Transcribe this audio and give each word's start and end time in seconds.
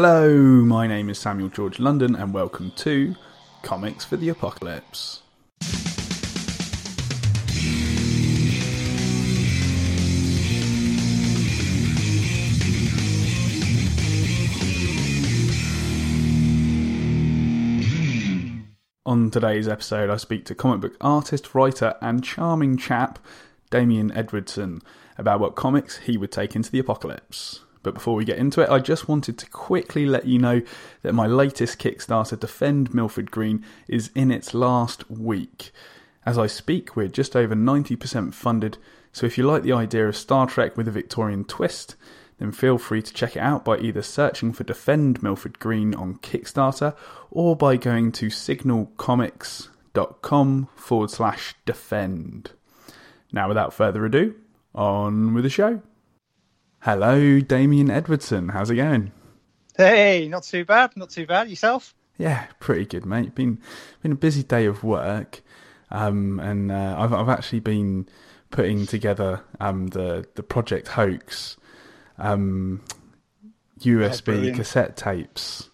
Hello, 0.00 0.30
my 0.64 0.86
name 0.86 1.10
is 1.10 1.18
Samuel 1.18 1.48
George 1.48 1.80
London, 1.80 2.14
and 2.14 2.32
welcome 2.32 2.70
to 2.76 3.16
Comics 3.62 4.04
for 4.04 4.16
the 4.16 4.28
Apocalypse. 4.28 5.22
On 19.04 19.32
today's 19.32 19.66
episode, 19.66 20.10
I 20.10 20.16
speak 20.16 20.44
to 20.44 20.54
comic 20.54 20.80
book 20.80 20.96
artist, 21.00 21.56
writer, 21.56 21.96
and 22.00 22.22
charming 22.22 22.76
chap 22.76 23.18
Damian 23.70 24.12
Edwardson 24.12 24.80
about 25.18 25.40
what 25.40 25.56
comics 25.56 25.96
he 25.96 26.16
would 26.16 26.30
take 26.30 26.54
into 26.54 26.70
the 26.70 26.78
apocalypse. 26.78 27.64
But 27.88 27.94
before 27.94 28.16
we 28.16 28.26
get 28.26 28.36
into 28.36 28.60
it, 28.60 28.68
I 28.68 28.80
just 28.80 29.08
wanted 29.08 29.38
to 29.38 29.48
quickly 29.48 30.04
let 30.04 30.26
you 30.26 30.38
know 30.38 30.60
that 31.00 31.14
my 31.14 31.26
latest 31.26 31.78
Kickstarter, 31.78 32.38
Defend 32.38 32.92
Milford 32.92 33.30
Green, 33.30 33.64
is 33.88 34.10
in 34.14 34.30
its 34.30 34.52
last 34.52 35.10
week. 35.10 35.70
As 36.26 36.36
I 36.36 36.48
speak, 36.48 36.96
we're 36.96 37.08
just 37.08 37.34
over 37.34 37.54
90% 37.54 38.34
funded, 38.34 38.76
so 39.10 39.24
if 39.24 39.38
you 39.38 39.44
like 39.44 39.62
the 39.62 39.72
idea 39.72 40.06
of 40.06 40.18
Star 40.18 40.46
Trek 40.46 40.76
with 40.76 40.86
a 40.86 40.90
Victorian 40.90 41.44
twist, 41.44 41.96
then 42.36 42.52
feel 42.52 42.76
free 42.76 43.00
to 43.00 43.14
check 43.14 43.36
it 43.36 43.40
out 43.40 43.64
by 43.64 43.78
either 43.78 44.02
searching 44.02 44.52
for 44.52 44.64
Defend 44.64 45.22
Milford 45.22 45.58
Green 45.58 45.94
on 45.94 46.16
Kickstarter 46.16 46.94
or 47.30 47.56
by 47.56 47.78
going 47.78 48.12
to 48.12 48.26
signalcomics.com 48.26 50.68
forward 50.76 51.10
slash 51.10 51.54
defend. 51.64 52.50
Now, 53.32 53.48
without 53.48 53.72
further 53.72 54.04
ado, 54.04 54.34
on 54.74 55.32
with 55.32 55.44
the 55.44 55.48
show. 55.48 55.80
Hello, 56.80 57.40
Damian 57.40 57.90
Edwardson. 57.90 58.50
How's 58.50 58.70
it 58.70 58.76
going? 58.76 59.10
Hey, 59.76 60.28
not 60.28 60.44
too 60.44 60.64
bad. 60.64 60.96
Not 60.96 61.10
too 61.10 61.26
bad. 61.26 61.50
Yourself? 61.50 61.94
Yeah, 62.18 62.46
pretty 62.60 62.84
good, 62.84 63.04
mate. 63.04 63.34
Been 63.34 63.60
been 64.02 64.12
a 64.12 64.16
busy 64.16 64.42
day 64.42 64.66
of 64.66 64.84
work, 64.84 65.42
um, 65.90 66.38
and 66.40 66.70
uh, 66.70 66.96
I've 66.98 67.12
I've 67.12 67.28
actually 67.28 67.60
been 67.60 68.08
putting 68.50 68.86
together 68.86 69.42
um, 69.60 69.88
the 69.88 70.26
the 70.34 70.42
project 70.42 70.88
hoax 70.88 71.56
um, 72.16 72.82
USB 73.80 74.54
cassette 74.54 74.96
tapes. 74.96 75.70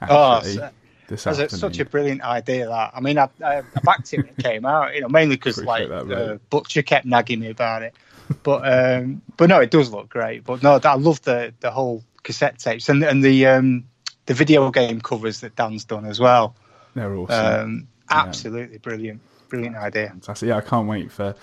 Actually, 0.00 0.60
oh, 0.60 0.70
this 1.08 1.24
that's 1.24 1.58
such 1.58 1.78
a 1.78 1.84
brilliant 1.84 2.22
idea. 2.22 2.68
That 2.68 2.92
I 2.94 3.00
mean, 3.00 3.18
I, 3.18 3.28
I 3.44 3.62
backed 3.82 4.12
it 4.14 4.18
when 4.18 4.28
it 4.28 4.36
came 4.38 4.64
out. 4.64 4.94
You 4.94 5.02
know, 5.02 5.08
mainly 5.08 5.36
because 5.36 5.62
like 5.62 5.90
uh, 5.90 6.38
Butcher 6.50 6.82
kept 6.82 7.06
nagging 7.06 7.40
me 7.40 7.50
about 7.50 7.82
it. 7.82 7.94
But 8.42 8.62
um, 8.70 9.22
but 9.36 9.48
no, 9.48 9.60
it 9.60 9.70
does 9.70 9.90
look 9.90 10.08
great. 10.08 10.44
But 10.44 10.62
no, 10.62 10.78
I 10.82 10.94
love 10.96 11.22
the 11.22 11.54
the 11.60 11.70
whole 11.70 12.04
cassette 12.22 12.58
tapes 12.58 12.88
and 12.88 13.02
and 13.02 13.24
the 13.24 13.46
um, 13.46 13.84
the 14.26 14.34
video 14.34 14.70
game 14.70 15.00
covers 15.00 15.40
that 15.40 15.56
Dan's 15.56 15.84
done 15.84 16.04
as 16.04 16.20
well. 16.20 16.54
They're 16.94 17.14
awesome. 17.14 17.60
Um, 17.60 17.88
absolutely 18.10 18.78
brilliant, 18.78 19.20
brilliant 19.48 19.76
idea. 19.76 20.08
Fantastic. 20.08 20.48
Yeah, 20.48 20.56
I 20.56 20.60
can't 20.60 20.86
wait 20.88 21.10
for 21.10 21.34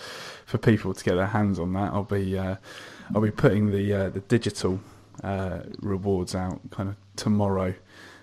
for 0.46 0.58
people 0.58 0.94
to 0.94 1.04
get 1.04 1.16
their 1.16 1.28
hands 1.28 1.60
on 1.60 1.74
that. 1.74 1.92
I'll 1.94 2.04
be 2.04 2.38
uh, 2.38 2.58
I'll 3.14 3.22
be 3.22 3.32
putting 3.32 3.72
the 3.72 3.94
uh, 3.94 4.10
the 4.10 4.20
digital 4.22 4.80
uh, 5.24 5.62
rewards 5.80 6.36
out 6.36 6.60
kind 6.72 6.90
of 6.90 6.96
tomorrow. 7.16 7.74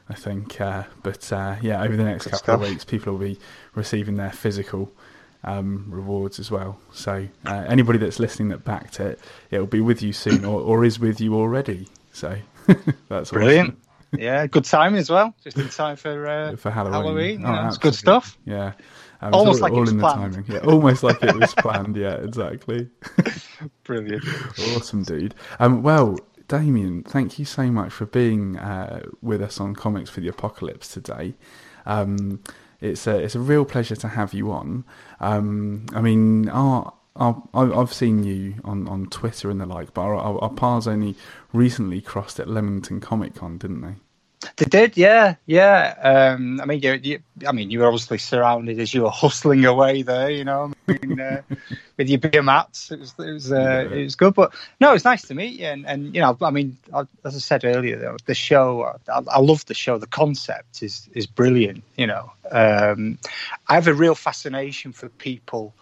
I 0.08 0.14
think, 0.14 0.60
uh, 0.60 0.84
but 1.02 1.32
uh, 1.32 1.56
yeah, 1.62 1.82
over 1.82 1.96
the 1.96 2.04
next 2.04 2.24
Good 2.24 2.32
couple 2.32 2.44
stuff. 2.44 2.62
of 2.62 2.68
weeks, 2.68 2.84
people 2.84 3.14
will 3.14 3.20
be 3.20 3.38
receiving 3.74 4.16
their 4.16 4.32
physical 4.32 4.92
um, 5.44 5.86
rewards 5.88 6.38
as 6.38 6.50
well. 6.50 6.78
So 6.92 7.26
uh, 7.46 7.64
anybody 7.68 7.98
that's 7.98 8.18
listening 8.18 8.48
that 8.50 8.64
backed 8.64 9.00
it, 9.00 9.20
it'll 9.50 9.66
be 9.66 9.80
with 9.80 10.02
you 10.02 10.12
soon, 10.12 10.44
or, 10.44 10.60
or 10.60 10.84
is 10.84 10.98
with 10.98 11.20
you 11.20 11.34
already. 11.34 11.88
So 12.12 12.36
that's 13.08 13.30
brilliant. 13.30 13.70
Awesome. 13.70 13.78
Yeah, 14.20 14.46
good 14.46 14.64
time 14.64 14.94
as 14.94 15.08
well. 15.08 15.34
Just 15.42 15.56
in 15.56 15.68
time 15.68 15.96
for 15.96 16.26
uh, 16.26 16.56
for 16.56 16.70
Halloween. 16.70 17.40
Halloween. 17.40 17.44
Oh, 17.46 17.68
it's 17.68 17.78
good 17.78 17.94
stuff. 17.94 18.38
Yeah. 18.44 18.72
Um, 19.22 19.34
almost 19.34 19.62
all, 19.62 19.68
like 19.68 19.72
all 19.72 19.88
in 19.88 20.00
planned. 20.00 20.34
the 20.34 20.42
timing. 20.42 20.52
Yeah, 20.52 20.70
almost 20.70 21.02
like 21.02 21.22
it 21.22 21.34
was 21.34 21.54
planned. 21.54 21.96
Yeah, 21.96 22.14
exactly. 22.16 22.90
Brilliant. 23.84 24.24
awesome, 24.74 25.04
dude. 25.04 25.34
Um, 25.60 25.82
well, 25.82 26.18
Damian, 26.48 27.04
thank 27.04 27.38
you 27.38 27.44
so 27.44 27.70
much 27.70 27.92
for 27.92 28.04
being 28.04 28.58
uh, 28.58 29.04
with 29.22 29.40
us 29.40 29.60
on 29.60 29.74
Comics 29.76 30.10
for 30.10 30.20
the 30.20 30.28
Apocalypse 30.28 30.88
today. 30.88 31.34
Um, 31.86 32.42
it's 32.82 33.06
a 33.06 33.18
it's 33.18 33.34
a 33.34 33.40
real 33.40 33.64
pleasure 33.64 33.96
to 33.96 34.08
have 34.08 34.34
you 34.34 34.50
on. 34.50 34.84
Um, 35.20 35.86
I 35.94 36.00
mean, 36.00 36.48
our, 36.48 36.92
I've 37.16 37.92
seen 37.92 38.24
you 38.24 38.54
on, 38.64 38.88
on 38.88 39.06
Twitter 39.06 39.50
and 39.50 39.60
the 39.60 39.66
like, 39.66 39.94
but 39.94 40.00
our, 40.00 40.14
our, 40.14 40.38
our 40.38 40.50
paths 40.50 40.86
only 40.86 41.14
recently 41.52 42.00
crossed 42.00 42.40
at 42.40 42.48
Leamington 42.48 43.00
Comic 43.00 43.34
Con, 43.34 43.58
didn't 43.58 43.82
they? 43.82 43.94
They 44.56 44.64
did, 44.64 44.96
yeah, 44.96 45.36
yeah. 45.46 45.94
Um, 46.02 46.60
I 46.60 46.64
mean, 46.64 46.80
you, 46.80 46.92
you, 46.94 47.18
I 47.46 47.52
mean, 47.52 47.70
you 47.70 47.78
were 47.78 47.86
obviously 47.86 48.18
surrounded 48.18 48.78
as 48.80 48.92
you 48.92 49.02
were 49.02 49.10
hustling 49.10 49.64
away 49.64 50.02
there, 50.02 50.30
you 50.30 50.44
know, 50.44 50.72
I 50.88 50.98
mean, 51.02 51.20
uh, 51.20 51.42
with 51.96 52.08
your 52.08 52.18
beer 52.18 52.42
mats. 52.42 52.90
It 52.90 53.00
was, 53.00 53.14
it 53.18 53.32
was, 53.32 53.52
uh, 53.52 53.88
it 53.90 54.04
was 54.04 54.16
good. 54.16 54.34
But 54.34 54.54
no, 54.80 54.90
it 54.90 54.94
was 54.94 55.04
nice 55.04 55.22
to 55.22 55.34
meet 55.34 55.60
you. 55.60 55.66
And, 55.66 55.86
and 55.86 56.14
you 56.14 56.20
know, 56.20 56.36
I 56.42 56.50
mean, 56.50 56.76
as 56.94 57.36
I 57.36 57.38
said 57.38 57.64
earlier, 57.64 57.98
though, 57.98 58.16
the 58.26 58.34
show, 58.34 58.96
I, 59.08 59.22
I 59.28 59.40
love 59.40 59.64
the 59.66 59.74
show. 59.74 59.98
The 59.98 60.06
concept 60.06 60.82
is 60.82 61.08
is 61.14 61.26
brilliant. 61.26 61.84
You 61.96 62.08
know, 62.08 62.32
um, 62.50 63.18
I 63.68 63.74
have 63.74 63.86
a 63.86 63.94
real 63.94 64.14
fascination 64.14 64.92
for 64.92 65.08
people 65.08 65.74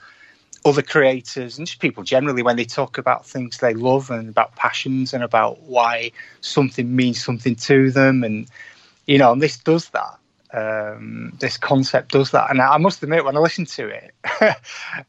other 0.65 0.83
creators 0.83 1.57
and 1.59 1.67
just 1.67 1.81
people 1.81 2.03
generally 2.03 2.43
when 2.43 2.57
they 2.57 2.65
talk 2.65 2.99
about 2.99 3.27
things 3.27 3.59
they 3.59 3.75
love 3.75 4.11
and 4.11 4.29
about 4.29 4.55
passions 4.57 5.15
and 5.15 5.25
about 5.25 5.63
why 5.63 6.13
something 6.43 6.95
means 6.95 7.23
something 7.23 7.55
to 7.55 7.91
them. 7.91 8.23
And 8.23 8.47
you 9.07 9.19
know 9.19 9.33
and 9.33 9.43
this 9.43 9.59
does 9.59 9.89
that. 9.91 10.17
Um, 10.53 11.37
this 11.39 11.57
concept 11.57 12.11
does 12.11 12.33
that. 12.33 12.51
And 12.51 12.61
i 12.61 12.77
must 12.77 13.03
admit 13.03 13.25
when 13.25 13.37
i 13.37 13.41
listen 13.41 13.65
to 13.67 13.87
it 13.87 14.13
and 14.41 14.57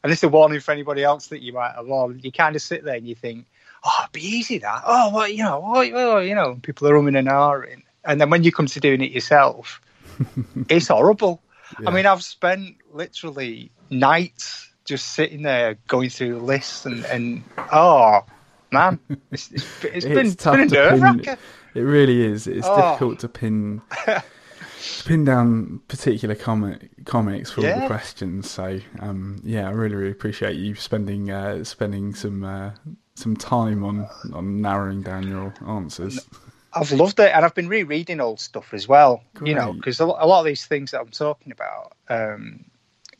this 0.04 0.20
is 0.20 0.24
a 0.24 0.28
warning 0.28 0.60
for 0.60 0.70
anybody 0.70 1.02
else 1.02 1.26
that 1.28 1.42
you 1.42 1.52
might 1.52 1.72
have 1.74 1.90
on 1.90 2.20
you 2.22 2.30
kind 2.30 2.54
of 2.54 2.62
sit 2.62 2.84
there 2.84 2.94
and 2.94 3.06
you 3.06 3.16
think 3.16 3.44
oh 3.84 3.90
it'd 4.02 4.12
be 4.12 4.24
easy 4.24 4.58
that. 4.58 4.82
Oh 4.86 5.12
well 5.12 5.28
you 5.28 5.42
know 5.42 5.60
oh, 5.64 5.90
oh 5.94 6.18
you 6.20 6.34
know 6.34 6.58
people 6.62 6.88
are 6.88 6.94
umming 6.94 7.18
and 7.18 7.28
ahhing. 7.28 7.82
And 8.04 8.20
then 8.20 8.30
when 8.30 8.44
you 8.44 8.52
come 8.52 8.66
to 8.66 8.80
doing 8.80 9.02
it 9.02 9.10
yourself 9.10 9.80
it's 10.68 10.88
horrible. 10.88 11.42
Yeah. 11.80 11.88
i 11.88 11.92
mean 11.92 12.06
i've 12.06 12.22
spent 12.22 12.76
literally 12.92 13.70
nights 13.90 14.71
just 14.84 15.14
sitting 15.14 15.42
there 15.42 15.76
going 15.88 16.10
through 16.10 16.38
lists 16.38 16.86
and, 16.86 17.04
and 17.06 17.42
oh 17.72 18.24
man, 18.72 18.98
it's, 19.30 19.50
it's, 19.52 19.84
it's 19.84 20.04
been, 20.06 20.26
it's 20.26 20.44
been 20.44 20.60
a 20.60 20.66
nerve 20.66 21.38
It 21.74 21.80
really 21.80 22.22
is. 22.24 22.46
It's 22.46 22.66
oh. 22.66 22.76
difficult 22.76 23.20
to 23.20 23.28
pin 23.28 23.82
pin 25.04 25.24
down 25.24 25.80
particular 25.88 26.34
comic 26.34 26.90
comics 27.04 27.50
for 27.50 27.60
yeah. 27.60 27.74
all 27.74 27.80
the 27.80 27.86
questions. 27.86 28.50
So 28.50 28.80
um, 29.00 29.40
yeah, 29.44 29.68
I 29.68 29.70
really 29.70 29.94
really 29.94 30.12
appreciate 30.12 30.56
you 30.56 30.74
spending 30.74 31.30
uh, 31.30 31.64
spending 31.64 32.14
some 32.14 32.44
uh, 32.44 32.72
some 33.14 33.36
time 33.36 33.84
on 33.84 34.08
on 34.32 34.60
narrowing 34.60 35.02
down 35.02 35.28
your 35.28 35.54
answers. 35.66 36.26
I've 36.74 36.90
loved 36.92 37.20
it, 37.20 37.30
and 37.34 37.44
I've 37.44 37.54
been 37.54 37.68
rereading 37.68 38.20
old 38.20 38.40
stuff 38.40 38.72
as 38.72 38.88
well. 38.88 39.22
Great. 39.34 39.50
You 39.50 39.54
know, 39.54 39.74
because 39.74 40.00
a 40.00 40.06
lot 40.06 40.40
of 40.40 40.46
these 40.46 40.64
things 40.64 40.92
that 40.92 41.00
I'm 41.00 41.10
talking 41.10 41.52
about, 41.52 41.92
um, 42.08 42.64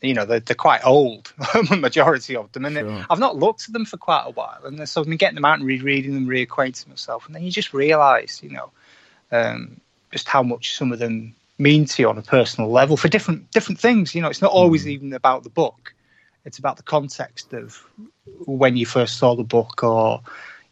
you 0.03 0.13
know 0.13 0.25
they're, 0.25 0.41
they're 0.41 0.55
quite 0.55 0.85
old 0.85 1.33
the 1.37 1.77
majority 1.79 2.35
of 2.35 2.51
them. 2.51 2.65
And 2.65 2.75
sure. 2.75 3.05
i've 3.09 3.19
not 3.19 3.37
looked 3.37 3.65
at 3.67 3.73
them 3.73 3.85
for 3.85 3.97
quite 3.97 4.25
a 4.25 4.31
while. 4.31 4.59
And 4.65 4.87
so 4.87 5.01
i've 5.01 5.07
been 5.07 5.17
getting 5.17 5.35
them 5.35 5.45
out 5.45 5.59
and 5.59 5.67
rereading 5.67 6.13
them 6.13 6.27
reacquainting 6.27 6.89
myself. 6.89 7.25
And 7.25 7.33
then 7.33 7.43
you 7.43 7.51
just 7.51 7.73
realize 7.73 8.41
you 8.43 8.51
know 8.51 8.71
um, 9.31 9.79
just 10.11 10.27
how 10.27 10.43
much 10.43 10.75
some 10.75 10.91
of 10.91 10.99
them 10.99 11.33
mean 11.57 11.85
to 11.85 12.01
you 12.01 12.09
on 12.09 12.17
a 12.17 12.21
personal 12.21 12.69
level 12.69 12.97
for 12.97 13.07
different 13.07 13.49
different 13.51 13.79
things. 13.79 14.13
You 14.13 14.21
know 14.21 14.29
it's 14.29 14.41
not 14.41 14.51
always 14.51 14.85
mm. 14.85 14.89
even 14.89 15.13
about 15.13 15.43
the 15.43 15.49
book. 15.49 15.93
It's 16.45 16.59
about 16.59 16.75
the 16.75 16.83
context 16.83 17.53
of 17.53 17.81
when 18.45 18.75
you 18.75 18.85
first 18.85 19.17
saw 19.17 19.35
the 19.35 19.43
book 19.43 19.81
or 19.83 20.21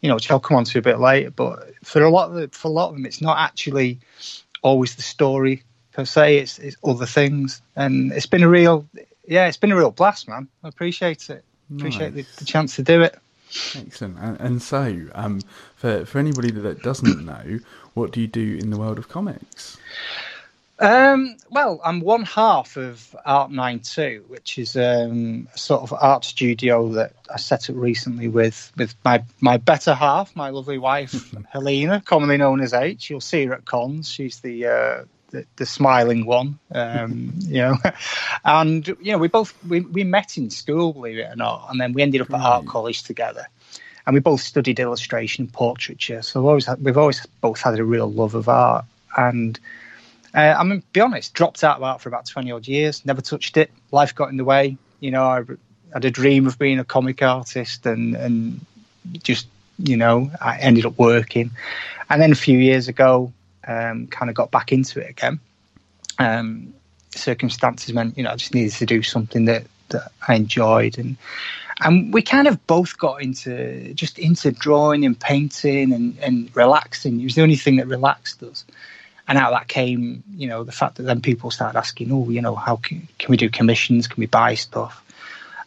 you 0.02 0.08
know 0.08 0.16
which 0.16 0.30
i'll 0.30 0.40
come 0.40 0.58
on 0.58 0.64
to 0.64 0.78
a 0.78 0.82
bit 0.82 1.00
later. 1.00 1.30
But 1.30 1.72
for 1.82 2.02
a 2.02 2.10
lot 2.10 2.28
of 2.28 2.34
the, 2.34 2.48
for 2.48 2.68
a 2.68 2.70
lot 2.70 2.90
of 2.90 2.94
them 2.94 3.06
it's 3.06 3.22
not 3.22 3.38
actually 3.38 4.00
always 4.62 4.94
the 4.94 5.02
story 5.02 5.62
per 5.92 6.04
se. 6.04 6.38
It's, 6.38 6.58
it's 6.58 6.76
other 6.84 7.06
things. 7.06 7.62
And 7.76 8.12
it's 8.12 8.26
been 8.26 8.42
a 8.42 8.48
real 8.48 8.86
yeah, 9.26 9.46
it's 9.46 9.56
been 9.56 9.72
a 9.72 9.76
real 9.76 9.90
blast, 9.90 10.28
man. 10.28 10.48
I 10.62 10.68
appreciate 10.68 11.30
it. 11.30 11.44
Appreciate 11.74 12.14
nice. 12.14 12.26
the, 12.34 12.40
the, 12.40 12.44
chance 12.44 12.76
to 12.76 12.82
do 12.82 13.02
it. 13.02 13.18
Excellent. 13.76 14.18
And, 14.18 14.40
and 14.40 14.62
so, 14.62 15.06
um, 15.14 15.40
for 15.76 16.04
for 16.04 16.18
anybody 16.18 16.50
that 16.50 16.82
doesn't 16.82 17.24
know, 17.24 17.60
what 17.94 18.12
do 18.12 18.20
you 18.20 18.26
do 18.26 18.58
in 18.60 18.70
the 18.70 18.78
world 18.78 18.98
of 18.98 19.08
comics? 19.08 19.78
Um, 20.82 21.36
well, 21.48 21.80
I'm 21.84 22.00
one 22.00 22.24
half 22.24 22.76
of 22.76 23.14
Art 23.24 23.52
92, 23.52 24.24
which 24.26 24.58
is 24.58 24.76
um, 24.76 25.46
a 25.54 25.58
sort 25.58 25.82
of 25.82 25.92
art 25.92 26.24
studio 26.24 26.88
that 26.94 27.12
I 27.32 27.36
set 27.36 27.70
up 27.70 27.76
recently 27.76 28.26
with, 28.26 28.72
with 28.76 28.92
my, 29.04 29.22
my 29.40 29.58
better 29.58 29.94
half, 29.94 30.34
my 30.34 30.48
lovely 30.48 30.78
wife, 30.78 31.32
Helena, 31.50 32.02
commonly 32.04 32.36
known 32.36 32.60
as 32.60 32.72
H. 32.72 33.10
You'll 33.10 33.20
see 33.20 33.44
her 33.44 33.54
at 33.54 33.64
cons. 33.64 34.08
She's 34.08 34.40
the 34.40 34.66
uh, 34.66 35.04
the, 35.32 35.44
the 35.56 35.66
smiling 35.66 36.24
one, 36.24 36.58
um, 36.74 37.32
you 37.38 37.58
know. 37.58 37.76
And 38.44 38.86
you 38.86 39.12
know, 39.12 39.18
we 39.18 39.28
both 39.28 39.52
we, 39.64 39.80
we 39.80 40.04
met 40.04 40.38
in 40.38 40.50
school, 40.50 40.92
believe 40.92 41.18
it 41.18 41.32
or 41.32 41.36
not, 41.36 41.66
and 41.70 41.80
then 41.80 41.92
we 41.92 42.02
ended 42.02 42.20
up 42.20 42.32
at 42.32 42.40
art 42.40 42.66
college 42.66 43.02
together, 43.02 43.48
and 44.06 44.14
we 44.14 44.20
both 44.20 44.40
studied 44.40 44.78
illustration 44.78 45.44
and 45.44 45.52
portraiture. 45.52 46.22
So 46.22 46.40
we've 46.40 46.48
always 46.48 46.66
had, 46.66 46.84
we've 46.84 46.98
always 46.98 47.26
both 47.40 47.60
had 47.60 47.78
a 47.78 47.84
real 47.84 48.10
love 48.10 48.34
of 48.34 48.48
art. 48.48 48.84
and 49.16 49.58
uh, 50.34 50.54
I'm 50.56 50.68
gonna 50.68 50.82
be 50.92 51.00
honest, 51.00 51.34
dropped 51.34 51.64
out 51.64 51.78
of 51.78 51.82
art 51.82 52.00
for 52.00 52.08
about 52.08 52.26
twenty 52.26 52.52
odd 52.52 52.68
years, 52.68 53.04
never 53.04 53.20
touched 53.20 53.56
it. 53.56 53.70
Life 53.90 54.14
got 54.14 54.30
in 54.30 54.36
the 54.36 54.44
way. 54.44 54.76
You 55.00 55.10
know, 55.10 55.24
I 55.24 55.42
had 55.92 56.04
a 56.04 56.10
dream 56.10 56.46
of 56.46 56.58
being 56.58 56.78
a 56.78 56.84
comic 56.84 57.22
artist, 57.22 57.86
and 57.86 58.14
and 58.14 58.64
just 59.22 59.48
you 59.78 59.96
know, 59.96 60.30
I 60.40 60.58
ended 60.58 60.86
up 60.86 60.98
working, 60.98 61.50
and 62.08 62.20
then 62.20 62.32
a 62.32 62.36
few 62.36 62.58
years 62.58 62.88
ago, 62.88 63.32
um, 63.66 64.06
kind 64.06 64.28
of 64.28 64.34
got 64.34 64.50
back 64.50 64.72
into 64.72 65.00
it 65.00 65.10
again. 65.10 65.40
Um, 66.18 66.74
circumstances 67.14 67.92
meant 67.92 68.16
you 68.16 68.24
know 68.24 68.30
I 68.30 68.36
just 68.36 68.54
needed 68.54 68.72
to 68.72 68.86
do 68.86 69.02
something 69.02 69.44
that 69.46 69.64
that 69.88 70.12
I 70.26 70.34
enjoyed 70.34 70.98
and 70.98 71.16
and 71.80 72.12
we 72.12 72.22
kind 72.22 72.48
of 72.48 72.66
both 72.66 72.96
got 72.98 73.22
into 73.22 73.92
just 73.94 74.18
into 74.18 74.52
drawing 74.52 75.04
and 75.04 75.18
painting 75.18 75.92
and, 75.92 76.18
and 76.18 76.54
relaxing. 76.54 77.20
It 77.20 77.24
was 77.24 77.34
the 77.34 77.42
only 77.42 77.56
thing 77.56 77.76
that 77.76 77.88
relaxed 77.88 78.42
us. 78.42 78.64
And 79.26 79.38
out 79.38 79.52
of 79.52 79.58
that 79.58 79.68
came, 79.68 80.22
you 80.34 80.48
know, 80.48 80.64
the 80.64 80.72
fact 80.72 80.96
that 80.96 81.04
then 81.04 81.22
people 81.22 81.50
started 81.50 81.78
asking, 81.78 82.12
oh, 82.12 82.28
you 82.28 82.42
know, 82.42 82.54
how 82.54 82.76
can, 82.76 83.08
can 83.18 83.30
we 83.30 83.36
do 83.36 83.48
commissions? 83.48 84.06
Can 84.06 84.20
we 84.20 84.26
buy 84.26 84.54
stuff? 84.54 85.02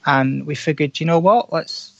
And 0.05 0.45
we 0.45 0.55
figured, 0.55 0.99
you 0.99 1.05
know 1.05 1.19
what, 1.19 1.51
let's 1.51 1.94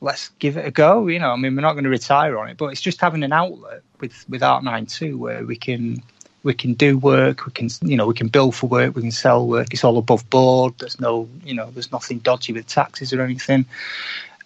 let's 0.00 0.30
give 0.38 0.56
it 0.56 0.66
a 0.66 0.70
go. 0.70 1.06
You 1.06 1.18
know, 1.18 1.30
I 1.30 1.36
mean, 1.36 1.54
we're 1.54 1.62
not 1.62 1.72
going 1.72 1.84
to 1.84 1.90
retire 1.90 2.38
on 2.38 2.48
it, 2.48 2.56
but 2.56 2.66
it's 2.66 2.80
just 2.80 3.00
having 3.00 3.22
an 3.22 3.32
outlet 3.32 3.82
with 4.00 4.24
with 4.28 4.42
Art 4.42 4.64
Nine 4.64 4.86
Two 4.86 5.18
where 5.18 5.44
we 5.44 5.56
can 5.56 6.02
we 6.42 6.54
can 6.54 6.74
do 6.74 6.98
work, 6.98 7.46
we 7.46 7.52
can 7.52 7.68
you 7.82 7.96
know 7.96 8.06
we 8.06 8.14
can 8.14 8.28
bill 8.28 8.52
for 8.52 8.66
work, 8.66 8.96
we 8.96 9.02
can 9.02 9.10
sell 9.10 9.46
work. 9.46 9.68
It's 9.72 9.84
all 9.84 9.98
above 9.98 10.28
board. 10.30 10.74
There's 10.78 11.00
no 11.00 11.28
you 11.44 11.54
know 11.54 11.70
there's 11.70 11.92
nothing 11.92 12.18
dodgy 12.18 12.52
with 12.52 12.66
taxes 12.66 13.12
or 13.12 13.22
anything. 13.22 13.66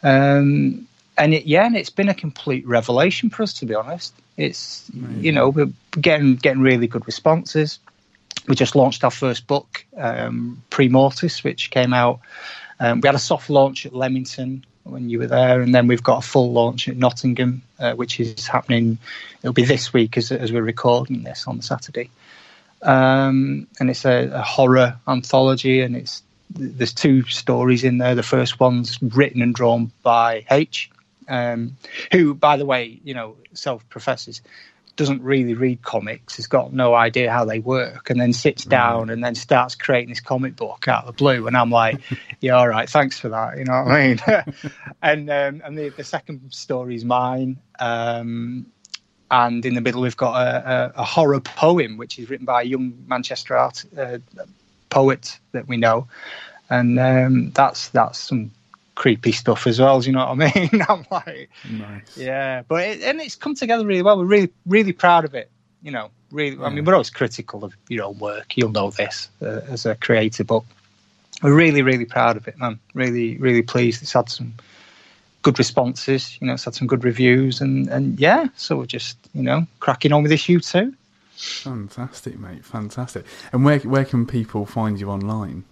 Um, 0.03 0.87
and 1.17 1.33
it, 1.33 1.47
yeah, 1.47 1.65
and 1.65 1.77
it's 1.77 1.91
been 1.91 2.09
a 2.09 2.15
complete 2.15 2.67
revelation 2.67 3.31
for 3.31 3.45
us 3.45 3.53
to 3.55 3.67
be 3.67 3.75
honest. 3.75 4.13
It's 4.37 4.91
you 5.21 5.33
know 5.33 5.51
we're 5.51 5.71
getting 6.01 6.37
getting 6.37 6.63
really 6.63 6.89
good 6.89 7.07
responses. 7.07 7.79
We 8.49 8.57
just 8.57 8.75
launched 8.75 9.05
our 9.05 9.11
first 9.11 9.47
book, 9.47 9.87
um, 9.97 10.63
Pre 10.69 10.89
Mortis, 10.89 11.45
which 11.45 11.71
came 11.71 11.95
out. 11.95 12.21
Um, 12.81 13.01
we 13.01 13.07
had 13.07 13.15
a 13.15 13.21
soft 13.21 13.49
launch 13.49 13.87
at 13.87 13.95
Leamington 13.95 14.67
when 14.85 15.09
you 15.09 15.19
were 15.19 15.27
there, 15.27 15.61
and 15.61 15.75
then 15.75 15.87
we've 15.87 16.03
got 16.03 16.25
a 16.25 16.27
full 16.27 16.53
launch 16.53 16.89
at 16.89 16.97
Nottingham, 16.97 17.63
uh, 17.79 17.95
which 17.95 18.21
is 18.21 18.47
happening. 18.47 18.99
It'll 19.43 19.53
be 19.53 19.65
this 19.65 19.93
week 19.93 20.17
as, 20.17 20.31
as 20.31 20.53
we're 20.53 20.63
recording 20.63 21.23
this 21.23 21.47
on 21.47 21.63
Saturday, 21.63 22.11
um, 22.83 23.67
and 23.81 23.91
it's 23.91 24.05
a, 24.05 24.31
a, 24.33 24.43
horror 24.43 24.99
anthology, 25.09 25.81
and 25.81 25.97
it's 25.97 26.23
there's 26.51 26.93
two 26.93 27.25
stories 27.25 27.83
in 27.85 27.99
there. 27.99 28.15
The 28.15 28.23
first 28.23 28.61
one's 28.61 28.99
written 29.03 29.43
and 29.43 29.55
drawn 29.55 29.91
by 30.03 30.45
H, 30.51 30.91
um, 31.29 31.77
who, 32.13 32.35
by 32.35 32.57
the 32.57 32.67
way, 32.67 33.01
you 33.03 33.15
know, 33.15 33.37
self 33.55 33.89
professes 33.89 34.43
doesn't 34.97 35.23
really 35.23 35.55
read 35.55 35.83
comics, 35.83 36.37
has 36.37 36.47
got 36.47 36.73
no 36.73 36.95
idea 36.95 37.31
how 37.31 37.45
they 37.45 37.59
work, 37.59 38.11
and 38.11 38.21
then 38.21 38.33
sits 38.33 38.65
down 38.65 39.11
and 39.11 39.23
then 39.23 39.35
starts 39.35 39.75
creating 39.75 40.11
this 40.11 40.21
comic 40.21 40.57
book 40.57 40.87
out 40.89 41.05
of 41.05 41.07
the 41.09 41.13
blue. 41.13 41.47
And 41.47 41.57
I'm 41.57 41.71
like, 41.71 42.01
yeah, 42.41 42.53
all 42.53 42.69
right, 42.69 42.89
thanks 42.89 43.19
for 43.19 43.31
that. 43.31 43.59
You 43.59 43.65
know 43.65 43.73
what 43.73 43.93
I 43.93 44.07
mean? 44.07 44.21
and 45.03 45.31
um, 45.31 45.63
and 45.65 45.79
the, 45.79 45.89
the 45.91 46.05
second 46.05 46.53
story 46.53 46.95
is 46.95 47.05
mine. 47.05 47.59
Um, 47.79 48.67
and 49.31 49.65
in 49.67 49.75
the 49.75 49.81
middle, 49.81 50.03
we've 50.03 50.17
got 50.17 50.41
a, 50.41 50.93
a, 50.97 51.01
a, 51.01 51.05
horror 51.05 51.41
poem, 51.41 51.97
which 51.97 52.19
is 52.19 52.31
written 52.31 52.47
by 52.47 52.63
a 52.63 52.65
young 52.65 53.05
Manchester 53.09 53.57
art 53.57 53.85
uh, 53.99 54.19
poet 54.91 55.41
that 55.53 55.67
we 55.67 55.77
know. 55.77 56.07
And 56.71 56.99
um, 57.01 57.51
that's 57.51 57.89
that's 57.89 58.19
some 58.19 58.53
creepy 58.95 59.33
stuff 59.33 59.67
as 59.67 59.81
well. 59.81 60.01
Do 60.01 60.07
you 60.07 60.13
know 60.13 60.27
what 60.27 60.41
I 60.41 60.55
mean? 60.55 60.83
I'm 60.89 61.07
like, 61.11 61.51
nice. 61.71 62.17
yeah, 62.17 62.63
but 62.67 62.83
it, 62.83 63.03
and 63.03 63.21
it's 63.21 63.35
come 63.35 63.55
together 63.55 63.87
really 63.87 64.03
well. 64.03 64.19
We're 64.19 64.25
really 64.25 64.53
really 64.67 64.93
proud 64.93 65.25
of 65.25 65.35
it. 65.35 65.51
You 65.83 65.91
know, 65.91 66.11
really. 66.31 66.57
Yeah. 66.57 66.65
I 66.65 66.71
mean, 66.71 66.85
we're 66.85 66.95
always 66.95 67.11
critical 67.11 67.65
of 67.65 67.75
your 67.89 68.05
own 68.05 68.19
work. 68.19 68.57
You'll 68.57 68.71
know 68.71 68.91
this 68.91 69.29
uh, 69.43 69.61
as 69.69 69.87
a 69.87 69.95
creator, 69.95 70.45
but 70.45 70.63
we're 71.43 71.55
really 71.55 71.83
really 71.83 72.05
proud 72.05 72.37
of 72.37 72.49
it, 72.49 72.59
man. 72.59 72.79
Really 72.95 73.37
really 73.39 73.63
pleased. 73.63 74.03
It's 74.03 74.13
had 74.13 74.29
some 74.29 74.55
good 75.43 75.59
responses. 75.59 76.39
You 76.41 76.47
know, 76.47 76.55
it's 76.55 76.65
had 76.65 76.75
some 76.75 76.87
good 76.87 77.05
reviews, 77.05 77.61
and 77.61 77.89
and 77.89 78.19
yeah, 78.19 78.49
so 78.57 78.77
we're 78.77 78.87
just 78.87 79.19
you 79.35 79.43
know 79.43 79.67
cracking 79.81 80.13
on 80.13 80.23
with 80.23 80.33
issue 80.33 80.61
two. 80.61 80.95
Fantastic, 81.37 82.39
mate. 82.39 82.65
Fantastic. 82.65 83.27
And 83.53 83.65
where 83.65 83.79
where 83.81 84.05
can 84.05 84.27
people 84.27 84.67
find 84.67 84.99
you 85.01 85.11
online? 85.11 85.65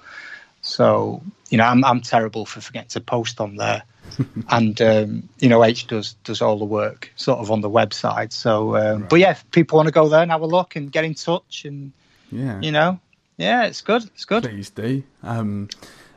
So 0.66 1.22
you 1.48 1.58
know, 1.58 1.64
I'm 1.64 1.84
I'm 1.84 2.00
terrible 2.00 2.44
for 2.44 2.60
forgetting 2.60 2.88
to 2.90 3.00
post 3.00 3.40
on 3.40 3.56
there, 3.56 3.84
and 4.48 4.80
um, 4.82 5.28
you 5.38 5.48
know, 5.48 5.64
H 5.64 5.86
does 5.86 6.14
does 6.24 6.42
all 6.42 6.58
the 6.58 6.64
work 6.64 7.12
sort 7.16 7.38
of 7.38 7.50
on 7.50 7.60
the 7.60 7.70
website. 7.70 8.32
So, 8.32 8.76
um, 8.76 9.00
right. 9.02 9.10
but 9.10 9.20
yeah, 9.20 9.30
if 9.30 9.48
people 9.52 9.76
want 9.76 9.86
to 9.86 9.92
go 9.92 10.08
there 10.08 10.22
and 10.22 10.30
have 10.30 10.42
a 10.42 10.46
look 10.46 10.74
and 10.74 10.90
get 10.90 11.04
in 11.04 11.14
touch, 11.14 11.64
and 11.64 11.92
yeah, 12.32 12.60
you 12.60 12.72
know, 12.72 12.98
yeah, 13.36 13.66
it's 13.66 13.80
good. 13.80 14.04
It's 14.06 14.24
good. 14.24 14.42
Please 14.42 14.70
do. 14.70 15.04
Um, 15.22 15.68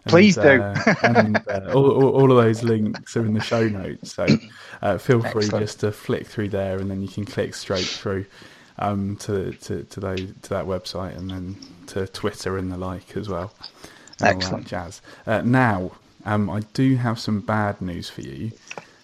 and, 0.05 0.11
Please 0.11 0.35
do. 0.35 0.61
uh, 0.61 0.95
and 1.03 1.37
uh, 1.47 1.71
all, 1.73 1.91
all, 1.91 2.09
all, 2.09 2.31
of 2.31 2.43
those 2.43 2.63
links 2.63 3.17
are 3.17 3.25
in 3.25 3.33
the 3.33 3.41
show 3.41 3.67
notes, 3.67 4.13
so 4.13 4.25
uh, 4.81 4.97
feel 4.97 5.21
free 5.21 5.43
Excellent. 5.43 5.63
just 5.63 5.81
to 5.81 5.91
flick 5.91 6.25
through 6.25 6.49
there, 6.49 6.79
and 6.79 6.89
then 6.89 7.01
you 7.01 7.07
can 7.07 7.25
click 7.25 7.53
straight 7.53 7.85
through 7.85 8.25
um, 8.79 9.17
to 9.17 9.51
to 9.51 9.83
to, 9.83 9.99
those, 9.99 10.33
to 10.41 10.49
that 10.49 10.65
website, 10.65 11.15
and 11.15 11.29
then 11.29 11.57
to 11.87 12.07
Twitter 12.07 12.57
and 12.57 12.71
the 12.71 12.77
like 12.77 13.15
as 13.15 13.29
well. 13.29 13.53
Excellent. 14.21 14.67
jazz. 14.67 15.01
Uh, 15.25 15.41
now, 15.41 15.91
um, 16.25 16.49
I 16.49 16.61
do 16.73 16.95
have 16.95 17.19
some 17.19 17.39
bad 17.39 17.81
news 17.81 18.09
for 18.09 18.21
you, 18.21 18.51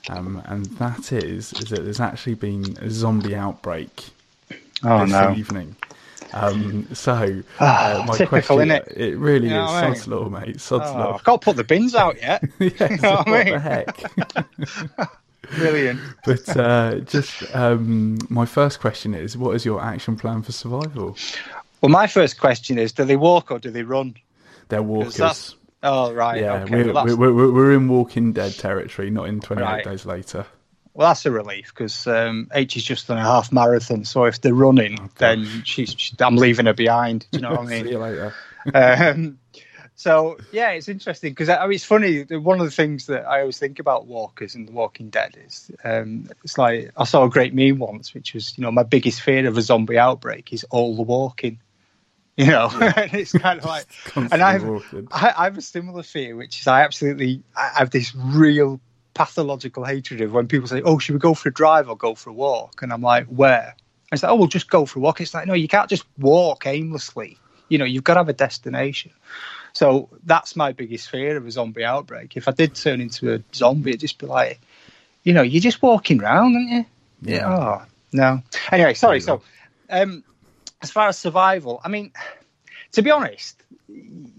um, 0.09 0.41
and 0.45 0.65
that 0.77 1.11
is, 1.11 1.53
is 1.53 1.69
that 1.69 1.83
there's 1.83 1.99
actually 1.99 2.35
been 2.35 2.77
a 2.81 2.89
zombie 2.89 3.35
outbreak 3.35 4.09
oh, 4.83 5.01
this 5.01 5.11
no. 5.11 5.33
evening. 5.35 5.75
Um, 6.33 6.93
so, 6.93 7.43
uh, 7.59 8.03
my 8.07 8.17
typical, 8.17 8.57
question, 8.57 8.71
it? 8.71 8.87
it 8.95 9.17
really 9.17 9.47
you 9.47 9.55
is 9.55 9.69
sod's 9.69 10.07
law, 10.07 10.27
mate. 10.27 10.59
Sod's 10.59 10.89
oh, 10.89 10.97
law. 10.97 11.13
I've 11.15 11.23
got 11.23 11.41
to 11.41 11.45
put 11.45 11.55
the 11.55 11.63
bins 11.63 11.95
out 11.95 12.17
yet. 12.17 12.43
yes, 12.59 13.01
what, 13.01 13.27
what 13.27 13.45
the 13.45 13.59
heck? 13.59 15.09
Brilliant. 15.55 15.99
but 16.25 16.57
uh, 16.57 16.95
just 17.01 17.55
um, 17.55 18.17
my 18.29 18.45
first 18.45 18.81
question 18.81 19.13
is: 19.13 19.37
What 19.37 19.55
is 19.55 19.63
your 19.63 19.81
action 19.81 20.17
plan 20.17 20.41
for 20.41 20.51
survival? 20.51 21.15
Well, 21.81 21.89
my 21.89 22.07
first 22.07 22.39
question 22.39 22.77
is: 22.77 22.91
Do 22.91 23.05
they 23.05 23.15
walk 23.15 23.51
or 23.51 23.59
do 23.59 23.71
they 23.71 23.83
run? 23.83 24.15
They're 24.67 24.83
walkers. 24.83 25.55
Oh 25.83 26.11
right, 26.13 26.41
yeah. 26.41 26.63
Okay. 26.63 26.83
We're, 26.83 26.93
well, 26.93 27.05
we're, 27.05 27.33
we're, 27.33 27.51
we're, 27.51 27.73
in 27.73 27.87
Walking 27.87 28.33
Dead 28.33 28.53
territory, 28.53 29.11
not 29.11 29.29
in 29.29 29.39
Twenty 29.39 29.61
Eight 29.61 29.65
right. 29.65 29.83
Days 29.83 30.05
Later. 30.05 30.47
Well, 30.95 31.09
that's 31.09 31.25
a 31.25 31.31
relief 31.31 31.73
because 31.75 32.07
um, 32.07 32.49
H 32.53 32.77
is 32.77 32.83
just 32.83 33.11
on 33.11 33.17
a 33.17 33.21
half 33.21 33.51
marathon. 33.51 34.05
So 34.05 34.23
if 34.25 34.39
they're 34.41 34.53
running, 34.53 34.97
oh, 34.99 35.09
then 35.17 35.63
she's, 35.65 35.93
she, 35.95 36.15
I'm 36.19 36.37
leaving 36.37 36.67
her 36.67 36.73
behind. 36.73 37.27
Do 37.31 37.37
you 37.37 37.41
know 37.41 37.51
what 37.51 37.59
I 37.59 37.63
mean? 37.65 37.83
See 37.83 37.91
you 37.91 37.99
later. 37.99 38.33
um, 38.73 39.37
so 39.95 40.37
yeah, 40.51 40.71
it's 40.71 40.89
interesting 40.89 41.31
because 41.31 41.49
I 41.49 41.63
mean, 41.63 41.75
it's 41.75 41.85
funny. 41.85 42.23
One 42.23 42.59
of 42.59 42.65
the 42.65 42.71
things 42.71 43.07
that 43.07 43.25
I 43.25 43.41
always 43.41 43.57
think 43.57 43.79
about 43.79 44.07
walkers 44.07 44.55
and 44.55 44.67
The 44.67 44.71
Walking 44.71 45.09
Dead 45.09 45.37
is 45.45 45.71
um, 45.83 46.29
it's 46.43 46.57
like 46.57 46.91
I 46.97 47.05
saw 47.05 47.23
a 47.23 47.29
great 47.29 47.53
meme 47.53 47.77
once, 47.77 48.13
which 48.13 48.33
was 48.33 48.57
you 48.57 48.63
know 48.63 48.71
my 48.71 48.83
biggest 48.83 49.21
fear 49.21 49.47
of 49.47 49.57
a 49.57 49.61
zombie 49.61 49.97
outbreak 49.97 50.51
is 50.51 50.65
all 50.65 50.95
the 50.95 51.01
walking. 51.01 51.59
you 52.45 52.47
know 52.47 52.69
yeah. 52.79 52.93
it's 53.13 53.31
kind 53.31 53.59
of 53.59 53.65
like 53.75 53.85
and 54.15 54.41
I 54.41 54.53
have, 54.53 54.63
I, 55.11 55.33
I 55.37 55.43
have 55.45 55.57
a 55.57 55.61
similar 55.61 56.03
fear 56.03 56.35
which 56.35 56.59
is 56.59 56.67
i 56.67 56.81
absolutely 56.81 57.41
i 57.55 57.71
have 57.77 57.91
this 57.91 58.13
real 58.13 58.81
pathological 59.13 59.85
hatred 59.85 60.19
of 60.19 60.33
when 60.33 60.47
people 60.47 60.67
say 60.67 60.81
oh 60.83 60.99
should 60.99 61.13
we 61.13 61.19
go 61.19 61.33
for 61.33 61.47
a 61.49 61.53
drive 61.53 61.89
or 61.89 61.95
go 61.95 62.13
for 62.13 62.29
a 62.29 62.33
walk? 62.33 62.81
And 62.81 62.91
i'm 62.91 63.01
like 63.01 63.25
where? 63.27 63.75
I 64.11 64.17
say, 64.17 64.27
"Oh, 64.27 64.35
we'll 64.35 64.47
just 64.47 64.69
go 64.69 64.85
for 64.85 64.99
a 64.99 65.01
walk. 65.01 65.21
It's 65.21 65.33
like 65.33 65.47
no 65.47 65.53
you 65.53 65.67
can't 65.67 65.89
just 65.89 66.05
walk 66.17 66.67
aimlessly. 66.67 67.37
You 67.69 67.77
know 67.77 67.85
you've 67.85 68.03
got 68.03 68.15
to 68.15 68.19
have 68.19 68.29
a 68.29 68.33
destination. 68.33 69.11
So 69.73 70.09
that's 70.23 70.55
my 70.55 70.71
biggest 70.71 71.09
fear 71.09 71.35
of 71.37 71.45
a 71.45 71.51
zombie 71.51 71.83
outbreak. 71.83 72.37
If 72.37 72.47
i 72.47 72.51
did 72.51 72.75
turn 72.75 73.01
into 73.01 73.33
a 73.33 73.43
zombie 73.53 73.91
it'd 73.91 74.01
just 74.01 74.17
be 74.17 74.25
like 74.25 74.59
you 75.23 75.33
know 75.33 75.41
you're 75.41 75.61
just 75.61 75.81
walking 75.81 76.21
around 76.21 76.55
aren't 76.55 76.69
you? 76.69 76.85
Yeah. 77.21 77.47
Oh 77.47 77.85
no. 78.11 78.43
Anyway 78.71 78.93
sorry 78.93 79.21
so 79.21 79.41
um 79.89 80.23
as 80.85 80.91
far 80.91 81.07
as 81.07 81.17
survival, 81.17 81.81
I 81.83 81.87
mean, 81.87 82.11
to 82.91 83.01
be 83.01 83.09
honest, 83.09 83.63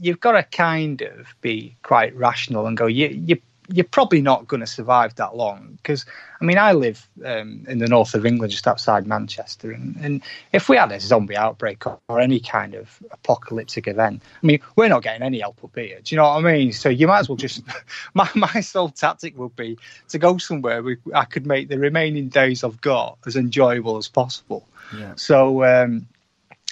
you've 0.01 0.21
got 0.21 0.33
to 0.33 0.45
kind 0.45 1.03
of 1.03 1.35
be 1.41 1.75
quite 1.83 2.15
rational 2.15 2.69
and 2.69 2.77
go, 2.77 2.87
you, 2.87 3.09
you, 3.09 3.43
you're 3.69 3.85
probably 3.85 4.21
not 4.21 4.47
going 4.47 4.61
to 4.61 4.67
survive 4.67 5.13
that 5.17 5.35
long 5.35 5.77
because 5.83 6.07
I 6.41 6.45
mean 6.45 6.57
I 6.57 6.71
live 6.71 7.09
um, 7.25 7.65
in 7.67 7.81
the 7.81 7.89
north 7.89 8.15
of 8.15 8.25
England, 8.25 8.53
just 8.53 8.69
outside 8.69 9.09
Manchester, 9.09 9.73
and, 9.73 9.97
and 10.01 10.23
if 10.53 10.69
we 10.69 10.77
had 10.77 10.93
a 10.93 11.01
zombie 11.01 11.37
outbreak 11.37 11.85
or, 11.85 11.99
or, 12.09 12.21
any 12.21 12.39
kind 12.39 12.75
of 12.75 13.03
apocalyptic 13.11 13.89
event, 13.89 14.23
I 14.41 14.47
mean 14.47 14.61
we're 14.77 14.89
not 14.89 15.03
getting 15.03 15.23
any 15.23 15.41
help 15.41 15.65
up 15.65 15.75
here. 15.75 15.99
Do 16.05 16.15
you 16.15 16.17
know 16.17 16.29
what 16.29 16.45
I 16.47 16.53
mean? 16.53 16.73
So 16.73 16.89
you 16.89 17.09
might 17.09 17.19
as 17.19 17.29
well 17.29 17.35
just 17.35 17.65
my 18.15 18.31
my 18.37 18.61
sole 18.61 18.91
tactic 18.91 19.37
would 19.37 19.57
be 19.57 19.77
to 20.11 20.19
go 20.19 20.39
somewhere 20.39 20.81
we, 20.81 20.99
I 21.13 21.25
could 21.25 21.45
make 21.45 21.69
the 21.69 21.79
remaining 21.81 22.29
days 22.29 22.63
I've 22.63 22.81
got 22.81 23.19
as 23.27 23.35
enjoyable 23.35 23.97
as 23.97 24.07
possible. 24.07 24.65
Yeah. 24.97 25.15
So 25.17 25.65
um, 25.65 26.07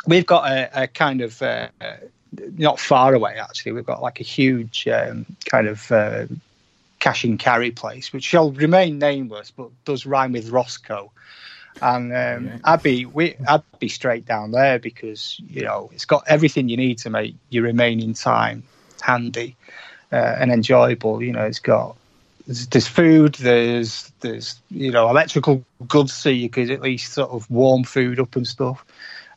we've 0.06 0.26
got 0.26 0.50
a, 0.50 0.82
a 0.84 0.86
kind 0.86 1.20
of 1.20 1.40
uh, 1.42 1.68
not 2.56 2.78
far 2.78 3.14
away 3.14 3.36
actually. 3.38 3.72
We've 3.72 3.86
got 3.86 4.02
like 4.02 4.20
a 4.20 4.24
huge 4.24 4.86
um, 4.88 5.26
kind 5.46 5.68
of 5.68 5.90
uh, 5.92 6.26
cash 6.98 7.24
and 7.24 7.38
carry 7.38 7.70
place, 7.70 8.12
which 8.12 8.24
shall 8.24 8.50
remain 8.50 8.98
nameless, 8.98 9.50
but 9.50 9.68
does 9.84 10.06
rhyme 10.06 10.32
with 10.32 10.50
Roscoe. 10.50 11.10
And 11.82 12.12
um, 12.12 12.46
yeah. 12.46 12.58
I'd 12.64 12.82
be 12.82 13.04
we, 13.04 13.34
I'd 13.46 13.62
be 13.78 13.88
straight 13.88 14.24
down 14.26 14.52
there 14.52 14.78
because 14.78 15.40
you 15.48 15.62
know 15.62 15.90
it's 15.92 16.04
got 16.04 16.24
everything 16.28 16.68
you 16.68 16.76
need 16.76 16.98
to 16.98 17.10
make 17.10 17.34
your 17.50 17.64
remaining 17.64 18.14
time 18.14 18.62
handy 19.00 19.56
uh, 20.12 20.36
and 20.38 20.52
enjoyable. 20.52 21.22
You 21.22 21.32
know, 21.32 21.44
it's 21.44 21.58
got 21.58 21.96
there's, 22.46 22.68
there's, 22.68 22.86
food, 22.86 23.34
there's 23.34 24.12
there's 24.20 24.60
you 24.70 24.92
know 24.92 25.10
electrical 25.10 25.64
goods, 25.88 26.12
so 26.12 26.28
you 26.28 26.48
could 26.48 26.70
at 26.70 26.80
least 26.80 27.12
sort 27.12 27.30
of 27.30 27.50
warm 27.50 27.84
food 27.84 28.20
up 28.20 28.36
and 28.36 28.46
stuff. 28.46 28.84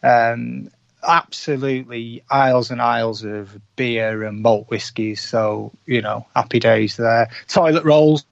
Um, 0.08 0.70
absolutely 1.04 2.24
aisles 2.30 2.72
and 2.72 2.82
aisles 2.82 3.24
of 3.24 3.58
beer 3.76 4.24
and 4.24 4.42
malt 4.42 4.70
whiskies. 4.70 5.22
So 5.22 5.72
you 5.86 6.02
know, 6.02 6.26
happy 6.36 6.60
days 6.60 6.98
there. 6.98 7.30
Toilet 7.48 7.84
rolls, 7.84 8.26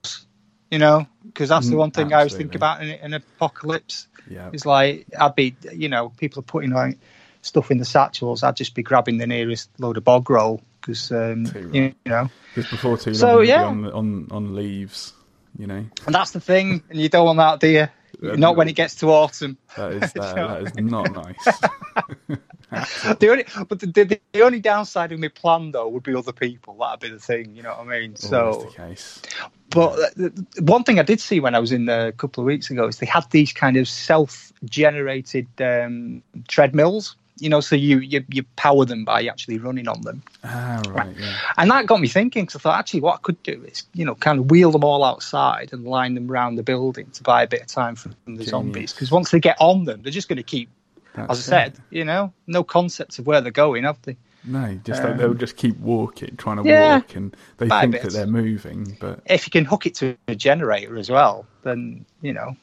you 0.72 0.80
know, 0.80 1.08
because 1.26 1.50
that's 1.50 1.70
the 1.70 1.76
mm, 1.76 1.80
one 1.80 1.92
thing 1.92 2.14
absolutely. 2.14 2.22
I 2.22 2.24
was 2.24 2.36
thinking 2.36 2.56
about 2.56 2.82
in 2.82 2.90
an 2.90 3.14
apocalypse. 3.14 4.08
Yeah, 4.30 4.50
it's 4.54 4.66
like 4.66 5.06
I'd 5.20 5.36
be, 5.36 5.56
you 5.74 5.90
know, 5.90 6.10
people 6.10 6.40
are 6.40 6.44
putting 6.44 6.72
like 6.72 6.98
stuff 7.42 7.72
in 7.72 7.78
the 7.78 7.86
satchels. 7.86 8.44
I'd 8.44 8.56
just 8.56 8.74
be 8.74 8.84
grabbing 8.84 9.18
the 9.18 9.28
nearest 9.28 9.70
load 9.80 9.98
of 9.98 10.04
bog 10.04 10.30
roll 10.30 10.62
because 10.82 11.12
um, 11.12 11.46
you, 11.72 11.94
know. 12.06 12.30
Because 12.54 12.70
before 12.70 12.98
too 12.98 13.12
long, 13.12 13.20
so 13.20 13.42
yeah, 13.42 13.66
on, 13.66 13.86
on 13.92 14.28
on 14.32 14.56
leaves, 14.56 15.14
you 15.58 15.68
know. 15.68 15.86
And 16.06 16.16
that's 16.16 16.32
the 16.32 16.40
thing, 16.40 16.84
and 16.90 17.00
you 17.00 17.10
don't 17.10 17.26
want 17.26 17.38
that, 17.38 17.60
do 17.60 17.68
you? 17.68 17.88
Not 18.22 18.56
when 18.56 18.68
it 18.68 18.74
gets 18.74 18.96
to 18.96 19.12
autumn. 19.12 19.58
That 19.76 19.92
is, 19.92 20.04
uh, 20.20 20.34
that 20.34 20.62
is 20.62 20.76
not 20.76 21.12
nice. 21.14 21.46
the 23.20 23.30
only, 23.30 23.46
but 23.68 23.80
the, 23.80 23.88
the, 23.88 24.20
the, 24.34 24.42
only 24.42 24.60
downside 24.60 25.12
of 25.12 25.20
my 25.20 25.28
plan 25.28 25.72
though 25.72 25.88
would 25.88 26.04
be 26.04 26.16
other 26.16 26.34
people. 26.34 26.78
That'd 26.80 27.00
be 27.00 27.10
the 27.10 27.20
thing, 27.20 27.56
you 27.56 27.64
know 27.64 27.70
what 27.70 27.88
I 27.88 28.00
mean? 28.00 28.16
so, 28.16 28.66
the 28.70 28.76
case. 28.76 29.22
But 29.70 30.00
yeah. 30.18 30.30
one 30.62 30.84
thing 30.84 31.00
I 31.00 31.04
did 31.04 31.20
see 31.20 31.40
when 31.40 31.56
I 31.56 31.60
was 31.60 31.72
in 31.72 31.86
there 31.86 32.08
a 32.08 32.12
couple 32.12 32.42
of 32.42 32.46
weeks 32.46 32.70
ago 32.70 32.88
is 32.88 32.98
they 32.98 33.06
had 33.06 33.30
these 33.32 33.52
kind 33.52 33.78
of 33.78 33.88
self-generated 33.88 35.48
um, 35.60 36.24
treadmills. 36.48 37.16
You 37.38 37.50
know, 37.50 37.60
so 37.60 37.76
you, 37.76 38.00
you 38.00 38.24
you 38.30 38.44
power 38.56 38.86
them 38.86 39.04
by 39.04 39.26
actually 39.26 39.58
running 39.58 39.88
on 39.90 40.02
them. 40.02 40.24
Ah, 40.44 40.82
right, 40.88 41.16
yeah. 41.18 41.34
And 41.58 41.70
that 41.70 41.86
got 41.86 42.00
me 42.00 42.08
thinking. 42.08 42.46
Because 42.46 42.56
I 42.56 42.60
thought, 42.60 42.80
actually, 42.80 43.02
what 43.02 43.16
I 43.16 43.18
could 43.18 43.44
do 43.44 43.64
is, 43.68 43.84
you 43.94 44.06
know, 44.06 44.16
kind 44.16 44.40
of 44.40 44.50
wheel 44.50 44.72
them 44.72 44.86
all 44.86 45.04
outside 45.04 45.74
and 45.74 45.86
line 45.86 46.14
them 46.14 46.32
around 46.32 46.56
the 46.56 46.64
building 46.64 47.10
to 47.12 47.24
buy 47.24 47.44
a 47.44 47.48
bit 47.48 47.62
of 47.62 47.68
time 47.68 47.96
from 47.96 48.16
the 48.26 48.32
Genius. 48.32 48.50
zombies. 48.50 48.94
Because 48.94 49.12
once 49.12 49.32
they 49.32 49.42
get 49.42 49.58
on 49.60 49.84
them, 49.84 50.02
they're 50.02 50.14
just 50.14 50.30
going 50.30 50.38
to 50.38 50.44
keep 50.44 50.70
that's 51.16 51.32
As 51.32 51.40
I 51.40 51.42
said, 51.50 51.74
you 51.90 52.04
know, 52.04 52.34
no 52.46 52.64
concept 52.64 53.20
of 53.20 53.28
where 53.28 53.40
they're 53.40 53.52
going, 53.52 53.86
have 53.86 54.02
they? 54.02 54.18
No, 54.44 54.78
just 54.84 55.02
um, 55.02 55.18
they'll 55.18 55.34
just 55.34 55.56
keep 55.56 55.78
walking, 55.80 56.36
trying 56.36 56.58
to 56.58 56.64
yeah, 56.64 56.98
walk, 56.98 57.16
and 57.16 57.36
they 57.58 57.70
think 57.70 58.02
that 58.02 58.12
they're 58.12 58.28
moving. 58.28 58.98
But 59.00 59.22
if 59.26 59.48
you 59.48 59.52
can 59.52 59.66
hook 59.66 59.86
it 59.86 59.96
to 59.96 60.18
a 60.28 60.36
generator 60.36 60.98
as 60.98 61.10
well, 61.10 61.48
then 61.64 62.06
you 62.22 62.34
know, 62.34 62.56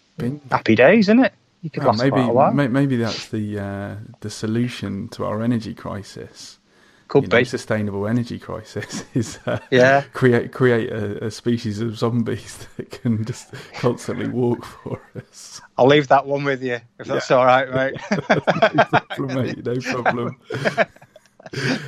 happy 0.50 0.74
days, 0.76 1.06
isn't 1.06 1.24
it? 1.24 1.32
You 1.62 1.70
could 1.70 1.84
maybe 1.96 2.68
maybe 2.68 2.96
that's 2.96 3.28
the 3.28 3.58
uh, 3.58 3.96
the 4.20 4.30
solution 4.30 5.08
to 5.10 5.24
our 5.24 5.42
energy 5.42 5.74
crisis. 5.74 6.58
Could 7.06 7.24
you 7.24 7.28
be 7.28 7.36
know, 7.36 7.44
sustainable 7.44 8.08
energy 8.08 8.38
crisis 8.38 9.04
is 9.14 9.38
uh, 9.46 9.60
yeah 9.70 10.00
create 10.12 10.50
create 10.50 10.90
a, 10.90 11.26
a, 11.26 11.30
species 11.30 11.80
of 11.80 11.96
zombies 11.96 12.66
that 12.76 12.90
can 12.90 13.24
just 13.24 13.54
constantly 13.74 14.26
walk 14.26 14.64
for 14.64 15.00
us. 15.14 15.60
I'll 15.78 15.86
leave 15.86 16.08
that 16.08 16.26
one 16.26 16.42
with 16.42 16.64
you 16.64 16.80
if 16.98 17.06
that's 17.06 17.30
yeah. 17.30 17.36
all 17.36 17.46
right, 17.46 17.70
mate. 17.70 17.94
no 18.28 18.40
problem, 18.40 19.34
mate. 19.34 19.64
No 19.64 19.76
problem. 19.76 20.40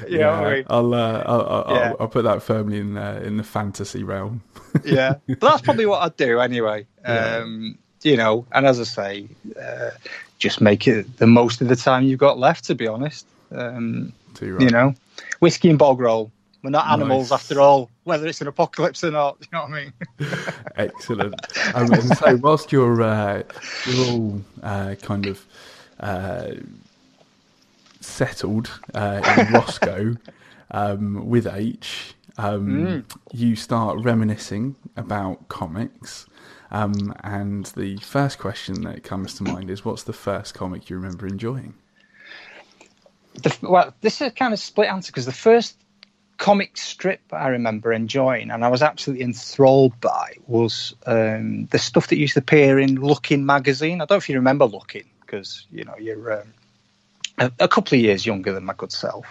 yeah, 0.09 0.63
I'll, 0.69 0.95
uh, 0.95 1.23
I'll, 1.27 1.47
I'll, 1.47 1.75
yeah. 1.75 1.93
I'll, 1.99 2.09
put 2.09 2.25
that 2.25 2.43
firmly 2.43 2.79
in 2.79 2.97
uh, 2.97 3.21
in 3.25 3.39
the 3.39 3.45
fantasy 3.45 4.05
realm. 4.05 4.43
yeah, 4.85 5.15
but 5.27 5.41
that's 5.41 5.63
probably 5.63 5.87
what 5.87 6.03
I'd 6.03 6.17
do 6.17 6.39
anyway. 6.39 6.87
Yeah. 7.03 7.39
Um, 7.39 7.79
you 8.05 8.17
know, 8.17 8.47
and 8.53 8.67
as 8.67 8.79
I 8.79 8.85
say, 8.85 9.29
uh, 9.61 9.91
just 10.39 10.61
make 10.61 10.87
it 10.87 11.17
the 11.17 11.27
most 11.27 11.61
of 11.61 11.69
the 11.69 11.77
time 11.77 12.05
you've 12.05 12.21
got 12.21 12.39
left. 12.39 12.65
To 12.67 12.75
be 12.75 12.87
honest, 12.87 13.27
um, 13.51 14.13
right. 14.41 14.61
you 14.61 14.71
know, 14.71 14.95
whiskey 15.41 15.71
and 15.71 15.79
bog 15.79 16.01
roll. 16.01 16.31
We're 16.63 16.71
not 16.71 16.87
animals 16.87 17.31
nice. 17.31 17.41
after 17.41 17.61
all, 17.61 17.91
whether 18.05 18.27
it's 18.27 18.41
an 18.41 18.49
apocalypse 18.49 19.05
or 19.05 19.11
not. 19.11 19.37
You 19.41 19.49
know 19.53 19.65
what 19.65 19.73
I 19.73 19.85
mean? 19.85 19.93
Excellent. 20.77 21.35
Um, 21.75 21.93
and 21.93 22.17
so, 22.17 22.37
whilst 22.37 22.73
you're 22.73 23.03
uh, 23.03 23.43
you're 23.87 24.07
all 24.07 24.43
uh, 24.63 24.95
kind 25.03 25.27
of 25.27 25.45
uh, 26.01 26.53
settled 28.01 28.71
uh, 28.95 29.21
in 29.39 29.53
Roscoe 29.53 30.17
um, 30.71 31.29
with 31.29 31.47
H, 31.47 32.15
um, 32.39 32.67
mm. 32.67 33.17
you 33.33 33.57
start 33.57 33.99
reminiscing 33.99 34.77
about 34.97 35.49
comics. 35.49 36.27
Um, 36.75 37.15
and 37.23 37.67
the 37.67 37.97
first 37.99 38.39
question 38.39 38.83
that 38.83 39.05
comes 39.05 39.35
to 39.35 39.45
mind 39.45 39.71
is, 39.71 39.85
what's 39.85 40.03
the 40.03 40.13
first 40.13 40.55
comic 40.55 40.91
you 40.91 40.97
remember 40.97 41.27
enjoying? 41.27 41.75
the, 43.43 43.57
well, 43.63 43.95
this 44.01 44.21
is 44.21 44.29
a 44.29 44.31
kind 44.31 44.53
of 44.53 44.61
split 44.61 44.89
answer 44.89 45.11
because 45.11 45.27
the 45.27 45.33
first 45.33 45.77
comic 46.37 46.77
strip 46.77 47.21
I 47.33 47.49
remember 47.49 47.93
enjoying 47.93 48.51
and 48.51 48.65
I 48.65 48.69
was 48.69 48.83
absolutely 48.83 49.25
enthralled 49.25 49.99
by 50.01 50.37
was 50.47 50.95
um, 51.07 51.67
the 51.67 51.79
stuff 51.79 52.09
that 52.09 52.17
used 52.17 52.35
to 52.35 52.41
appear 52.41 52.79
in 52.79 52.97
Look-In 52.97 53.47
magazine. 53.47 54.01
I 54.01 54.07
don't 54.07 54.11
know 54.11 54.17
if 54.17 54.29
you 54.29 54.37
remember 54.37 54.65
Look-In 54.65 55.05
because 55.21 55.67
you 55.71 55.85
know 55.85 55.95
you're 55.99 56.41
um, 56.41 56.55
a, 57.59 57.69
couple 57.69 57.97
of 57.97 58.03
years 58.03 58.27
younger 58.27 58.53
than 58.53 58.65
my 58.65 58.75
good 58.75 58.93
self, 58.93 59.27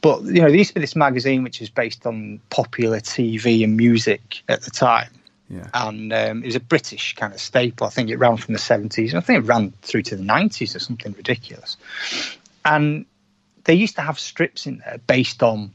but 0.00 0.22
you 0.22 0.40
know 0.40 0.48
there 0.48 0.56
used 0.56 0.70
to 0.70 0.74
be 0.74 0.80
this 0.80 0.96
magazine 0.96 1.42
which 1.42 1.60
is 1.60 1.70
based 1.70 2.06
on 2.06 2.40
popular 2.50 3.00
TV 3.00 3.64
and 3.64 3.76
music 3.76 4.42
at 4.48 4.62
the 4.62 4.70
time. 4.70 5.10
Yeah. 5.48 5.68
And 5.72 6.12
um, 6.12 6.42
it 6.42 6.46
was 6.46 6.56
a 6.56 6.60
British 6.60 7.14
kind 7.14 7.32
of 7.32 7.40
staple. 7.40 7.86
I 7.86 7.90
think 7.90 8.10
it 8.10 8.18
ran 8.18 8.36
from 8.36 8.54
the 8.54 8.60
70s. 8.60 9.14
I 9.14 9.20
think 9.20 9.44
it 9.44 9.48
ran 9.48 9.72
through 9.82 10.02
to 10.02 10.16
the 10.16 10.22
90s 10.22 10.76
or 10.76 10.78
something 10.78 11.12
ridiculous. 11.12 11.76
And 12.64 13.06
they 13.64 13.74
used 13.74 13.96
to 13.96 14.02
have 14.02 14.18
strips 14.18 14.66
in 14.66 14.78
there 14.78 14.98
based 15.06 15.42
on 15.42 15.72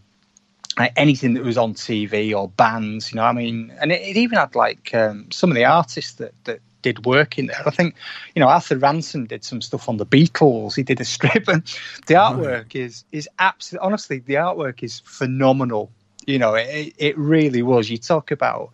anything 0.95 1.33
that 1.35 1.43
was 1.43 1.57
on 1.57 1.73
TV 1.73 2.35
or 2.35 2.49
bands, 2.49 3.11
you 3.11 3.17
know. 3.17 3.23
I 3.23 3.33
mean, 3.33 3.73
and 3.79 3.91
it, 3.91 4.01
it 4.01 4.17
even 4.17 4.37
had 4.37 4.55
like 4.55 4.93
um, 4.93 5.31
some 5.31 5.49
of 5.49 5.55
the 5.55 5.65
artists 5.65 6.13
that 6.13 6.33
that 6.45 6.59
did 6.81 7.05
work 7.05 7.37
in 7.39 7.47
there. 7.47 7.61
I 7.65 7.71
think, 7.71 7.95
you 8.35 8.41
know, 8.41 8.47
Arthur 8.47 8.77
Ranson 8.77 9.25
did 9.25 9.43
some 9.43 9.61
stuff 9.61 9.87
on 9.89 9.97
the 9.97 10.05
Beatles. 10.05 10.75
He 10.75 10.83
did 10.83 10.99
a 11.01 11.05
strip, 11.05 11.47
and 11.47 11.63
the 12.07 12.15
artwork 12.15 12.75
is 12.75 13.05
is 13.11 13.27
absolutely 13.39 13.85
honestly 13.85 14.19
the 14.19 14.35
artwork 14.35 14.83
is 14.83 14.99
phenomenal. 14.99 15.91
You 16.25 16.39
know, 16.39 16.53
it 16.55 16.93
it 16.97 17.17
really 17.17 17.63
was. 17.63 17.89
You 17.89 17.97
talk 17.97 18.31
about 18.31 18.71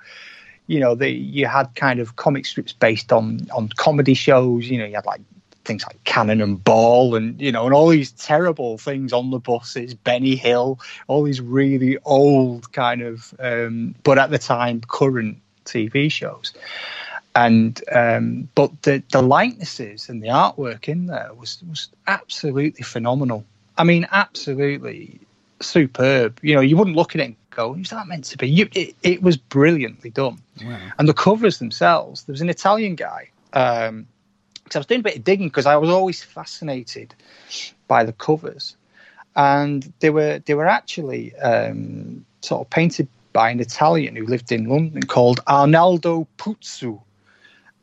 you 0.69 0.79
know, 0.79 0.93
you 1.01 1.47
had 1.47 1.73
kind 1.73 1.99
of 1.99 2.15
comic 2.15 2.45
strips 2.45 2.73
based 2.73 3.11
on 3.11 3.47
on 3.51 3.69
comedy 3.69 4.13
shows. 4.13 4.69
You 4.69 4.77
know, 4.77 4.85
you 4.85 4.93
had 4.93 5.05
like 5.07 5.21
things 5.65 5.83
like 5.83 6.03
Cannon 6.03 6.41
and 6.41 6.63
Ball, 6.63 7.15
and 7.15 7.41
you 7.41 7.51
know, 7.51 7.65
and 7.65 7.73
all 7.73 7.89
these 7.89 8.11
terrible 8.11 8.77
things 8.77 9.11
on 9.11 9.31
the 9.31 9.39
buses, 9.39 9.95
Benny 9.95 10.35
Hill, 10.35 10.79
all 11.07 11.23
these 11.23 11.41
really 11.41 11.97
old 12.05 12.71
kind 12.71 13.01
of, 13.01 13.33
um, 13.39 13.95
but 14.03 14.19
at 14.19 14.29
the 14.29 14.37
time 14.37 14.81
current 14.81 15.39
TV 15.65 16.11
shows. 16.11 16.53
And 17.35 17.81
um, 17.91 18.47
but 18.53 18.83
the 18.83 19.01
the 19.11 19.23
likenesses 19.23 20.07
and 20.07 20.21
the 20.21 20.27
artwork 20.27 20.87
in 20.87 21.07
there 21.07 21.31
was 21.33 21.63
was 21.67 21.89
absolutely 22.05 22.83
phenomenal. 22.83 23.43
I 23.75 23.85
mean, 23.85 24.07
absolutely 24.11 25.19
superb. 25.61 26.39
You 26.43 26.53
know, 26.53 26.61
you 26.61 26.77
wouldn't 26.77 26.95
look 26.95 27.15
at 27.15 27.21
it 27.21 27.25
and 27.25 27.35
go, 27.59 27.75
"Is 27.75 27.89
that 27.89 28.07
meant 28.07 28.25
to 28.25 28.37
be?" 28.37 28.49
You, 28.49 28.69
it, 28.73 28.95
it 29.03 29.21
was 29.21 29.37
brilliantly 29.37 30.09
done. 30.09 30.39
Wow. 30.63 30.79
And 30.97 31.07
the 31.07 31.13
covers 31.13 31.59
themselves. 31.59 32.23
There 32.23 32.33
was 32.33 32.41
an 32.41 32.49
Italian 32.49 32.95
guy. 32.95 33.29
Um, 33.53 34.07
because 34.69 34.75
I 34.75 34.79
was 34.79 34.85
doing 34.85 34.99
a 34.99 35.03
bit 35.03 35.15
of 35.17 35.23
digging 35.23 35.47
because 35.47 35.65
I 35.65 35.77
was 35.77 35.89
always 35.89 36.23
fascinated 36.23 37.15
by 37.87 38.03
the 38.03 38.13
covers, 38.13 38.77
and 39.35 39.91
they 39.99 40.11
were 40.11 40.39
they 40.45 40.53
were 40.53 40.67
actually 40.67 41.35
um, 41.37 42.25
sort 42.41 42.61
of 42.61 42.69
painted 42.69 43.07
by 43.33 43.49
an 43.49 43.59
Italian 43.59 44.15
who 44.15 44.25
lived 44.25 44.51
in 44.51 44.65
London 44.65 45.01
called 45.03 45.39
Arnaldo 45.47 46.27
Putzu, 46.37 47.01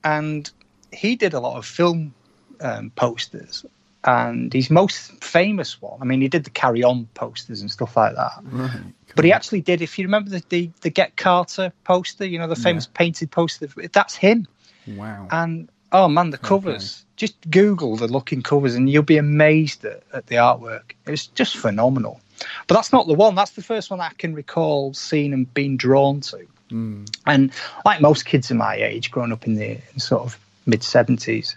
and 0.05 0.49
he 0.93 1.17
did 1.17 1.35
a 1.35 1.41
lot 1.41 1.57
of 1.57 1.67
film 1.67 2.15
um, 2.61 2.91
posters. 2.91 3.67
And 4.07 4.53
his 4.53 4.71
most 4.71 5.23
famous 5.23 5.83
one. 5.83 6.01
I 6.01 6.05
mean, 6.05 6.21
he 6.21 6.29
did 6.29 6.45
the 6.45 6.51
Carry 6.51 6.85
On 6.85 7.09
posters 7.15 7.61
and 7.61 7.71
stuff 7.71 7.97
like 7.97 8.15
that. 8.15 8.33
Right. 8.45 8.81
But 9.17 9.25
he 9.25 9.33
actually 9.33 9.63
did. 9.63 9.83
If 9.83 9.99
you 9.99 10.05
remember 10.05 10.31
the 10.31 10.45
the, 10.49 10.71
the 10.83 10.91
Get 10.91 11.17
Carter 11.17 11.73
poster, 11.83 12.25
you 12.25 12.39
know 12.39 12.47
the 12.47 12.55
famous 12.55 12.87
painted 12.87 13.33
poster. 13.33 13.67
That's 13.93 14.15
him. 14.15 14.47
Wow. 14.87 15.27
And 15.33 15.69
oh 15.91 16.09
man, 16.09 16.31
the 16.31 16.39
covers. 16.39 17.05
Just 17.17 17.35
Google 17.51 17.97
the 17.97 18.09
Look-In 18.09 18.43
covers, 18.43 18.75
and 18.75 18.91
you'll 18.91 19.03
be 19.03 19.17
amazed 19.17 19.85
at, 19.87 20.03
at 20.13 20.27
the 20.27 20.35
artwork. 20.37 20.93
It 21.07 21.11
was 21.11 21.27
just 21.29 21.57
phenomenal. 21.57 22.21
But 22.67 22.75
that's 22.75 22.93
not 22.93 23.07
the 23.07 23.15
one. 23.15 23.35
That's 23.35 23.53
the 23.53 23.63
first 23.63 23.91
one 23.91 24.01
I 24.03 24.11
can 24.19 24.35
recall 24.35 24.93
seeing 24.93 25.33
and 25.33 25.53
being 25.55 25.79
drawn 25.79 26.21
to. 26.21 26.47
Mm. 26.71 27.09
And 27.25 27.53
like 27.85 28.03
most 28.03 28.27
kids 28.27 28.51
of 28.51 28.59
my 28.59 28.75
age, 28.77 29.11
growing 29.11 29.33
up 29.33 29.47
in 29.47 29.55
the 29.55 29.79
in 29.95 29.99
sort 29.99 30.23
of 30.25 30.39
mid 30.67 30.83
seventies, 30.83 31.57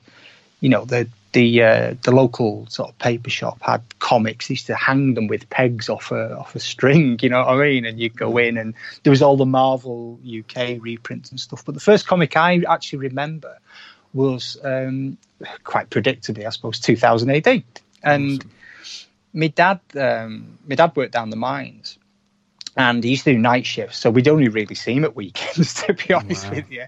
you 0.62 0.70
know, 0.70 0.86
the 0.86 1.10
the 1.31 1.63
uh, 1.63 1.95
the 2.01 2.12
local 2.12 2.65
sort 2.67 2.89
of 2.89 2.98
paper 2.98 3.29
shop 3.29 3.59
had 3.62 3.81
comics. 4.00 4.48
They 4.48 4.53
used 4.53 4.67
to 4.67 4.75
hang 4.75 5.13
them 5.13 5.27
with 5.27 5.50
pegs 5.50 5.89
off 5.89 6.12
a 6.12 6.38
off 6.38 6.55
a 6.55 6.59
string. 6.59 7.19
You 7.21 7.29
know 7.29 7.39
what 7.39 7.50
I 7.50 7.57
mean? 7.57 7.86
And 7.86 8.00
you'd 8.00 8.17
go 8.17 8.38
in, 8.38 8.57
and 8.57 8.74
there 9.03 9.12
was 9.12 9.21
all 9.21 9.38
the 9.38 9.45
Marvel 9.45 10.19
UK 10.25 10.77
reprints 10.79 11.29
and 11.29 11.39
stuff. 11.39 11.63
But 11.65 11.75
the 11.75 11.81
first 11.81 12.07
comic 12.07 12.36
I 12.36 12.63
actually 12.67 13.00
remember 13.00 13.59
was 14.12 14.57
um, 14.63 15.17
quite 15.63 15.89
predictably, 15.91 16.45
I 16.45 16.50
suppose, 16.50 16.79
2000 16.79 17.29
AD. 17.29 17.63
And 18.01 18.39
Awesome. 18.39 18.51
my 19.33 19.48
dad, 19.48 19.79
um, 19.95 20.57
my 20.67 20.75
dad 20.75 20.95
worked 20.95 21.12
down 21.12 21.29
the 21.29 21.36
mines, 21.36 21.99
and 22.79 23.03
he 23.03 23.09
used 23.12 23.25
to 23.25 23.33
do 23.33 23.38
night 23.38 23.65
shifts, 23.65 23.98
so 23.98 24.09
we'd 24.09 24.29
only 24.29 24.48
really 24.48 24.74
see 24.74 24.93
him 24.93 25.03
at 25.03 25.13
weekends, 25.13 25.74
to 25.83 25.93
be 25.93 26.13
honest 26.13 26.45
Wow. 26.45 26.55
with 26.55 26.71
you. 26.71 26.86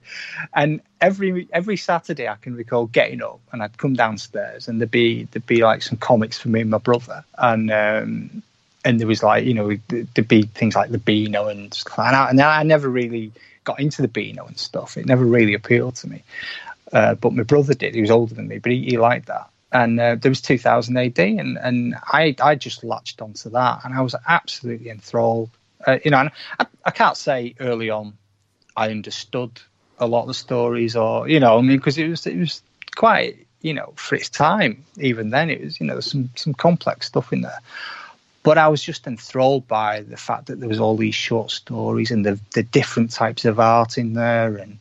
And 0.54 0.80
every 1.02 1.48
every 1.52 1.76
Saturday, 1.76 2.30
I 2.30 2.36
can 2.36 2.56
recall 2.56 2.86
getting 2.88 3.22
up, 3.22 3.42
and 3.52 3.62
I'd 3.62 3.78
come 3.78 3.94
downstairs, 3.94 4.68
and 4.70 4.80
there'd 4.80 4.90
be 4.90 5.26
there'd 5.26 5.46
be 5.46 5.62
like 5.64 5.84
some 5.84 5.98
comics 5.98 6.40
for 6.40 6.48
me 6.48 6.62
and 6.62 6.70
my 6.70 6.78
brother, 6.78 7.26
and 7.38 7.70
um, 7.72 8.42
and 8.86 9.00
there 9.02 9.08
was 9.08 9.22
like 9.22 9.44
you 9.46 9.54
know 9.54 9.76
there'd 9.90 10.28
be 10.30 10.44
things 10.44 10.76
like 10.78 10.92
the 10.92 10.98
Beano 10.98 11.48
and 11.50 11.74
stuff, 11.74 12.00
and 12.00 12.16
I, 12.16 12.30
and 12.30 12.40
I 12.42 12.64
never 12.64 12.88
really 12.88 13.34
got 13.66 13.80
into 13.82 14.02
the 14.02 14.08
Beano 14.08 14.46
and 14.46 14.58
stuff. 14.58 14.96
It 14.98 15.06
never 15.06 15.26
really 15.26 15.54
appealed 15.54 15.96
to 15.98 16.10
me. 16.10 16.24
Uh, 16.94 17.16
but 17.16 17.34
my 17.34 17.44
brother 17.44 17.74
did. 17.74 17.96
He 17.96 18.02
was 18.02 18.12
older 18.12 18.34
than 18.34 18.48
me, 18.48 18.60
but 18.60 18.72
he, 18.72 18.84
he 18.84 18.98
liked 18.98 19.28
that. 19.28 19.50
And 19.74 20.00
uh, 20.00 20.16
there 20.16 20.32
was 20.32 20.42
2000 20.42 20.96
AD, 20.98 21.20
and 21.20 21.58
and 21.58 21.96
I 22.08 22.34
I 22.42 22.56
just 22.56 22.84
latched 22.86 23.22
onto 23.22 23.50
that, 23.50 23.84
and 23.84 23.94
I 23.94 24.00
was 24.02 24.16
absolutely 24.26 24.90
enthralled. 24.90 25.50
Uh, 25.86 26.00
you 26.04 26.12
know, 26.12 26.20
and 26.20 26.32
I, 26.60 26.66
I 26.86 26.92
can't 26.92 27.18
say 27.18 27.56
early 27.60 27.90
on 27.90 28.18
I 28.76 28.90
understood 28.90 29.62
a 30.00 30.08
lot 30.08 30.22
of 30.22 30.28
the 30.28 30.34
stories, 30.34 30.96
or 30.96 31.28
you 31.28 31.40
know, 31.40 31.58
I 31.58 31.62
mean, 31.62 31.78
because 31.78 31.98
it 31.98 32.08
was 32.08 32.26
it 32.26 32.38
was 32.38 32.62
quite 32.96 33.46
you 33.62 33.74
know 33.74 33.94
for 33.96 34.16
its 34.16 34.30
time. 34.30 34.84
Even 35.00 35.30
then, 35.30 35.50
it 35.50 35.62
was 35.62 35.80
you 35.80 35.86
know 35.86 36.00
some 36.00 36.30
some 36.36 36.54
complex 36.54 37.08
stuff 37.08 37.34
in 37.34 37.42
there. 37.42 37.60
But 38.44 38.58
I 38.58 38.70
was 38.70 38.82
just 38.82 39.06
enthralled 39.06 39.68
by 39.68 40.02
the 40.02 40.18
fact 40.18 40.48
that 40.48 40.60
there 40.60 40.70
was 40.70 40.80
all 40.80 40.98
these 40.98 41.16
short 41.16 41.52
stories 41.52 42.12
and 42.12 42.26
the 42.26 42.40
the 42.54 42.64
different 42.64 43.12
types 43.12 43.46
of 43.46 43.60
art 43.60 43.98
in 43.98 44.14
there, 44.14 44.56
and 44.56 44.80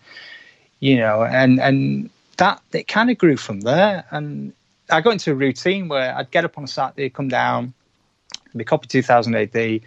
you 0.78 0.96
know, 0.96 1.24
and 1.24 1.60
and 1.60 2.10
that 2.36 2.62
it 2.72 2.88
kind 2.88 3.10
of 3.10 3.18
grew 3.18 3.36
from 3.36 3.60
there. 3.60 4.04
And 4.10 4.52
I 4.88 5.00
got 5.02 5.10
into 5.10 5.32
a 5.32 5.34
routine 5.34 5.88
where 5.88 6.16
I'd 6.16 6.30
get 6.30 6.44
up 6.44 6.56
on 6.56 6.64
a 6.64 6.68
Saturday, 6.68 7.10
come 7.10 7.28
down, 7.28 7.74
be 8.56 8.64
copy 8.64 8.88
2000 8.88 9.34
AD. 9.34 9.80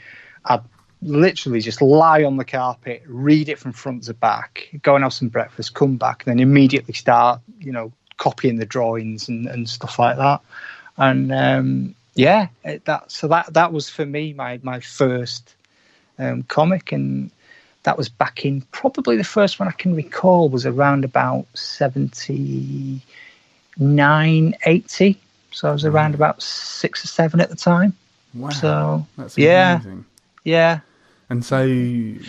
I'd 0.45 0.61
literally 1.03 1.59
just 1.59 1.81
lie 1.81 2.23
on 2.23 2.37
the 2.37 2.45
carpet, 2.45 3.03
read 3.05 3.49
it 3.49 3.59
from 3.59 3.73
front 3.73 4.03
to 4.03 4.13
back, 4.13 4.69
go 4.81 4.95
and 4.95 5.03
have 5.03 5.13
some 5.13 5.29
breakfast, 5.29 5.73
come 5.73 5.97
back, 5.97 6.25
and 6.25 6.31
then 6.31 6.39
immediately 6.39 6.93
start, 6.93 7.41
you 7.59 7.71
know, 7.71 7.91
copying 8.17 8.57
the 8.57 8.65
drawings 8.65 9.29
and, 9.29 9.47
and 9.47 9.69
stuff 9.69 9.99
like 9.99 10.17
that. 10.17 10.41
And 10.97 11.31
um, 11.31 11.95
yeah, 12.15 12.47
it, 12.63 12.85
that 12.85 13.11
so 13.11 13.27
that 13.27 13.53
that 13.53 13.73
was 13.73 13.89
for 13.89 14.05
me 14.05 14.33
my 14.33 14.59
my 14.63 14.79
first 14.79 15.55
um, 16.19 16.43
comic, 16.43 16.91
and 16.91 17.31
that 17.83 17.97
was 17.97 18.09
back 18.09 18.45
in 18.45 18.61
probably 18.71 19.17
the 19.17 19.23
first 19.23 19.59
one 19.59 19.67
I 19.67 19.71
can 19.71 19.95
recall 19.95 20.49
was 20.49 20.65
around 20.65 21.05
about 21.05 21.45
79, 21.55 24.55
80. 24.65 25.19
So 25.51 25.69
I 25.69 25.71
was 25.71 25.85
around 25.85 26.15
about 26.15 26.41
six 26.41 27.03
or 27.03 27.07
seven 27.07 27.39
at 27.39 27.49
the 27.49 27.55
time. 27.55 27.93
Wow. 28.33 28.49
So 28.49 29.05
That's 29.17 29.37
yeah, 29.37 29.81
yeah, 30.43 30.79
And 31.29 31.43
so, 31.43 31.65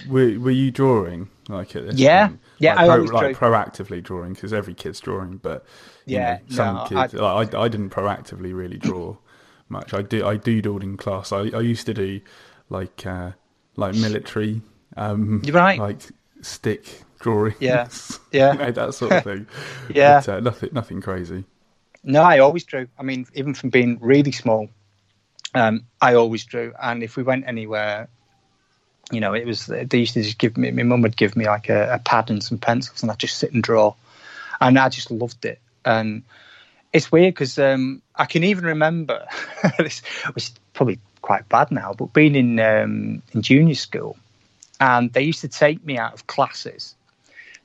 were, 0.09 0.38
were 0.38 0.51
you 0.51 0.71
drawing 0.71 1.29
like 1.49 1.75
at 1.77 1.87
this? 1.87 1.97
Yeah. 1.97 2.29
point? 2.29 2.40
Yeah, 2.59 2.75
like, 2.75 2.90
I 2.90 2.97
pro- 2.97 3.05
like 3.05 3.38
drew. 3.38 3.49
proactively 3.49 4.03
drawing 4.03 4.33
because 4.35 4.53
every 4.53 4.75
kid's 4.75 5.01
drawing, 5.01 5.38
but 5.38 5.64
you 6.07 6.16
Yeah, 6.16 6.38
know, 6.49 6.55
some 6.57 6.77
no, 6.77 6.85
kids. 6.87 7.14
like, 7.14 7.55
I, 7.55 7.62
I 7.62 7.69
didn't 7.69 7.90
proactively 7.90 8.55
really 8.55 8.79
draw 8.79 9.16
much. 9.69 9.92
I 9.92 10.03
do 10.03 10.27
I 10.27 10.37
doodled 10.38 10.83
in 10.83 10.97
class. 10.97 11.33
I, 11.33 11.49
I 11.49 11.61
used 11.61 11.87
to 11.87 11.95
do 11.95 12.21
like 12.71 13.05
uh, 13.05 13.33
like 13.77 13.95
military, 13.95 14.62
um, 14.97 15.42
right. 15.51 15.79
like 15.79 16.01
stick 16.42 17.03
drawing. 17.21 17.55
Yeah. 17.61 17.88
Yeah. 18.33 18.53
you 18.53 18.59
know, 18.59 18.71
that 18.73 18.95
sort 18.95 19.12
of 19.12 19.25
thing. 19.25 19.47
Yeah. 19.88 20.21
but, 20.25 20.29
uh, 20.29 20.40
nothing 20.40 20.71
nothing 20.73 21.01
crazy. 21.01 21.45
No, 22.05 22.23
I 22.23 22.38
always 22.38 22.64
drew. 22.64 22.87
I 22.99 23.03
mean, 23.03 23.27
even 23.35 23.55
from 23.55 23.71
being 23.71 23.99
really 24.01 24.33
small, 24.33 24.69
um, 25.55 25.87
I 26.01 26.14
always 26.14 26.45
drew. 26.45 26.73
And 26.81 27.03
if 27.03 27.16
we 27.16 27.23
went 27.23 27.47
anywhere, 27.49 28.09
you 29.11 29.21
know, 29.21 29.35
it 29.35 29.47
was 29.47 29.67
they 29.67 29.99
used 29.99 30.14
to 30.14 30.23
just 30.23 30.38
give 30.38 30.57
me. 30.57 30.71
My 30.71 30.83
mum 30.83 31.03
would 31.03 31.17
give 31.17 31.37
me 31.37 31.47
like 31.47 31.69
a, 31.69 31.95
a 31.95 31.99
pad 31.99 32.31
and 32.31 32.43
some 32.43 32.59
pencils, 32.59 33.03
and 33.03 33.11
I'd 33.11 33.19
just 33.19 33.37
sit 33.37 33.53
and 33.53 33.62
draw, 33.62 33.95
and 34.61 34.79
I 34.79 34.88
just 34.88 35.11
loved 35.11 35.45
it. 35.45 35.61
And 35.85 36.23
it's 36.93 37.12
weird 37.12 37.35
because 37.35 37.59
um, 37.59 38.03
I 38.14 38.25
can 38.25 38.45
even 38.45 38.64
remember 38.64 39.27
this 39.79 40.03
was 40.35 40.53
probably 40.73 41.01
quite 41.21 41.49
bad 41.49 41.71
now, 41.71 41.93
but 41.93 42.12
being 42.12 42.35
in 42.35 42.61
um, 42.61 43.23
in 43.33 43.43
junior 43.43 43.75
school, 43.75 44.17
and 44.81 45.12
they 45.12 45.23
used 45.23 45.43
to 45.43 45.49
take 45.49 45.85
me 45.85 45.99
out 45.99 46.14
of 46.14 46.27
classes 46.27 46.95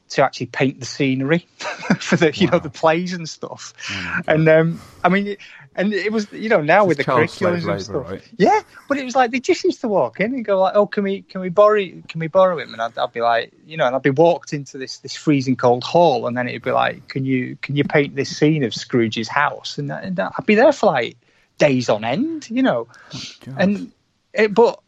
to 0.09 0.23
actually 0.23 0.47
paint 0.47 0.79
the 0.79 0.85
scenery 0.85 1.45
for 1.99 2.15
the 2.15 2.31
you 2.33 2.47
know 2.47 2.59
the 2.59 2.69
plays 2.69 3.13
and 3.13 3.29
stuff. 3.29 3.73
Oh 3.91 4.21
and 4.27 4.49
um, 4.49 4.81
I 5.03 5.09
mean, 5.09 5.37
and 5.79 5.93
it 5.93 6.11
was 6.11 6.31
you 6.31 6.49
know 6.49 6.61
now 6.61 6.85
with 6.85 6.97
the 6.97 7.01
It's 7.01 7.05
child 7.05 7.29
slave 7.29 7.63
curriculums 7.63 7.71
and 7.71 7.81
stuff. 7.81 8.11
right? 8.11 8.21
Yeah, 8.37 8.59
but 8.87 8.97
it 8.97 9.05
was 9.05 9.15
like 9.15 9.31
they 9.31 9.39
just 9.39 9.63
used 9.63 9.81
to 9.81 9.87
walk 9.87 10.19
in 10.19 10.33
and 10.33 10.45
go 10.45 10.59
like, 10.59 10.75
"Oh, 10.75 10.85
can 10.85 11.03
we 11.03 11.23
can 11.23 11.41
we 11.41 11.49
borrow 11.49 11.77
can 12.07 12.19
we 12.19 12.27
borrow 12.27 12.59
him?" 12.59 12.73
And 12.73 12.81
I'd, 12.81 12.97
I'd 12.97 13.13
be 13.13 13.21
like, 13.21 13.51
you 13.65 13.77
know, 13.77 13.87
and 13.87 13.95
I'd 13.95 14.01
be 14.03 14.09
walked 14.11 14.53
into 14.53 14.77
this 14.77 14.97
this 14.97 15.15
freezing 15.15 15.55
cold 15.55 15.83
hall, 15.83 16.27
and 16.27 16.37
then 16.37 16.47
it'd 16.47 16.61
be 16.61 16.71
like, 16.71 17.07
"Can 17.07 17.25
you 17.25 17.55
can 17.61 17.75
you 17.75 17.83
paint 17.85 18.15
this 18.15 18.35
scene 18.37 18.63
of 18.63 18.73
Scrooge's 18.73 19.27
house?" 19.29 19.77
And, 19.77 19.89
that, 19.89 20.03
and 20.03 20.15
that- 20.17 20.33
I'd 20.37 20.45
be 20.45 20.55
there 20.55 20.73
for 20.73 20.87
like 20.87 21.17
days 21.57 21.89
on 21.89 22.03
end, 22.03 22.49
you 22.49 22.61
know, 22.61 22.87
oh, 23.13 23.21
God. 23.45 23.55
and 23.57 23.91
it, 24.33 24.53
but 24.53 24.79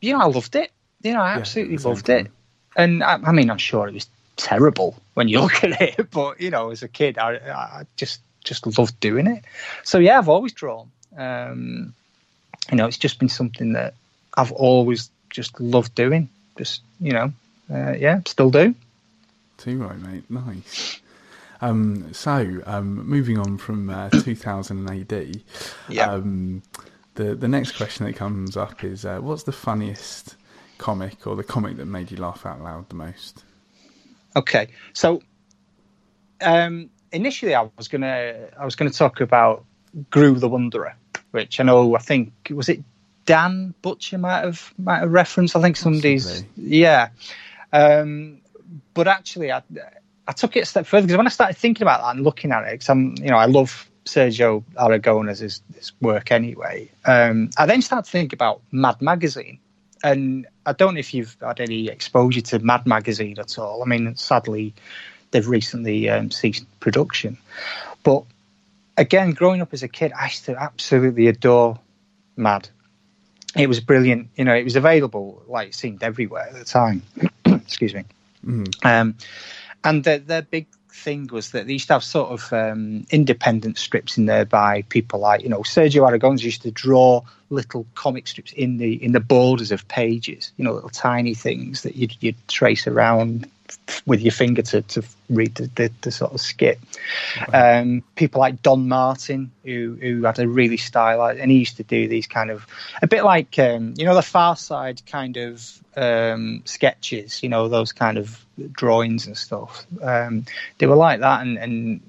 you 0.00 0.12
know, 0.14 0.20
I 0.20 0.26
loved 0.26 0.56
it. 0.56 0.72
You 1.02 1.12
know, 1.12 1.20
I 1.20 1.34
absolutely 1.34 1.78
same 1.78 1.92
loved 1.92 2.08
it. 2.08 2.26
And 2.76 3.02
I, 3.04 3.14
I 3.22 3.32
mean, 3.32 3.50
I'm 3.50 3.58
sure 3.58 3.86
it 3.86 3.94
was 3.94 4.08
terrible 4.36 4.96
when 5.14 5.26
you 5.28 5.40
look 5.40 5.62
at 5.64 5.80
it, 5.80 6.10
but 6.12 6.40
you 6.40 6.50
know, 6.50 6.70
as 6.70 6.82
a 6.82 6.88
kid, 6.88 7.18
I, 7.18 7.34
I 7.36 7.82
just 7.96 8.20
just 8.48 8.78
loved 8.78 8.98
doing 9.00 9.26
it. 9.26 9.44
So 9.84 9.98
yeah, 9.98 10.18
I've 10.18 10.28
always 10.28 10.52
drawn. 10.52 10.90
Um, 11.16 11.94
you 12.70 12.76
know, 12.76 12.86
it's 12.86 12.98
just 12.98 13.18
been 13.18 13.28
something 13.28 13.72
that 13.74 13.94
I've 14.36 14.52
always 14.52 15.10
just 15.30 15.60
loved 15.60 15.94
doing. 15.94 16.28
Just 16.56 16.82
you 17.00 17.12
know, 17.12 17.32
uh, 17.72 17.92
yeah, 17.92 18.20
still 18.26 18.50
do. 18.50 18.74
Too 19.58 19.78
right, 19.78 19.98
mate. 19.98 20.30
Nice. 20.30 21.00
Um, 21.60 22.12
so, 22.14 22.62
um, 22.66 23.08
moving 23.08 23.36
on 23.38 23.58
from 23.58 23.90
uh, 23.90 24.10
2000 24.10 24.88
AD, 24.88 25.42
Yeah. 25.88 26.12
um, 26.12 26.62
the 27.16 27.34
the 27.34 27.48
next 27.48 27.72
question 27.76 28.06
that 28.06 28.14
comes 28.14 28.56
up 28.56 28.84
is, 28.84 29.04
uh, 29.04 29.18
what's 29.18 29.42
the 29.42 29.50
funniest 29.52 30.36
comic 30.78 31.26
or 31.26 31.34
the 31.34 31.42
comic 31.42 31.76
that 31.78 31.86
made 31.86 32.12
you 32.12 32.16
laugh 32.18 32.46
out 32.46 32.62
loud 32.62 32.88
the 32.88 32.94
most? 32.94 33.42
Okay, 34.36 34.68
so 34.92 35.20
um, 36.40 36.90
initially 37.12 37.54
I 37.54 37.68
was 37.76 37.88
gonna 37.88 38.48
I 38.58 38.64
was 38.64 38.76
gonna 38.76 38.90
talk 38.90 39.20
about 39.20 39.64
Groo 40.10 40.38
the 40.38 40.48
Wanderer, 40.48 40.94
which 41.30 41.60
I 41.60 41.64
know 41.64 41.96
I 41.96 42.00
think 42.00 42.32
was 42.50 42.68
it 42.68 42.82
Dan 43.26 43.74
Butcher 43.82 44.18
might 44.18 44.40
have 44.40 44.72
might 44.78 45.00
have 45.00 45.12
referenced. 45.12 45.56
I 45.56 45.60
think 45.60 45.76
somebody's 45.76 46.26
Possibly. 46.26 46.78
yeah, 46.78 47.08
um, 47.72 48.40
but 48.94 49.08
actually 49.08 49.52
I 49.52 49.62
I 50.26 50.32
took 50.32 50.56
it 50.56 50.60
a 50.60 50.66
step 50.66 50.86
further 50.86 51.06
because 51.06 51.16
when 51.16 51.26
I 51.26 51.30
started 51.30 51.56
thinking 51.56 51.82
about 51.82 52.00
that 52.02 52.16
and 52.16 52.24
looking 52.24 52.52
at 52.52 52.64
it, 52.64 52.72
because 52.72 52.88
I'm 52.88 53.16
you 53.16 53.30
know 53.30 53.38
I 53.38 53.46
love 53.46 53.88
Sergio 54.04 54.64
Aragonés 54.74 55.40
his, 55.40 55.62
his 55.74 55.92
work 56.00 56.32
anyway. 56.32 56.90
Um, 57.04 57.50
I 57.58 57.66
then 57.66 57.82
started 57.82 58.06
to 58.06 58.10
think 58.10 58.32
about 58.32 58.62
Mad 58.72 59.02
Magazine 59.02 59.58
and 60.02 60.46
I 60.66 60.72
don't 60.72 60.94
know 60.94 61.00
if 61.00 61.14
you've 61.14 61.36
had 61.40 61.60
any 61.60 61.88
exposure 61.88 62.40
to 62.40 62.58
Mad 62.60 62.86
Magazine 62.86 63.38
at 63.38 63.58
all. 63.58 63.82
I 63.82 63.86
mean, 63.86 64.14
sadly, 64.16 64.74
they've 65.30 65.46
recently 65.46 66.08
um, 66.08 66.30
ceased 66.30 66.64
production. 66.80 67.38
But 68.02 68.24
again, 68.96 69.32
growing 69.32 69.60
up 69.60 69.72
as 69.72 69.82
a 69.82 69.88
kid, 69.88 70.12
I 70.12 70.26
used 70.26 70.46
to 70.46 70.60
absolutely 70.60 71.28
adore 71.28 71.78
Mad. 72.36 72.68
It 73.56 73.68
was 73.68 73.80
brilliant. 73.80 74.28
You 74.36 74.44
know, 74.44 74.54
it 74.54 74.64
was 74.64 74.76
available, 74.76 75.42
like 75.48 75.68
it 75.68 75.74
seemed 75.74 76.02
everywhere 76.02 76.46
at 76.48 76.54
the 76.54 76.64
time. 76.64 77.02
Excuse 77.44 77.94
me. 77.94 78.04
Mm. 78.44 78.84
Um, 78.84 79.16
and 79.82 80.04
their, 80.04 80.18
their 80.18 80.42
big 80.42 80.66
thing 80.90 81.28
was 81.32 81.52
that 81.52 81.66
they 81.66 81.74
used 81.74 81.88
to 81.88 81.94
have 81.94 82.04
sort 82.04 82.30
of 82.30 82.52
um, 82.52 83.06
independent 83.10 83.78
strips 83.78 84.18
in 84.18 84.26
there 84.26 84.44
by 84.44 84.82
people 84.82 85.20
like 85.20 85.42
you 85.42 85.48
know 85.48 85.60
Sergio 85.60 86.08
Aragonés 86.08 86.42
used 86.42 86.62
to 86.62 86.70
draw 86.70 87.22
little 87.50 87.86
comic 87.94 88.26
strips 88.26 88.52
in 88.52 88.76
the 88.78 89.02
in 89.02 89.12
the 89.12 89.20
borders 89.20 89.72
of 89.72 89.88
pages, 89.88 90.52
you 90.56 90.64
know, 90.64 90.72
little 90.72 90.90
tiny 90.90 91.34
things 91.34 91.82
that 91.82 91.96
you'd, 91.96 92.16
you'd 92.20 92.48
trace 92.48 92.86
around 92.86 93.48
with 94.06 94.20
your 94.20 94.32
finger 94.32 94.62
to, 94.62 94.82
to 94.82 95.02
read 95.28 95.54
the, 95.56 95.66
the, 95.74 95.92
the 96.00 96.10
sort 96.10 96.32
of 96.32 96.40
skit. 96.40 96.78
Um, 97.52 98.02
people 98.16 98.40
like 98.40 98.62
Don 98.62 98.88
Martin, 98.88 99.50
who 99.64 99.98
who 100.00 100.24
had 100.24 100.38
a 100.38 100.48
really 100.48 100.76
stylized, 100.76 101.40
and 101.40 101.50
he 101.50 101.58
used 101.58 101.76
to 101.76 101.82
do 101.82 102.08
these 102.08 102.26
kind 102.26 102.50
of 102.50 102.66
a 103.02 103.06
bit 103.06 103.24
like 103.24 103.58
um, 103.58 103.94
you 103.96 104.04
know 104.04 104.14
the 104.14 104.22
Far 104.22 104.56
Side 104.56 105.02
kind 105.06 105.36
of 105.36 105.82
um, 105.96 106.62
sketches, 106.64 107.42
you 107.42 107.48
know 107.48 107.68
those 107.68 107.92
kind 107.92 108.18
of 108.18 108.44
drawings 108.72 109.26
and 109.26 109.36
stuff. 109.36 109.86
Um, 110.02 110.46
they 110.78 110.86
were 110.86 110.96
like 110.96 111.20
that, 111.20 111.42
and, 111.42 111.58
and 111.58 112.00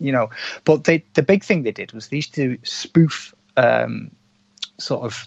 you 0.00 0.12
know, 0.12 0.30
but 0.64 0.84
they, 0.84 1.04
the 1.14 1.22
big 1.22 1.44
thing 1.44 1.62
they 1.62 1.72
did 1.72 1.92
was 1.92 2.08
they 2.08 2.16
used 2.16 2.34
to 2.34 2.58
spoof 2.62 3.34
um, 3.56 4.10
sort 4.78 5.02
of 5.02 5.26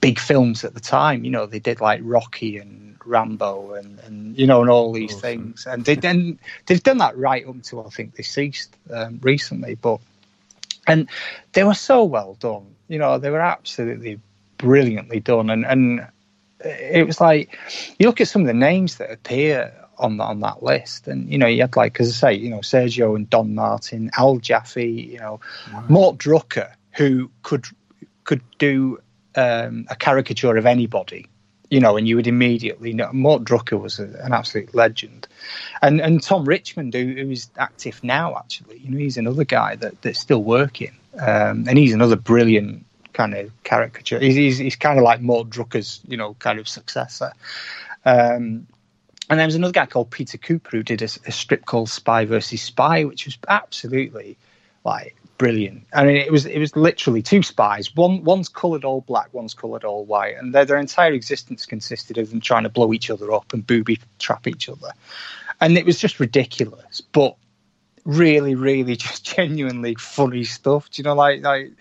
big 0.00 0.18
films 0.18 0.64
at 0.64 0.74
the 0.74 0.80
time. 0.80 1.24
You 1.24 1.30
know, 1.30 1.46
they 1.46 1.58
did 1.58 1.80
like 1.80 2.00
Rocky 2.02 2.58
and 2.58 2.89
Rambo 3.06 3.74
and, 3.74 3.98
and 4.00 4.38
you 4.38 4.46
know 4.46 4.60
and 4.60 4.70
all 4.70 4.92
these 4.92 5.12
awesome. 5.12 5.20
things, 5.20 5.66
and 5.66 5.84
they 5.84 5.94
then 5.94 6.38
they've 6.66 6.82
done 6.82 6.98
that 6.98 7.16
right 7.16 7.46
up 7.46 7.54
until 7.54 7.86
I 7.86 7.90
think 7.90 8.14
they 8.14 8.22
ceased 8.22 8.76
um, 8.92 9.20
recently. 9.22 9.74
But 9.74 10.00
and 10.86 11.08
they 11.52 11.64
were 11.64 11.74
so 11.74 12.04
well 12.04 12.34
done. 12.34 12.74
You 12.88 12.98
know, 12.98 13.18
they 13.18 13.30
were 13.30 13.40
absolutely 13.40 14.20
brilliantly 14.58 15.20
done, 15.20 15.50
and 15.50 15.64
and 15.64 16.06
it 16.60 17.06
was 17.06 17.20
like 17.20 17.56
you 17.98 18.06
look 18.06 18.20
at 18.20 18.28
some 18.28 18.42
of 18.42 18.48
the 18.48 18.54
names 18.54 18.96
that 18.96 19.10
appear 19.10 19.72
on 19.98 20.16
the, 20.16 20.24
on 20.24 20.40
that 20.40 20.62
list, 20.62 21.08
and 21.08 21.30
you 21.30 21.38
know 21.38 21.46
you 21.46 21.62
had 21.62 21.76
like 21.76 22.00
as 22.00 22.08
I 22.08 22.32
say, 22.32 22.38
you 22.38 22.50
know 22.50 22.58
Sergio 22.58 23.16
and 23.16 23.28
Don 23.28 23.54
Martin, 23.54 24.10
Al 24.16 24.38
Jaffee, 24.38 25.10
you 25.12 25.18
know 25.18 25.40
wow. 25.72 25.84
Mort 25.88 26.18
Drucker, 26.18 26.72
who 26.92 27.30
could 27.42 27.66
could 28.24 28.42
do 28.58 28.98
um, 29.34 29.86
a 29.88 29.96
caricature 29.96 30.56
of 30.56 30.66
anybody, 30.66 31.26
you 31.70 31.80
know, 31.80 31.96
and 31.96 32.06
you 32.06 32.16
would 32.16 32.26
immediately 32.26 32.92
know. 32.92 33.10
Mort 33.12 33.44
Drucker 33.44 33.80
was 33.80 33.98
a, 33.98 34.04
an 34.22 34.32
absolute 34.32 34.74
legend, 34.74 35.28
and 35.80 36.00
and 36.00 36.22
Tom 36.22 36.44
Richmond, 36.44 36.92
who, 36.92 37.06
who 37.06 37.30
is 37.30 37.48
active 37.56 38.02
now, 38.04 38.36
actually, 38.36 38.78
you 38.78 38.90
know, 38.90 38.98
he's 38.98 39.16
another 39.16 39.44
guy 39.44 39.76
that 39.76 40.02
that's 40.02 40.20
still 40.20 40.42
working, 40.42 40.96
um, 41.18 41.66
and 41.68 41.78
he's 41.78 41.94
another 41.94 42.16
brilliant 42.16 42.84
kind 43.12 43.34
of 43.34 43.50
caricature. 43.64 44.18
He's, 44.18 44.36
he's, 44.36 44.58
he's 44.58 44.76
kind 44.76 44.98
of 44.98 45.04
like 45.04 45.20
Mort 45.20 45.50
Drucker's, 45.50 46.00
you 46.06 46.16
know, 46.16 46.34
kind 46.34 46.58
of 46.58 46.68
successor. 46.68 47.32
Um, 48.04 48.66
and 49.28 49.38
there 49.38 49.46
was 49.46 49.54
another 49.54 49.72
guy 49.72 49.86
called 49.86 50.10
Peter 50.10 50.38
Kuper 50.38 50.70
who 50.70 50.82
did 50.82 51.02
a, 51.02 51.04
a, 51.04 51.30
strip 51.30 51.64
called 51.64 51.88
Spy 51.88 52.24
versus 52.24 52.62
Spy, 52.62 53.04
which 53.04 53.26
was 53.26 53.38
absolutely 53.46 54.36
like 54.84 55.14
brilliant. 55.40 55.86
I 55.94 56.04
mean, 56.04 56.16
it 56.16 56.30
was 56.30 56.44
it 56.44 56.58
was 56.58 56.76
literally 56.76 57.22
two 57.22 57.42
spies. 57.42 57.96
One 57.96 58.24
one's 58.24 58.50
coloured 58.50 58.84
all 58.84 59.00
black, 59.00 59.32
one's 59.32 59.54
coloured 59.54 59.84
all 59.84 60.04
white, 60.04 60.36
and 60.36 60.54
their 60.54 60.66
their 60.66 60.76
entire 60.76 61.14
existence 61.14 61.64
consisted 61.64 62.18
of 62.18 62.28
them 62.28 62.42
trying 62.42 62.64
to 62.64 62.68
blow 62.68 62.92
each 62.92 63.08
other 63.08 63.32
up 63.32 63.54
and 63.54 63.66
booby 63.66 63.98
trap 64.18 64.46
each 64.46 64.68
other, 64.68 64.92
and 65.58 65.78
it 65.78 65.86
was 65.86 65.98
just 65.98 66.20
ridiculous. 66.20 67.00
But 67.00 67.36
really, 68.04 68.54
really, 68.54 68.96
just 69.08 69.24
genuinely 69.34 69.94
funny 69.94 70.44
stuff. 70.44 70.90
Do 70.90 71.00
you 71.00 71.04
know, 71.04 71.14
like 71.14 71.42
like 71.42 71.72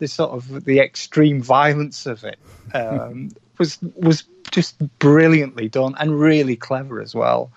the 0.00 0.08
sort 0.08 0.32
of 0.32 0.64
the 0.64 0.80
extreme 0.80 1.40
violence 1.40 2.06
of 2.06 2.24
it 2.24 2.40
um, 2.74 3.30
was 3.58 3.78
was 3.94 4.24
just 4.50 4.76
brilliantly 4.98 5.68
done 5.68 5.94
and 6.00 6.18
really 6.18 6.56
clever 6.56 7.00
as 7.00 7.14
well. 7.14 7.52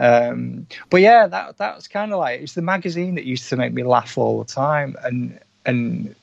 Um, 0.00 0.66
but 0.90 1.00
yeah, 1.00 1.26
that 1.26 1.58
that 1.58 1.76
was 1.76 1.88
kind 1.88 2.12
of 2.12 2.18
like 2.18 2.40
it's 2.40 2.54
the 2.54 2.62
magazine 2.62 3.14
that 3.14 3.24
used 3.24 3.48
to 3.50 3.56
make 3.56 3.72
me 3.72 3.82
laugh 3.82 4.18
all 4.18 4.38
the 4.38 4.52
time, 4.52 4.96
and 5.02 5.38
and 5.64 6.14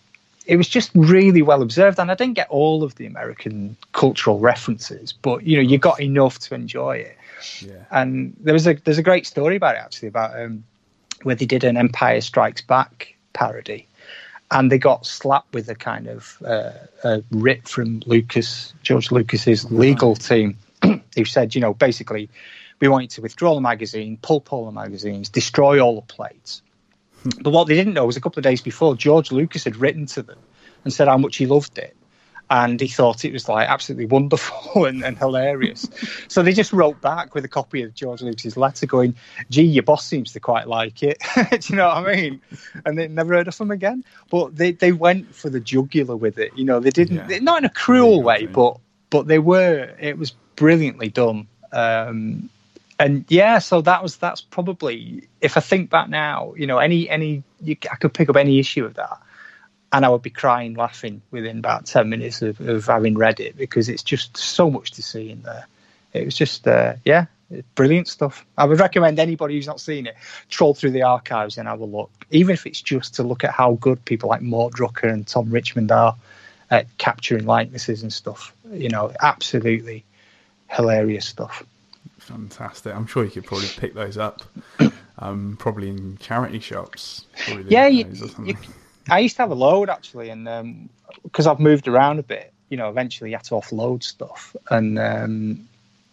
it 0.45 0.57
was 0.57 0.67
just 0.67 0.91
really 0.93 1.41
well 1.41 1.62
observed. 1.62 1.99
And 1.99 2.12
I 2.12 2.15
didn't 2.15 2.36
get 2.36 2.49
all 2.49 2.84
of 2.84 2.95
the 2.95 3.05
American 3.05 3.77
cultural 3.93 4.39
references, 4.39 5.13
but 5.13 5.43
you 5.43 5.57
know, 5.57 5.63
you 5.63 5.77
got 5.77 6.01
enough 6.01 6.39
to 6.39 6.55
enjoy 6.55 6.97
it. 6.97 7.17
Yeah. 7.62 7.86
And 7.91 8.36
there 8.39 8.53
was 8.53 8.67
a 8.67 8.73
there's 8.73 8.97
a 8.97 9.03
great 9.03 9.25
story 9.25 9.55
about 9.55 9.75
it 9.75 9.79
actually 9.79 10.10
about 10.10 10.39
um, 10.39 10.63
where 11.23 11.36
they 11.36 11.45
did 11.45 11.63
an 11.63 11.77
Empire 11.77 12.21
Strikes 12.21 12.62
Back 12.62 13.15
parody 13.34 13.88
and 14.51 14.69
they 14.71 14.77
got 14.77 15.05
slapped 15.05 15.53
with 15.53 15.69
a 15.69 15.75
kind 15.75 16.07
of 16.07 16.38
uh, 16.45 16.73
a 17.03 17.23
writ 17.31 17.67
from 17.67 18.01
Lucas, 18.05 18.73
George 18.84 19.12
Lucas's 19.12 19.71
legal 19.71 20.15
team, 20.15 20.57
who 20.84 21.25
said, 21.25 21.55
you 21.55 21.62
know, 21.62 21.73
basically, 21.73 22.29
we 22.81 22.87
want 22.87 23.03
you 23.03 23.07
to 23.09 23.21
withdraw 23.21 23.55
the 23.55 23.61
magazine, 23.61 24.17
pulp 24.17 24.51
all 24.51 24.65
the 24.65 24.71
magazines, 24.71 25.29
destroy 25.29 25.79
all 25.79 25.95
the 25.95 26.13
plates. 26.13 26.61
Hmm. 27.23 27.29
but 27.41 27.51
what 27.51 27.67
they 27.67 27.75
didn't 27.75 27.93
know 27.93 28.05
was 28.05 28.17
a 28.17 28.21
couple 28.21 28.39
of 28.39 28.43
days 28.43 28.61
before, 28.61 28.95
George 28.95 29.31
Lucas 29.31 29.63
had 29.63 29.77
written 29.77 30.07
to 30.07 30.23
them 30.23 30.39
and 30.83 30.91
said 30.91 31.07
how 31.07 31.17
much 31.17 31.37
he 31.37 31.45
loved 31.45 31.77
it 31.77 31.95
and 32.51 32.81
he 32.81 32.87
thought 32.89 33.23
it 33.23 33.31
was 33.31 33.47
like 33.47 33.67
absolutely 33.67 34.05
wonderful 34.05 34.85
and, 34.85 35.03
and 35.03 35.17
hilarious. 35.17 35.87
so 36.27 36.43
they 36.43 36.51
just 36.51 36.73
wrote 36.73 36.99
back 36.99 37.33
with 37.33 37.45
a 37.45 37.47
copy 37.47 37.81
of 37.81 37.95
George 37.95 38.21
Lucas's 38.21 38.57
letter, 38.57 38.85
going, 38.85 39.15
"Gee, 39.49 39.63
your 39.63 39.83
boss 39.83 40.05
seems 40.05 40.33
to 40.33 40.39
quite 40.39 40.67
like 40.67 41.01
it." 41.01 41.17
Do 41.49 41.57
you 41.63 41.77
know 41.77 41.87
what 41.87 42.09
I 42.09 42.15
mean? 42.15 42.41
And 42.85 42.97
they 42.97 43.07
never 43.07 43.35
heard 43.35 43.47
of 43.47 43.57
him 43.57 43.71
again. 43.71 44.03
But 44.29 44.55
they, 44.55 44.73
they 44.73 44.91
went 44.91 45.33
for 45.33 45.49
the 45.49 45.61
jugular 45.61 46.15
with 46.15 46.37
it. 46.37 46.51
You 46.55 46.65
know, 46.65 46.81
they 46.81 46.89
didn't 46.89 47.29
yeah. 47.29 47.39
not 47.39 47.59
in 47.59 47.65
a 47.65 47.69
cruel 47.69 48.17
yeah, 48.17 48.23
way, 48.23 48.45
but 48.47 48.77
but 49.09 49.27
they 49.27 49.39
were. 49.39 49.95
It 49.97 50.17
was 50.17 50.31
brilliantly 50.57 51.07
done. 51.07 51.47
Um, 51.71 52.49
and 53.01 53.25
yeah, 53.29 53.57
so 53.57 53.81
that 53.81 54.03
was 54.03 54.17
that's 54.17 54.41
probably 54.41 55.27
if 55.41 55.57
I 55.57 55.59
think 55.59 55.89
back 55.89 56.07
now, 56.07 56.53
you 56.55 56.67
know, 56.67 56.77
any 56.77 57.09
any 57.09 57.43
you, 57.59 57.75
I 57.91 57.95
could 57.95 58.13
pick 58.13 58.29
up 58.29 58.35
any 58.35 58.59
issue 58.59 58.85
of 58.85 58.93
that 58.93 59.17
and 59.91 60.05
I 60.05 60.09
would 60.09 60.21
be 60.21 60.29
crying, 60.29 60.75
laughing 60.75 61.23
within 61.31 61.57
about 61.57 61.87
ten 61.87 62.09
minutes 62.09 62.43
of, 62.43 62.61
of 62.61 62.85
having 62.85 63.17
read 63.17 63.39
it 63.39 63.57
because 63.57 63.89
it's 63.89 64.03
just 64.03 64.37
so 64.37 64.69
much 64.69 64.91
to 64.91 65.01
see 65.01 65.31
in 65.31 65.41
there. 65.41 65.65
It 66.13 66.25
was 66.25 66.35
just, 66.35 66.67
uh, 66.67 66.93
yeah, 67.03 67.25
brilliant 67.73 68.07
stuff. 68.07 68.45
I 68.55 68.65
would 68.65 68.79
recommend 68.79 69.17
anybody 69.17 69.55
who's 69.55 69.67
not 69.67 69.79
seen 69.79 70.05
it 70.05 70.15
troll 70.49 70.75
through 70.75 70.91
the 70.91 71.03
archives 71.03 71.57
and 71.57 71.67
have 71.67 71.79
a 71.79 71.85
look, 71.85 72.11
even 72.29 72.53
if 72.53 72.67
it's 72.67 72.81
just 72.81 73.15
to 73.15 73.23
look 73.23 73.43
at 73.43 73.51
how 73.51 73.73
good 73.81 74.03
people 74.05 74.29
like 74.29 74.41
Mort 74.41 74.73
Drucker 74.73 75.11
and 75.11 75.25
Tom 75.25 75.49
Richmond 75.49 75.91
are 75.91 76.15
at 76.69 76.85
capturing 76.99 77.45
likenesses 77.45 78.03
and 78.03 78.13
stuff. 78.13 78.53
You 78.71 78.89
know, 78.89 79.11
absolutely 79.21 80.05
hilarious 80.69 81.25
stuff. 81.25 81.63
Fantastic. 82.31 82.95
I'm 82.95 83.07
sure 83.07 83.23
you 83.23 83.31
could 83.31 83.45
probably 83.45 83.67
pick 83.77 83.93
those 83.93 84.17
up, 84.17 84.41
um, 85.19 85.57
probably 85.59 85.89
in 85.89 86.17
charity 86.17 86.59
shops. 86.59 87.25
Yeah, 87.67 87.87
you, 87.87 88.05
you, 88.43 88.55
I 89.09 89.19
used 89.19 89.35
to 89.35 89.41
have 89.41 89.51
a 89.51 89.55
load 89.55 89.89
actually, 89.89 90.29
and 90.29 90.89
because 91.23 91.45
um, 91.45 91.51
I've 91.51 91.59
moved 91.59 91.87
around 91.87 92.19
a 92.19 92.23
bit, 92.23 92.53
you 92.69 92.77
know, 92.77 92.89
eventually 92.89 93.31
you 93.31 93.35
had 93.35 93.43
to 93.45 93.55
offload 93.55 94.03
stuff, 94.03 94.55
and 94.69 94.97
um, 94.97 95.67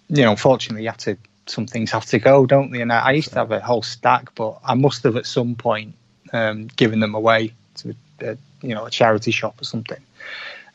you 0.08 0.22
know, 0.22 0.32
unfortunately, 0.32 0.82
you 0.82 0.88
have 0.88 0.98
to. 0.98 1.16
Some 1.46 1.66
things 1.66 1.90
have 1.92 2.04
to 2.06 2.18
go, 2.18 2.44
don't 2.44 2.72
they? 2.72 2.82
And 2.82 2.92
I, 2.92 2.98
I 2.98 3.10
used 3.12 3.30
to 3.30 3.36
have 3.36 3.52
a 3.52 3.60
whole 3.60 3.80
stack, 3.82 4.34
but 4.34 4.58
I 4.62 4.74
must 4.74 5.02
have 5.04 5.16
at 5.16 5.24
some 5.24 5.54
point 5.54 5.94
um, 6.34 6.66
given 6.76 7.00
them 7.00 7.14
away 7.14 7.54
to, 7.76 7.94
a, 8.20 8.36
you 8.60 8.74
know, 8.74 8.84
a 8.84 8.90
charity 8.90 9.30
shop 9.30 9.58
or 9.58 9.64
something. 9.64 10.02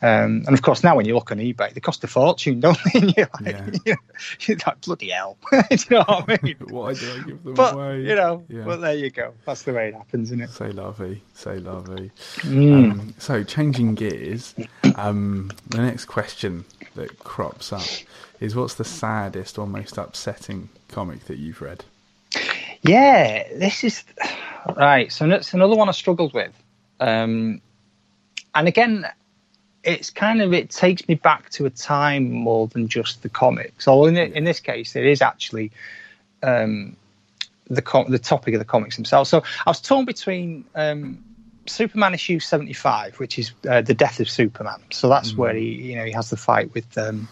Um, 0.04 0.44
and 0.46 0.50
of 0.50 0.62
course, 0.62 0.84
now 0.84 0.98
when 0.98 1.06
you 1.06 1.16
look 1.16 1.32
on 1.32 1.38
eBay, 1.38 1.74
they 1.74 1.80
cost 1.80 2.04
a 2.04 2.08
fortune, 2.08 2.60
don't 2.60 2.78
they? 2.92 3.00
And 3.00 3.14
you're 3.16 3.30
like, 3.40 3.56
yeah. 3.56 3.66
you 3.66 3.82
know, 3.94 3.98
you're 4.42 4.58
like 4.68 4.82
bloody 4.82 5.10
hell. 5.12 5.38
Do 5.52 5.58
you 5.72 5.78
know 5.92 6.04
what 6.06 6.26
I 6.28 6.40
mean? 6.44 6.58
Why 6.68 6.94
did 6.94 7.10
I 7.10 7.24
give 7.24 7.44
them 7.44 7.54
but, 7.54 7.74
away? 7.74 8.02
You 8.02 8.16
know, 8.16 8.44
yeah. 8.50 8.64
but 8.66 8.82
there 8.82 8.96
you 8.96 9.10
go. 9.12 9.34
That's 9.46 9.64
the 9.64 9.72
way 9.72 9.88
it 9.88 9.94
happens, 9.94 10.30
isn't 10.30 10.42
it? 10.42 10.50
Say 10.50 10.72
lovey, 10.72 11.22
say 11.34 11.58
lovey. 11.60 12.12
Mm. 12.40 12.92
Um, 12.92 13.16
so, 13.18 13.46
changing 13.46 13.96
gears, 13.96 14.54
um, 14.96 15.52
the 15.70 15.82
next 15.82 16.06
question 16.06 16.66
that 16.96 17.20
crops 17.20 17.72
up 17.72 17.88
is 18.42 18.58
what's 18.58 18.74
the 18.74 18.84
saddest 18.84 19.58
or 19.58 19.66
most 19.66 19.98
upsetting 19.98 20.68
comic 20.90 21.28
that 21.28 21.38
you've 21.38 21.62
read? 21.62 21.86
Yeah, 22.82 23.48
this 23.58 23.86
is 23.86 24.04
right. 24.76 25.10
So, 25.14 25.30
it's 25.30 25.54
another 25.54 25.78
one 25.78 25.88
I 25.88 25.94
struggled 25.94 26.34
with. 26.34 26.52
Um, 27.00 27.62
and 28.54 28.68
again, 28.68 29.06
it's 29.84 30.10
kind 30.10 30.42
of 30.42 30.54
it 30.54 30.70
takes 30.70 31.08
me 31.08 31.16
back 31.16 31.50
to 31.52 31.66
a 31.66 31.70
time 31.70 32.32
more 32.32 32.68
than 32.68 32.88
just 32.88 33.22
the 33.22 33.30
comics. 33.30 33.88
Although 33.88 34.08
in, 34.08 34.18
in 34.18 34.44
this 34.44 34.60
case, 34.60 34.96
it 34.96 35.06
is 35.06 35.22
actually 35.22 35.72
um, 36.42 36.96
the 37.68 37.82
com- 37.82 38.10
the 38.10 38.20
topic 38.20 38.54
of 38.54 38.60
the 38.60 38.66
comics 38.66 38.96
themselves. 38.96 39.30
So 39.30 39.44
I 39.66 39.70
was 39.70 39.82
torn 39.82 40.06
between 40.06 40.66
um, 40.76 41.24
Superman 41.66 42.14
issue 42.14 42.40
seventy 42.40 42.74
five, 42.74 43.20
which 43.20 43.38
is 43.38 43.52
uh, 43.70 43.82
the 43.82 43.94
death 43.94 44.20
of 44.20 44.30
Superman. 44.30 44.82
So 44.92 45.10
that's 45.10 45.32
mm-hmm. 45.32 45.42
where 45.42 45.54
he 45.54 45.70
you 45.70 45.96
know 45.96 46.06
he 46.06 46.12
has 46.12 46.30
the 46.30 46.38
fight 46.38 46.74
with 46.74 46.98
um, 46.98 47.28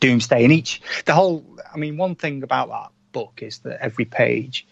Doomsday, 0.00 0.44
and 0.44 0.52
each 0.52 0.80
the 1.04 1.14
whole. 1.14 1.44
I 1.72 1.78
mean, 1.78 1.96
one 1.96 2.14
thing 2.14 2.42
about 2.42 2.68
that 2.68 2.90
book 3.12 3.40
is 3.42 3.58
that 3.60 3.82
every 3.82 4.04
page 4.04 4.66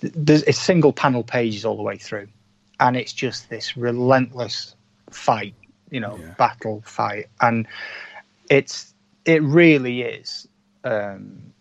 there's 0.00 0.42
it's 0.42 0.58
single 0.58 0.92
panel 0.92 1.22
pages 1.22 1.64
all 1.64 1.76
the 1.76 1.82
way 1.82 1.96
through, 1.96 2.28
and 2.78 2.96
it's 2.96 3.12
just 3.12 3.48
this 3.48 3.76
relentless 3.76 4.74
fight 5.10 5.54
you 5.90 6.00
know, 6.00 6.18
yeah. 6.20 6.34
battle 6.38 6.82
fight, 6.84 7.26
and 7.40 7.66
it's 8.50 8.92
it 9.24 9.42
really 9.42 10.02
is 10.02 10.48
um, 10.84 11.52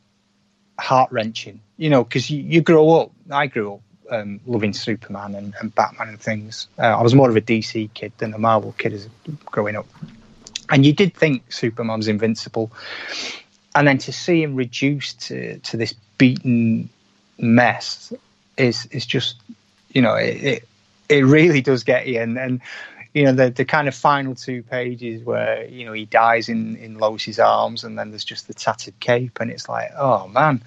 heart 0.79 1.11
wrenching. 1.11 1.61
You 1.77 1.89
know, 1.89 2.03
because 2.03 2.29
you, 2.29 2.41
you 2.41 2.61
grow 2.61 3.01
up. 3.01 3.11
I 3.29 3.47
grew 3.47 3.75
up 3.75 3.81
um, 4.09 4.39
loving 4.45 4.73
Superman 4.73 5.35
and, 5.35 5.53
and, 5.59 5.73
Batman 5.73 6.09
and 6.09 6.19
things. 6.19 6.67
Uh, 6.77 6.83
I 6.83 7.01
was 7.01 7.13
more 7.13 7.29
of 7.29 7.35
a 7.35 7.41
DC 7.41 7.93
kid 7.93 8.13
than 8.17 8.33
a 8.33 8.37
Marvel 8.37 8.73
kid 8.77 8.93
as 8.93 9.07
growing 9.45 9.75
up. 9.75 9.85
And 10.69 10.85
you 10.85 10.93
did 10.93 11.13
think 11.13 11.51
Superman 11.51 11.97
was 11.97 12.07
invincible, 12.07 12.71
and 13.73 13.87
then 13.87 13.97
to 13.99 14.11
see 14.11 14.43
him 14.43 14.55
reduced 14.55 15.21
to, 15.27 15.59
to 15.59 15.77
this 15.77 15.93
beaten 16.17 16.89
mess 17.37 18.11
is 18.57 18.87
is 18.87 19.05
just 19.05 19.35
you 19.89 20.01
know 20.01 20.15
it, 20.15 20.43
it, 20.43 20.67
it 21.07 21.25
really 21.25 21.61
does 21.61 21.83
get 21.83 22.07
you 22.07 22.19
and 22.19 22.37
and 22.37 22.61
you 23.17 23.25
know 23.25 23.31
the 23.31 23.49
the 23.49 23.65
kind 23.65 23.87
of 23.87 23.95
final 23.95 24.35
two 24.35 24.61
pages 24.61 25.23
where 25.23 25.65
you 25.65 25.85
know 25.85 25.93
he 25.93 26.05
dies 26.05 26.49
in 26.49 26.75
in 26.77 26.97
Lois's 26.97 27.39
arms 27.39 27.83
and 27.83 27.97
then 27.97 28.11
there's 28.11 28.23
just 28.23 28.47
the 28.47 28.53
tattered 28.53 28.99
cape 28.99 29.39
and 29.39 29.49
it's 29.49 29.67
like 29.67 29.91
oh 29.97 30.27
man 30.27 30.63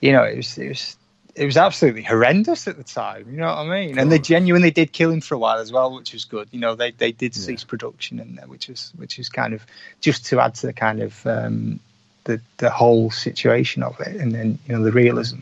you 0.00 0.12
know 0.12 0.22
it 0.22 0.36
was 0.36 0.56
it 0.58 0.68
was 0.68 0.96
it 1.34 1.46
was 1.46 1.56
absolutely 1.56 2.02
horrendous 2.02 2.66
at 2.66 2.76
the 2.76 2.82
time. 2.82 3.26
You 3.30 3.36
know 3.36 3.46
what 3.46 3.58
I 3.58 3.86
mean? 3.86 3.98
And 3.98 4.10
they 4.10 4.18
genuinely 4.18 4.72
did 4.72 4.90
kill 4.90 5.10
him 5.10 5.20
for 5.20 5.36
a 5.36 5.38
while 5.38 5.58
as 5.58 5.70
well, 5.70 5.94
which 5.94 6.12
was 6.12 6.24
good. 6.24 6.48
You 6.50 6.58
know, 6.58 6.74
they 6.74 6.90
they 6.90 7.12
did 7.12 7.34
cease 7.34 7.62
yeah. 7.62 7.68
production 7.68 8.18
and 8.18 8.40
which 8.50 8.68
was 8.68 8.92
which 8.96 9.18
is 9.18 9.28
kind 9.28 9.54
of 9.54 9.64
just 10.00 10.26
to 10.26 10.40
add 10.40 10.56
to 10.56 10.66
the 10.66 10.72
kind 10.72 11.00
of 11.00 11.26
um, 11.26 11.78
the 12.24 12.40
the 12.56 12.70
whole 12.70 13.10
situation 13.10 13.84
of 13.84 14.00
it 14.00 14.16
and 14.16 14.34
then 14.34 14.58
you 14.66 14.76
know 14.76 14.82
the 14.82 14.92
realism. 14.92 15.38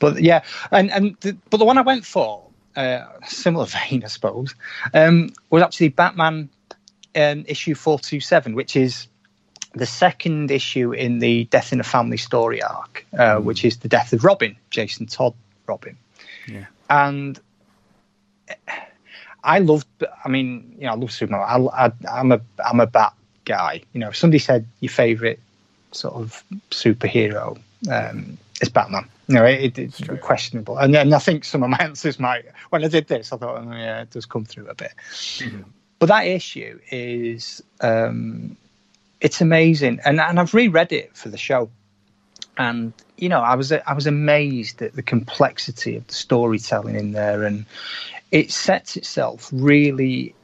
But 0.00 0.20
yeah, 0.20 0.42
and 0.72 0.90
and 0.90 1.16
the, 1.20 1.36
but 1.50 1.58
the 1.58 1.64
one 1.64 1.78
I 1.78 1.82
went 1.82 2.04
for, 2.04 2.42
uh, 2.76 3.06
similar 3.26 3.66
vein, 3.88 4.04
I 4.04 4.08
suppose, 4.08 4.54
um, 4.94 5.30
was 5.50 5.62
actually 5.62 5.88
Batman 5.88 6.48
um, 7.14 7.44
issue 7.46 7.74
four 7.74 7.98
two 7.98 8.20
seven, 8.20 8.54
which 8.54 8.76
is 8.76 9.08
the 9.74 9.86
second 9.86 10.50
issue 10.50 10.92
in 10.92 11.18
the 11.18 11.44
Death 11.44 11.72
in 11.72 11.80
a 11.80 11.84
Family 11.84 12.18
story 12.18 12.62
arc, 12.62 13.06
uh, 13.14 13.36
mm. 13.36 13.44
which 13.44 13.64
is 13.64 13.78
the 13.78 13.88
death 13.88 14.12
of 14.12 14.24
Robin, 14.24 14.56
Jason 14.70 15.06
Todd 15.06 15.34
Robin. 15.66 15.96
Yeah. 16.46 16.66
And 16.90 17.40
I 19.42 19.58
loved, 19.60 19.86
I 20.24 20.28
mean, 20.28 20.76
you 20.78 20.86
know, 20.86 20.92
I 20.92 20.96
love 20.96 21.12
Superman. 21.12 21.68
I, 21.72 21.92
am 22.06 22.32
a, 22.32 22.40
I'm 22.64 22.80
a 22.80 22.86
Bat 22.86 23.14
guy. 23.44 23.82
You 23.92 24.00
know, 24.00 24.08
if 24.08 24.16
somebody 24.16 24.38
said 24.38 24.66
your 24.80 24.90
favorite 24.90 25.40
sort 25.92 26.14
of 26.14 26.44
superhero 26.70 27.58
um, 27.90 28.38
is 28.62 28.68
Batman, 28.70 29.08
you 29.26 29.34
know, 29.34 29.44
it, 29.44 29.78
it's 29.78 30.00
questionable. 30.20 30.78
And, 30.78 30.96
and 30.96 31.14
I 31.14 31.18
think 31.18 31.44
some 31.44 31.62
of 31.62 31.68
my 31.68 31.76
answers 31.80 32.18
might, 32.18 32.44
when 32.70 32.84
I 32.84 32.88
did 32.88 33.08
this, 33.08 33.32
I 33.32 33.36
thought, 33.36 33.62
oh, 33.62 33.72
yeah, 33.72 34.02
it 34.02 34.10
does 34.10 34.24
come 34.24 34.44
through 34.44 34.68
a 34.68 34.74
bit. 34.74 34.92
Mm-hmm. 35.10 35.62
But 35.98 36.06
that 36.06 36.26
issue 36.26 36.80
is, 36.90 37.62
um, 37.80 38.56
it's 39.22 39.40
amazing, 39.40 40.00
and 40.04 40.20
and 40.20 40.40
I've 40.40 40.52
reread 40.52 40.92
it 40.92 41.16
for 41.16 41.28
the 41.28 41.38
show, 41.38 41.70
and 42.58 42.92
you 43.16 43.28
know 43.28 43.40
I 43.40 43.54
was 43.54 43.70
I 43.70 43.92
was 43.94 44.08
amazed 44.08 44.82
at 44.82 44.94
the 44.94 45.02
complexity 45.02 45.96
of 45.96 46.06
the 46.08 46.14
storytelling 46.14 46.96
in 46.96 47.12
there, 47.12 47.44
and 47.44 47.64
it 48.32 48.50
sets 48.50 48.96
itself 48.96 49.48
really 49.52 50.34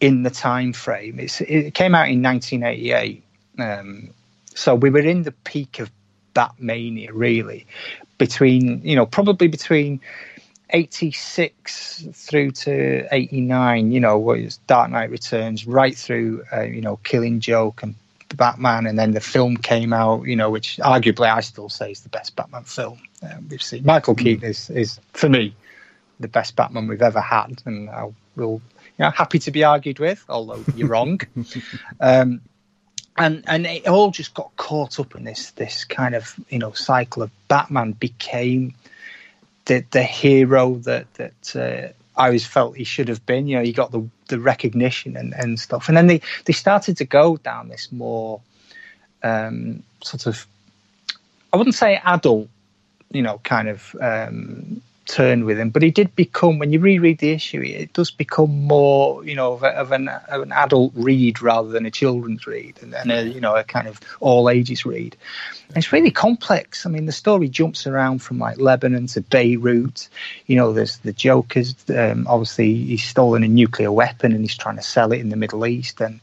in 0.00 0.22
the 0.22 0.30
time 0.30 0.72
frame. 0.72 1.20
It's, 1.20 1.42
it 1.42 1.74
came 1.74 1.94
out 1.94 2.08
in 2.08 2.22
1988, 2.22 3.22
um, 3.58 4.10
so 4.54 4.74
we 4.74 4.88
were 4.88 5.00
in 5.00 5.24
the 5.24 5.32
peak 5.32 5.78
of 5.78 5.90
Batmania, 6.34 7.10
really, 7.12 7.66
between 8.18 8.82
you 8.84 8.96
know 8.96 9.06
probably 9.06 9.48
between 9.48 10.00
86 10.70 12.06
through 12.14 12.50
to 12.52 13.06
89 13.10 13.92
you 13.92 14.00
know 14.00 14.18
was 14.18 14.56
dark 14.66 14.90
knight 14.90 15.10
returns 15.10 15.66
right 15.66 15.94
through 15.94 16.44
uh, 16.50 16.62
you 16.62 16.80
know 16.80 16.96
killing 16.96 17.40
joke 17.40 17.82
and 17.82 17.94
Batman, 18.36 18.86
and 18.86 18.98
then 18.98 19.12
the 19.12 19.20
film 19.20 19.56
came 19.56 19.92
out, 19.92 20.26
you 20.26 20.36
know, 20.36 20.50
which 20.50 20.78
arguably 20.78 21.30
I 21.30 21.40
still 21.40 21.68
say 21.68 21.92
is 21.92 22.00
the 22.00 22.08
best 22.08 22.36
Batman 22.36 22.64
film 22.64 22.98
uh, 23.22 23.34
we've 23.48 23.62
seen. 23.62 23.84
Michael 23.84 24.14
mm. 24.14 24.22
Keaton 24.22 24.48
is, 24.48 24.70
is, 24.70 25.00
for 25.12 25.28
me, 25.28 25.54
the 26.20 26.28
best 26.28 26.56
Batman 26.56 26.86
we've 26.86 27.02
ever 27.02 27.20
had, 27.20 27.62
and 27.64 27.90
I 27.90 28.12
will, 28.36 28.60
you 28.98 29.04
know, 29.04 29.10
happy 29.10 29.38
to 29.40 29.50
be 29.50 29.64
argued 29.64 29.98
with, 29.98 30.24
although 30.28 30.64
you're 30.74 30.88
wrong. 30.88 31.20
um, 32.00 32.40
and 33.16 33.44
and 33.46 33.66
it 33.66 33.86
all 33.86 34.10
just 34.10 34.34
got 34.34 34.56
caught 34.56 34.98
up 34.98 35.14
in 35.14 35.24
this 35.24 35.50
this 35.52 35.84
kind 35.84 36.14
of 36.14 36.34
you 36.48 36.58
know 36.58 36.72
cycle 36.72 37.22
of 37.22 37.30
Batman 37.48 37.92
became 37.92 38.74
the 39.66 39.84
the 39.90 40.02
hero 40.02 40.74
that 40.76 41.12
that 41.14 41.56
uh, 41.56 41.92
I 42.20 42.26
always 42.26 42.46
felt 42.46 42.76
he 42.76 42.84
should 42.84 43.08
have 43.08 43.24
been. 43.26 43.46
You 43.46 43.58
know, 43.58 43.64
he 43.64 43.72
got 43.72 43.90
the 43.90 44.08
the 44.32 44.40
recognition 44.40 45.16
and, 45.16 45.34
and 45.34 45.60
stuff. 45.60 45.88
And 45.88 45.96
then 45.96 46.06
they, 46.06 46.22
they 46.46 46.54
started 46.54 46.96
to 46.96 47.04
go 47.04 47.36
down 47.36 47.68
this 47.68 47.92
more 47.92 48.40
um, 49.22 49.82
sort 50.02 50.26
of, 50.26 50.46
I 51.52 51.58
wouldn't 51.58 51.74
say 51.74 52.00
adult, 52.02 52.48
you 53.10 53.20
know, 53.20 53.38
kind 53.44 53.68
of 53.68 53.94
um, 54.00 54.80
turn 55.06 55.44
with 55.44 55.58
him, 55.58 55.70
but 55.70 55.82
he 55.82 55.90
did 55.90 56.14
become, 56.14 56.58
when 56.58 56.72
you 56.72 56.78
reread 56.78 57.18
the 57.18 57.30
issue, 57.30 57.60
it 57.60 57.92
does 57.92 58.10
become 58.10 58.64
more, 58.64 59.24
you 59.24 59.34
know, 59.34 59.54
of, 59.54 59.62
a, 59.62 59.68
of, 59.68 59.92
an, 59.92 60.08
of 60.08 60.42
an 60.42 60.52
adult 60.52 60.92
read 60.94 61.42
rather 61.42 61.68
than 61.68 61.86
a 61.86 61.90
children's 61.90 62.46
read 62.46 62.78
and, 62.82 62.94
and 62.94 63.10
a, 63.10 63.26
you 63.26 63.40
know, 63.40 63.56
a 63.56 63.64
kind 63.64 63.88
of 63.88 63.98
all 64.20 64.48
ages 64.48 64.86
read. 64.86 65.16
And 65.68 65.76
it's 65.76 65.92
really 65.92 66.10
complex. 66.10 66.86
I 66.86 66.90
mean, 66.90 67.06
the 67.06 67.12
story 67.12 67.48
jumps 67.48 67.86
around 67.86 68.20
from 68.20 68.38
like 68.38 68.58
Lebanon 68.58 69.06
to 69.08 69.20
Beirut. 69.20 70.08
You 70.46 70.56
know, 70.56 70.72
there's 70.72 70.98
the 70.98 71.12
Joker's, 71.12 71.74
um, 71.90 72.26
obviously, 72.28 72.72
he's 72.72 73.04
stolen 73.04 73.42
a 73.42 73.48
nuclear 73.48 73.90
weapon 73.90 74.32
and 74.32 74.42
he's 74.42 74.56
trying 74.56 74.76
to 74.76 74.82
sell 74.82 75.12
it 75.12 75.20
in 75.20 75.30
the 75.30 75.36
Middle 75.36 75.66
East. 75.66 76.00
And, 76.00 76.20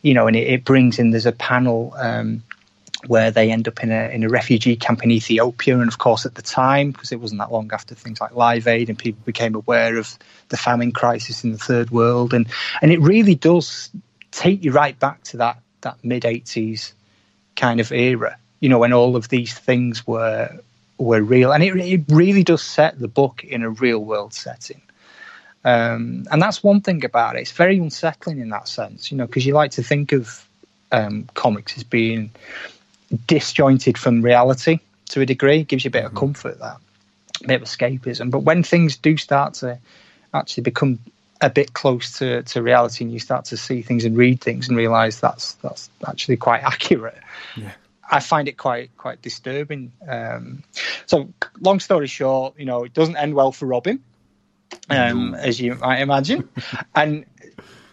you 0.00 0.14
know, 0.14 0.26
and 0.26 0.36
it, 0.36 0.48
it 0.48 0.64
brings 0.64 0.98
in, 0.98 1.10
there's 1.10 1.26
a 1.26 1.32
panel, 1.32 1.94
um, 1.96 2.42
where 3.08 3.30
they 3.30 3.50
end 3.50 3.68
up 3.68 3.82
in 3.82 3.90
a 3.90 4.08
in 4.08 4.24
a 4.24 4.28
refugee 4.28 4.76
camp 4.76 5.02
in 5.02 5.10
Ethiopia. 5.10 5.78
And 5.78 5.88
of 5.88 5.98
course, 5.98 6.26
at 6.26 6.34
the 6.34 6.42
time, 6.42 6.90
because 6.90 7.12
it 7.12 7.20
wasn't 7.20 7.40
that 7.40 7.52
long 7.52 7.70
after 7.72 7.94
things 7.94 8.20
like 8.20 8.34
Live 8.34 8.66
Aid 8.66 8.88
and 8.88 8.98
people 8.98 9.22
became 9.24 9.54
aware 9.54 9.96
of 9.96 10.16
the 10.48 10.56
famine 10.56 10.92
crisis 10.92 11.44
in 11.44 11.52
the 11.52 11.58
third 11.58 11.90
world, 11.90 12.34
and 12.34 12.46
and 12.82 12.92
it 12.92 13.00
really 13.00 13.34
does 13.34 13.90
take 14.30 14.64
you 14.64 14.72
right 14.72 14.98
back 14.98 15.22
to 15.24 15.38
that 15.38 15.58
that 15.82 15.96
mid 16.02 16.22
'80s 16.24 16.92
kind 17.56 17.80
of 17.80 17.92
era. 17.92 18.36
You 18.60 18.68
know, 18.68 18.78
when 18.78 18.92
all 18.92 19.16
of 19.16 19.28
these 19.28 19.54
things 19.54 20.06
were 20.06 20.50
were 20.98 21.22
real, 21.22 21.52
and 21.52 21.62
it 21.62 21.76
it 21.76 22.02
really 22.08 22.44
does 22.44 22.62
set 22.62 22.98
the 22.98 23.08
book 23.08 23.44
in 23.44 23.62
a 23.62 23.70
real 23.70 23.98
world 23.98 24.34
setting. 24.34 24.80
Um, 25.64 26.26
and 26.30 26.42
that's 26.42 26.62
one 26.62 26.82
thing 26.82 27.04
about 27.06 27.36
it. 27.36 27.40
It's 27.40 27.52
very 27.52 27.78
unsettling 27.78 28.38
in 28.38 28.50
that 28.50 28.68
sense, 28.68 29.10
you 29.10 29.16
know, 29.16 29.26
because 29.26 29.46
you 29.46 29.54
like 29.54 29.70
to 29.72 29.82
think 29.82 30.12
of 30.12 30.46
um, 30.92 31.28
comics 31.34 31.76
as 31.76 31.84
being 31.84 32.30
disjointed 33.26 33.98
from 33.98 34.22
reality 34.22 34.80
to 35.10 35.20
a 35.20 35.26
degree. 35.26 35.60
It 35.60 35.68
gives 35.68 35.84
you 35.84 35.88
a 35.88 35.92
bit 35.92 36.04
of 36.04 36.10
mm-hmm. 36.10 36.18
comfort 36.20 36.58
that 36.60 36.76
a 37.42 37.46
bit 37.46 37.62
of 37.62 37.68
escapism. 37.68 38.30
But 38.30 38.40
when 38.40 38.62
things 38.62 38.96
do 38.96 39.16
start 39.16 39.54
to 39.54 39.78
actually 40.32 40.62
become 40.62 40.98
a 41.40 41.50
bit 41.50 41.72
close 41.74 42.18
to, 42.18 42.42
to 42.42 42.62
reality 42.62 43.04
and 43.04 43.12
you 43.12 43.18
start 43.18 43.46
to 43.46 43.56
see 43.56 43.82
things 43.82 44.04
and 44.04 44.16
read 44.16 44.40
things 44.40 44.68
and 44.68 44.76
realize 44.76 45.20
that's 45.20 45.54
that's 45.54 45.90
actually 46.06 46.36
quite 46.36 46.62
accurate. 46.72 47.18
Yeah. 47.56 47.72
I 48.10 48.20
find 48.20 48.48
it 48.48 48.58
quite 48.58 48.96
quite 48.96 49.22
disturbing. 49.22 49.92
Um, 50.06 50.62
so, 51.06 51.32
long 51.60 51.80
story 51.80 52.06
short, 52.06 52.58
you 52.58 52.66
know, 52.66 52.84
it 52.84 52.92
doesn't 52.92 53.16
end 53.16 53.34
well 53.34 53.50
for 53.50 53.66
Robin, 53.66 54.02
um, 54.90 55.34
as 55.34 55.60
you 55.60 55.74
might 55.76 56.00
imagine, 56.00 56.48
and 56.94 57.24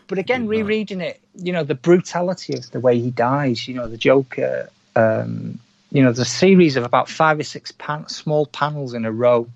but 0.08 0.18
again, 0.18 0.48
rereading 0.48 1.00
it, 1.00 1.22
you 1.36 1.54
know, 1.54 1.64
the 1.64 1.76
brutality 1.76 2.54
of 2.56 2.70
the 2.72 2.82
way 2.82 3.00
he 3.00 3.12
dies, 3.12 3.70
you 3.70 3.74
know, 3.74 3.88
the 3.88 3.98
Joker 3.98 4.70
um, 4.96 5.60
you 5.92 6.02
know, 6.02 6.10
there's 6.10 6.20
a 6.20 6.26
series 6.26 6.78
of 6.78 6.84
about 6.84 7.10
five 7.10 7.40
or 7.40 7.44
six 7.44 7.72
pan- 7.72 8.08
small 8.08 8.46
panels 8.46 8.94
in 8.94 9.06
a 9.06 9.12
row 9.12 9.48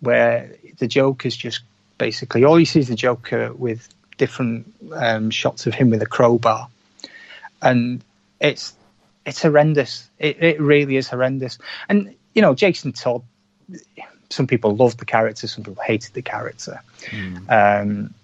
where 0.00 0.54
the 0.78 0.86
Joker's 0.86 1.36
just 1.36 1.60
basically 1.98 2.44
all 2.44 2.58
you 2.58 2.64
see 2.64 2.80
is 2.80 2.88
the 2.88 2.94
Joker 2.94 3.52
with 3.52 3.88
different 4.16 4.72
um, 4.92 5.30
shots 5.30 5.66
of 5.66 5.74
him 5.74 5.90
with 5.90 6.02
a 6.02 6.06
crowbar, 6.06 6.68
and 7.60 8.02
it's 8.40 8.74
it's 9.26 9.42
horrendous. 9.42 10.08
It, 10.18 10.42
it 10.42 10.60
really 10.60 10.96
is 10.96 11.08
horrendous. 11.08 11.58
And 11.88 12.14
you 12.34 12.42
know, 12.42 12.54
Jason 12.54 12.92
Todd. 12.92 13.22
Some 14.30 14.46
people 14.46 14.76
loved 14.76 14.98
the 14.98 15.06
character, 15.06 15.46
some 15.46 15.64
people 15.64 15.82
hated 15.82 16.12
the 16.12 16.20
character. 16.20 16.82
Mm. 17.06 17.50
Um, 17.50 18.14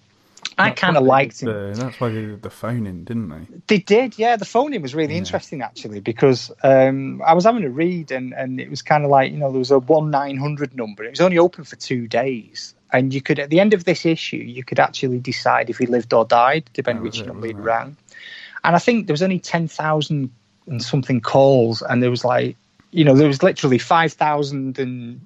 I 0.58 0.70
kind 0.70 0.96
of 0.96 1.02
liked 1.02 1.42
him. 1.42 1.48
The, 1.48 1.72
that's 1.76 2.00
why 2.00 2.10
they 2.10 2.22
did 2.22 2.42
the 2.42 2.50
phoning, 2.50 2.86
in, 2.86 3.04
didn't 3.04 3.28
they? 3.28 3.58
They 3.66 3.78
did, 3.78 4.18
yeah. 4.18 4.36
The 4.36 4.44
phoning 4.44 4.82
was 4.82 4.94
really 4.94 5.14
yeah. 5.14 5.18
interesting 5.18 5.62
actually 5.62 6.00
because 6.00 6.52
um, 6.62 7.22
I 7.22 7.34
was 7.34 7.44
having 7.44 7.64
a 7.64 7.70
read 7.70 8.10
and, 8.10 8.32
and 8.32 8.60
it 8.60 8.70
was 8.70 8.82
kind 8.82 9.04
of 9.04 9.10
like 9.10 9.32
you 9.32 9.38
know 9.38 9.50
there 9.50 9.58
was 9.58 9.70
a 9.70 9.78
one 9.78 10.10
nine 10.10 10.36
hundred 10.36 10.76
number. 10.76 11.04
It 11.04 11.10
was 11.10 11.20
only 11.20 11.38
open 11.38 11.64
for 11.64 11.76
two 11.76 12.06
days, 12.06 12.74
and 12.92 13.12
you 13.12 13.20
could 13.20 13.38
at 13.38 13.50
the 13.50 13.60
end 13.60 13.74
of 13.74 13.84
this 13.84 14.06
issue 14.06 14.36
you 14.36 14.64
could 14.64 14.78
actually 14.78 15.18
decide 15.18 15.70
if 15.70 15.78
he 15.78 15.86
lived 15.86 16.12
or 16.12 16.24
died, 16.24 16.68
depending 16.72 17.02
oh, 17.02 17.04
which 17.04 17.24
number 17.24 17.46
he 17.46 17.54
rang. 17.54 17.96
And 18.62 18.74
I 18.74 18.78
think 18.78 19.06
there 19.06 19.14
was 19.14 19.22
only 19.22 19.40
ten 19.40 19.68
thousand 19.68 20.30
and 20.66 20.82
something 20.82 21.20
calls, 21.20 21.82
and 21.82 22.02
there 22.02 22.10
was 22.10 22.24
like 22.24 22.56
you 22.90 23.04
know 23.04 23.14
there 23.14 23.28
was 23.28 23.42
literally 23.42 23.78
five 23.78 24.12
thousand 24.12 24.78
and 24.78 25.20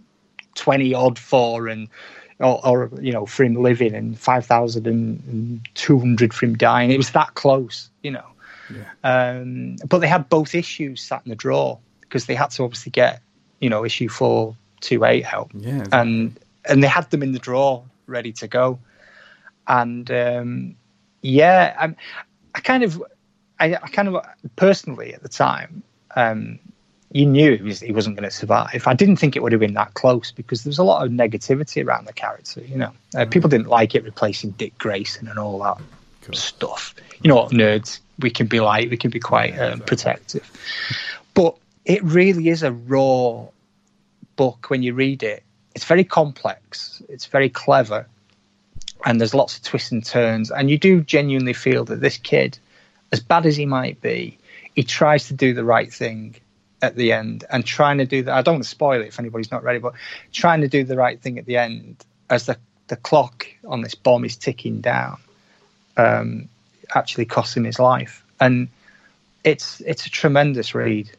twenty 0.55 0.95
odd 0.95 1.19
for 1.19 1.69
and 1.69 1.89
or, 2.41 2.67
or 2.67 2.91
you 3.01 3.13
know, 3.13 3.27
for 3.27 3.45
him 3.45 3.55
living 3.55 3.95
and 3.95 4.19
5,200 4.19 6.35
for 6.35 6.47
him 6.47 6.57
dying. 6.57 6.91
It 6.91 6.97
was 6.97 7.11
that 7.11 7.35
close, 7.35 7.91
you 8.03 8.13
know. 8.13 8.25
Yeah. 8.71 8.85
Um, 9.03 9.77
but 9.89 9.99
they 9.99 10.09
had 10.09 10.29
both 10.29 10.55
issues 10.55 11.03
sat 11.03 11.23
in 11.25 11.31
the 11.31 11.37
drawer 11.37 11.79
because 12.01 12.27
they 12.27 12.35
had 12.35 12.51
to 12.53 12.63
obviously 12.65 12.91
get, 12.91 13.23
you 13.61 13.71
know, 13.71 13.85
issue 13.85 14.09
428 14.09 15.25
out. 15.25 15.51
Yeah. 15.55 15.85
And 15.93 16.39
and 16.65 16.83
they 16.83 16.89
had 16.89 17.11
them 17.11 17.23
in 17.23 17.33
the 17.33 17.39
drawer 17.39 17.85
ready 18.07 18.33
to 18.33 18.49
go. 18.49 18.79
And 19.67 20.11
um, 20.11 20.77
yeah, 21.23 21.75
I, 21.79 21.95
I 22.55 22.61
kind 22.61 22.85
of, 22.85 23.03
I, 23.59 23.75
I, 23.75 23.89
kind 23.89 24.09
of 24.09 24.25
personally 24.57 25.15
at 25.15 25.23
the 25.23 25.29
time, 25.29 25.83
um, 26.15 26.59
you 27.11 27.25
knew 27.25 27.57
he, 27.57 27.63
was, 27.63 27.81
he 27.81 27.93
wasn't 27.93 28.17
going 28.17 28.29
to 28.29 28.35
survive. 28.35 28.83
I 28.87 28.95
didn't 28.95 29.17
think 29.17 29.35
it 29.35 29.43
would 29.43 29.53
have 29.53 29.61
been 29.61 29.75
that 29.75 29.95
close 29.95 30.31
because 30.31 30.65
there 30.65 30.71
was 30.71 30.79
a 30.79 30.85
lot 30.85 31.05
of 31.05 31.11
negativity 31.11 31.85
around 31.85 32.07
the 32.07 32.13
character. 32.13 32.61
You 32.61 32.77
know, 32.77 32.93
uh, 33.17 33.25
people 33.25 33.49
didn't 33.49 33.69
like 33.69 33.95
it 33.95 34.05
replacing 34.05 34.51
Dick 34.53 34.77
Grayson 34.79 35.29
and 35.29 35.39
all 35.39 35.59
that 35.61 35.79
cool. 36.23 36.35
stuff. 36.35 36.95
You 37.23 37.29
know 37.29 37.47
nerds 37.47 38.01
we 38.19 38.31
can 38.31 38.47
be 38.47 38.61
like. 38.61 38.91
We 38.91 38.97
can 38.97 39.11
be 39.11 39.21
quite 39.21 39.53
um, 39.53 39.81
exactly. 39.81 39.87
protective, 39.87 41.29
but 41.35 41.57
it 41.85 42.03
really 42.05 42.49
is 42.49 42.63
a 42.63 42.73
raw 42.73 43.47
book 44.37 44.69
when 44.69 44.83
you 44.83 44.95
read 44.95 45.23
it. 45.23 45.43
It's 45.75 45.85
very 45.85 46.05
complex. 46.05 47.03
It's 47.09 47.27
very 47.27 47.49
clever, 47.49 48.07
and 49.07 49.19
there's 49.19 49.35
lots 49.35 49.57
of 49.57 49.63
twists 49.63 49.93
and 49.93 50.05
turns. 50.05 50.51
And 50.51 50.69
you 50.71 50.77
do 50.77 51.01
genuinely 51.01 51.55
feel 51.55 51.85
that 51.87 52.01
this 52.01 52.19
kid, 52.19 52.59
as 53.13 53.21
bad 53.21 53.47
as 53.47 53.57
he 53.57 53.65
might 53.65 54.01
be, 54.03 54.37
he 54.75 54.83
tries 54.83 55.29
to 55.29 55.35
do 55.35 55.55
the 55.55 55.65
right 55.65 55.93
thing 55.93 56.37
at 56.81 56.95
the 56.95 57.13
end 57.13 57.45
and 57.51 57.65
trying 57.65 57.99
to 57.99 58.07
do 58.07 58.23
that. 58.23 58.35
I 58.35 58.43
don't 58.43 58.55
want 58.55 58.65
to 58.65 58.71
spoil 58.71 59.01
it 59.01 59.09
if 59.09 59.19
anybody's 59.19 59.51
not 59.51 59.63
ready, 59.63 59.79
but 59.79 59.95
trying 60.33 60.61
to 60.61 60.69
do 60.69 60.85
the 60.85 60.97
right 60.97 61.21
thing 61.21 61.39
at 61.39 61.47
the 61.47 61.57
end 61.57 62.05
as 62.31 62.47
the, 62.47 62.57
the 62.89 62.97
clock 62.97 63.47
on 63.67 63.83
this 63.83 63.95
bomb 63.95 64.25
is 64.25 64.37
ticking 64.37 64.81
down, 64.81 65.19
um, 65.97 66.49
actually 66.95 67.25
costing 67.25 67.65
his 67.65 67.79
life. 67.79 68.25
And 68.41 68.69
it's 69.45 69.81
it's 69.81 70.07
a 70.07 70.11
tremendous 70.11 70.75
read. 70.75 71.11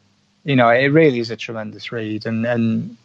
You 0.44 0.56
know, 0.56 0.68
it 0.68 0.86
really 0.86 1.18
is 1.18 1.30
a 1.30 1.36
tremendous 1.36 1.92
read, 1.92 2.26
and 2.26 2.46
and 2.46 2.96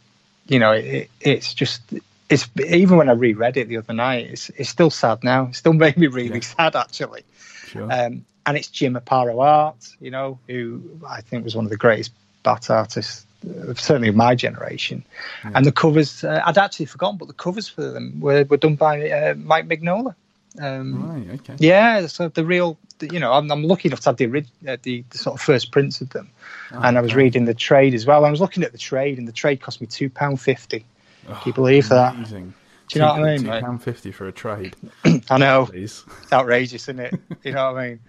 you 0.47 0.59
know, 0.59 0.71
it, 0.71 1.09
it's 1.19 1.53
just 1.53 1.81
it's 2.29 2.47
even 2.65 2.97
when 2.97 3.09
I 3.09 3.13
reread 3.13 3.57
it 3.57 3.67
the 3.67 3.77
other 3.77 3.93
night, 3.93 4.27
it's 4.27 4.49
it's 4.51 4.69
still 4.69 4.89
sad 4.89 5.23
now. 5.23 5.47
It 5.47 5.55
still 5.55 5.73
made 5.73 5.97
me 5.97 6.07
really 6.07 6.35
yeah. 6.35 6.41
sad 6.41 6.75
actually. 6.75 7.23
Sure. 7.67 7.91
Um, 7.91 8.25
and 8.45 8.57
it's 8.57 8.67
Jim 8.67 8.93
Aparo 8.95 9.43
Art, 9.43 9.95
you 9.99 10.11
know, 10.11 10.39
who 10.47 10.99
I 11.09 11.21
think 11.21 11.43
was 11.43 11.55
one 11.55 11.65
of 11.65 11.71
the 11.71 11.77
greatest 11.77 12.11
bat 12.45 12.69
artists, 12.69 13.25
uh, 13.45 13.73
certainly 13.73 14.07
of 14.07 14.15
my 14.15 14.35
generation. 14.35 15.03
Yeah. 15.43 15.51
And 15.55 15.65
the 15.65 15.73
covers, 15.73 16.23
uh, 16.23 16.41
I'd 16.45 16.57
actually 16.57 16.85
forgotten, 16.85 17.17
but 17.17 17.27
the 17.27 17.33
covers 17.33 17.67
for 17.67 17.81
them 17.81 18.21
were, 18.21 18.45
were 18.45 18.57
done 18.57 18.75
by 18.75 19.09
uh, 19.09 19.33
Mike 19.35 19.67
Mignola. 19.67 20.15
Um, 20.61 21.27
right. 21.27 21.39
Okay. 21.41 21.55
Yeah. 21.59 22.07
So 22.07 22.29
the 22.29 22.45
real, 22.45 22.77
you 23.01 23.19
know, 23.19 23.33
I'm, 23.33 23.51
I'm 23.51 23.63
lucky 23.63 23.89
enough 23.89 23.99
to 24.01 24.09
have 24.09 24.17
the, 24.17 24.45
uh, 24.67 24.77
the, 24.83 25.03
the 25.09 25.17
sort 25.17 25.35
of 25.35 25.41
first 25.41 25.71
prints 25.71 25.99
of 25.99 26.11
them, 26.11 26.29
oh, 26.71 26.79
and 26.81 26.97
I 26.97 27.01
was 27.01 27.13
reading 27.13 27.43
the 27.43 27.53
trade 27.53 27.93
as 27.93 28.05
well. 28.05 28.23
I 28.23 28.31
was 28.31 28.39
looking 28.39 28.63
at 28.63 28.71
the 28.71 28.77
trade, 28.77 29.17
and 29.17 29.27
the 29.27 29.33
trade 29.33 29.59
cost 29.59 29.81
me 29.81 29.87
two 29.87 30.09
pound 30.09 30.39
fifty. 30.39 30.85
Oh, 31.27 31.33
Can 31.33 31.49
you 31.49 31.53
believe 31.53 31.91
amazing. 31.91 32.53
that? 32.53 32.87
Do 32.87 32.99
you 32.99 33.05
know 33.05 33.13
what 33.13 33.23
I 33.23 33.35
mean? 33.35 33.43
Two 33.43 33.65
pound 33.65 33.83
fifty 33.83 34.11
for 34.13 34.27
a 34.27 34.31
trade. 34.31 34.75
I 35.29 35.37
know. 35.37 35.65
Please. 35.65 36.05
It's 36.23 36.31
outrageous, 36.31 36.83
isn't 36.83 36.99
it? 36.99 37.19
you 37.43 37.51
know 37.51 37.73
what 37.73 37.79
I 37.79 37.87
mean? 37.87 37.99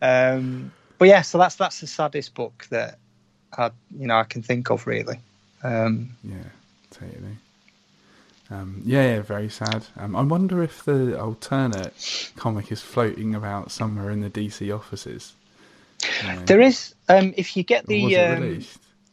Um, 0.00 0.72
but 0.98 1.08
yeah, 1.08 1.22
so 1.22 1.38
that's 1.38 1.56
that's 1.56 1.80
the 1.80 1.86
saddest 1.86 2.34
book 2.34 2.66
that 2.70 2.98
I, 3.56 3.70
you 3.98 4.06
know, 4.06 4.16
I 4.16 4.24
can 4.24 4.42
think 4.42 4.70
of 4.70 4.86
really. 4.86 5.18
Um, 5.62 6.16
yeah, 6.24 6.36
totally. 6.90 7.36
Um, 8.50 8.82
yeah, 8.84 9.14
yeah, 9.14 9.22
very 9.22 9.48
sad. 9.48 9.86
Um, 9.96 10.16
I 10.16 10.22
wonder 10.22 10.62
if 10.62 10.84
the 10.84 11.20
alternate 11.20 11.94
comic 12.36 12.72
is 12.72 12.80
floating 12.80 13.34
about 13.34 13.70
somewhere 13.70 14.10
in 14.10 14.20
the 14.20 14.30
DC 14.30 14.74
offices. 14.74 15.34
there 16.46 16.60
is. 16.60 16.94
Um, 17.08 17.32
if 17.36 17.56
you 17.56 17.62
get 17.62 17.86
the. 17.86 18.16
Um, 18.16 18.64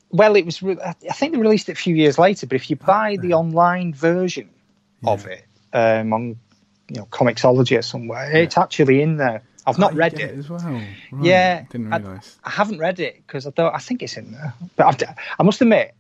well, 0.10 0.36
it 0.36 0.46
was. 0.46 0.64
Re- 0.64 0.80
I 0.84 0.94
think 0.94 1.34
they 1.34 1.40
released 1.40 1.70
it 1.70 1.74
a 1.74 1.76
few 1.76 1.96
years 1.96 2.18
later. 2.18 2.48
But 2.48 2.56
if 2.56 2.70
you 2.70 2.78
buy 2.78 3.18
the 3.20 3.34
online 3.34 3.94
version 3.94 4.50
yeah. 5.04 5.12
of 5.12 5.28
it 5.28 5.46
um, 5.72 6.14
on, 6.14 6.40
you 6.90 6.98
know, 6.98 7.06
Comixology 7.12 7.78
or 7.78 7.84
somewhere, 7.84 8.32
yeah. 8.32 8.40
it's 8.40 8.58
actually 8.58 9.02
in 9.02 9.18
there. 9.18 9.44
I've 9.68 9.78
not 9.78 9.94
read 9.94 10.14
it. 10.14 10.34
as 10.38 10.50
well. 10.50 10.60
Right. 10.60 10.88
Yeah, 11.22 11.66
didn't 11.70 11.90
realise. 11.90 12.38
I, 12.44 12.48
I, 12.48 12.52
haven't 12.52 12.80
read 12.80 13.00
it 13.00 13.18
because 13.28 13.46
I 13.46 13.50
don't. 13.50 13.76
I 13.76 13.80
think 13.80 14.02
it's 14.02 14.16
in 14.16 14.32
there, 14.32 14.54
but 14.78 15.04
I've, 15.04 15.16
i 15.40 15.44
must 15.44 15.62
admit, 15.62 15.94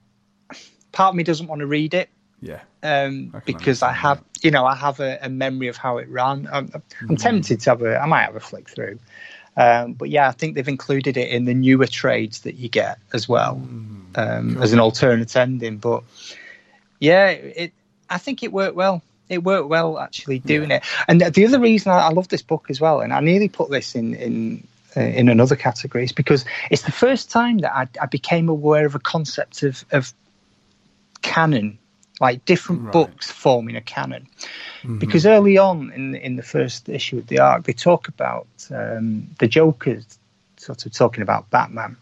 part 0.93 1.09
of 1.09 1.15
me 1.15 1.23
doesn't 1.23 1.47
want 1.47 1.59
to 1.59 1.67
read 1.67 1.93
it. 1.93 2.09
Yeah. 2.41 2.61
Um, 2.81 3.31
I 3.33 3.39
because 3.39 3.81
I 3.81 3.91
have, 3.91 4.19
that. 4.19 4.43
you 4.45 4.51
know, 4.51 4.65
I 4.65 4.75
have 4.75 4.99
a, 5.01 5.19
a, 5.21 5.29
memory 5.29 5.67
of 5.67 5.75
how 5.75 5.97
it 5.97 6.07
ran. 6.07 6.47
I'm, 6.51 6.71
I'm 7.01 7.17
mm. 7.17 7.21
tempted 7.21 7.59
to 7.61 7.69
have 7.71 7.81
a. 7.81 7.97
I 7.97 8.05
might 8.05 8.23
have 8.23 8.35
a 8.35 8.39
flick 8.39 8.69
through. 8.69 8.99
Um, 9.57 9.93
but 9.93 10.09
yeah, 10.09 10.29
I 10.29 10.31
think 10.31 10.55
they've 10.55 10.67
included 10.67 11.17
it 11.17 11.29
in 11.29 11.45
the 11.45 11.53
newer 11.53 11.87
trades 11.87 12.41
that 12.41 12.55
you 12.55 12.69
get 12.69 12.99
as 13.11 13.27
well 13.27 13.55
mm. 13.55 14.17
um, 14.17 14.53
cool. 14.53 14.63
as 14.63 14.71
an 14.71 14.79
alternate 14.79 15.35
ending. 15.35 15.77
But 15.77 16.03
yeah, 16.99 17.29
it. 17.29 17.73
I 18.09 18.17
think 18.17 18.43
it 18.43 18.53
worked 18.53 18.75
well 18.75 19.01
it 19.29 19.43
worked 19.43 19.67
well 19.67 19.99
actually 19.99 20.39
doing 20.39 20.69
yeah. 20.69 20.77
it. 20.77 20.83
And 21.07 21.21
the 21.21 21.45
other 21.45 21.59
reason 21.59 21.91
I, 21.91 21.99
I, 21.99 22.09
love 22.09 22.27
this 22.27 22.41
book 22.41 22.67
as 22.69 22.79
well, 22.79 23.01
and 23.01 23.13
I 23.13 23.19
nearly 23.19 23.49
put 23.49 23.69
this 23.69 23.95
in 23.95 24.13
in 24.15 24.67
uh, 24.95 25.01
in 25.01 25.29
another 25.29 25.55
category, 25.55 26.03
is 26.03 26.11
because 26.11 26.45
it's 26.71 26.83
the 26.83 26.91
first 26.91 27.29
time 27.29 27.59
that 27.59 27.73
I, 27.73 27.87
I 28.01 28.05
became 28.05 28.49
aware 28.49 28.85
of 28.85 28.95
a 28.95 28.99
concept 28.99 29.63
of 29.63 29.83
of 29.91 30.13
canon, 31.21 31.77
like 32.19 32.45
different 32.45 32.83
right. 32.83 32.93
books 32.93 33.31
forming 33.31 33.75
a 33.75 33.81
canon. 33.81 34.27
Mm-hmm. 34.81 34.99
Because 34.99 35.25
early 35.25 35.57
on 35.57 35.91
in 35.91 36.15
in 36.15 36.35
the 36.35 36.43
first 36.43 36.89
issue 36.89 37.17
of 37.17 37.27
the 37.27 37.39
arc, 37.39 37.63
they 37.63 37.73
talk 37.73 38.07
about 38.07 38.47
um, 38.71 39.29
the 39.39 39.47
Joker's 39.47 40.05
sort 40.57 40.85
of 40.85 40.93
talking 40.93 41.21
about 41.21 41.49
Batman 41.49 41.97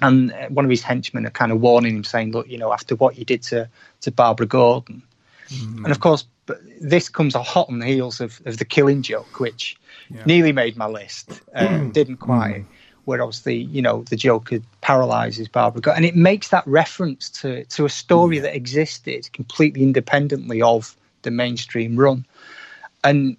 and 0.00 0.32
one 0.50 0.64
of 0.64 0.70
his 0.70 0.82
henchmen 0.82 1.26
are 1.26 1.30
kind 1.30 1.52
of 1.52 1.60
warning 1.60 1.96
him, 1.96 2.04
saying, 2.04 2.32
"Look, 2.32 2.48
you 2.48 2.58
know, 2.58 2.72
after 2.72 2.94
what 2.94 3.18
you 3.18 3.24
did 3.24 3.42
to 3.44 3.68
to 4.02 4.10
Barbara 4.10 4.46
Gordon," 4.46 5.02
mm-hmm. 5.48 5.84
and 5.84 5.92
of 5.92 6.00
course, 6.00 6.26
but 6.48 6.58
this 6.80 7.08
comes 7.08 7.34
hot 7.34 7.68
on 7.68 7.78
the 7.78 7.86
heels 7.86 8.20
of, 8.20 8.40
of 8.46 8.56
the 8.56 8.64
Killing 8.64 9.02
Joke, 9.02 9.38
which 9.38 9.76
yeah. 10.10 10.22
nearly 10.24 10.50
made 10.50 10.76
my 10.76 10.86
list, 10.86 11.40
uh, 11.54 11.84
didn't 11.92 12.16
quite. 12.16 12.64
Where 13.04 13.22
obviously, 13.22 13.56
you 13.56 13.80
know, 13.80 14.02
the 14.02 14.16
Joker 14.16 14.58
paralyzes 14.80 15.48
Barbara, 15.48 15.94
and 15.94 16.04
it 16.04 16.16
makes 16.16 16.48
that 16.48 16.66
reference 16.66 17.30
to 17.42 17.64
to 17.64 17.84
a 17.84 17.88
story 17.88 18.36
yeah. 18.36 18.42
that 18.42 18.56
existed 18.56 19.32
completely 19.32 19.82
independently 19.82 20.60
of 20.60 20.96
the 21.22 21.30
mainstream 21.30 21.96
run, 21.96 22.26
and 23.04 23.36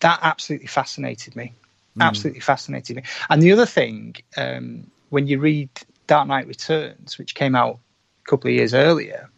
that 0.00 0.18
absolutely 0.22 0.68
fascinated 0.68 1.34
me. 1.34 1.52
Mm. 1.96 2.04
Absolutely 2.04 2.40
fascinated 2.40 2.96
me. 2.96 3.02
And 3.28 3.42
the 3.42 3.52
other 3.52 3.66
thing, 3.66 4.16
um, 4.36 4.90
when 5.08 5.26
you 5.26 5.40
read 5.40 5.70
Dark 6.06 6.28
Knight 6.28 6.46
Returns, 6.46 7.18
which 7.18 7.34
came 7.34 7.54
out 7.54 7.78
a 8.24 8.30
couple 8.30 8.48
of 8.48 8.54
years 8.54 8.74
earlier, 8.74 9.28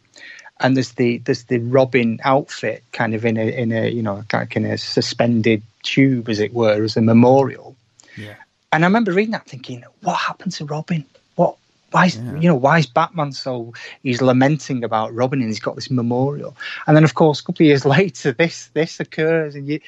and 0.63 0.77
there's 0.77 0.93
the 0.93 1.17
there's 1.19 1.43
the 1.43 1.59
Robin 1.59 2.19
outfit 2.23 2.83
kind 2.93 3.13
of 3.13 3.25
in 3.25 3.37
a 3.37 3.61
in 3.61 3.71
a 3.71 3.89
you 3.89 4.01
know 4.01 4.23
like 4.31 4.55
in 4.55 4.65
a 4.65 4.77
suspended 4.77 5.61
tube 5.83 6.29
as 6.29 6.39
it 6.39 6.53
were 6.53 6.83
as 6.83 6.97
a 6.97 7.01
memorial. 7.01 7.75
Yeah. 8.17 8.35
And 8.71 8.83
I 8.83 8.87
remember 8.87 9.11
reading 9.11 9.33
that 9.33 9.45
thinking, 9.45 9.83
what 10.01 10.15
happened 10.15 10.53
to 10.53 10.65
Robin? 10.65 11.05
What 11.35 11.57
why 11.91 12.05
is 12.07 12.15
yeah. 12.15 12.35
you 12.39 12.47
know 12.47 12.55
why 12.55 12.79
is 12.79 12.87
Batman 12.87 13.33
so 13.33 13.73
he's 14.01 14.21
lamenting 14.21 14.83
about 14.83 15.13
Robin 15.13 15.39
and 15.41 15.49
he's 15.49 15.59
got 15.59 15.75
this 15.75 15.91
memorial 15.91 16.55
and 16.87 16.97
then 16.97 17.03
of 17.03 17.13
course 17.13 17.41
a 17.41 17.43
couple 17.43 17.63
of 17.63 17.67
years 17.67 17.85
later 17.97 18.31
this 18.31 18.67
this 18.73 18.99
occurs 18.99 19.53
and 19.53 19.67
you 19.67 19.79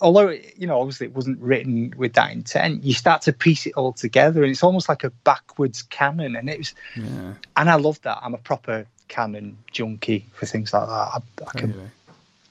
although 0.00 0.30
you 0.30 0.66
know 0.66 0.80
obviously 0.80 1.06
it 1.06 1.14
wasn't 1.14 1.40
written 1.40 1.94
with 1.96 2.14
that 2.14 2.32
intent 2.32 2.82
you 2.82 2.92
start 2.92 3.22
to 3.22 3.32
piece 3.32 3.66
it 3.66 3.74
all 3.74 3.92
together 3.92 4.42
and 4.42 4.50
it's 4.50 4.64
almost 4.64 4.88
like 4.88 5.04
a 5.04 5.10
backwards 5.10 5.82
canon 5.82 6.34
and 6.34 6.50
it 6.50 6.58
was 6.58 6.74
yeah. 6.96 7.34
and 7.56 7.70
I 7.70 7.76
love 7.76 8.00
that 8.02 8.18
I'm 8.20 8.34
a 8.34 8.38
proper 8.38 8.86
canon 9.08 9.58
junkie 9.72 10.26
for 10.34 10.46
things 10.46 10.72
like 10.72 10.86
that. 10.86 10.92
I, 10.92 11.20
I 11.46 11.58
can 11.58 11.90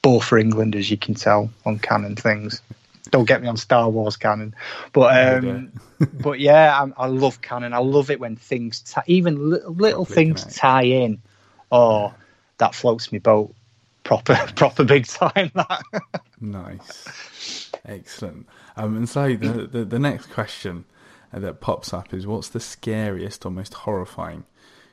bore 0.01 0.21
for 0.21 0.37
England, 0.37 0.75
as 0.75 0.89
you 0.89 0.97
can 0.97 1.15
tell, 1.15 1.49
on 1.65 1.79
canon 1.79 2.15
things. 2.15 2.61
Don't 3.09 3.25
get 3.25 3.41
me 3.41 3.47
on 3.47 3.57
Star 3.57 3.89
Wars 3.89 4.17
canon, 4.17 4.53
but 4.91 5.43
um, 5.43 5.71
but 6.21 6.39
yeah, 6.39 6.83
I, 6.97 7.03
I, 7.03 7.07
love 7.07 7.41
canon. 7.41 7.73
I 7.73 7.77
love 7.77 8.11
it 8.11 8.19
when 8.19 8.35
things, 8.35 8.81
t- 8.81 9.01
even 9.07 9.49
little, 9.49 9.73
little 9.73 10.05
things, 10.05 10.41
connect. 10.41 10.57
tie 10.57 10.83
in. 10.83 11.21
Oh, 11.71 12.13
that 12.57 12.75
floats 12.75 13.11
me 13.11 13.19
boat 13.19 13.53
proper, 14.03 14.35
proper 14.55 14.83
big 14.83 15.05
time. 15.05 15.51
That 15.55 15.83
nice, 16.41 17.71
excellent. 17.85 18.47
Um, 18.75 18.97
and 18.97 19.09
so 19.09 19.35
the, 19.35 19.67
the 19.67 19.85
the 19.85 19.99
next 19.99 20.27
question 20.27 20.85
that 21.31 21.61
pops 21.61 21.93
up 21.93 22.13
is, 22.13 22.27
what's 22.27 22.49
the 22.49 22.59
scariest 22.59 23.45
or 23.45 23.51
most 23.51 23.73
horrifying 23.73 24.45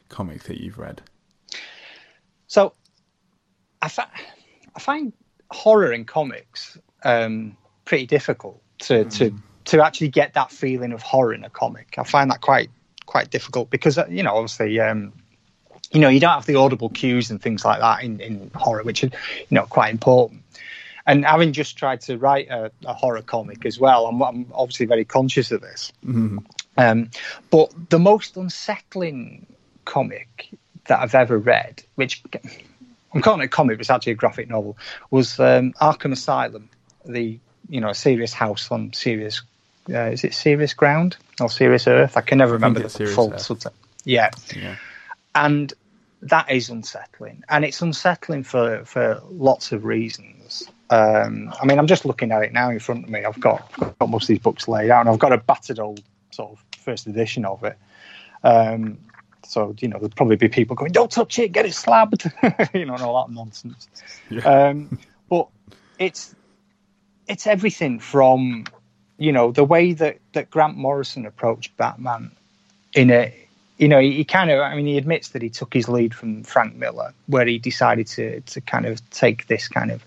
comic 0.09 0.45
that 0.45 0.61
you've 0.61 0.79
read? 0.79 1.03
So 2.47 2.75
I, 3.81 3.89
fa- 3.89 4.11
I 4.75 4.81
find 4.81 5.13
horror 5.51 5.93
in 5.93 6.05
comics 6.05 6.79
um, 7.03 7.57
pretty 7.85 8.07
difficult 8.07 8.63
to, 8.81 9.05
mm. 9.05 9.19
to 9.19 9.35
to 9.67 9.83
actually 9.83 10.09
get 10.09 10.35
that 10.35 10.51
feeling 10.51 10.93
of 10.93 11.03
horror 11.03 11.33
in 11.33 11.45
a 11.45 11.51
comic. 11.51 11.95
I 11.99 12.05
find 12.05 12.31
that 12.31 12.41
quite 12.41 12.71
quite 13.07 13.31
difficult 13.31 13.71
because 13.71 13.99
uh, 13.99 14.07
you 14.09 14.23
know 14.23 14.35
obviously 14.35 14.79
um, 14.81 15.13
you 15.93 16.01
know 16.01 16.09
you 16.09 16.21
don't 16.21 16.35
have 16.35 16.47
the 16.47 16.57
audible 16.57 16.89
cues 16.91 17.31
and 17.31 17.41
things 17.41 17.65
like 17.65 17.81
that 17.81 18.03
in, 18.03 18.21
in 18.21 18.51
horror, 18.55 18.83
which 18.83 19.05
are 19.05 19.09
you 19.09 19.47
know 19.51 19.65
quite 19.65 19.91
important. 19.91 20.43
And 21.07 21.25
having 21.25 21.53
just 21.53 21.77
tried 21.77 22.01
to 22.03 22.17
write 22.17 22.49
a, 22.49 22.71
a 22.87 22.95
horror 22.95 23.21
comic 23.21 23.67
as 23.67 23.79
well, 23.79 24.07
I'm, 24.07 24.23
I'm, 24.23 24.47
obviously 24.55 24.87
very 24.87 25.05
conscious 25.05 25.53
of 25.53 25.61
this. 25.61 25.93
Mm-hmm. 26.03 26.39
Um, 26.79 27.11
but 27.51 27.91
the 27.91 27.99
most 27.99 28.39
unsettling 28.39 29.47
comic 29.85 30.49
that 30.87 31.01
I've 31.01 31.15
ever 31.15 31.39
read, 31.39 31.83
which 31.95 32.23
I'm 33.15 33.23
calling 33.23 33.41
it 33.41 33.47
a 33.47 33.49
comic, 33.49 33.79
but 33.79 33.83
it's 33.83 33.91
actually 33.91 34.13
a 34.13 34.17
graphic 34.17 34.49
novel. 34.49 34.77
Was 35.11 35.39
um, 35.41 35.73
Arkham 35.81 36.13
Asylum, 36.13 36.69
the 37.05 37.39
you 37.69 37.81
know 37.81 37.91
a 37.91 37.95
serious 37.95 38.33
house 38.33 38.71
on 38.71 38.93
serious 38.93 39.43
uh, 39.91 40.11
is 40.11 40.25
it 40.25 40.35
serious 40.35 40.75
ground 40.75 41.17
or 41.41 41.49
serious 41.49 41.87
earth? 41.87 42.17
I 42.17 42.21
can 42.21 42.39
never 42.39 42.55
remember 42.55 42.81
the 42.81 43.07
full 43.07 43.37
subtitle. 43.39 43.79
Yeah. 44.05 44.31
yeah, 44.55 44.77
and 45.35 45.73
that 46.23 46.51
is 46.51 46.71
unsettling, 46.71 47.45
and 47.49 47.65
it's 47.65 47.81
unsettling 47.81 48.45
for 48.45 48.85
for 48.85 49.23
lots 49.31 49.73
of 49.73 49.85
reasons. 49.85 50.65
Um, 50.91 51.53
I 51.61 51.67
mean, 51.67 51.79
I'm 51.79 51.87
just 51.87 52.05
looking 52.05 52.33
at 52.33 52.43
it 52.43 52.53
now 52.53 52.71
in 52.71 52.79
front 52.79 53.05
of 53.05 53.11
me. 53.11 53.25
I've 53.25 53.41
got, 53.41 53.71
I've 53.81 53.99
got 53.99 54.11
most 54.11 54.25
of 54.25 54.29
these 54.29 54.39
books 54.39 54.69
laid 54.69 54.91
out, 54.91 55.01
and 55.01 55.09
I've 55.09 55.19
got 55.19 55.33
a 55.33 55.39
battered 55.39 55.79
old 55.79 56.03
sort 56.31 56.53
of 56.53 56.65
first 56.79 57.07
edition 57.07 57.45
of 57.45 57.65
it. 57.65 57.79
Um, 58.43 58.99
so 59.47 59.75
you 59.81 59.89
know, 59.89 59.99
there'd 59.99 60.17
probably 60.17 60.37
be 60.37 60.49
people 60.49 60.77
going, 60.77 60.93
"Don't 60.93 61.11
touch 61.11 61.39
it, 61.39 61.53
get 61.53 61.67
it 61.67 61.75
slabbed," 61.75 62.25
you 62.75 62.85
know, 62.85 62.95
and 62.95 63.03
all 63.03 63.27
that 63.27 63.33
nonsense. 63.33 63.89
Yeah. 64.31 64.43
Um, 64.43 64.99
but 65.29 65.49
it's 65.99 66.35
it's 67.27 67.47
everything 67.47 67.99
from 67.99 68.65
you 69.19 69.33
know 69.33 69.53
the 69.53 69.65
way 69.65 69.93
that 69.93 70.19
that 70.33 70.51
Grant 70.51 70.77
Morrison 70.77 71.27
approached 71.27 71.77
Batman 71.77 72.31
in 72.95 73.11
a 73.11 73.35
you 73.77 73.89
know, 73.89 73.99
he, 73.99 74.13
he, 74.13 74.25
kind 74.25 74.51
of, 74.51 74.61
I 74.61 74.75
mean, 74.77 74.87
he 74.87 74.99
admits 74.99 75.31
that 75.31 75.43
he 75.43 75.51
took 75.51 75.75
his 75.75 75.89
lead 75.89 76.15
from 76.15 76.45
Frank 76.45 76.77
Miller, 76.77 77.13
where 77.27 77.47
he 77.47 77.59
decided 77.59 78.07
to 78.09 78.41
to 78.41 78.61
kind 78.61 78.87
of 78.87 79.09
take 79.11 79.47
this 79.47 79.69
kind 79.69 79.91
of, 79.91 80.05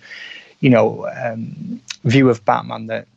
you 0.60 0.70
know, 0.70 1.08
um, 1.08 1.82
view 2.04 2.30
of 2.30 2.46
Batman 2.46 2.88
that 2.88 3.08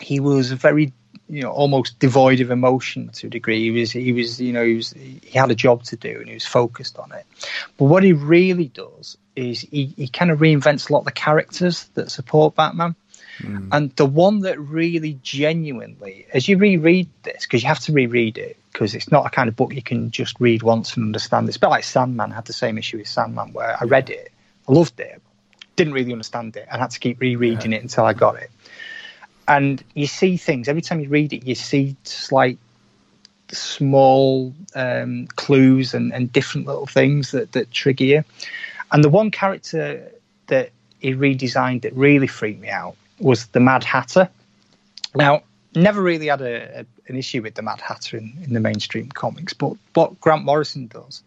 he 0.00 0.20
was 0.20 0.50
a 0.52 0.56
very, 0.56 0.92
you 1.28 1.42
know, 1.42 1.50
almost 1.50 1.98
devoid 1.98 2.40
of 2.40 2.50
emotion 2.50 3.08
to 3.08 3.28
a 3.28 3.30
degree. 3.30 3.62
He 3.62 3.70
was, 3.70 3.90
he 3.92 4.12
was, 4.12 4.40
you 4.40 4.52
know, 4.52 4.64
he 4.64 4.74
was, 4.74 4.92
he 4.92 5.20
had 5.32 5.50
a 5.50 5.54
job 5.54 5.82
to 5.84 5.96
do 5.96 6.18
and 6.18 6.28
he 6.28 6.34
was 6.34 6.46
focused 6.46 6.98
on 6.98 7.12
it. 7.12 7.24
But 7.78 7.86
what 7.86 8.02
he 8.02 8.12
really 8.12 8.68
does 8.68 9.16
is 9.34 9.60
he, 9.60 9.86
he 9.86 10.08
kind 10.08 10.30
of 10.30 10.38
reinvents 10.38 10.90
a 10.90 10.92
lot 10.92 11.00
of 11.00 11.04
the 11.06 11.12
characters 11.12 11.84
that 11.94 12.10
support 12.10 12.54
Batman. 12.54 12.94
Mm. 13.38 13.68
And 13.72 13.96
the 13.96 14.06
one 14.06 14.40
that 14.40 14.60
really 14.60 15.18
genuinely, 15.22 16.26
as 16.32 16.46
you 16.48 16.56
reread 16.56 17.08
this, 17.24 17.42
because 17.42 17.62
you 17.62 17.68
have 17.68 17.80
to 17.80 17.92
reread 17.92 18.38
it, 18.38 18.56
because 18.72 18.94
it's 18.94 19.10
not 19.10 19.26
a 19.26 19.30
kind 19.30 19.48
of 19.48 19.56
book 19.56 19.74
you 19.74 19.82
can 19.82 20.12
just 20.12 20.38
read 20.38 20.62
once 20.62 20.96
and 20.96 21.04
understand. 21.04 21.48
It's 21.48 21.56
a 21.56 21.60
bit 21.60 21.68
like 21.68 21.84
Sandman. 21.84 22.30
I 22.30 22.34
had 22.36 22.44
the 22.44 22.52
same 22.52 22.78
issue 22.78 22.98
with 22.98 23.08
Sandman, 23.08 23.52
where 23.52 23.76
I 23.80 23.84
read 23.86 24.10
it, 24.10 24.30
I 24.68 24.72
loved 24.72 25.00
it, 25.00 25.20
didn't 25.74 25.94
really 25.94 26.12
understand 26.12 26.56
it, 26.56 26.68
and 26.70 26.80
had 26.80 26.90
to 26.92 27.00
keep 27.00 27.20
rereading 27.20 27.72
yeah. 27.72 27.78
it 27.78 27.82
until 27.82 28.04
I 28.04 28.12
got 28.12 28.36
it. 28.36 28.50
And 29.46 29.82
you 29.94 30.06
see 30.06 30.36
things 30.36 30.68
every 30.68 30.82
time 30.82 31.00
you 31.00 31.08
read 31.08 31.32
it, 31.32 31.46
you 31.46 31.54
see 31.54 31.96
slight, 32.04 32.58
small 33.50 34.54
um, 34.74 35.26
clues 35.36 35.94
and, 35.94 36.12
and 36.12 36.32
different 36.32 36.66
little 36.66 36.86
things 36.86 37.32
that, 37.32 37.52
that 37.52 37.70
trigger 37.70 38.04
you. 38.04 38.24
And 38.90 39.04
the 39.04 39.08
one 39.08 39.30
character 39.30 40.10
that 40.46 40.70
he 41.00 41.12
redesigned 41.14 41.82
that 41.82 41.94
really 41.94 42.26
freaked 42.26 42.60
me 42.60 42.70
out 42.70 42.96
was 43.18 43.46
the 43.48 43.60
Mad 43.60 43.84
Hatter. 43.84 44.28
Now, 45.14 45.42
never 45.74 46.00
really 46.00 46.28
had 46.28 46.40
a, 46.40 46.80
a, 46.80 46.86
an 47.08 47.16
issue 47.16 47.42
with 47.42 47.54
the 47.54 47.62
Mad 47.62 47.80
Hatter 47.80 48.16
in, 48.16 48.32
in 48.44 48.54
the 48.54 48.60
mainstream 48.60 49.08
comics, 49.08 49.52
but 49.52 49.74
what 49.94 50.20
Grant 50.20 50.44
Morrison 50.44 50.86
does 50.86 51.22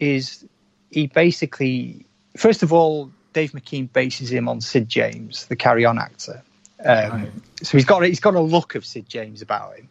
is 0.00 0.44
he 0.90 1.06
basically, 1.06 2.04
first 2.36 2.62
of 2.62 2.72
all, 2.72 3.10
Dave 3.32 3.52
McKean 3.52 3.92
bases 3.92 4.30
him 4.30 4.48
on 4.48 4.60
Sid 4.60 4.88
James, 4.88 5.46
the 5.46 5.56
Carry 5.56 5.84
On 5.84 5.98
actor. 5.98 6.42
Um. 6.84 7.42
So 7.62 7.78
he's 7.78 7.84
got 7.84 8.02
he's 8.02 8.20
got 8.20 8.34
a 8.34 8.40
look 8.40 8.74
of 8.74 8.84
Sid 8.84 9.08
James 9.08 9.40
about 9.40 9.76
him, 9.76 9.88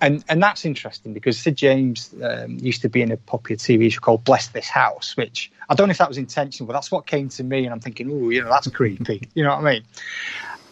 and 0.00 0.24
and 0.28 0.42
that's 0.42 0.64
interesting 0.64 1.12
because 1.12 1.38
Sid 1.38 1.56
James 1.56 2.14
um, 2.22 2.58
used 2.58 2.82
to 2.82 2.88
be 2.88 3.02
in 3.02 3.10
a 3.10 3.16
popular 3.16 3.56
TV 3.56 3.90
show 3.92 4.00
called 4.00 4.24
Bless 4.24 4.48
This 4.48 4.68
House, 4.68 5.16
which 5.16 5.50
I 5.68 5.74
don't 5.74 5.88
know 5.88 5.92
if 5.92 5.98
that 5.98 6.08
was 6.08 6.18
intentional, 6.18 6.66
but 6.66 6.74
that's 6.74 6.90
what 6.90 7.06
came 7.06 7.28
to 7.30 7.44
me, 7.44 7.64
and 7.64 7.72
I'm 7.72 7.80
thinking, 7.80 8.10
oh, 8.10 8.30
you 8.30 8.42
know, 8.42 8.50
that's 8.50 8.68
creepy. 8.68 9.28
you 9.34 9.42
know 9.42 9.50
what 9.56 9.66
I 9.66 9.72
mean? 9.72 9.84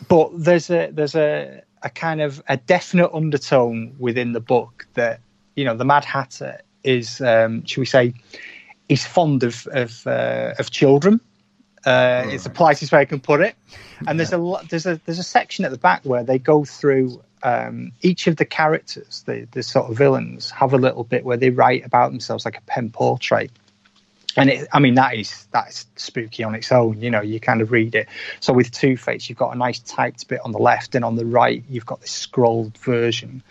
But 0.08 0.30
there's 0.34 0.70
a 0.70 0.90
there's 0.90 1.14
a 1.14 1.62
a 1.82 1.90
kind 1.90 2.20
of 2.20 2.42
a 2.48 2.56
definite 2.56 3.10
undertone 3.14 3.94
within 3.98 4.32
the 4.32 4.40
book 4.40 4.86
that 4.94 5.20
you 5.54 5.64
know 5.64 5.76
the 5.76 5.84
Mad 5.84 6.04
Hatter 6.04 6.60
is, 6.84 7.20
um, 7.20 7.64
should 7.64 7.80
we 7.80 7.86
say, 7.86 8.14
he's 8.88 9.06
fond 9.06 9.42
of 9.42 9.66
of, 9.72 10.06
uh, 10.06 10.54
of 10.58 10.70
children. 10.70 11.20
Uh, 11.86 12.24
right. 12.24 12.34
It's 12.34 12.44
the 12.44 12.50
politest 12.50 12.92
way 12.92 13.00
I 13.00 13.04
can 13.04 13.20
put 13.20 13.40
it. 13.40 13.54
And 14.06 14.18
there's 14.18 14.32
a 14.32 14.60
there's 14.68 14.86
a 14.86 15.00
there's 15.06 15.18
a 15.18 15.24
section 15.24 15.64
at 15.64 15.70
the 15.70 15.78
back 15.78 16.02
where 16.04 16.24
they 16.24 16.38
go 16.38 16.64
through 16.64 17.22
um, 17.42 17.92
each 18.02 18.26
of 18.26 18.36
the 18.36 18.44
characters, 18.44 19.22
the 19.26 19.46
the 19.52 19.62
sort 19.62 19.90
of 19.90 19.96
villains, 19.96 20.50
have 20.50 20.72
a 20.72 20.78
little 20.78 21.04
bit 21.04 21.24
where 21.24 21.36
they 21.36 21.50
write 21.50 21.86
about 21.86 22.10
themselves 22.10 22.44
like 22.44 22.58
a 22.58 22.62
pen 22.62 22.90
portrait 22.90 23.50
and 24.36 24.50
it, 24.50 24.68
I 24.72 24.78
mean 24.78 24.94
that 24.94 25.14
is 25.14 25.46
that's 25.50 25.86
spooky 25.96 26.44
on 26.44 26.54
its 26.54 26.70
own. 26.70 27.00
You 27.00 27.10
know, 27.10 27.22
you 27.22 27.40
kind 27.40 27.62
of 27.62 27.72
read 27.72 27.94
it. 27.94 28.08
So 28.40 28.52
with 28.52 28.70
Two 28.70 28.96
Face, 28.96 29.28
you've 29.28 29.38
got 29.38 29.54
a 29.54 29.58
nice 29.58 29.78
typed 29.78 30.28
bit 30.28 30.40
on 30.44 30.52
the 30.52 30.58
left, 30.58 30.94
and 30.94 31.04
on 31.04 31.16
the 31.16 31.26
right, 31.26 31.64
you've 31.68 31.86
got 31.86 32.00
this 32.00 32.10
scrolled 32.10 32.76
version. 32.78 33.42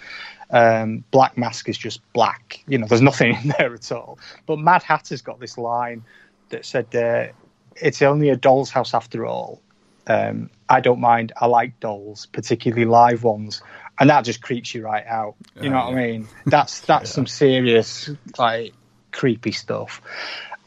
Um, 0.51 1.03
black 1.09 1.37
Mask 1.37 1.67
is 1.67 1.77
just 1.77 2.01
black. 2.13 2.63
You 2.67 2.77
know, 2.77 2.87
there's 2.87 3.01
nothing 3.01 3.35
in 3.43 3.53
there 3.57 3.73
at 3.73 3.91
all. 3.91 4.19
But 4.45 4.59
Mad 4.59 4.83
Hatter's 4.83 5.21
got 5.21 5.39
this 5.39 5.57
line 5.57 6.03
that 6.49 6.65
said, 6.65 6.95
uh, 6.95 7.33
"It's 7.75 8.01
only 8.01 8.29
a 8.29 8.35
doll's 8.35 8.69
house 8.69 8.93
after 8.93 9.25
all." 9.25 9.61
Um, 10.07 10.49
I 10.69 10.81
don't 10.81 10.99
mind. 10.99 11.33
I 11.39 11.47
like 11.47 11.79
dolls, 11.79 12.27
particularly 12.27 12.85
live 12.85 13.23
ones, 13.23 13.61
and 13.99 14.09
that 14.09 14.23
just 14.23 14.41
creeps 14.41 14.73
you 14.73 14.83
right 14.83 15.05
out. 15.05 15.35
You 15.59 15.69
know 15.69 15.77
what 15.77 15.93
I 15.93 15.95
mean? 15.95 16.27
That's 16.45 16.79
that's 16.81 17.09
yeah. 17.09 17.15
some 17.15 17.27
serious 17.27 18.09
like 18.37 18.73
creepy 19.11 19.51
stuff 19.53 20.01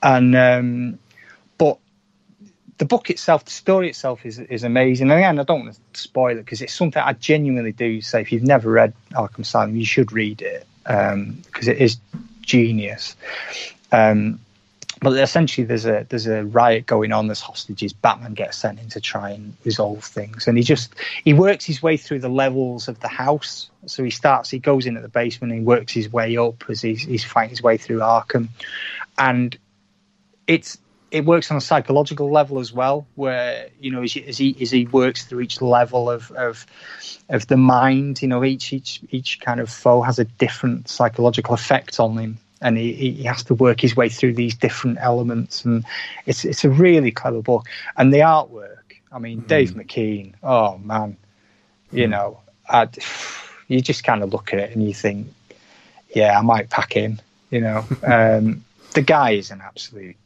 and 0.03 0.37
um, 0.37 0.99
but 1.57 1.79
the 2.79 2.85
book 2.85 3.11
itself, 3.11 3.45
the 3.45 3.51
story 3.51 3.89
itself 3.89 4.25
is 4.25 4.39
is 4.39 4.65
amazing. 4.65 5.11
And 5.11 5.19
again, 5.19 5.39
I 5.39 5.43
don't 5.43 5.65
want 5.65 5.79
to 5.93 6.01
spoil 6.01 6.37
it 6.37 6.45
because 6.45 6.63
it's 6.63 6.75
something 6.75 7.03
I 7.03 7.13
genuinely 7.13 7.73
do 7.73 8.01
say. 8.01 8.21
If 8.21 8.33
you've 8.33 8.43
never 8.45 8.71
read 8.71 8.95
Arkham 9.13 9.41
Asylum, 9.41 9.77
you 9.77 9.85
should 9.85 10.13
read 10.13 10.43
it 10.43 10.67
because 10.83 11.13
um, 11.13 11.43
it 11.57 11.79
is 11.79 11.99
genius. 12.43 13.17
Um, 13.91 14.41
but 15.01 15.17
essentially, 15.17 15.65
there's 15.65 15.87
a 15.87 16.07
there's 16.09 16.27
a 16.27 16.45
riot 16.45 16.87
going 16.87 17.13
on. 17.13 17.27
There's 17.27 17.41
hostages. 17.41 17.93
Batman 17.93 18.35
gets 18.35 18.59
sent 18.59 18.81
in 18.81 18.89
to 18.91 19.01
try 19.01 19.31
and 19.31 19.57
resolve 19.65 20.05
things, 20.05 20.49
and 20.49 20.57
he 20.57 20.65
just 20.65 20.95
he 21.25 21.33
works 21.33 21.65
his 21.65 21.83
way 21.83 21.97
through 21.97 22.21
the 22.21 22.29
levels 22.29 22.89
of 22.89 23.01
the 23.01 23.09
house. 23.09 23.71
So 23.87 24.03
he 24.03 24.11
starts, 24.11 24.51
he 24.51 24.59
goes 24.59 24.87
in 24.87 24.97
at 24.97 25.03
the 25.03 25.09
basement, 25.09 25.53
and 25.53 25.61
he 25.61 25.67
works 25.67 25.93
his 25.93 26.13
way 26.13 26.37
up 26.37 26.69
as 26.69 26.83
he's, 26.83 27.03
he's 27.03 27.25
fighting 27.25 27.51
his 27.51 27.63
way 27.63 27.77
through 27.77 27.99
Arkham, 27.99 28.49
and 29.17 29.57
it's 30.47 30.79
it 31.11 31.25
works 31.25 31.51
on 31.51 31.57
a 31.57 31.61
psychological 31.61 32.31
level 32.31 32.59
as 32.59 32.73
well, 32.73 33.07
where 33.15 33.69
you 33.81 33.91
know 33.91 34.03
as, 34.03 34.17
as, 34.17 34.39
he 34.39 34.57
as 34.61 34.71
he 34.71 34.87
works 34.87 35.25
through 35.25 35.41
each 35.41 35.61
level 35.61 36.11
of 36.11 36.31
of 36.33 36.67
of 37.29 37.47
the 37.47 37.57
mind, 37.57 38.21
you 38.21 38.29
know 38.29 38.45
each 38.45 38.73
each 38.73 39.01
each 39.11 39.41
kind 39.41 39.61
of 39.61 39.71
foe 39.71 40.03
has 40.03 40.19
a 40.19 40.25
different 40.25 40.89
psychological 40.89 41.55
effect 41.55 42.01
on 42.01 42.17
him, 42.19 42.39
and 42.61 42.77
he, 42.77 42.93
he 42.93 43.23
has 43.25 43.45
to 43.45 43.55
work 43.55 43.81
his 43.81 43.97
way 43.97 44.09
through 44.09 44.35
these 44.35 44.55
different 44.55 44.99
elements, 45.01 45.65
and 45.65 45.85
it's 46.27 46.45
it's 46.45 46.65
a 46.65 46.71
really 46.71 47.11
clever 47.11 47.43
book, 47.43 47.67
and 47.97 48.13
the 48.13 48.19
artwork. 48.19 48.77
I 49.11 49.19
mean, 49.19 49.43
mm. 49.43 49.49
Dave 49.49 49.73
McKean. 49.73 50.35
Oh 50.43 50.79
man, 50.79 51.17
you 51.93 52.07
mm. 52.07 52.11
know, 52.11 52.41
I'd, 52.69 52.99
you 53.69 53.81
just 53.81 54.05
kind 54.05 54.23
of 54.23 54.33
look 54.33 54.53
at 54.53 54.59
it 54.59 54.75
and 54.75 54.87
you 54.87 54.95
think, 54.95 55.29
yeah, 56.15 56.39
I 56.39 56.43
might 56.43 56.71
pack 56.71 56.97
in. 56.97 57.21
You 57.51 57.61
know, 57.63 57.85
um, 58.03 58.65
the 58.95 59.03
guy 59.03 59.31
is 59.33 59.51
an 59.51 59.61
absolute 59.61 60.17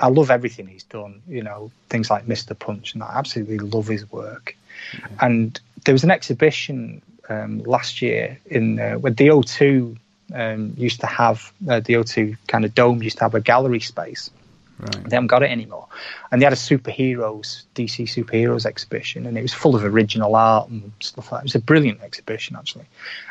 I 0.00 0.08
love 0.08 0.30
everything 0.30 0.66
he's 0.66 0.84
done. 0.84 1.22
You 1.28 1.42
know, 1.42 1.70
things 1.88 2.10
like 2.10 2.26
Mr. 2.26 2.58
Punch, 2.58 2.94
and 2.94 3.02
I 3.02 3.12
absolutely 3.14 3.58
love 3.58 3.86
his 3.86 4.10
work. 4.10 4.56
Mm-hmm. 4.92 5.14
And 5.20 5.60
there 5.84 5.94
was 5.94 6.04
an 6.04 6.10
exhibition 6.10 7.02
um, 7.28 7.60
last 7.60 8.02
year 8.02 8.38
in 8.46 8.80
uh, 8.80 8.94
when 8.94 9.14
the 9.14 9.28
O2 9.28 9.96
um, 10.34 10.74
used 10.76 11.00
to 11.00 11.06
have 11.06 11.52
uh, 11.68 11.80
the 11.80 11.94
O2 11.94 12.36
kind 12.46 12.64
of 12.64 12.74
dome 12.74 13.02
used 13.02 13.18
to 13.18 13.24
have 13.24 13.34
a 13.34 13.40
gallery 13.40 13.80
space. 13.80 14.30
Right. 14.78 15.10
They 15.10 15.16
haven't 15.16 15.26
got 15.26 15.42
it 15.42 15.50
anymore, 15.50 15.88
and 16.32 16.40
they 16.40 16.46
had 16.46 16.54
a 16.54 16.56
superheroes 16.56 17.64
DC 17.74 18.04
superheroes 18.04 18.64
exhibition, 18.64 19.26
and 19.26 19.36
it 19.36 19.42
was 19.42 19.52
full 19.52 19.76
of 19.76 19.84
original 19.84 20.34
art 20.34 20.70
and 20.70 20.92
stuff 21.00 21.30
like 21.30 21.40
that. 21.40 21.44
It 21.44 21.52
was 21.52 21.54
a 21.56 21.60
brilliant 21.60 22.00
exhibition 22.00 22.56
actually, 22.56 22.86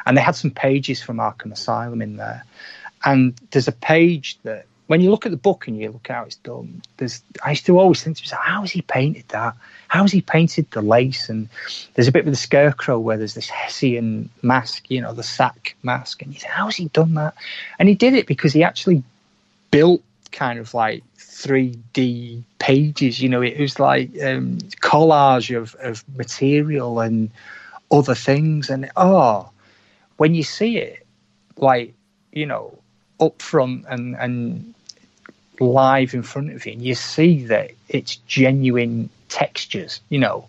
and 0.05 0.15
they 0.15 0.21
had 0.21 0.35
some 0.35 0.51
pages 0.51 1.01
from 1.01 1.17
Arkham 1.17 1.51
Asylum 1.51 2.03
in 2.03 2.17
there, 2.17 2.45
and 3.03 3.33
there's 3.49 3.67
a 3.67 3.71
page 3.71 4.37
that 4.43 4.67
when 4.89 5.01
you 5.01 5.11
look 5.11 5.27
at 5.27 5.31
the 5.31 5.37
book 5.37 5.67
and 5.67 5.77
you 5.77 5.91
look 5.91 6.07
how 6.07 6.23
it's 6.23 6.37
done, 6.37 6.81
there's 6.97 7.21
I 7.43 7.51
used 7.51 7.67
to 7.67 7.77
always 7.77 8.01
think 8.01 8.17
to 8.17 8.23
myself, 8.23 8.41
how 8.41 8.61
has 8.61 8.71
he 8.71 8.81
painted 8.81 9.25
that? 9.27 9.53
How 9.87 10.01
has 10.01 10.11
he 10.11 10.21
painted 10.21 10.65
the 10.71 10.81
lace? 10.81 11.29
And 11.29 11.47
there's 11.93 12.07
a 12.07 12.11
bit 12.11 12.25
with 12.25 12.33
the 12.33 12.39
scarecrow 12.39 12.97
where 12.97 13.15
there's 13.15 13.35
this 13.35 13.49
Hessian 13.49 14.31
mask, 14.41 14.89
you 14.89 14.99
know, 14.99 15.13
the 15.13 15.21
sack 15.21 15.75
mask, 15.83 16.23
and 16.23 16.33
you 16.33 16.39
think, 16.39 16.51
how 16.51 16.65
has 16.65 16.75
he 16.75 16.87
done 16.87 17.13
that? 17.13 17.35
And 17.77 17.87
he 17.87 17.93
did 17.93 18.15
it 18.15 18.25
because 18.25 18.51
he 18.51 18.63
actually 18.63 19.03
built 19.69 20.01
kind 20.31 20.57
of 20.57 20.73
like 20.73 21.03
3D 21.19 22.41
pages. 22.57 23.21
You 23.21 23.29
know, 23.29 23.43
it 23.43 23.59
was 23.59 23.79
like 23.79 24.09
um, 24.23 24.57
collage 24.81 25.55
of, 25.55 25.75
of 25.75 26.03
material 26.17 26.99
and 26.99 27.29
other 27.91 28.15
things. 28.15 28.71
And 28.71 28.89
oh, 28.95 29.51
when 30.17 30.33
you 30.33 30.41
see 30.41 30.77
it, 30.77 31.05
like 31.57 31.93
you 32.31 32.47
know, 32.47 32.79
up 33.19 33.39
front 33.39 33.85
and 33.87 34.15
and 34.15 34.73
live 35.59 36.13
in 36.13 36.23
front 36.23 36.51
of 36.51 36.65
you, 36.65 36.73
and 36.73 36.81
you 36.81 36.95
see 36.95 37.45
that 37.45 37.71
it's 37.87 38.17
genuine 38.27 39.09
textures. 39.27 40.01
You 40.09 40.19
know, 40.19 40.47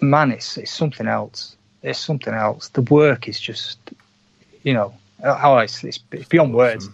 man, 0.00 0.32
it's 0.32 0.56
it's 0.56 0.72
something 0.72 1.06
else. 1.06 1.56
It's 1.82 1.98
something 1.98 2.34
else. 2.34 2.68
The 2.68 2.82
work 2.82 3.28
is 3.28 3.38
just, 3.38 3.78
you 4.62 4.74
know, 4.74 4.94
oh, 5.22 5.58
it's, 5.58 5.84
it's 5.84 5.98
beyond 5.98 6.54
words, 6.54 6.88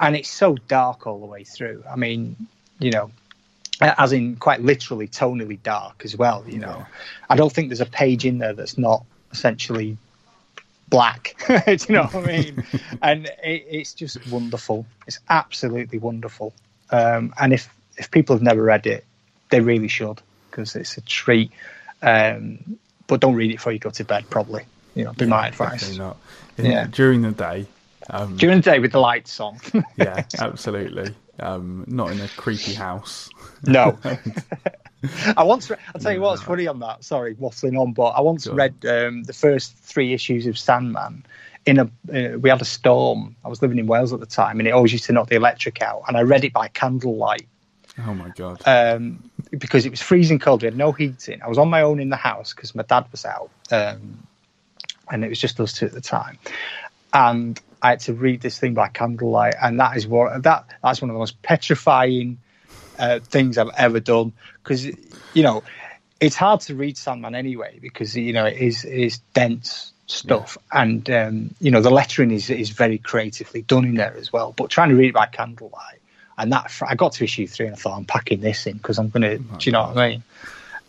and 0.00 0.16
it's 0.16 0.30
so 0.30 0.56
dark 0.68 1.06
all 1.06 1.20
the 1.20 1.26
way 1.26 1.44
through. 1.44 1.84
I 1.88 1.96
mean, 1.96 2.36
you 2.78 2.90
know, 2.90 3.10
as 3.80 4.12
in 4.12 4.36
quite 4.36 4.60
literally 4.60 5.08
tonally 5.08 5.62
dark 5.62 6.02
as 6.04 6.16
well. 6.16 6.44
You 6.46 6.58
know, 6.58 6.76
yeah. 6.78 6.86
I 7.30 7.36
don't 7.36 7.52
think 7.52 7.68
there's 7.68 7.80
a 7.80 7.86
page 7.86 8.24
in 8.24 8.38
there 8.38 8.54
that's 8.54 8.78
not 8.78 9.04
essentially 9.32 9.96
black. 10.88 11.36
Do 11.66 11.76
you 11.88 11.94
know 11.94 12.04
what 12.04 12.14
I 12.14 12.26
mean? 12.26 12.64
and 13.02 13.26
it, 13.42 13.66
it's 13.68 13.94
just 13.94 14.26
wonderful. 14.30 14.86
It's 15.06 15.18
absolutely 15.28 15.98
wonderful. 15.98 16.52
Um, 16.94 17.34
and 17.40 17.52
if 17.52 17.68
if 17.96 18.10
people 18.10 18.36
have 18.36 18.42
never 18.42 18.62
read 18.62 18.86
it, 18.86 19.04
they 19.50 19.60
really 19.60 19.88
should 19.88 20.20
because 20.50 20.76
it's 20.76 20.96
a 20.96 21.00
treat. 21.00 21.50
Um, 22.02 22.78
but 23.06 23.20
don't 23.20 23.34
read 23.34 23.50
it 23.50 23.54
before 23.54 23.72
you 23.72 23.78
go 23.78 23.90
to 23.90 24.04
bed. 24.04 24.28
Probably, 24.30 24.64
you 24.94 25.04
know, 25.04 25.12
be 25.12 25.24
yeah, 25.24 25.30
my 25.30 25.48
advice. 25.48 25.96
Not. 25.96 26.16
In, 26.56 26.66
yeah. 26.66 26.86
During 26.90 27.22
the 27.22 27.32
day. 27.32 27.66
Um, 28.10 28.36
during 28.36 28.58
the 28.58 28.70
day 28.70 28.78
with 28.78 28.92
the 28.92 29.00
lights 29.00 29.40
on. 29.40 29.58
yeah, 29.96 30.24
absolutely. 30.38 31.14
Um, 31.40 31.84
not 31.88 32.12
in 32.12 32.20
a 32.20 32.28
creepy 32.28 32.74
house. 32.74 33.28
No. 33.64 33.98
I 35.36 35.42
once, 35.42 35.68
re- 35.68 35.76
I'll 35.94 36.00
tell 36.00 36.12
you 36.12 36.20
what's 36.20 36.42
funny 36.42 36.66
on 36.66 36.78
that. 36.80 37.02
Sorry, 37.04 37.34
waffling 37.34 37.78
on, 37.80 37.92
but 37.92 38.10
I 38.10 38.20
once 38.20 38.46
read 38.46 38.74
um, 38.86 39.24
the 39.24 39.32
first 39.32 39.76
three 39.76 40.12
issues 40.12 40.46
of 40.46 40.58
Sandman. 40.58 41.26
In 41.66 41.78
a, 41.78 41.84
uh, 41.84 42.38
we 42.38 42.50
had 42.50 42.60
a 42.60 42.66
storm. 42.66 43.36
I 43.44 43.48
was 43.48 43.62
living 43.62 43.78
in 43.78 43.86
Wales 43.86 44.12
at 44.12 44.20
the 44.20 44.26
time, 44.26 44.58
and 44.58 44.68
it 44.68 44.72
always 44.72 44.92
used 44.92 45.04
to 45.04 45.12
knock 45.12 45.28
the 45.28 45.36
electric 45.36 45.80
out. 45.80 46.02
And 46.06 46.16
I 46.16 46.22
read 46.22 46.44
it 46.44 46.52
by 46.52 46.68
candlelight. 46.68 47.48
Oh 47.98 48.12
my 48.12 48.30
god! 48.30 48.60
Um, 48.66 49.30
because 49.50 49.86
it 49.86 49.90
was 49.90 50.02
freezing 50.02 50.38
cold. 50.38 50.62
We 50.62 50.66
had 50.66 50.76
no 50.76 50.92
heating. 50.92 51.40
I 51.42 51.48
was 51.48 51.58
on 51.58 51.70
my 51.70 51.82
own 51.82 52.00
in 52.00 52.10
the 52.10 52.16
house 52.16 52.52
because 52.52 52.74
my 52.74 52.82
dad 52.82 53.06
was 53.10 53.24
out, 53.24 53.50
um, 53.70 54.26
and 55.10 55.24
it 55.24 55.28
was 55.28 55.40
just 55.40 55.58
us 55.60 55.72
two 55.72 55.86
at 55.86 55.92
the 55.92 56.00
time. 56.00 56.38
And 57.12 57.58
I 57.80 57.90
had 57.90 58.00
to 58.00 58.12
read 58.12 58.40
this 58.40 58.58
thing 58.58 58.74
by 58.74 58.88
candlelight, 58.88 59.54
and 59.62 59.80
that 59.80 59.96
is 59.96 60.06
what 60.06 60.42
that 60.42 60.66
that's 60.82 61.00
one 61.00 61.10
of 61.10 61.14
the 61.14 61.18
most 61.18 61.40
petrifying 61.42 62.38
uh, 62.98 63.20
things 63.20 63.58
I've 63.58 63.70
ever 63.76 64.00
done 64.00 64.32
because 64.62 64.84
you 64.84 65.42
know 65.42 65.62
it's 66.20 66.36
hard 66.36 66.60
to 66.62 66.74
read 66.74 66.96
Sandman 66.96 67.34
anyway 67.34 67.78
because 67.80 68.16
you 68.16 68.32
know 68.32 68.44
it 68.44 68.56
is 68.56 68.84
it 68.84 68.92
is 68.92 69.18
dense 69.34 69.92
stuff 70.06 70.58
yeah. 70.72 70.82
and 70.82 71.10
um, 71.10 71.54
you 71.60 71.70
know 71.70 71.80
the 71.80 71.90
lettering 71.90 72.30
is 72.30 72.50
is 72.50 72.70
very 72.70 72.98
creatively 72.98 73.62
done 73.62 73.84
in 73.84 73.94
there 73.94 74.14
as 74.16 74.32
well. 74.32 74.52
But 74.56 74.70
trying 74.70 74.90
to 74.90 74.94
read 74.96 75.08
it 75.08 75.14
by 75.14 75.26
candlelight 75.26 76.00
and 76.38 76.52
that 76.52 76.72
I 76.86 76.94
got 76.94 77.12
to 77.12 77.24
issue 77.24 77.46
three 77.46 77.66
and 77.66 77.74
I 77.74 77.78
thought 77.78 77.96
I'm 77.96 78.04
packing 78.04 78.40
this 78.40 78.66
in 78.66 78.76
because 78.76 78.98
I'm 78.98 79.08
gonna. 79.08 79.36
Oh, 79.36 79.56
do 79.58 79.68
you 79.68 79.72
know 79.72 79.84
God. 79.84 79.94
what 79.94 80.04
I 80.04 80.08
mean? 80.10 80.22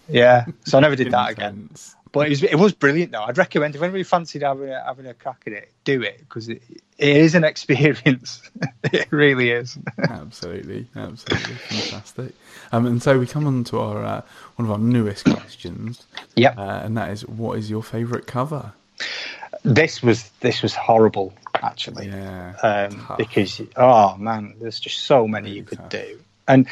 Yeah. 0.09 0.45
So 0.65 0.77
I 0.77 0.81
never 0.81 0.95
did 0.95 1.11
that 1.11 1.31
again. 1.31 1.69
But 2.11 2.27
it 2.27 2.29
was, 2.29 2.43
it 2.43 2.55
was 2.55 2.71
brilliant 2.71 3.11
though. 3.11 3.23
I'd 3.23 3.37
recommend 3.37 3.75
if 3.75 3.81
anybody 3.81 4.03
fancied 4.03 4.41
having 4.41 4.69
a, 4.69 4.81
having 4.83 5.05
a 5.05 5.13
crack 5.13 5.43
at 5.47 5.53
it, 5.53 5.71
do 5.83 6.01
it 6.01 6.19
because 6.19 6.47
it, 6.47 6.61
it 6.97 7.17
is 7.17 7.35
an 7.35 7.43
experience. 7.43 8.41
it 8.85 9.11
really 9.11 9.51
is. 9.51 9.77
absolutely, 9.97 10.87
absolutely 10.95 11.55
fantastic. 11.55 12.31
Um, 12.71 12.85
and 12.85 13.03
so 13.03 13.19
we 13.19 13.27
come 13.27 13.45
on 13.45 13.65
to 13.65 13.79
our 13.79 14.03
uh, 14.03 14.21
one 14.55 14.65
of 14.65 14.71
our 14.71 14.77
newest 14.77 15.25
questions. 15.25 16.05
Yep. 16.37 16.57
Uh, 16.57 16.81
and 16.83 16.95
that 16.95 17.09
is, 17.09 17.27
what 17.27 17.57
is 17.57 17.69
your 17.69 17.83
favourite 17.83 18.27
cover? 18.27 18.71
This 19.63 20.01
was 20.01 20.29
this 20.41 20.61
was 20.61 20.75
horrible 20.75 21.33
actually. 21.61 22.07
Yeah. 22.07 22.55
Um, 22.61 23.15
because 23.17 23.61
oh 23.75 24.15
man, 24.17 24.55
there's 24.59 24.79
just 24.79 24.99
so 24.99 25.27
many 25.27 25.47
really 25.47 25.57
you 25.57 25.63
could 25.63 25.77
tough. 25.79 25.89
do, 25.89 26.19
and 26.47 26.67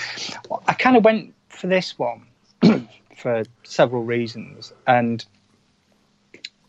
I 0.67 0.73
kind 0.73 0.97
of 0.97 1.03
went 1.03 1.33
for 1.49 1.67
this 1.67 1.97
one 1.97 2.27
for 3.17 3.43
several 3.63 4.03
reasons, 4.03 4.73
and 4.85 5.23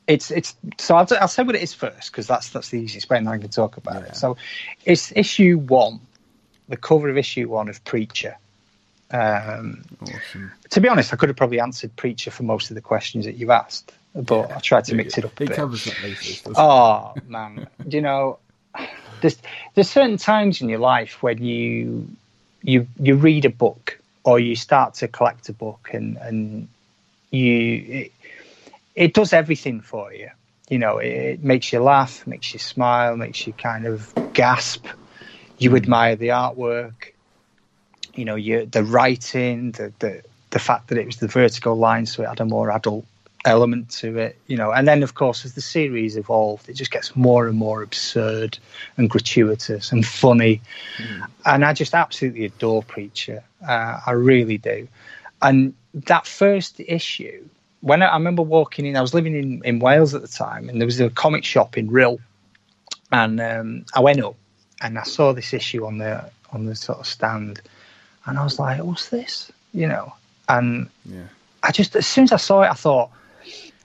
it's 0.06 0.30
it's 0.30 0.56
so 0.78 0.96
I'll, 0.96 1.06
I'll 1.20 1.28
say 1.28 1.42
what 1.42 1.54
it 1.54 1.62
is 1.62 1.74
first 1.74 2.10
because 2.10 2.26
that's 2.26 2.50
that's 2.50 2.70
the 2.70 2.78
easiest 2.78 3.08
way 3.08 3.18
and 3.18 3.28
I 3.28 3.38
can 3.38 3.48
talk 3.48 3.76
about 3.76 4.02
yeah. 4.02 4.08
it. 4.08 4.16
So 4.16 4.36
it's 4.84 5.12
issue 5.12 5.58
one, 5.58 6.00
the 6.68 6.76
cover 6.76 7.08
of 7.08 7.16
issue 7.16 7.48
one 7.48 7.68
of 7.68 7.84
Preacher. 7.84 8.36
Um, 9.10 9.84
awesome. 10.02 10.52
To 10.70 10.80
be 10.80 10.88
honest, 10.88 11.12
I 11.12 11.16
could 11.16 11.28
have 11.28 11.36
probably 11.36 11.60
answered 11.60 11.94
Preacher 11.94 12.30
for 12.30 12.42
most 12.42 12.70
of 12.70 12.74
the 12.74 12.80
questions 12.80 13.26
that 13.26 13.36
you've 13.36 13.50
asked, 13.50 13.92
but 14.14 14.48
yeah. 14.48 14.56
I 14.56 14.60
tried 14.60 14.84
to 14.86 14.94
mix 14.94 15.18
it 15.18 15.24
up. 15.24 15.40
it 15.40 15.48
bit. 15.48 15.56
covers 15.56 15.84
that 15.84 15.96
basis. 16.00 16.42
Oh 16.56 17.14
man, 17.26 17.66
you 17.86 18.00
know, 18.00 18.38
there's 19.20 19.38
there's 19.74 19.90
certain 19.90 20.16
times 20.16 20.60
in 20.60 20.68
your 20.68 20.78
life 20.78 21.22
when 21.22 21.42
you 21.42 22.08
you 22.62 22.86
you 22.98 23.16
read 23.16 23.44
a 23.44 23.50
book 23.50 23.98
or 24.22 24.38
you 24.38 24.56
start 24.56 24.94
to 24.94 25.08
collect 25.08 25.48
a 25.48 25.52
book 25.52 25.90
and 25.92 26.16
and 26.18 26.68
you. 27.30 27.84
It, 27.88 28.12
it 28.94 29.12
does 29.12 29.32
everything 29.32 29.80
for 29.80 30.12
you. 30.12 30.30
You 30.68 30.78
know, 30.78 30.98
it, 30.98 31.42
makes 31.42 31.72
you 31.72 31.80
laugh, 31.80 32.26
makes 32.26 32.52
you 32.52 32.58
smile, 32.58 33.16
makes 33.16 33.46
you 33.46 33.52
kind 33.52 33.86
of 33.86 34.12
gasp. 34.32 34.86
You 35.58 35.70
mm. 35.70 35.76
admire 35.76 36.16
the 36.16 36.28
artwork. 36.28 37.12
You 38.14 38.24
know, 38.24 38.36
you 38.36 38.66
the 38.66 38.84
writing, 38.84 39.72
the 39.72 39.92
the 39.98 40.22
the 40.50 40.58
fact 40.60 40.88
that 40.88 40.98
it 40.98 41.06
was 41.06 41.16
the 41.16 41.26
Vertigo 41.26 41.74
line, 41.74 42.06
so 42.06 42.22
it 42.22 42.28
had 42.28 42.40
a 42.40 42.44
more 42.44 42.70
adult 42.70 43.04
element 43.44 43.90
to 43.90 44.18
it. 44.18 44.38
You 44.46 44.56
know, 44.56 44.72
and 44.72 44.86
then 44.86 45.02
of 45.02 45.14
course 45.14 45.44
as 45.44 45.54
the 45.54 45.60
series 45.60 46.16
evolved, 46.16 46.68
it 46.68 46.74
just 46.74 46.90
gets 46.90 47.14
more 47.16 47.46
and 47.46 47.56
more 47.56 47.82
absurd 47.82 48.58
and 48.96 49.10
gratuitous 49.10 49.92
and 49.92 50.06
funny. 50.06 50.60
Mm. 50.98 51.26
And 51.44 51.64
I 51.64 51.72
just 51.72 51.94
absolutely 51.94 52.44
adore 52.44 52.82
Preacher. 52.82 53.42
Uh, 53.66 54.00
I 54.06 54.12
really 54.12 54.58
do. 54.58 54.88
And 55.42 55.74
that 55.92 56.26
first 56.26 56.80
issue 56.80 57.44
when 57.84 58.02
I, 58.02 58.06
I, 58.06 58.14
remember 58.14 58.42
walking 58.42 58.86
in, 58.86 58.96
I 58.96 59.02
was 59.02 59.12
living 59.12 59.36
in, 59.36 59.62
in 59.62 59.78
Wales 59.78 60.14
at 60.14 60.22
the 60.22 60.28
time, 60.28 60.70
and 60.70 60.80
there 60.80 60.86
was 60.86 61.00
a 61.00 61.10
comic 61.10 61.44
shop 61.44 61.76
in 61.76 61.90
Rhyl, 61.90 62.18
and 63.12 63.38
um, 63.40 63.84
I 63.94 64.00
went 64.00 64.24
up 64.24 64.36
and 64.80 64.98
I 64.98 65.02
saw 65.02 65.32
this 65.34 65.52
issue 65.52 65.86
on 65.86 65.98
the 65.98 66.30
on 66.52 66.64
the 66.64 66.74
sort 66.74 66.98
of 66.98 67.06
stand, 67.06 67.60
and 68.24 68.38
I 68.38 68.42
was 68.42 68.58
like, 68.58 68.82
"What's 68.82 69.10
this?" 69.10 69.52
You 69.72 69.88
know, 69.88 70.14
and 70.48 70.88
yeah. 71.04 71.26
I 71.62 71.72
just 71.72 71.94
as 71.94 72.06
soon 72.06 72.24
as 72.24 72.32
I 72.32 72.38
saw 72.38 72.62
it, 72.62 72.70
I 72.70 72.74
thought, 72.74 73.10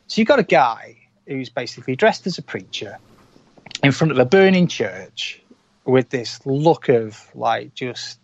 "So 0.09 0.19
you've 0.19 0.27
got 0.27 0.39
a 0.39 0.43
guy 0.43 0.97
who's 1.25 1.49
basically 1.49 1.95
dressed 1.95 2.27
as 2.27 2.37
a 2.37 2.41
preacher 2.41 2.97
in 3.83 3.91
front 3.91 4.11
of 4.11 4.19
a 4.19 4.25
burning 4.25 4.67
church 4.67 5.41
with 5.85 6.09
this 6.09 6.45
look 6.45 6.89
of 6.89 7.29
like 7.33 7.73
just 7.73 8.19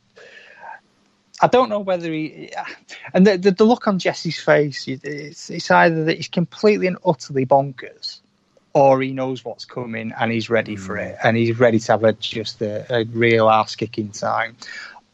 I 1.41 1.47
don't 1.47 1.69
know 1.69 1.79
whether 1.79 2.11
he 2.11 2.51
and 3.13 3.25
the, 3.25 3.37
the, 3.37 3.51
the 3.51 3.63
look 3.63 3.87
on 3.87 3.99
Jesse's 3.99 4.39
face 4.39 4.87
it's, 4.87 5.49
it's 5.49 5.71
either 5.71 6.05
that 6.05 6.17
he's 6.17 6.27
completely 6.27 6.87
and 6.87 6.97
utterly 7.05 7.45
bonkers 7.45 8.19
or 8.73 9.01
he 9.01 9.11
knows 9.11 9.45
what's 9.45 9.63
coming 9.63 10.11
and 10.19 10.31
he's 10.31 10.49
ready 10.49 10.75
for 10.75 10.97
hmm. 10.97 11.03
it 11.03 11.17
and 11.23 11.37
he's 11.37 11.57
ready 11.57 11.79
to 11.79 11.91
have 11.93 12.03
a 12.03 12.13
just 12.13 12.61
a, 12.61 12.85
a 12.93 13.05
real 13.05 13.49
ass 13.49 13.75
kicking 13.75 14.09
time. 14.09 14.57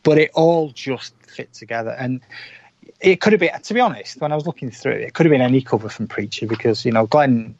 But 0.03 0.17
it 0.17 0.31
all 0.33 0.71
just 0.71 1.13
fit 1.27 1.53
together. 1.53 1.91
And 1.91 2.21
it 3.01 3.19
could 3.19 3.33
have 3.33 3.39
been 3.39 3.61
to 3.61 3.73
be 3.73 3.79
honest 3.79 4.21
when 4.21 4.31
I 4.31 4.35
was 4.35 4.45
looking 4.45 4.71
through 4.71 4.93
it 4.93 5.01
it 5.01 5.13
could 5.13 5.25
have 5.25 5.31
been 5.31 5.41
any 5.41 5.61
cover 5.61 5.89
from 5.89 6.07
Preacher 6.07 6.47
because 6.47 6.85
you 6.85 6.91
know 6.91 7.05
Glenn 7.07 7.55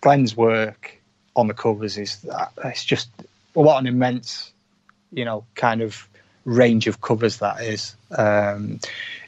Glenn's 0.00 0.36
work 0.36 1.00
on 1.34 1.48
the 1.48 1.54
covers 1.54 1.98
is 1.98 2.24
it's 2.64 2.84
just 2.84 3.08
what 3.54 3.78
an 3.78 3.86
immense 3.86 4.52
you 5.12 5.24
know 5.24 5.44
kind 5.54 5.82
of 5.82 6.08
range 6.44 6.86
of 6.86 7.00
covers 7.00 7.38
that 7.38 7.60
is. 7.62 7.94
Um, 8.16 8.80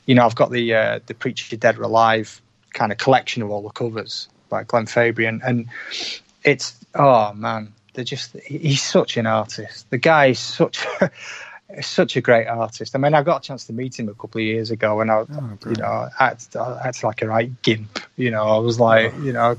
you 0.06 0.14
know, 0.14 0.24
I've 0.24 0.34
got 0.34 0.50
the 0.50 0.74
uh, 0.74 1.00
the 1.06 1.14
Preacher 1.14 1.56
Dead 1.56 1.78
or 1.78 1.82
Alive 1.82 2.40
kind 2.72 2.92
of 2.92 2.98
collection 2.98 3.42
of 3.42 3.50
all 3.50 3.62
the 3.62 3.70
covers 3.70 4.28
by 4.48 4.64
Glenn 4.64 4.86
Fabry, 4.86 5.26
and 5.26 5.68
it's 6.42 6.76
oh 6.94 7.32
man, 7.34 7.72
they're 7.94 8.04
just 8.04 8.36
he's 8.40 8.82
such 8.82 9.16
an 9.16 9.26
artist. 9.26 9.88
The 9.90 9.98
guy 9.98 10.26
is 10.26 10.38
such. 10.38 10.86
such 11.82 12.16
a 12.16 12.20
great 12.20 12.46
artist. 12.46 12.94
I 12.94 12.98
mean, 12.98 13.14
I 13.14 13.22
got 13.22 13.44
a 13.44 13.46
chance 13.46 13.64
to 13.66 13.72
meet 13.72 13.98
him 13.98 14.08
a 14.08 14.14
couple 14.14 14.40
of 14.40 14.44
years 14.44 14.70
ago, 14.70 15.00
and 15.00 15.10
I, 15.10 15.24
oh, 15.30 15.58
you 15.66 15.76
know, 15.76 16.08
I 16.18 16.30
had, 16.82 17.02
like 17.02 17.22
a 17.22 17.28
right 17.28 17.62
gimp. 17.62 18.00
You 18.16 18.30
know, 18.30 18.44
I 18.44 18.58
was 18.58 18.78
like, 18.78 19.12
oh. 19.14 19.22
you 19.22 19.32
know, 19.32 19.56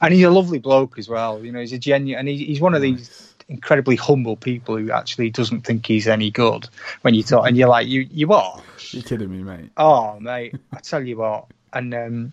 and 0.00 0.14
he's 0.14 0.24
a 0.24 0.30
lovely 0.30 0.58
bloke 0.58 0.98
as 0.98 1.08
well. 1.08 1.44
You 1.44 1.52
know, 1.52 1.60
he's 1.60 1.72
a 1.72 1.78
genuine, 1.78 2.20
and 2.20 2.28
he, 2.28 2.44
he's 2.44 2.60
one 2.60 2.74
of 2.74 2.82
these 2.82 3.34
incredibly 3.48 3.96
humble 3.96 4.36
people 4.36 4.76
who 4.76 4.90
actually 4.90 5.30
doesn't 5.30 5.62
think 5.62 5.84
he's 5.86 6.08
any 6.08 6.30
good 6.30 6.68
when 7.02 7.14
you 7.14 7.22
talk, 7.22 7.46
and 7.46 7.56
you're 7.56 7.68
like, 7.68 7.86
you 7.86 8.06
you 8.10 8.32
are. 8.32 8.60
You're 8.90 9.02
kidding 9.02 9.30
me, 9.30 9.42
mate. 9.42 9.70
Oh, 9.76 10.18
mate, 10.20 10.54
I 10.72 10.80
tell 10.80 11.02
you 11.02 11.18
what, 11.18 11.46
and 11.72 11.94
um, 11.94 12.32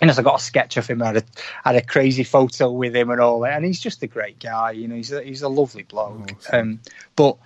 and 0.00 0.10
as 0.10 0.18
I 0.18 0.22
got 0.22 0.40
a 0.40 0.42
sketch 0.42 0.76
of 0.76 0.86
him, 0.86 1.02
I 1.02 1.06
had 1.06 1.16
a, 1.16 1.22
had 1.64 1.76
a 1.76 1.82
crazy 1.82 2.24
photo 2.24 2.70
with 2.70 2.94
him 2.94 3.10
and 3.10 3.20
all 3.20 3.40
that, 3.40 3.54
and 3.54 3.64
he's 3.64 3.80
just 3.80 4.02
a 4.02 4.06
great 4.06 4.38
guy. 4.38 4.72
You 4.72 4.88
know, 4.88 4.94
he's 4.94 5.12
a, 5.12 5.22
he's 5.22 5.42
a 5.42 5.48
lovely 5.48 5.82
bloke. 5.82 6.32
Awesome. 6.36 6.60
Um, 6.60 6.80
but 7.16 7.36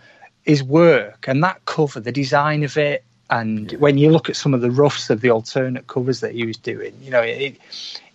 his 0.45 0.63
work 0.63 1.27
and 1.29 1.43
that 1.43 1.65
cover, 1.65 2.01
the 2.01 2.13
design 2.13 2.65
of 2.65 2.77
it, 2.77 3.05
and 3.31 3.73
yeah. 3.73 3.79
when 3.79 3.99
you 3.99 4.11
look 4.11 4.29
at 4.29 4.37
some 4.37 4.55
of 4.55 4.61
the 4.61 4.71
roughs 4.71 5.09
of 5.11 5.21
the 5.21 5.31
alternate 5.31 5.87
covers 5.87 6.21
that 6.21 6.35
he 6.35 6.45
was 6.45 6.57
doing, 6.57 6.95
you 7.03 7.11
know, 7.11 7.21
it, 7.23 7.57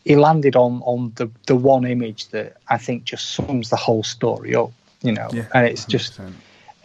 he 0.05 0.15
landed 0.15 0.55
on 0.55 0.81
on 0.83 1.11
the 1.15 1.29
the 1.47 1.55
one 1.55 1.85
image 1.85 2.27
that 2.29 2.57
I 2.67 2.77
think 2.77 3.03
just 3.03 3.31
sums 3.31 3.69
the 3.69 3.75
whole 3.75 4.03
story 4.03 4.55
up 4.55 4.71
you 5.01 5.11
know, 5.11 5.29
yeah, 5.31 5.45
and 5.53 5.67
it's 5.67 5.85
100%. 5.85 5.89
just 5.89 6.19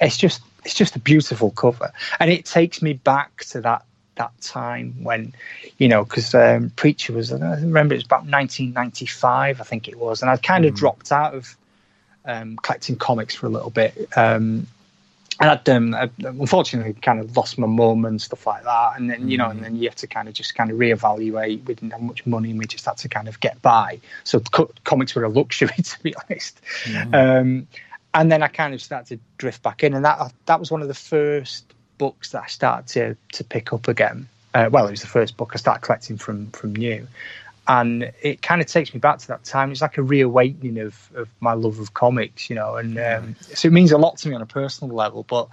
it's 0.01 0.16
just 0.16 0.43
it's 0.64 0.74
just 0.74 0.97
a 0.97 0.99
beautiful 0.99 1.51
cover, 1.51 1.93
and 2.20 2.30
it 2.30 2.45
takes 2.45 2.82
me 2.82 2.93
back 2.93 3.45
to 3.47 3.61
that 3.62 3.84
that 4.16 4.38
time 4.43 4.95
when, 5.03 5.32
you 5.78 5.88
know, 5.88 6.05
because 6.05 6.34
um, 6.34 6.70
Preacher 6.76 7.14
was, 7.14 7.32
I 7.32 7.55
remember 7.55 7.95
it 7.95 7.97
was 7.97 8.05
about 8.05 8.26
1995, 8.26 9.59
I 9.59 9.64
think 9.64 9.88
it 9.88 9.99
was, 9.99 10.20
and 10.20 10.30
I'd 10.30 10.43
kind 10.43 10.66
of 10.66 10.74
mm. 10.74 10.76
dropped 10.76 11.11
out 11.11 11.32
of 11.34 11.57
um, 12.26 12.57
collecting 12.57 12.97
comics 12.97 13.34
for 13.34 13.47
a 13.47 13.49
little 13.49 13.70
bit. 13.70 14.11
Um, 14.14 14.66
and 15.43 15.51
I'd, 15.51 15.68
um, 15.68 15.95
I'd, 15.95 16.12
unfortunately 16.24 16.93
kind 16.93 17.18
of 17.18 17.36
lost 17.36 17.59
my 17.59 17.66
mum 17.66 18.05
and 18.05 18.22
stuff 18.22 18.47
like 18.47 18.62
that. 18.62 18.93
And 18.97 19.11
then, 19.11 19.28
you 19.28 19.36
know, 19.36 19.51
and 19.51 19.59
mm. 19.59 19.62
then 19.64 19.76
you 19.76 19.88
have 19.88 19.97
to 19.97 20.07
kind 20.07 20.28
of 20.28 20.34
just 20.34 20.55
kind 20.55 20.70
of 20.70 20.78
reevaluate. 20.78 21.64
We 21.66 21.74
didn't 21.74 21.90
have 21.90 22.01
much 22.01 22.24
money 22.24 22.51
and 22.51 22.61
we 22.61 22.66
just 22.66 22.84
had 22.84 22.97
to 22.99 23.09
kind 23.09 23.26
of 23.26 23.40
get 23.40 23.61
by. 23.61 23.99
So 24.22 24.38
co- 24.38 24.70
comics 24.84 25.16
were 25.16 25.24
a 25.24 25.28
luxury, 25.28 25.74
to 25.82 26.03
be 26.03 26.14
honest. 26.14 26.61
Mm. 26.84 27.14
Um, 27.14 27.66
and 28.14 28.30
then 28.30 28.45
I 28.45 28.47
kind 28.47 28.72
of 28.72 28.80
started 28.80 29.18
to 29.18 29.24
drift 29.36 29.64
back 29.64 29.82
in. 29.82 29.95
And 29.95 30.05
that 30.05 30.32
that 30.47 30.61
was 30.61 30.70
one 30.70 30.80
of 30.80 30.86
the 30.86 30.95
first 30.95 31.64
books 31.99 32.30
that 32.30 32.45
I 32.45 32.47
started 32.47 32.86
to, 32.88 33.16
to 33.38 33.45
pick 33.45 33.72
up 33.72 33.88
again. 33.88 34.28
Uh, 34.55 34.68
well, 34.70 34.86
it 34.86 34.93
was 34.93 35.01
the 35.01 35.09
first 35.09 35.36
book 35.36 35.53
I 35.55 35.57
started 35.57 35.80
collecting 35.80 36.18
from, 36.18 36.51
from 36.53 36.76
new 36.76 37.09
and 37.68 38.12
it 38.22 38.42
kind 38.42 38.60
of 38.60 38.66
takes 38.66 38.92
me 38.92 39.00
back 39.00 39.18
to 39.18 39.28
that 39.28 39.44
time. 39.44 39.70
It's 39.70 39.82
like 39.82 39.98
a 39.98 40.02
reawakening 40.02 40.78
of, 40.78 41.10
of 41.14 41.28
my 41.40 41.52
love 41.52 41.78
of 41.78 41.94
comics, 41.94 42.50
you 42.50 42.56
know, 42.56 42.76
and 42.76 42.98
um, 42.98 43.36
so 43.40 43.68
it 43.68 43.72
means 43.72 43.92
a 43.92 43.98
lot 43.98 44.18
to 44.18 44.28
me 44.28 44.34
on 44.34 44.42
a 44.42 44.46
personal 44.46 44.94
level. 44.94 45.22
But 45.22 45.48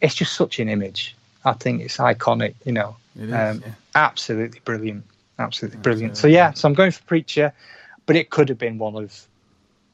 it's 0.00 0.14
just 0.14 0.34
such 0.34 0.58
an 0.60 0.68
image. 0.68 1.16
I 1.44 1.54
think 1.54 1.82
it's 1.82 1.96
iconic, 1.96 2.54
you 2.64 2.72
know. 2.72 2.96
It 3.16 3.28
is, 3.28 3.32
um, 3.32 3.62
yeah. 3.66 3.72
Absolutely 3.94 4.60
brilliant, 4.64 5.04
absolutely 5.38 5.80
brilliant. 5.80 6.16
So 6.16 6.28
yeah, 6.28 6.52
so 6.52 6.68
I'm 6.68 6.74
going 6.74 6.92
for 6.92 7.02
Preacher, 7.04 7.52
but 8.06 8.16
it 8.16 8.30
could 8.30 8.48
have 8.48 8.58
been 8.58 8.78
one 8.78 8.96
of 8.96 9.26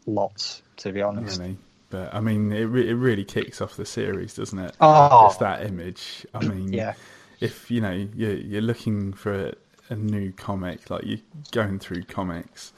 lots, 0.07 0.63
to 0.79 0.93
be 0.93 1.01
honest. 1.01 1.41
Really? 1.41 1.57
But 1.91 2.15
I 2.15 2.21
mean, 2.21 2.53
it 2.53 2.65
re- 2.65 2.89
it 2.89 2.95
really 2.95 3.25
kicks 3.25 3.63
off 3.63 3.77
the 3.77 3.87
series, 3.87 4.35
doesn't 4.35 4.59
it? 4.59 4.77
Oh, 4.81 5.29
Just 5.29 5.41
that 5.41 5.65
image. 5.65 6.27
I 6.35 6.45
mean, 6.45 6.73
yeah. 6.73 6.95
If 7.41 7.71
you 7.71 7.81
know 7.81 7.93
you're, 8.15 8.35
you're 8.35 8.63
looking 8.63 9.13
for 9.13 9.55
a 9.91 9.97
new 9.97 10.33
comic, 10.33 10.91
like 10.91 11.05
you're 11.05 11.19
going 11.51 11.79
through 11.79 12.03
comics 12.05 12.73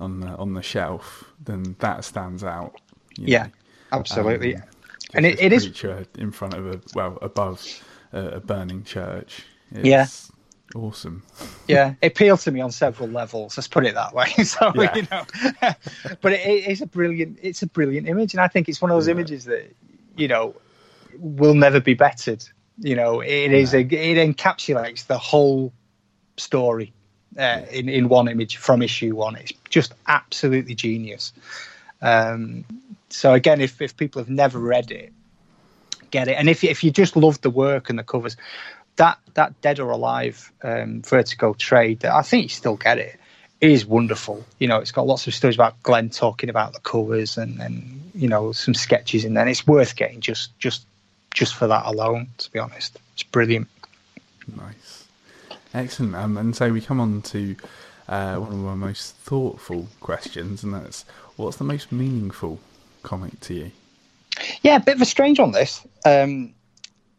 on 0.00 0.20
the 0.20 0.28
on 0.28 0.54
the 0.54 0.62
shelf, 0.62 1.24
then 1.44 1.76
that 1.80 2.04
stands 2.04 2.44
out. 2.44 2.80
yeah, 3.16 3.44
know. 3.44 3.50
absolutely. 3.92 4.56
Um, 4.56 4.62
and 5.14 5.26
it, 5.26 5.40
it 5.40 5.52
is 5.52 5.66
in 6.18 6.30
front 6.32 6.54
of 6.54 6.66
a 6.66 6.80
well 6.94 7.18
above 7.22 7.64
a, 8.12 8.20
a 8.26 8.40
burning 8.40 8.84
church. 8.84 9.44
It's 9.70 9.84
yeah, 9.84 10.06
awesome. 10.78 11.22
yeah, 11.66 11.94
it 12.02 12.12
appealed 12.12 12.40
to 12.40 12.50
me 12.50 12.60
on 12.60 12.70
several 12.70 13.08
levels. 13.08 13.56
Let's 13.56 13.68
put 13.68 13.86
it 13.86 13.94
that 13.94 14.14
way. 14.14 14.26
so 14.44 14.72
yeah. 14.74 14.94
you 14.94 15.06
know, 15.10 15.24
but 16.20 16.32
it, 16.32 16.46
it 16.46 16.68
is 16.68 16.82
a 16.82 16.86
brilliant. 16.86 17.38
It's 17.42 17.62
a 17.62 17.66
brilliant 17.66 18.08
image, 18.08 18.34
and 18.34 18.40
I 18.40 18.48
think 18.48 18.68
it's 18.68 18.80
one 18.80 18.90
of 18.90 18.96
those 18.96 19.08
yeah. 19.08 19.14
images 19.14 19.44
that 19.46 19.74
you 20.16 20.28
know 20.28 20.54
will 21.18 21.54
never 21.54 21.80
be 21.80 21.94
bettered. 21.94 22.44
You 22.80 22.94
know, 22.94 23.20
it 23.20 23.52
is 23.52 23.74
a, 23.74 23.80
it 23.80 24.36
encapsulates 24.36 25.06
the 25.06 25.18
whole 25.18 25.72
story 26.38 26.92
uh, 27.38 27.62
in 27.70 27.88
in 27.88 28.08
one 28.08 28.28
image 28.28 28.56
from 28.56 28.82
issue 28.82 29.14
one. 29.14 29.36
It's 29.36 29.52
just 29.68 29.94
absolutely 30.06 30.74
genius. 30.74 31.32
Um, 32.00 32.64
so 33.10 33.34
again, 33.34 33.60
if 33.60 33.80
if 33.80 33.96
people 33.96 34.20
have 34.20 34.30
never 34.30 34.58
read 34.58 34.90
it, 34.90 35.12
get 36.10 36.28
it. 36.28 36.36
And 36.38 36.48
if 36.48 36.64
if 36.64 36.84
you 36.84 36.90
just 36.90 37.16
love 37.16 37.40
the 37.40 37.50
work 37.50 37.90
and 37.90 37.98
the 37.98 38.02
covers, 38.02 38.36
that 38.96 39.18
that 39.34 39.60
Dead 39.60 39.80
or 39.80 39.90
Alive 39.90 40.52
um, 40.62 41.02
Vertigo 41.02 41.54
trade, 41.54 42.04
I 42.04 42.22
think 42.22 42.44
you 42.44 42.48
still 42.48 42.76
get 42.76 42.98
it. 42.98 43.18
It 43.60 43.70
is 43.70 43.84
wonderful. 43.84 44.44
You 44.58 44.68
know, 44.68 44.78
it's 44.78 44.92
got 44.92 45.06
lots 45.06 45.26
of 45.26 45.34
stories 45.34 45.56
about 45.56 45.82
Glenn 45.82 46.10
talking 46.10 46.48
about 46.48 46.72
the 46.74 46.80
covers 46.80 47.38
and 47.38 47.60
and 47.60 48.10
you 48.14 48.28
know 48.28 48.52
some 48.52 48.74
sketches 48.74 49.24
in 49.24 49.34
there. 49.34 49.42
And 49.42 49.50
it's 49.50 49.66
worth 49.66 49.96
getting 49.96 50.20
just 50.20 50.56
just 50.58 50.86
just 51.32 51.54
for 51.54 51.66
that 51.66 51.86
alone. 51.86 52.28
To 52.38 52.52
be 52.52 52.58
honest, 52.58 52.98
it's 53.14 53.24
brilliant. 53.24 53.68
Nice. 54.56 54.97
Excellent. 55.78 56.16
Um, 56.16 56.36
and 56.36 56.56
so 56.56 56.72
we 56.72 56.80
come 56.80 56.98
on 56.98 57.22
to 57.22 57.54
uh, 58.08 58.36
one 58.36 58.52
of 58.52 58.58
my 58.58 58.74
most 58.74 59.14
thoughtful 59.16 59.86
questions, 60.00 60.64
and 60.64 60.74
that's 60.74 61.04
what's 61.36 61.56
the 61.56 61.64
most 61.64 61.92
meaningful 61.92 62.58
comic 63.04 63.38
to 63.40 63.54
you? 63.54 63.70
Yeah, 64.62 64.76
a 64.76 64.80
bit 64.80 64.96
of 64.96 65.02
a 65.02 65.06
strange 65.06 65.38
on 65.38 65.52
this. 65.52 65.86
Um, 66.04 66.52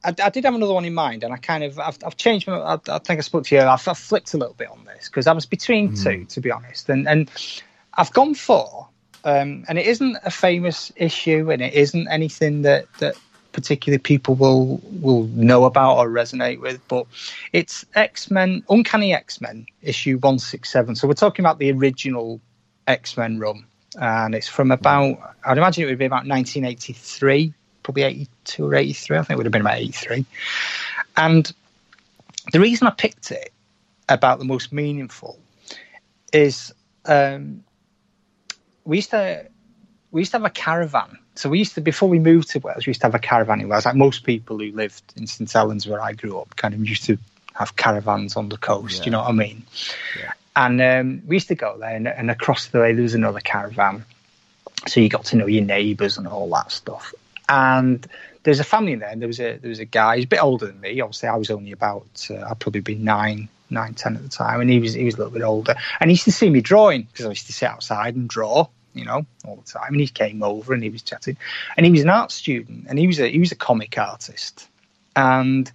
I, 0.03 0.13
I, 0.21 0.29
did 0.29 0.43
have 0.43 0.55
another 0.55 0.73
one 0.73 0.83
in 0.83 0.93
mind, 0.93 1.23
and 1.23 1.33
I 1.33 1.37
kind 1.37 1.63
of 1.63 1.79
I've, 1.79 1.97
I've 2.05 2.17
changed. 2.17 2.47
My, 2.47 2.57
I, 2.57 2.73
I, 2.73 2.99
think 2.99 3.19
I 3.19 3.21
spoke 3.21 3.45
to 3.45 3.55
you. 3.55 3.61
I've, 3.61 3.87
I've, 3.87 3.97
flipped 3.97 4.33
a 4.33 4.37
little 4.37 4.55
bit 4.55 4.69
on 4.69 4.83
this 4.83 5.07
because 5.07 5.25
I 5.25 5.31
was 5.31 5.45
between 5.45 5.93
mm. 5.93 6.03
two, 6.03 6.25
to 6.25 6.41
be 6.41 6.51
honest, 6.51 6.89
and 6.89 7.07
and 7.07 7.31
I've 7.93 8.11
gone 8.11 8.35
for. 8.35 8.87
Um, 9.23 9.65
and 9.67 9.77
it 9.77 9.85
isn't 9.85 10.17
a 10.23 10.31
famous 10.31 10.91
issue, 10.97 11.49
and 11.49 11.61
it 11.61 11.73
isn't 11.73 12.09
anything 12.09 12.63
that 12.63 12.87
that 12.99 13.15
particularly 13.59 13.99
people 13.99 14.35
will 14.35 14.81
will 15.01 15.23
know 15.27 15.65
about 15.65 15.97
or 15.97 16.09
resonate 16.09 16.61
with. 16.61 16.79
But 16.87 17.05
it's 17.51 17.85
X 17.93 18.31
Men, 18.31 18.63
Uncanny 18.69 19.13
X 19.13 19.41
Men, 19.41 19.65
issue 19.81 20.17
one 20.17 20.39
six 20.39 20.71
seven. 20.71 20.95
So 20.95 21.07
we're 21.07 21.13
talking 21.13 21.43
about 21.43 21.59
the 21.59 21.71
original 21.71 22.39
X 22.87 23.17
Men 23.17 23.37
run, 23.39 23.65
and 23.99 24.33
it's 24.33 24.47
from 24.47 24.71
about 24.71 25.19
I'd 25.43 25.57
imagine 25.57 25.83
it 25.83 25.87
would 25.87 25.99
be 25.99 26.05
about 26.05 26.25
nineteen 26.25 26.63
eighty 26.63 26.93
three, 26.93 27.53
probably 27.83 28.03
eighty 28.03 28.27
two 28.45 28.65
or 28.65 28.75
eighty 28.75 28.93
three. 28.93 29.17
I 29.17 29.23
think 29.23 29.31
it 29.31 29.37
would 29.37 29.45
have 29.45 29.51
been 29.51 29.61
about 29.61 29.79
eighty 29.79 29.91
three. 29.91 30.25
And 31.17 31.51
the 32.53 32.59
reason 32.61 32.87
I 32.87 32.91
picked 32.91 33.31
it 33.31 33.51
about 34.07 34.39
the 34.39 34.45
most 34.45 34.71
meaningful 34.71 35.37
is 36.31 36.73
um, 37.05 37.63
we 38.85 38.97
used 38.97 39.09
to 39.11 39.45
we 40.11 40.21
used 40.21 40.31
to 40.31 40.37
have 40.37 40.45
a 40.45 40.49
caravan 40.49 41.19
so 41.39 41.47
we 41.47 41.59
used 41.59 41.75
to 41.75 41.81
before 41.81 42.09
we 42.09 42.19
moved 42.19 42.49
to 42.49 42.59
Wales, 42.59 42.85
we 42.85 42.89
used 42.89 42.99
to 42.99 43.07
have 43.07 43.15
a 43.15 43.19
caravan 43.19 43.61
in 43.61 43.69
Wales. 43.69 43.85
Like 43.85 43.95
most 43.95 44.25
people 44.25 44.59
who 44.59 44.73
lived 44.73 45.01
in 45.15 45.25
St 45.25 45.49
Helens, 45.49 45.87
where 45.87 46.01
I 46.01 46.11
grew 46.11 46.37
up, 46.37 46.53
kind 46.57 46.73
of 46.73 46.85
used 46.85 47.05
to 47.05 47.17
have 47.53 47.77
caravans 47.77 48.35
on 48.35 48.49
the 48.49 48.57
coast. 48.57 48.99
Yeah. 48.99 49.05
You 49.05 49.11
know 49.11 49.19
what 49.19 49.29
I 49.29 49.31
mean? 49.31 49.63
Yeah. 50.19 50.33
And 50.57 50.81
um, 50.81 51.21
we 51.25 51.37
used 51.37 51.47
to 51.47 51.55
go 51.55 51.77
there, 51.77 51.95
and, 51.95 52.09
and 52.09 52.29
across 52.29 52.67
the 52.67 52.81
way 52.81 52.91
there 52.91 53.03
was 53.03 53.13
another 53.13 53.39
caravan. 53.39 54.03
So 54.87 54.99
you 54.99 55.07
got 55.07 55.25
to 55.25 55.37
know 55.37 55.45
your 55.45 55.63
neighbours 55.63 56.17
and 56.17 56.27
all 56.27 56.49
that 56.49 56.73
stuff. 56.73 57.13
And 57.47 58.05
there's 58.43 58.59
a 58.59 58.65
family 58.65 58.91
in 58.91 58.99
there, 58.99 59.09
and 59.09 59.21
there 59.21 59.27
was 59.27 59.39
a 59.39 59.55
there 59.59 59.69
was 59.69 59.79
a 59.79 59.85
guy. 59.85 60.17
He's 60.17 60.25
a 60.25 60.27
bit 60.27 60.43
older 60.43 60.65
than 60.65 60.81
me. 60.81 60.99
Obviously, 60.99 61.29
I 61.29 61.37
was 61.37 61.49
only 61.51 61.71
about 61.71 62.27
uh, 62.29 62.49
I'd 62.49 62.59
probably 62.59 62.81
be 62.81 62.95
nine, 62.95 63.47
nine, 63.69 63.93
ten 63.93 64.17
at 64.17 64.23
the 64.23 64.27
time, 64.29 64.59
and 64.59 64.69
he 64.69 64.79
was 64.79 64.93
he 64.93 65.05
was 65.05 65.15
a 65.15 65.19
little 65.19 65.33
bit 65.33 65.43
older. 65.43 65.75
And 66.01 66.09
he 66.09 66.15
used 66.15 66.25
to 66.25 66.33
see 66.33 66.49
me 66.49 66.59
drawing 66.59 67.03
because 67.03 67.25
I 67.25 67.29
used 67.29 67.47
to 67.47 67.53
sit 67.53 67.69
outside 67.69 68.17
and 68.17 68.27
draw 68.27 68.67
you 68.93 69.05
know, 69.05 69.25
all 69.45 69.55
the 69.55 69.71
time. 69.71 69.93
And 69.93 70.01
he 70.01 70.07
came 70.07 70.43
over 70.43 70.73
and 70.73 70.83
he 70.83 70.89
was 70.89 71.01
chatting, 71.01 71.37
and 71.77 71.85
he 71.85 71.91
was 71.91 72.01
an 72.01 72.09
art 72.09 72.31
student, 72.31 72.85
and 72.87 72.99
he 72.99 73.07
was 73.07 73.19
a 73.19 73.27
he 73.27 73.39
was 73.39 73.51
a 73.51 73.55
comic 73.55 73.97
artist, 73.97 74.67
and 75.15 75.71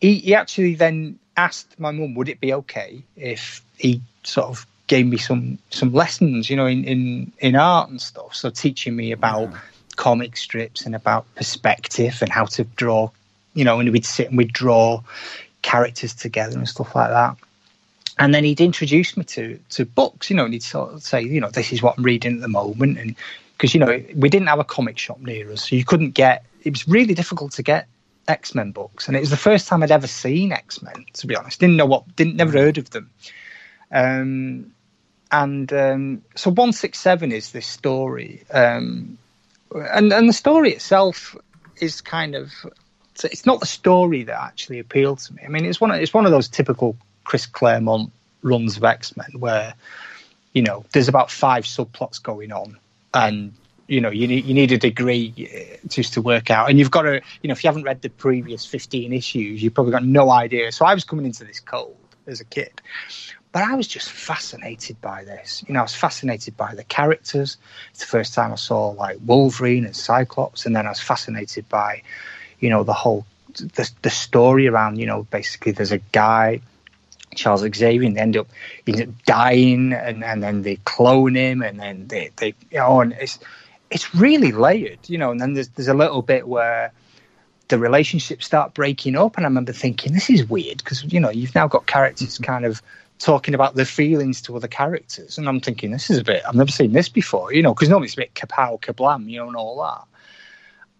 he, 0.00 0.14
he 0.16 0.34
actually 0.34 0.74
then 0.74 1.18
asked 1.36 1.78
my 1.78 1.90
mum, 1.90 2.14
would 2.14 2.28
it 2.28 2.40
be 2.40 2.52
okay 2.52 3.02
if 3.16 3.62
he 3.76 4.00
sort 4.24 4.48
of 4.48 4.66
gave 4.86 5.06
me 5.06 5.16
some 5.16 5.58
some 5.70 5.92
lessons, 5.92 6.48
you 6.48 6.56
know, 6.56 6.66
in 6.66 6.84
in 6.84 7.32
in 7.38 7.56
art 7.56 7.90
and 7.90 8.00
stuff. 8.00 8.34
So 8.34 8.50
teaching 8.50 8.94
me 8.94 9.12
about 9.12 9.50
yeah. 9.50 9.58
comic 9.96 10.36
strips 10.36 10.86
and 10.86 10.94
about 10.94 11.32
perspective 11.34 12.18
and 12.20 12.30
how 12.30 12.46
to 12.46 12.64
draw, 12.64 13.10
you 13.54 13.64
know, 13.64 13.80
and 13.80 13.90
we'd 13.92 14.06
sit 14.06 14.28
and 14.28 14.38
we'd 14.38 14.52
draw 14.52 15.02
characters 15.62 16.14
together 16.14 16.56
and 16.56 16.68
stuff 16.68 16.94
like 16.94 17.10
that 17.10 17.36
and 18.18 18.34
then 18.34 18.44
he'd 18.44 18.60
introduce 18.60 19.16
me 19.16 19.24
to 19.24 19.58
to 19.70 19.84
books, 19.84 20.30
you 20.30 20.36
know, 20.36 20.44
and 20.44 20.52
he'd 20.52 20.62
sort 20.62 20.92
of 20.92 21.02
say, 21.02 21.22
you 21.22 21.40
know, 21.40 21.50
this 21.50 21.72
is 21.72 21.82
what 21.82 21.98
I'm 21.98 22.04
reading 22.04 22.36
at 22.36 22.40
the 22.40 22.48
moment, 22.48 22.98
and 22.98 23.14
because 23.52 23.74
you 23.74 23.80
know 23.80 24.02
we 24.14 24.28
didn't 24.28 24.48
have 24.48 24.58
a 24.58 24.64
comic 24.64 24.98
shop 24.98 25.20
near 25.20 25.50
us, 25.52 25.68
so 25.68 25.76
you 25.76 25.84
couldn't 25.84 26.12
get. 26.12 26.44
It 26.62 26.70
was 26.70 26.88
really 26.88 27.14
difficult 27.14 27.52
to 27.52 27.62
get 27.62 27.86
X 28.28 28.54
Men 28.54 28.72
books, 28.72 29.08
and 29.08 29.16
it 29.16 29.20
was 29.20 29.30
the 29.30 29.36
first 29.36 29.68
time 29.68 29.82
I'd 29.82 29.90
ever 29.90 30.06
seen 30.06 30.52
X 30.52 30.82
Men. 30.82 31.04
To 31.14 31.26
be 31.26 31.36
honest, 31.36 31.60
didn't 31.60 31.76
know 31.76 31.86
what, 31.86 32.16
didn't 32.16 32.36
never 32.36 32.52
heard 32.52 32.78
of 32.78 32.90
them. 32.90 33.10
Um, 33.92 34.72
and 35.30 35.72
um, 35.72 36.22
so 36.34 36.50
one 36.50 36.72
six 36.72 36.98
seven 36.98 37.32
is 37.32 37.52
this 37.52 37.66
story, 37.66 38.44
um, 38.50 39.18
and 39.74 40.12
and 40.12 40.28
the 40.28 40.32
story 40.32 40.72
itself 40.72 41.36
is 41.78 42.00
kind 42.00 42.34
of 42.34 42.52
it's 43.24 43.46
not 43.46 43.60
the 43.60 43.66
story 43.66 44.24
that 44.24 44.40
actually 44.40 44.78
appealed 44.78 45.18
to 45.20 45.34
me. 45.34 45.42
I 45.44 45.48
mean, 45.48 45.64
it's 45.64 45.80
one 45.80 45.90
of, 45.90 46.00
it's 46.00 46.12
one 46.12 46.26
of 46.26 46.32
those 46.32 46.48
typical 46.48 46.96
Chris 47.26 47.44
Claremont 47.44 48.12
runs 48.42 48.76
of 48.76 48.84
X 48.84 49.16
Men, 49.16 49.28
where 49.38 49.74
you 50.52 50.62
know 50.62 50.84
there's 50.92 51.08
about 51.08 51.30
five 51.30 51.64
subplots 51.64 52.22
going 52.22 52.52
on, 52.52 52.78
and 53.12 53.52
you 53.88 54.00
know 54.00 54.10
you 54.10 54.26
need 54.28 54.44
you 54.46 54.54
need 54.54 54.72
a 54.72 54.78
degree 54.78 55.34
uh, 55.36 55.86
just 55.88 56.14
to 56.14 56.22
work 56.22 56.50
out, 56.50 56.70
and 56.70 56.78
you've 56.78 56.90
got 56.90 57.02
to 57.02 57.20
you 57.42 57.48
know 57.48 57.52
if 57.52 57.62
you 57.62 57.68
haven't 57.68 57.82
read 57.82 58.00
the 58.00 58.08
previous 58.08 58.64
15 58.64 59.12
issues, 59.12 59.62
you've 59.62 59.74
probably 59.74 59.92
got 59.92 60.04
no 60.04 60.30
idea. 60.30 60.72
So 60.72 60.86
I 60.86 60.94
was 60.94 61.04
coming 61.04 61.26
into 61.26 61.44
this 61.44 61.60
cold 61.60 61.96
as 62.28 62.40
a 62.40 62.44
kid, 62.44 62.80
but 63.52 63.64
I 63.64 63.74
was 63.74 63.88
just 63.88 64.08
fascinated 64.08 65.00
by 65.00 65.24
this. 65.24 65.64
You 65.66 65.74
know, 65.74 65.80
I 65.80 65.82
was 65.82 65.94
fascinated 65.96 66.56
by 66.56 66.74
the 66.76 66.84
characters. 66.84 67.56
It's 67.90 68.00
the 68.00 68.06
first 68.06 68.34
time 68.34 68.52
I 68.52 68.56
saw 68.56 68.90
like 68.90 69.18
Wolverine 69.26 69.84
and 69.84 69.96
Cyclops, 69.96 70.64
and 70.64 70.76
then 70.76 70.86
I 70.86 70.90
was 70.90 71.00
fascinated 71.00 71.68
by, 71.68 72.02
you 72.60 72.70
know, 72.70 72.84
the 72.84 72.92
whole 72.92 73.26
the, 73.56 73.90
the 74.02 74.10
story 74.10 74.68
around. 74.68 74.98
You 74.98 75.06
know, 75.06 75.24
basically 75.24 75.72
there's 75.72 75.90
a 75.90 75.98
guy 75.98 76.60
Charles 77.36 77.60
Xavier 77.60 78.06
and 78.06 78.16
they 78.16 78.20
end 78.20 78.36
up, 78.36 78.48
dying 79.24 79.92
and, 79.92 80.24
and 80.24 80.42
then 80.42 80.62
they 80.62 80.76
clone 80.84 81.34
him 81.34 81.62
and 81.62 81.78
then 81.78 82.08
they, 82.08 82.30
they 82.36 82.54
you 82.70 82.78
know, 82.78 83.00
and 83.00 83.12
it's, 83.14 83.38
it's 83.90 84.14
really 84.14 84.52
layered, 84.52 84.98
you 85.06 85.18
know, 85.18 85.30
and 85.30 85.40
then 85.40 85.54
there's, 85.54 85.68
there's 85.70 85.88
a 85.88 85.94
little 85.94 86.22
bit 86.22 86.48
where 86.48 86.92
the 87.68 87.78
relationships 87.78 88.46
start 88.46 88.74
breaking 88.74 89.16
up, 89.16 89.36
and 89.36 89.44
I 89.44 89.48
remember 89.48 89.72
thinking, 89.72 90.12
this 90.12 90.30
is 90.30 90.48
weird 90.48 90.78
because 90.78 91.04
you 91.12 91.20
know 91.20 91.30
you've 91.30 91.54
now 91.54 91.66
got 91.66 91.86
characters 91.86 92.38
kind 92.38 92.64
of 92.64 92.80
talking 93.18 93.54
about 93.54 93.74
their 93.74 93.84
feelings 93.84 94.42
to 94.42 94.56
other 94.56 94.68
characters, 94.68 95.38
and 95.38 95.48
I'm 95.48 95.60
thinking 95.60 95.90
this 95.90 96.10
is 96.10 96.18
a 96.18 96.24
bit 96.24 96.42
I've 96.46 96.54
never 96.54 96.70
seen 96.70 96.92
this 96.92 97.08
before, 97.08 97.52
you 97.52 97.62
know, 97.62 97.74
because 97.74 97.88
normally 97.88 98.06
it's 98.06 98.14
a 98.14 98.18
bit 98.18 98.34
kapow, 98.34 98.80
kablam, 98.80 99.28
you 99.28 99.38
know, 99.38 99.48
and 99.48 99.56
all 99.56 99.82
that, 99.82 100.04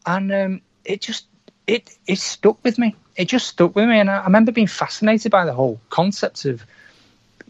and 0.07 0.33
um, 0.33 0.61
it 0.85 1.01
just 1.01 1.27
it 1.67 1.97
it 2.07 2.19
stuck 2.19 2.63
with 2.65 2.79
me. 2.79 2.97
It 3.17 3.27
just 3.27 3.47
stuck 3.47 3.75
with 3.75 3.89
me, 3.89 3.99
and 3.99 4.11
I, 4.11 4.19
I 4.19 4.25
remember 4.25 4.53
being 4.53 4.67
fascinated 4.67 5.33
by 5.33 5.47
the 5.47 5.53
whole 5.53 5.81
concept 5.91 6.45
of 6.45 6.65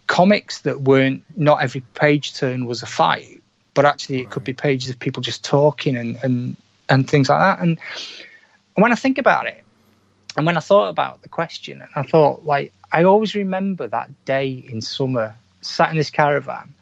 comics 0.07 0.61
that 0.61 0.83
weren't 0.83 1.25
not 1.37 1.63
every 1.63 1.83
page 1.95 2.35
turn 2.35 2.67
was 2.67 2.83
a 2.83 2.87
fight, 2.87 3.43
but 3.75 3.85
actually 3.85 4.21
it 4.21 4.31
could 4.31 4.45
be 4.45 4.53
pages 4.53 4.91
of 4.91 4.99
people 4.99 5.23
just 5.23 5.45
talking 5.45 5.97
and 5.97 6.17
and 6.23 6.57
and 6.89 7.11
things 7.11 7.29
like 7.29 7.41
that. 7.41 7.61
And 7.61 7.79
when 8.75 8.93
I 8.93 8.95
think 8.95 9.19
about 9.19 9.47
it, 9.47 9.65
and 10.37 10.47
when 10.47 10.57
I 10.57 10.61
thought 10.61 10.89
about 10.89 11.23
the 11.23 11.29
question, 11.29 11.83
and 11.83 11.91
I 11.97 12.03
thought 12.03 12.45
like 12.45 12.73
I 12.93 13.05
always 13.05 13.35
remember 13.35 13.89
that 13.89 14.11
day 14.25 14.65
in 14.69 14.81
summer, 14.81 15.35
sat 15.61 15.91
in 15.91 15.97
this 15.97 16.11
caravan, 16.11 16.73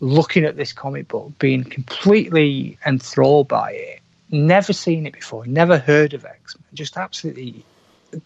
looking 0.00 0.44
at 0.44 0.56
this 0.56 0.72
comic 0.72 1.08
book, 1.08 1.38
being 1.38 1.62
completely 1.64 2.78
enthralled 2.84 3.48
by 3.48 3.72
it, 3.72 4.00
never 4.30 4.72
seen 4.72 5.06
it 5.06 5.12
before, 5.12 5.46
never 5.46 5.78
heard 5.78 6.14
of 6.14 6.24
X 6.24 6.56
Men, 6.58 6.66
just 6.74 6.96
absolutely 6.96 7.64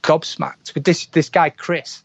gobsmacked 0.03 0.75
with 0.75 0.85
this 0.85 1.07
this 1.07 1.29
guy 1.29 1.51
Chris. 1.51 2.03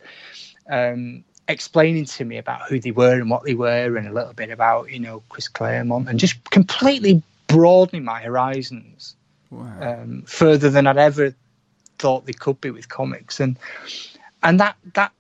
Um, 0.70 1.24
explaining 1.48 2.06
to 2.06 2.26
me 2.26 2.38
about 2.38 2.64
who 2.70 2.80
they 2.80 2.92
were 2.92 3.14
and 3.14 3.30
what 3.30 3.44
they 3.44 3.54
were 3.54 3.98
and 3.98 4.08
a 4.08 4.12
little 4.12 4.34
bit 4.34 4.50
about 4.50 4.92
you 4.92 5.00
know 5.00 5.22
chris 5.30 5.48
claremont 5.48 6.10
and 6.10 6.20
just 6.20 6.44
completely 6.50 7.22
broadening 7.48 8.04
my 8.04 8.20
horizons 8.20 9.16
wow. 9.52 10.02
um, 10.02 10.24
further 10.24 10.70
than 10.70 10.88
i'd 10.88 10.98
ever 10.98 11.36
thought 12.00 12.26
they 12.26 12.34
could 12.34 12.60
be 12.62 12.72
with 12.72 12.90
comics 12.90 13.40
and 13.40 13.60
and 14.42 14.60
that 14.60 14.76
that 14.94 15.12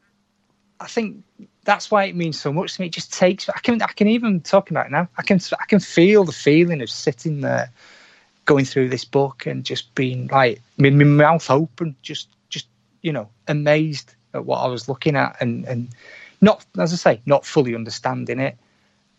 i 0.80 0.88
think 0.88 1.24
that's 1.64 1.90
why 1.92 2.06
it 2.06 2.16
means 2.16 2.40
so 2.40 2.52
much 2.52 2.76
to 2.76 2.82
me 2.82 2.88
it 2.88 2.94
just 2.94 3.14
takes 3.14 3.48
i 3.50 3.60
can 3.60 3.82
i 3.82 3.88
can 3.88 4.08
even 4.08 4.42
talk 4.42 4.72
about 4.72 4.88
it 4.88 4.92
now 4.92 5.08
i 5.18 5.22
can 5.22 5.40
i 5.60 5.66
can 5.66 5.80
feel 5.80 6.24
the 6.24 6.32
feeling 6.32 6.82
of 6.82 6.90
sitting 6.90 7.42
there 7.42 7.70
going 8.46 8.66
through 8.66 8.90
this 8.90 9.06
book 9.06 9.46
and 9.46 9.64
just 9.64 9.94
being 9.96 10.28
like 10.28 10.62
my, 10.78 10.90
my 10.90 11.04
mouth 11.04 11.50
open 11.52 11.96
just 12.02 12.30
just 12.34 12.35
you 13.06 13.14
know 13.14 13.30
amazed 13.48 14.16
at 14.34 14.46
what 14.46 14.58
I 14.58 14.68
was 14.68 14.90
looking 14.90 15.16
at 15.16 15.38
and 15.40 15.64
and 15.66 15.90
not 16.42 16.66
as 16.80 16.92
I 16.92 16.96
say 16.96 17.22
not 17.26 17.46
fully 17.46 17.76
understanding 17.76 18.40
it, 18.40 18.58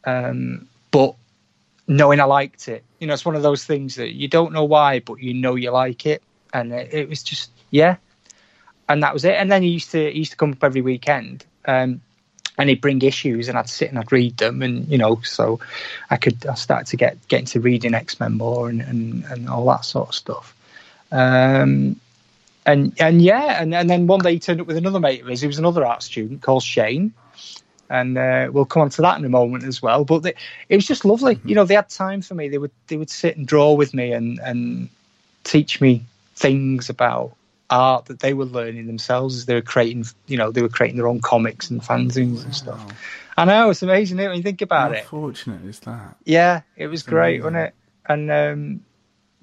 um, 0.04 0.68
but 0.90 1.14
knowing 1.86 2.20
I 2.20 2.24
liked 2.24 2.66
it. 2.68 2.82
You 2.98 3.06
know, 3.06 3.14
it's 3.14 3.24
one 3.24 3.36
of 3.36 3.42
those 3.42 3.64
things 3.64 3.94
that 3.94 4.12
you 4.12 4.26
don't 4.26 4.52
know 4.52 4.64
why, 4.64 4.98
but 4.98 5.22
you 5.22 5.34
know 5.34 5.54
you 5.54 5.70
like 5.70 6.04
it, 6.04 6.22
and 6.52 6.72
it, 6.72 6.92
it 6.92 7.08
was 7.08 7.22
just 7.22 7.50
yeah, 7.70 7.96
and 8.88 9.04
that 9.04 9.14
was 9.14 9.24
it. 9.24 9.34
And 9.34 9.50
then 9.50 9.62
he 9.62 9.68
used 9.68 9.92
to 9.92 10.10
he 10.10 10.18
used 10.18 10.32
to 10.32 10.36
come 10.36 10.52
up 10.52 10.64
every 10.64 10.82
weekend. 10.82 11.46
Um, 11.64 12.00
and 12.58 12.70
he'd 12.70 12.80
bring 12.80 13.02
issues 13.02 13.48
and 13.48 13.58
I'd 13.58 13.68
sit 13.68 13.90
and 13.90 13.98
I'd 13.98 14.10
read 14.10 14.38
them 14.38 14.62
and 14.62 14.88
you 14.88 14.96
know 14.96 15.20
so 15.22 15.60
I 16.08 16.16
could 16.16 16.46
I 16.46 16.54
started 16.54 16.86
to 16.86 16.96
get 16.96 17.28
get 17.28 17.40
into 17.40 17.60
reading 17.60 17.92
X-Men 17.92 18.32
more 18.32 18.70
and, 18.70 18.80
and, 18.80 19.24
and 19.24 19.48
all 19.50 19.66
that 19.66 19.84
sort 19.84 20.08
of 20.08 20.14
stuff 20.14 20.56
um, 21.12 22.00
and 22.66 22.92
and 23.00 23.22
yeah, 23.22 23.62
and, 23.62 23.74
and 23.74 23.88
then 23.88 24.06
one 24.06 24.20
day 24.20 24.34
he 24.34 24.38
turned 24.38 24.60
up 24.60 24.66
with 24.66 24.76
another 24.76 25.00
mate 25.00 25.22
of 25.22 25.28
his. 25.28 25.40
He 25.40 25.46
was 25.46 25.58
another 25.58 25.86
art 25.86 26.02
student 26.02 26.42
called 26.42 26.64
Shane, 26.64 27.14
and 27.88 28.18
uh, 28.18 28.48
we'll 28.52 28.66
come 28.66 28.82
on 28.82 28.90
to 28.90 29.02
that 29.02 29.18
in 29.18 29.24
a 29.24 29.28
moment 29.28 29.64
as 29.64 29.80
well. 29.80 30.04
But 30.04 30.24
they, 30.24 30.34
it 30.68 30.74
was 30.74 30.86
just 30.86 31.04
lovely. 31.04 31.40
You 31.44 31.54
know, 31.54 31.64
they 31.64 31.74
had 31.74 31.88
time 31.88 32.22
for 32.22 32.34
me. 32.34 32.48
They 32.48 32.58
would 32.58 32.72
they 32.88 32.96
would 32.96 33.10
sit 33.10 33.36
and 33.36 33.46
draw 33.46 33.72
with 33.72 33.94
me 33.94 34.12
and 34.12 34.40
and 34.40 34.88
teach 35.44 35.80
me 35.80 36.04
things 36.34 36.90
about 36.90 37.36
art 37.70 38.06
that 38.06 38.20
they 38.20 38.34
were 38.34 38.44
learning 38.44 38.86
themselves 38.86 39.36
as 39.36 39.46
they 39.46 39.54
were 39.54 39.62
creating. 39.62 40.04
You 40.26 40.36
know, 40.36 40.50
they 40.50 40.62
were 40.62 40.68
creating 40.68 40.96
their 40.96 41.08
own 41.08 41.20
comics 41.20 41.70
and 41.70 41.80
fanzines 41.80 42.38
wow. 42.38 42.42
and 42.42 42.54
stuff. 42.54 42.92
I 43.36 43.44
know 43.44 43.70
it's 43.70 43.82
amazing 43.82 44.16
when 44.16 44.34
you 44.34 44.42
think 44.42 44.62
about 44.62 44.92
How 44.92 44.98
it. 44.98 45.04
Fortunate 45.04 45.64
is 45.66 45.80
that? 45.80 46.16
Yeah, 46.24 46.62
it 46.76 46.88
was 46.88 47.02
it's 47.02 47.08
great, 47.08 47.40
amazing. 47.40 47.54
wasn't 47.54 47.68
it? 47.68 47.74
And 48.08 48.30
um, 48.30 48.84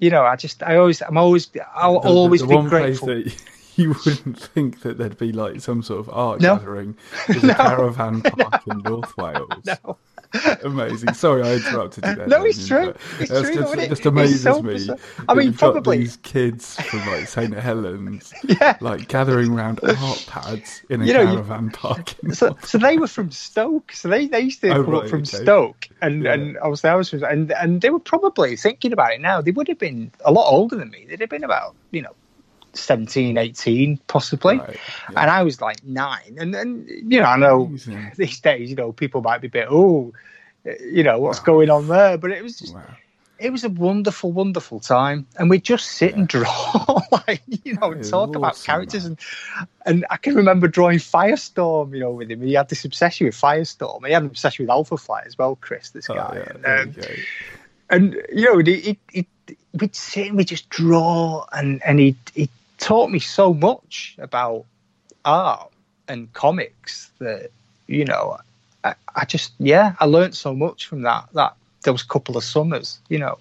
you 0.04 0.10
know, 0.10 0.22
I 0.22 0.36
just, 0.36 0.62
I 0.62 0.76
always, 0.76 1.00
I'm 1.00 1.16
always, 1.16 1.50
I'll 1.74 1.98
the, 2.00 2.08
always 2.08 2.42
the, 2.42 2.46
be 2.46 2.68
grateful. 2.68 3.08
That 3.08 3.34
you 3.76 3.96
wouldn't 4.04 4.38
think 4.38 4.82
that 4.82 4.98
there'd 4.98 5.16
be 5.16 5.32
like 5.32 5.62
some 5.62 5.82
sort 5.82 6.00
of 6.00 6.10
art 6.12 6.42
no. 6.42 6.56
gathering 6.56 6.94
is 7.30 7.42
no. 7.42 7.52
a 7.52 7.54
caravan 7.54 8.20
park 8.20 8.66
no. 8.66 8.72
in 8.74 8.78
North 8.82 9.16
Wales. 9.16 9.64
No. 9.64 9.96
Amazing. 10.64 11.14
Sorry, 11.14 11.42
I 11.42 11.54
interrupted 11.54 12.04
you 12.04 12.14
there. 12.14 12.26
No, 12.26 12.44
it's 12.44 12.66
true. 12.66 12.94
It's 13.20 13.30
true. 13.30 13.54
Just, 13.54 13.74
it 13.74 13.88
just 13.88 14.06
amazes 14.06 14.42
so 14.42 14.62
me. 14.62 14.88
I 15.28 15.34
mean, 15.34 15.52
probably 15.52 15.98
these 15.98 16.16
kids 16.18 16.80
from 16.80 17.00
like 17.06 17.28
St 17.28 17.54
Helens, 17.54 18.32
yeah, 18.44 18.76
like 18.80 19.08
gathering 19.08 19.52
around 19.52 19.80
art 19.84 20.26
pads 20.28 20.82
in 20.90 21.02
a 21.02 21.04
you 21.04 21.12
know, 21.12 21.24
caravan 21.24 21.70
park. 21.70 22.14
So, 22.32 22.56
so 22.64 22.78
they 22.78 22.98
were 22.98 23.06
from 23.06 23.30
Stoke. 23.30 23.92
So 23.92 24.08
they, 24.08 24.26
they 24.26 24.40
used 24.40 24.60
to 24.62 24.70
oh, 24.70 24.84
come 24.84 24.92
right, 24.92 25.04
up 25.04 25.10
from 25.10 25.22
okay. 25.22 25.42
Stoke, 25.42 25.88
and 26.02 26.24
yeah. 26.24 26.34
and 26.34 26.58
obviously 26.58 26.90
I 26.90 26.94
was 26.94 27.10
from, 27.10 27.22
and 27.24 27.52
and 27.52 27.80
they 27.80 27.90
were 27.90 28.00
probably 28.00 28.56
thinking 28.56 28.92
about 28.92 29.12
it 29.12 29.20
now. 29.20 29.40
They 29.40 29.52
would 29.52 29.68
have 29.68 29.78
been 29.78 30.10
a 30.24 30.32
lot 30.32 30.50
older 30.50 30.76
than 30.76 30.90
me. 30.90 31.06
They'd 31.08 31.20
have 31.20 31.30
been 31.30 31.44
about 31.44 31.74
you 31.90 32.02
know 32.02 32.14
17, 32.76 33.38
18, 33.38 33.98
possibly. 34.06 34.58
Right, 34.58 34.78
yeah. 35.10 35.20
And 35.20 35.30
I 35.30 35.42
was 35.42 35.60
like 35.60 35.84
nine. 35.84 36.36
And 36.38 36.54
then, 36.54 36.86
you 36.88 37.20
know, 37.20 37.26
I 37.26 37.36
know 37.36 37.64
Amazing. 37.64 38.12
these 38.16 38.40
days, 38.40 38.70
you 38.70 38.76
know, 38.76 38.92
people 38.92 39.22
might 39.22 39.40
be 39.40 39.48
a 39.48 39.50
bit, 39.50 39.68
oh, 39.70 40.12
you 40.80 41.02
know, 41.02 41.18
what's 41.18 41.40
wow. 41.40 41.44
going 41.44 41.70
on 41.70 41.88
there? 41.88 42.18
But 42.18 42.32
it 42.32 42.42
was 42.42 42.58
just, 42.58 42.74
wow. 42.74 42.82
it 43.38 43.50
was 43.50 43.64
a 43.64 43.68
wonderful, 43.68 44.32
wonderful 44.32 44.80
time. 44.80 45.26
And 45.36 45.50
we'd 45.50 45.64
just 45.64 45.86
sit 45.86 46.12
yeah. 46.12 46.18
and 46.18 46.28
draw, 46.28 47.00
like, 47.12 47.42
you 47.46 47.74
know, 47.74 47.92
and 47.92 48.04
talk 48.04 48.30
awesome, 48.30 48.36
about 48.36 48.62
characters. 48.64 49.04
And, 49.04 49.18
and 49.84 50.06
I 50.10 50.16
can 50.16 50.34
remember 50.34 50.68
drawing 50.68 50.98
Firestorm, 50.98 51.94
you 51.94 52.00
know, 52.00 52.12
with 52.12 52.30
him. 52.30 52.42
He 52.42 52.54
had 52.54 52.68
this 52.68 52.84
obsession 52.84 53.26
with 53.26 53.36
Firestorm. 53.36 54.06
He 54.06 54.12
had 54.12 54.22
an 54.22 54.28
obsession 54.28 54.64
with 54.64 54.70
Alpha 54.70 54.96
Flight 54.96 55.26
as 55.26 55.36
well, 55.38 55.56
Chris, 55.56 55.90
this 55.90 56.08
oh, 56.10 56.14
guy. 56.14 56.36
Yeah, 56.36 56.80
and, 56.80 56.98
um, 56.98 57.04
and, 57.90 58.22
you 58.32 58.44
know, 58.44 58.58
he, 58.58 58.98
he, 59.12 59.26
we'd 59.78 59.94
sit 59.94 60.28
and 60.28 60.36
we'd 60.36 60.48
just 60.48 60.68
draw 60.68 61.46
and, 61.52 61.82
and 61.84 61.98
he 61.98 62.16
he 62.34 62.48
taught 62.78 63.10
me 63.10 63.18
so 63.18 63.54
much 63.54 64.16
about 64.18 64.64
art 65.24 65.70
and 66.08 66.32
comics 66.32 67.10
that 67.18 67.50
you 67.86 68.04
know 68.04 68.38
I, 68.82 68.94
I, 69.14 69.24
just 69.24 69.52
yeah 69.58 69.94
I 70.00 70.06
learned 70.06 70.34
so 70.34 70.54
much 70.54 70.86
from 70.86 71.02
that 71.02 71.28
that 71.34 71.54
those 71.82 72.02
couple 72.02 72.36
of 72.36 72.44
summers 72.44 72.98
you 73.08 73.18
know. 73.18 73.38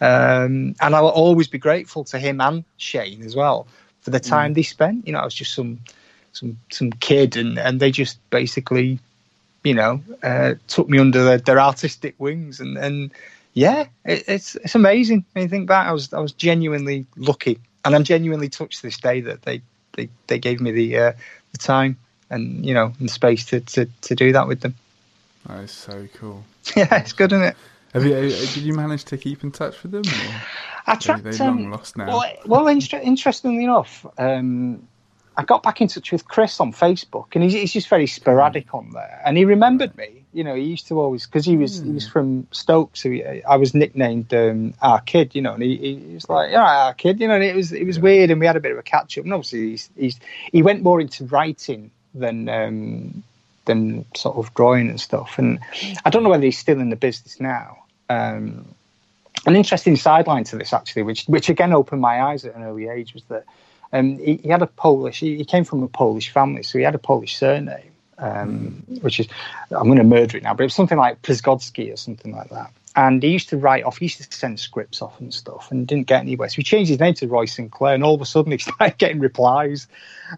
Um, 0.00 0.74
and 0.80 0.96
I'll 0.96 1.06
always 1.06 1.46
be 1.46 1.58
grateful 1.58 2.02
to 2.04 2.18
him 2.18 2.40
and 2.40 2.64
Shane 2.76 3.22
as 3.22 3.36
well 3.36 3.68
for 4.00 4.10
the 4.10 4.18
time 4.18 4.50
mm. 4.50 4.54
they 4.56 4.64
spent. 4.64 5.06
You 5.06 5.12
know 5.12 5.20
I 5.20 5.24
was 5.24 5.34
just 5.34 5.54
some 5.54 5.78
some 6.32 6.58
some 6.70 6.90
kid 6.90 7.36
and 7.36 7.58
and 7.58 7.78
they 7.78 7.92
just 7.92 8.18
basically 8.30 8.98
you 9.62 9.74
know 9.74 10.02
uh, 10.24 10.54
took 10.66 10.88
me 10.88 10.98
under 10.98 11.22
their, 11.22 11.38
their 11.38 11.60
artistic 11.60 12.16
wings 12.18 12.58
and 12.58 12.76
and 12.76 13.12
yeah 13.54 13.86
it, 14.04 14.24
it's 14.26 14.56
it's 14.56 14.74
amazing 14.74 15.24
when 15.32 15.44
you 15.44 15.48
think 15.48 15.68
back. 15.68 15.86
I 15.86 15.92
was 15.92 16.12
I 16.12 16.18
was 16.18 16.32
genuinely 16.32 17.06
lucky 17.16 17.60
and 17.84 17.94
I'm 17.94 18.04
genuinely 18.04 18.48
touched 18.48 18.82
this 18.82 18.98
day 18.98 19.20
that 19.22 19.42
they 19.42 19.62
they, 19.94 20.08
they 20.26 20.38
gave 20.38 20.60
me 20.60 20.72
the 20.72 20.98
uh, 20.98 21.12
the 21.52 21.58
time 21.58 21.98
and 22.30 22.64
you 22.64 22.74
know 22.74 22.92
and 22.98 23.10
space 23.10 23.44
to, 23.46 23.60
to, 23.60 23.86
to 24.02 24.14
do 24.14 24.32
that 24.32 24.48
with 24.48 24.60
them. 24.60 24.74
That 25.46 25.60
is 25.60 25.70
so 25.70 26.08
cool. 26.14 26.44
yeah, 26.76 26.96
it's 26.96 27.12
good, 27.12 27.32
isn't 27.32 27.44
it? 27.44 27.56
Have 27.92 28.04
you? 28.06 28.14
Uh, 28.14 28.20
did 28.22 28.58
you 28.58 28.74
manage 28.74 29.04
to 29.06 29.18
keep 29.18 29.44
in 29.44 29.52
touch 29.52 29.82
with 29.82 29.92
them? 29.92 30.02
Or 30.02 30.42
I 30.86 30.94
tried. 30.96 31.24
They 31.24 31.38
um, 31.44 31.62
long 31.62 31.70
lost 31.70 31.96
now. 31.96 32.06
Well, 32.06 32.32
well 32.46 32.68
inter- 32.68 33.00
interestingly 33.00 33.64
enough, 33.64 34.06
um, 34.18 34.88
I 35.36 35.44
got 35.44 35.62
back 35.62 35.80
in 35.80 35.88
touch 35.88 36.10
with 36.10 36.26
Chris 36.26 36.58
on 36.60 36.72
Facebook, 36.72 37.26
and 37.34 37.44
he's, 37.44 37.52
he's 37.52 37.72
just 37.72 37.88
very 37.88 38.06
sporadic 38.06 38.74
on 38.74 38.90
there. 38.92 39.20
And 39.24 39.36
he 39.36 39.44
remembered 39.44 39.96
me. 39.96 40.21
You 40.32 40.44
know, 40.44 40.54
he 40.54 40.62
used 40.62 40.88
to 40.88 41.00
always 41.00 41.26
because 41.26 41.44
he 41.44 41.56
was 41.56 41.80
mm. 41.80 41.86
he 41.86 41.90
was 41.92 42.06
hmm. 42.06 42.12
from 42.12 42.46
Stoke, 42.52 42.96
so 42.96 43.10
he, 43.10 43.22
I 43.24 43.56
was 43.56 43.74
nicknamed 43.74 44.32
um, 44.32 44.74
our 44.80 45.00
kid. 45.00 45.34
You 45.34 45.42
know, 45.42 45.54
and 45.54 45.62
he, 45.62 45.76
he 45.76 46.14
was 46.14 46.28
like, 46.28 46.50
"Yeah, 46.50 46.64
our 46.64 46.94
kid." 46.94 47.20
You 47.20 47.28
know, 47.28 47.34
and 47.34 47.44
it 47.44 47.54
was 47.54 47.72
it 47.72 47.84
was 47.84 47.96
yeah. 47.96 48.02
weird, 48.02 48.30
and 48.30 48.40
we 48.40 48.46
had 48.46 48.56
a 48.56 48.60
bit 48.60 48.72
of 48.72 48.78
a 48.78 48.82
catch 48.82 49.18
up. 49.18 49.24
And 49.24 49.32
obviously, 49.32 49.70
he's, 49.70 49.90
he's 49.96 50.20
he 50.50 50.62
went 50.62 50.82
more 50.82 51.00
into 51.00 51.24
writing 51.26 51.90
than 52.14 52.48
um, 52.48 53.22
than 53.64 54.04
sort 54.16 54.36
of 54.36 54.54
drawing 54.54 54.88
and 54.88 55.00
stuff. 55.00 55.38
And 55.38 55.60
I 56.04 56.10
don't 56.10 56.22
know 56.22 56.30
whether 56.30 56.44
he's 56.44 56.58
still 56.58 56.80
in 56.80 56.90
the 56.90 56.96
business 56.96 57.40
now. 57.40 57.84
Um, 58.08 58.74
an 59.46 59.56
interesting 59.56 59.96
sideline 59.96 60.44
to 60.44 60.56
this, 60.56 60.72
actually, 60.72 61.02
which 61.02 61.24
which 61.26 61.48
again 61.48 61.72
opened 61.72 62.00
my 62.00 62.22
eyes 62.22 62.44
at 62.44 62.54
an 62.54 62.62
early 62.62 62.88
age, 62.88 63.14
was 63.14 63.24
that 63.24 63.44
um, 63.92 64.18
he, 64.18 64.36
he, 64.36 64.48
had 64.48 64.62
a 64.62 64.66
Polish. 64.66 65.20
He, 65.20 65.36
he, 65.36 65.44
came 65.44 65.64
from 65.64 65.82
a 65.82 65.88
Polish 65.88 66.30
family, 66.30 66.62
so 66.62 66.78
he 66.78 66.84
had 66.84 66.94
a 66.94 66.98
Polish 66.98 67.36
surname, 67.36 67.91
um, 68.22 68.84
which 69.00 69.20
is 69.20 69.28
I'm 69.72 69.86
going 69.86 69.98
to 69.98 70.04
murder 70.04 70.36
it 70.38 70.44
now, 70.44 70.54
but 70.54 70.62
it 70.62 70.66
was 70.66 70.74
something 70.74 70.98
like 70.98 71.20
Przygodzki 71.22 71.92
or 71.92 71.96
something 71.96 72.34
like 72.34 72.48
that. 72.50 72.70
And 72.94 73.22
he 73.22 73.30
used 73.30 73.48
to 73.48 73.56
write 73.56 73.84
off. 73.84 73.98
He 73.98 74.04
used 74.04 74.22
to 74.22 74.36
send 74.36 74.60
scripts 74.60 75.00
off 75.00 75.18
and 75.18 75.32
stuff, 75.32 75.70
and 75.70 75.86
didn't 75.86 76.06
get 76.06 76.20
anywhere. 76.20 76.48
So 76.50 76.56
he 76.56 76.62
changed 76.62 76.90
his 76.90 77.00
name 77.00 77.14
to 77.14 77.26
Roy 77.26 77.46
Sinclair, 77.46 77.94
and 77.94 78.04
all 78.04 78.14
of 78.14 78.20
a 78.20 78.26
sudden 78.26 78.52
he 78.52 78.58
started 78.58 78.98
getting 78.98 79.18
replies. 79.18 79.88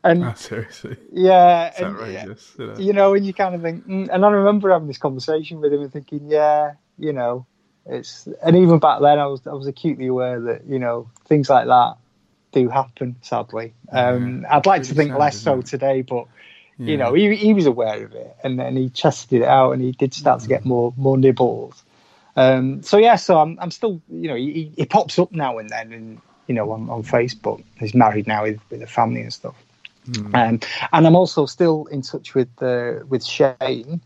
And 0.02 0.24
oh, 0.24 0.34
seriously, 0.34 0.96
yeah, 1.12 1.68
it's 1.68 1.80
and, 1.80 1.96
outrageous. 1.96 2.54
You 2.58 2.66
know? 2.66 2.78
you 2.78 2.92
know, 2.92 3.14
and 3.14 3.26
you 3.26 3.34
kind 3.34 3.54
of 3.54 3.62
think. 3.62 3.86
Mm, 3.86 4.08
and 4.10 4.24
I 4.24 4.30
remember 4.30 4.70
having 4.70 4.88
this 4.88 4.98
conversation 4.98 5.60
with 5.60 5.72
him 5.72 5.82
and 5.82 5.92
thinking, 5.92 6.28
yeah, 6.28 6.74
you 6.98 7.12
know, 7.12 7.44
it's. 7.86 8.28
And 8.42 8.56
even 8.56 8.78
back 8.78 9.00
then, 9.00 9.18
I 9.18 9.26
was 9.26 9.46
I 9.46 9.52
was 9.52 9.66
acutely 9.66 10.06
aware 10.06 10.40
that 10.40 10.64
you 10.66 10.78
know 10.78 11.10
things 11.26 11.50
like 11.50 11.66
that 11.66 11.96
do 12.52 12.68
happen. 12.68 13.16
Sadly, 13.20 13.74
um, 13.90 14.46
I'd 14.48 14.64
like 14.64 14.84
to 14.84 14.94
think 14.94 15.10
sad, 15.10 15.18
less 15.18 15.36
so 15.36 15.58
it? 15.58 15.66
today, 15.66 16.02
but 16.02 16.28
you 16.78 16.96
know, 16.96 17.14
he, 17.14 17.34
he 17.36 17.54
was 17.54 17.66
aware 17.66 18.04
of 18.04 18.12
it, 18.14 18.36
and 18.44 18.58
then 18.58 18.76
he 18.76 18.90
tested 18.90 19.42
it 19.42 19.48
out, 19.48 19.72
and 19.72 19.82
he 19.82 19.92
did 19.92 20.14
start 20.14 20.40
to 20.40 20.46
Mm. 20.46 20.48
get 20.48 20.64
more 20.64 20.92
more 20.96 21.16
nibbles. 21.18 21.82
Um, 22.36 22.82
so 22.82 22.98
yeah, 22.98 23.16
so 23.16 23.38
I'm 23.38 23.58
I'm 23.60 23.70
still 23.70 24.00
you 24.10 24.28
know 24.28 24.34
he, 24.36 24.72
he 24.76 24.86
pops 24.86 25.18
up 25.18 25.32
now 25.32 25.58
and 25.58 25.70
then, 25.70 25.92
and 25.92 26.20
you 26.48 26.54
know 26.54 26.70
on, 26.72 26.90
on 26.90 27.02
Facebook. 27.04 27.62
He's 27.78 27.94
married 27.94 28.26
now 28.26 28.42
with, 28.44 28.60
with 28.70 28.82
a 28.82 28.86
family 28.86 29.22
and 29.22 29.32
stuff. 29.32 29.54
Hmm. 30.06 30.34
Um, 30.34 30.60
and 30.92 31.06
I'm 31.06 31.16
also 31.16 31.46
still 31.46 31.86
in 31.86 32.02
touch 32.02 32.34
with 32.34 32.50
uh, 32.62 33.04
with 33.08 33.24
Shane 33.24 34.00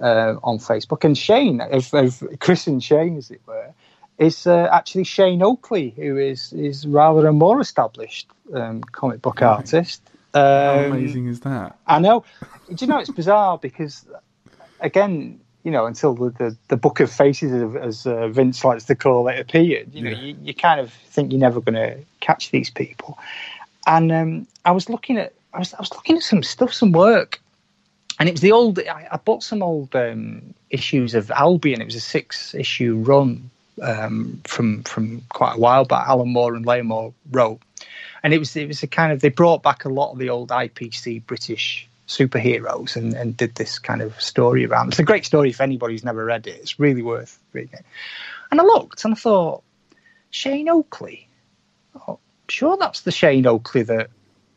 uh, 0.00 0.34
on 0.42 0.58
Facebook. 0.58 1.04
And 1.04 1.16
Shane, 1.16 1.60
of, 1.60 1.92
of 1.94 2.22
Chris 2.40 2.66
and 2.66 2.82
Shane, 2.82 3.16
as 3.16 3.30
it 3.30 3.40
were, 3.46 3.72
is 4.18 4.46
uh, 4.46 4.68
actually 4.72 5.04
Shane 5.04 5.42
Oakley, 5.42 5.90
who 5.96 6.16
is 6.18 6.52
is 6.52 6.86
rather 6.86 7.26
a 7.26 7.32
more 7.32 7.60
established 7.60 8.28
um, 8.54 8.82
comic 8.82 9.22
book 9.22 9.40
Right. 9.40 9.58
artist. 9.58 10.02
How 10.34 10.80
Um, 10.80 10.92
amazing 10.92 11.26
is 11.28 11.40
that? 11.40 11.78
I 11.86 11.98
know. 11.98 12.24
Do 12.68 12.76
you 12.84 12.86
know 12.86 12.98
it's 12.98 13.10
bizarre 13.10 13.58
because, 13.58 14.06
again, 14.80 15.40
you 15.62 15.70
know, 15.70 15.86
until 15.86 16.14
the, 16.14 16.30
the, 16.30 16.56
the 16.68 16.76
book 16.76 17.00
of 17.00 17.10
faces, 17.10 17.74
as 17.76 18.06
uh, 18.06 18.28
Vince 18.28 18.64
likes 18.64 18.84
to 18.84 18.94
call 18.94 19.28
it, 19.28 19.38
appeared, 19.38 19.94
you 19.94 20.02
know, 20.02 20.10
Yeah. 20.10 20.16
you, 20.16 20.36
you 20.42 20.54
kind 20.54 20.80
of 20.80 20.92
think 20.92 21.32
you're 21.32 21.40
never 21.40 21.60
going 21.60 21.74
to 21.74 21.98
catch 22.20 22.50
these 22.50 22.70
people. 22.70 23.18
And 23.86 24.10
um, 24.12 24.46
I 24.64 24.72
was 24.72 24.88
looking 24.88 25.18
at, 25.18 25.32
I 25.52 25.58
was, 25.58 25.74
I 25.74 25.78
was 25.80 25.92
looking 25.92 26.16
at 26.16 26.22
some 26.22 26.42
stuff, 26.42 26.72
some 26.72 26.92
work, 26.92 27.40
and 28.18 28.28
it 28.28 28.32
was 28.32 28.40
the 28.40 28.52
old. 28.52 28.78
I, 28.78 29.08
I 29.10 29.16
bought 29.18 29.42
some 29.42 29.62
old 29.62 29.94
um, 29.94 30.54
issues 30.70 31.14
of 31.14 31.30
Albion. 31.30 31.80
It 31.80 31.84
was 31.86 31.96
a 31.96 32.00
six 32.00 32.54
issue 32.54 32.96
run 32.96 33.50
um, 33.82 34.40
from 34.44 34.84
from 34.84 35.22
quite 35.30 35.56
a 35.56 35.58
while 35.58 35.84
back. 35.84 36.08
Alan 36.08 36.32
Moore 36.32 36.54
and 36.54 36.64
Leah 36.64 36.84
Moore 36.84 37.12
wrote, 37.30 37.60
and 38.24 38.32
it 38.32 38.38
was 38.38 38.56
it 38.56 38.66
was 38.66 38.82
a 38.82 38.88
kind 38.88 39.12
of 39.12 39.20
they 39.20 39.28
brought 39.28 39.62
back 39.62 39.84
a 39.84 39.88
lot 39.88 40.10
of 40.10 40.18
the 40.18 40.30
old 40.30 40.48
IPC 40.48 41.24
British 41.26 41.88
superheroes 42.08 42.96
and, 42.96 43.14
and 43.14 43.36
did 43.36 43.54
this 43.54 43.78
kind 43.78 44.02
of 44.02 44.20
story 44.20 44.66
around. 44.66 44.88
It's 44.88 44.98
a 44.98 45.04
great 45.04 45.24
story 45.24 45.50
if 45.50 45.60
anybody's 45.60 46.04
never 46.04 46.24
read 46.24 46.46
it. 46.46 46.58
It's 46.60 46.80
really 46.80 47.02
worth 47.02 47.38
reading 47.52 47.74
it. 47.74 47.84
And 48.50 48.60
I 48.60 48.64
looked 48.64 49.04
and 49.04 49.14
I 49.14 49.16
thought, 49.16 49.62
Shane 50.30 50.68
Oakley. 50.68 51.28
Oh, 52.08 52.18
sure, 52.48 52.76
that's 52.78 53.02
the 53.02 53.12
Shane 53.12 53.46
Oakley 53.46 53.82
that 53.84 54.10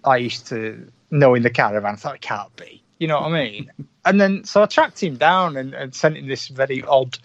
I 0.04 0.18
used 0.18 0.48
to 0.48 0.90
know 1.12 1.36
in 1.36 1.44
the 1.44 1.50
caravan. 1.50 1.94
I 1.94 1.98
thought 1.98 2.16
it 2.16 2.22
can't 2.22 2.56
be. 2.56 2.82
You 3.00 3.08
know 3.08 3.20
what 3.20 3.32
I 3.32 3.44
mean? 3.44 3.72
and 4.06 4.20
then 4.20 4.46
so 4.46 4.64
I 4.64 4.66
tracked 4.66 5.04
him 5.04 5.18
down 5.18 5.58
and, 5.58 5.74
and 5.74 5.94
sent 5.94 6.18
him 6.18 6.28
this 6.28 6.48
very 6.48 6.84
odd 6.84 7.18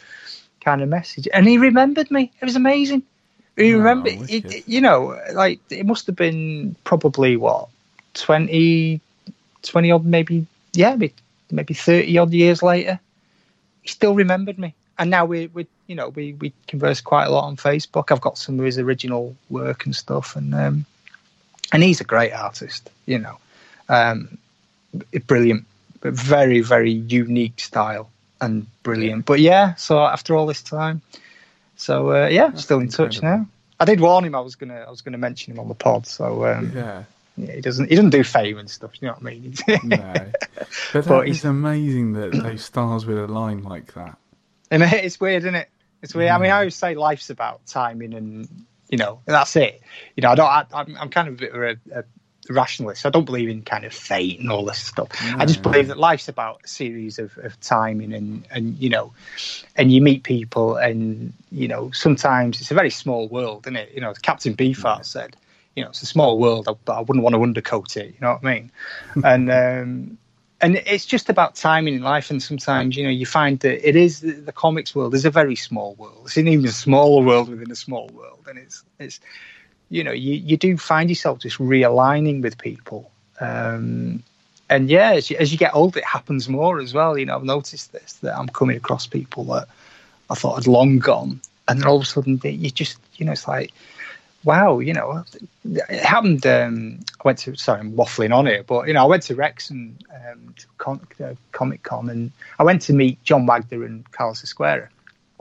kind 0.60 0.82
of 0.82 0.88
message, 0.88 1.28
and 1.32 1.46
he 1.46 1.58
remembered 1.58 2.10
me. 2.10 2.32
It 2.40 2.44
was 2.44 2.56
amazing. 2.56 3.04
He 3.56 3.74
Oh, 3.74 3.78
remembered, 3.78 4.30
it, 4.30 4.66
you 4.66 4.80
know, 4.80 5.18
like 5.34 5.60
it 5.70 5.84
must 5.84 6.06
have 6.06 6.16
been 6.16 6.74
probably 6.84 7.36
what 7.36 7.68
20, 8.14 9.00
20 9.62 9.90
odd, 9.90 10.04
maybe 10.04 10.46
yeah, 10.72 10.94
maybe, 10.96 11.14
maybe 11.50 11.74
thirty 11.74 12.16
odd 12.18 12.32
years 12.32 12.62
later. 12.62 12.98
He 13.82 13.88
still 13.88 14.14
remembered 14.14 14.58
me, 14.58 14.74
and 14.98 15.10
now 15.10 15.24
we 15.26 15.48
we 15.48 15.66
you 15.86 15.94
know 15.94 16.08
we 16.08 16.32
we 16.34 16.52
converse 16.66 17.00
quite 17.00 17.26
a 17.26 17.30
lot 17.30 17.44
on 17.44 17.56
Facebook. 17.56 18.10
I've 18.10 18.20
got 18.20 18.38
some 18.38 18.58
of 18.58 18.64
his 18.64 18.78
original 18.78 19.36
work 19.50 19.84
and 19.84 19.94
stuff, 19.94 20.34
and 20.36 20.54
um, 20.54 20.86
and 21.72 21.82
he's 21.82 22.00
a 22.00 22.04
great 22.04 22.32
artist, 22.32 22.90
you 23.06 23.18
know, 23.18 23.36
um, 23.88 24.38
brilliant, 25.26 25.64
but 26.00 26.14
very 26.14 26.60
very 26.60 26.92
unique 26.92 27.60
style 27.60 28.08
and 28.40 28.66
brilliant. 28.82 29.26
But 29.26 29.40
yeah, 29.40 29.74
so 29.74 29.98
after 29.98 30.36
all 30.36 30.46
this 30.46 30.62
time, 30.62 31.02
so 31.82 32.12
uh, 32.12 32.28
yeah, 32.28 32.48
That's 32.48 32.62
still 32.62 32.78
in 32.80 32.88
touch 32.88 33.22
now. 33.22 33.46
I 33.80 33.84
did 33.84 34.00
warn 34.00 34.24
him 34.24 34.34
I 34.34 34.40
was 34.40 34.54
gonna 34.54 34.84
I 34.86 34.90
was 34.90 35.00
gonna 35.00 35.18
mention 35.18 35.52
him 35.52 35.58
on 35.58 35.66
the 35.68 35.74
pod, 35.74 36.06
so 36.06 36.46
um, 36.46 36.70
Yeah. 36.74 37.02
yeah, 37.36 37.52
he 37.54 37.60
doesn't 37.60 37.88
he 37.88 37.96
doesn't 37.96 38.10
do 38.10 38.22
fame 38.22 38.58
and 38.58 38.70
stuff. 38.70 38.92
You 39.00 39.08
know 39.08 39.14
what 39.14 39.22
I 39.22 39.34
mean? 39.34 39.54
No. 39.82 40.14
But 40.92 41.06
But 41.06 41.28
is 41.28 41.44
amazing 41.44 42.12
that 42.12 42.32
those 42.32 42.64
stars 42.64 43.04
would 43.06 43.18
align 43.18 43.62
like 43.64 43.94
that. 43.94 44.16
And 44.70 44.82
it's 44.82 45.20
weird, 45.20 45.42
isn't 45.42 45.54
it? 45.54 45.68
It's 46.02 46.14
weird. 46.14 46.30
I 46.30 46.38
mean, 46.38 46.50
I 46.50 46.58
always 46.58 46.76
say 46.76 46.94
life's 46.94 47.30
about 47.30 47.66
timing, 47.66 48.14
and 48.14 48.48
you 48.88 48.98
know, 48.98 49.20
that's 49.26 49.54
it. 49.56 49.82
You 50.16 50.22
know, 50.22 50.30
I 50.30 50.34
don't. 50.34 50.46
I, 50.48 50.66
I'm, 50.72 50.96
I'm 50.98 51.08
kind 51.10 51.28
of 51.28 51.34
a 51.34 51.36
bit 51.38 51.52
of 51.54 51.62
a, 51.62 51.98
a 52.00 52.04
rationalist. 52.48 53.06
I 53.06 53.10
don't 53.10 53.24
believe 53.24 53.48
in 53.48 53.62
kind 53.62 53.84
of 53.84 53.92
fate 53.92 54.40
and 54.40 54.50
all 54.50 54.64
this 54.64 54.78
stuff. 54.78 55.08
I 55.38 55.46
just 55.46 55.62
believe 55.62 55.88
that 55.88 55.98
life's 55.98 56.28
about 56.28 56.62
a 56.64 56.68
series 56.68 57.18
of, 57.18 57.36
of 57.38 57.58
timing, 57.60 58.12
and 58.12 58.46
and 58.50 58.78
you 58.78 58.88
know, 58.88 59.12
and 59.76 59.92
you 59.92 60.00
meet 60.00 60.22
people, 60.22 60.76
and 60.76 61.32
you 61.50 61.68
know, 61.68 61.90
sometimes 61.92 62.60
it's 62.60 62.70
a 62.70 62.74
very 62.74 62.90
small 62.90 63.28
world, 63.28 63.66
isn't 63.66 63.76
it? 63.76 63.92
You 63.94 64.00
know, 64.00 64.10
as 64.10 64.18
Captain 64.18 64.54
Beefheart 64.54 65.04
said. 65.04 65.36
You 65.74 65.82
know, 65.82 65.88
it's 65.88 66.02
a 66.02 66.06
small 66.06 66.38
world, 66.38 66.68
but 66.84 66.92
I 66.92 67.00
wouldn't 67.00 67.22
want 67.22 67.34
to 67.34 67.42
undercoat 67.42 67.96
it. 67.96 68.08
You 68.08 68.20
know 68.20 68.32
what 68.32 68.44
I 68.44 68.54
mean? 68.54 68.70
and 69.24 69.50
um, 69.50 70.18
and 70.62 70.76
it's 70.76 71.06
just 71.06 71.28
about 71.28 71.56
timing 71.56 71.94
in 71.94 72.02
life. 72.02 72.30
And 72.30 72.42
sometimes, 72.42 72.96
you 72.96 73.04
know, 73.04 73.10
you 73.10 73.26
find 73.26 73.58
that 73.60 73.86
it 73.86 73.96
is 73.96 74.20
the 74.20 74.52
comics 74.52 74.94
world 74.94 75.14
is 75.14 75.24
a 75.24 75.30
very 75.30 75.56
small 75.56 75.94
world. 75.96 76.22
It's 76.26 76.36
an 76.36 76.46
even 76.46 76.70
smaller 76.70 77.24
world 77.24 77.48
within 77.48 77.70
a 77.70 77.76
small 77.76 78.08
world, 78.14 78.46
and 78.48 78.58
it's 78.58 78.84
it's 78.98 79.20
you 79.92 80.02
know 80.02 80.12
you 80.12 80.34
you 80.34 80.56
do 80.56 80.76
find 80.76 81.10
yourself 81.10 81.38
just 81.38 81.58
realigning 81.58 82.42
with 82.42 82.56
people. 82.58 83.10
Um, 83.40 84.22
and 84.70 84.88
yeah, 84.88 85.12
as 85.12 85.30
you, 85.30 85.36
as 85.36 85.52
you 85.52 85.58
get 85.58 85.74
older, 85.74 85.98
it 85.98 86.04
happens 86.04 86.48
more 86.48 86.80
as 86.80 86.94
well. 86.94 87.18
You 87.18 87.26
know, 87.26 87.36
I've 87.36 87.44
noticed 87.44 87.92
this 87.92 88.14
that 88.24 88.36
I'm 88.36 88.48
coming 88.48 88.76
across 88.76 89.06
people 89.06 89.44
that 89.44 89.68
I 90.30 90.34
thought 90.34 90.54
had 90.54 90.66
long 90.66 90.98
gone, 90.98 91.40
and 91.68 91.78
then 91.78 91.86
all 91.86 91.96
of 91.96 92.02
a 92.02 92.06
sudden 92.06 92.38
they, 92.38 92.50
you 92.50 92.70
just 92.70 92.98
you 93.16 93.26
know 93.26 93.32
it's 93.32 93.46
like 93.46 93.72
wow, 94.44 94.80
you 94.80 94.92
know, 94.92 95.24
it 95.64 96.04
happened. 96.04 96.44
Um, 96.46 97.00
I 97.20 97.22
went 97.24 97.38
to, 97.38 97.54
sorry, 97.54 97.80
I'm 97.80 97.92
waffling 97.92 98.34
on 98.34 98.46
here, 98.46 98.64
but, 98.64 98.88
you 98.88 98.94
know, 98.94 99.04
I 99.04 99.06
went 99.06 99.22
to 99.24 99.36
Wrexham 99.36 99.96
um, 100.12 100.54
to 100.58 100.66
con- 100.78 101.06
uh, 101.22 101.34
Comic 101.52 101.84
Con 101.84 102.10
and 102.10 102.32
I 102.58 102.64
went 102.64 102.82
to 102.82 102.92
meet 102.92 103.22
John 103.22 103.46
Wagner 103.46 103.84
and 103.84 104.10
Carlos 104.10 104.42
Ezquerra 104.42 104.88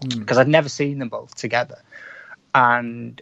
because 0.08 0.38
I'd 0.38 0.48
never 0.48 0.70
seen 0.70 1.00
them 1.00 1.10
both 1.10 1.34
together. 1.36 1.80
And 2.54 3.22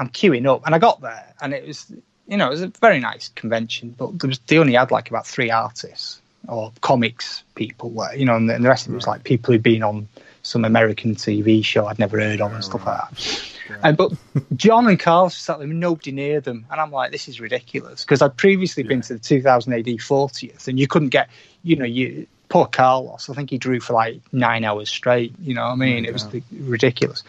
I'm 0.00 0.08
queuing 0.08 0.46
up 0.46 0.62
and 0.64 0.74
I 0.74 0.78
got 0.78 1.02
there 1.02 1.34
and 1.42 1.52
it 1.52 1.66
was, 1.66 1.92
you 2.26 2.36
know, 2.38 2.46
it 2.46 2.50
was 2.50 2.62
a 2.62 2.68
very 2.80 3.00
nice 3.00 3.28
convention, 3.28 3.94
but 3.96 4.18
there 4.18 4.28
was, 4.28 4.38
they 4.46 4.58
only 4.58 4.72
had 4.72 4.90
like 4.90 5.10
about 5.10 5.26
three 5.26 5.50
artists 5.50 6.22
or 6.48 6.72
comics 6.80 7.42
people 7.54 7.90
were, 7.90 8.12
you 8.14 8.24
know, 8.24 8.34
and 8.34 8.48
the, 8.48 8.54
and 8.54 8.64
the 8.64 8.68
rest 8.70 8.86
of 8.86 8.92
it 8.92 8.96
was 8.96 9.06
like 9.06 9.24
people 9.24 9.52
who'd 9.52 9.62
been 9.62 9.82
on 9.82 10.08
some 10.42 10.64
American 10.64 11.14
TV 11.14 11.62
show 11.62 11.86
I'd 11.86 11.98
never 11.98 12.18
heard 12.18 12.40
of 12.40 12.52
and 12.52 12.64
stuff 12.64 12.86
like 12.86 12.98
that. 13.10 13.50
And 13.82 13.96
but 13.96 14.12
John 14.56 14.88
and 14.88 14.98
Carl 14.98 15.28
sat 15.30 15.58
there, 15.58 15.68
with 15.68 15.76
nobody 15.76 16.12
near 16.12 16.40
them, 16.40 16.64
and 16.70 16.80
I'm 16.80 16.90
like, 16.90 17.12
this 17.12 17.28
is 17.28 17.40
ridiculous 17.40 18.04
because 18.04 18.22
I'd 18.22 18.36
previously 18.36 18.82
been 18.82 19.02
to 19.02 19.14
the 19.14 19.20
2000 19.20 19.72
AD 19.72 19.84
40th, 19.84 20.66
and 20.66 20.80
you 20.80 20.88
couldn't 20.88 21.10
get, 21.10 21.28
you 21.62 21.76
know, 21.76 21.84
you 21.84 22.26
poor 22.48 22.66
Carlos. 22.66 23.30
I 23.30 23.34
think 23.34 23.50
he 23.50 23.58
drew 23.58 23.80
for 23.80 23.92
like 23.92 24.20
nine 24.32 24.64
hours 24.64 24.90
straight. 24.90 25.34
You 25.40 25.54
know 25.54 25.62
what 25.62 25.72
I 25.72 25.76
mean? 25.76 26.04
It 26.04 26.12
was 26.12 26.26
Yeah. 26.32 26.40
ridiculous. 26.58 27.22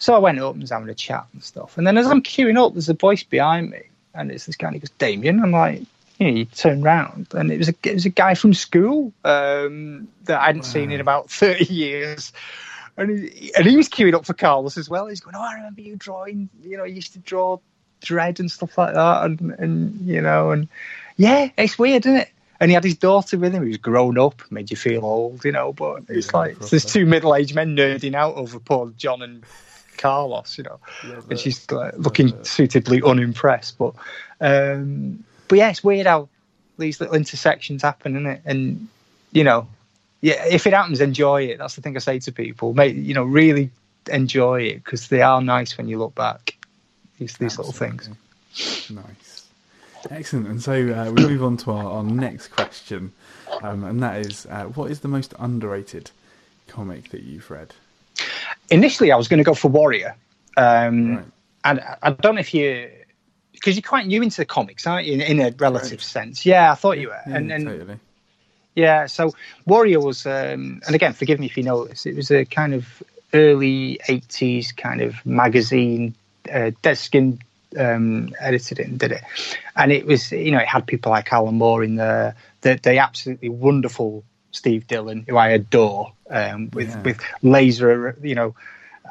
So 0.00 0.14
I 0.14 0.18
went 0.18 0.40
up 0.40 0.54
and 0.54 0.62
was 0.62 0.70
having 0.70 0.88
a 0.88 0.94
chat 0.94 1.26
and 1.32 1.44
stuff, 1.44 1.78
and 1.78 1.86
then 1.86 1.96
as 1.96 2.06
I'm 2.06 2.22
queuing 2.22 2.58
up, 2.58 2.72
there's 2.72 2.88
a 2.88 2.94
voice 2.94 3.22
behind 3.22 3.70
me, 3.70 3.82
and 4.14 4.32
it's 4.32 4.46
this 4.46 4.56
guy. 4.56 4.68
And 4.68 4.74
he 4.74 4.80
goes, 4.80 4.90
Damian. 4.98 5.40
I'm 5.40 5.52
like. 5.52 5.82
You, 6.18 6.26
know, 6.26 6.36
you 6.36 6.44
turn 6.44 6.82
round, 6.82 7.28
and 7.32 7.50
it 7.50 7.56
was 7.56 7.70
a 7.70 7.74
it 7.82 7.94
was 7.94 8.04
a 8.04 8.10
guy 8.10 8.34
from 8.34 8.52
school 8.52 9.10
um, 9.24 10.06
that 10.24 10.38
I 10.38 10.46
hadn't 10.48 10.64
seen 10.64 10.90
in 10.90 11.00
about 11.00 11.30
thirty 11.40 11.64
years, 11.72 12.34
and 12.98 13.10
he, 13.10 13.54
and 13.54 13.64
he 13.64 13.74
was 13.74 13.88
queuing 13.88 14.12
up 14.12 14.26
for 14.26 14.34
Carlos 14.34 14.76
as 14.76 14.90
well. 14.90 15.06
He's 15.06 15.20
going, 15.20 15.34
"Oh, 15.34 15.40
I 15.42 15.54
remember 15.54 15.80
you 15.80 15.96
drawing. 15.96 16.50
You 16.62 16.76
know, 16.76 16.84
you 16.84 16.96
used 16.96 17.14
to 17.14 17.20
draw 17.20 17.58
Dredd 18.02 18.38
and 18.38 18.50
stuff 18.50 18.76
like 18.76 18.92
that, 18.92 19.24
and 19.24 19.40
and 19.58 19.98
you 20.06 20.20
know, 20.20 20.50
and 20.50 20.68
yeah, 21.16 21.48
it's 21.56 21.78
weird, 21.78 22.04
isn't 22.04 22.20
it?" 22.20 22.28
And 22.60 22.70
he 22.70 22.74
had 22.74 22.84
his 22.84 22.96
daughter 22.98 23.38
with 23.38 23.54
him, 23.54 23.64
who's 23.64 23.78
grown 23.78 24.18
up, 24.18 24.42
made 24.50 24.70
you 24.70 24.76
feel 24.76 25.02
old, 25.02 25.42
you 25.46 25.52
know. 25.52 25.72
But 25.72 26.02
it's 26.10 26.26
Yeah, 26.26 26.38
like 26.38 26.58
there's 26.58 26.84
two 26.84 27.06
middle-aged 27.06 27.54
men 27.54 27.74
nerding 27.74 28.14
out 28.14 28.34
over 28.34 28.58
poor 28.58 28.92
John, 28.98 29.22
and 29.22 29.42
Carlos, 30.00 30.56
you 30.56 30.64
know, 30.64 30.80
and 31.28 31.38
she's 31.38 31.70
like, 31.70 31.94
looking 31.96 32.32
suitably 32.44 33.02
unimpressed. 33.02 33.76
But 33.78 33.94
um, 34.40 35.22
but 35.48 35.58
yeah, 35.58 35.70
it's 35.70 35.84
weird 35.84 36.06
how 36.06 36.28
these 36.78 37.00
little 37.00 37.14
intersections 37.14 37.82
happen, 37.82 38.16
isn't 38.16 38.26
it? 38.26 38.42
And 38.44 38.88
you 39.32 39.44
know, 39.44 39.68
yeah, 40.20 40.44
if 40.46 40.66
it 40.66 40.72
happens, 40.72 41.00
enjoy 41.00 41.42
it. 41.44 41.58
That's 41.58 41.76
the 41.76 41.82
thing 41.82 41.96
I 41.96 42.00
say 42.00 42.18
to 42.20 42.32
people. 42.32 42.72
Make 42.72 42.96
you 42.96 43.14
know, 43.14 43.24
really 43.24 43.70
enjoy 44.10 44.62
it 44.62 44.84
because 44.84 45.08
they 45.08 45.22
are 45.22 45.42
nice 45.42 45.76
when 45.76 45.88
you 45.88 45.98
look 45.98 46.14
back. 46.14 46.56
These 47.18 47.36
these 47.36 47.58
little 47.58 47.72
things. 47.72 48.08
Nice. 48.90 49.46
Excellent. 50.10 50.46
And 50.46 50.62
so 50.62 50.72
uh, 50.72 51.10
we 51.10 51.26
move 51.26 51.44
on 51.44 51.58
to 51.58 51.72
our, 51.72 51.84
our 51.84 52.02
next 52.02 52.48
question, 52.48 53.12
um, 53.62 53.84
and 53.84 54.02
that 54.02 54.24
is 54.24 54.46
uh, 54.46 54.64
what 54.64 54.90
is 54.90 55.00
the 55.00 55.08
most 55.08 55.34
underrated 55.38 56.10
comic 56.68 57.10
that 57.10 57.22
you've 57.22 57.50
read? 57.50 57.74
Initially, 58.70 59.12
I 59.12 59.16
was 59.16 59.28
going 59.28 59.38
to 59.38 59.44
go 59.44 59.54
for 59.54 59.68
Warrior, 59.68 60.14
um, 60.56 61.16
Right. 61.16 61.24
and 61.64 61.80
I- 62.02 62.10
don't 62.12 62.34
know 62.36 62.40
if 62.40 62.54
you. 62.54 62.90
Because 63.52 63.76
you're 63.76 63.82
quite 63.82 64.06
new 64.06 64.22
into 64.22 64.38
the 64.38 64.46
comics, 64.46 64.86
aren't 64.86 65.06
you? 65.06 65.14
In, 65.14 65.20
in 65.20 65.40
a 65.40 65.50
relative 65.58 66.02
sense, 66.02 66.46
yeah. 66.46 66.72
I 66.72 66.74
thought 66.76 66.98
you 66.98 67.08
were, 67.08 67.20
Yeah, 67.26 67.36
and, 67.36 67.52
and 67.52 67.66
totally. 67.66 67.98
Yeah, 68.74 69.06
so 69.06 69.34
Warrior 69.66 70.00
was, 70.00 70.24
um, 70.24 70.80
and 70.86 70.94
again, 70.94 71.12
forgive 71.12 71.38
me 71.40 71.46
if 71.46 71.56
you 71.58 71.64
know 71.64 71.84
this, 71.84 72.06
it 72.06 72.16
was 72.16 72.30
a 72.30 72.44
kind 72.46 72.72
of 72.72 73.02
early 73.34 73.98
80s 74.08 74.74
kind 74.74 75.02
of 75.02 75.26
magazine, 75.26 76.14
uh, 76.48 76.70
Dez 76.82 76.98
Skinn 76.98 77.40
um, 77.78 78.34
edited 78.40 78.78
it 78.78 78.86
and 78.88 78.98
did 78.98 79.12
it, 79.12 79.22
and 79.76 79.92
it 79.92 80.06
was 80.06 80.32
you 80.32 80.50
know 80.50 80.58
it 80.58 80.66
had 80.66 80.86
people 80.86 81.10
like 81.10 81.32
Alan 81.32 81.56
Moore 81.56 81.84
in 81.84 81.96
there, 81.96 82.34
the 82.62 82.80
the 82.82 82.98
absolutely 82.98 83.48
wonderful 83.48 84.24
Steve 84.52 84.86
Dillon, 84.86 85.24
who 85.28 85.36
I 85.36 85.48
adore, 85.50 86.12
um, 86.28 86.70
with 86.72 86.88
Yeah. 86.88 87.02
with 87.02 87.20
laser, 87.42 88.16
you 88.22 88.34
know, 88.34 88.54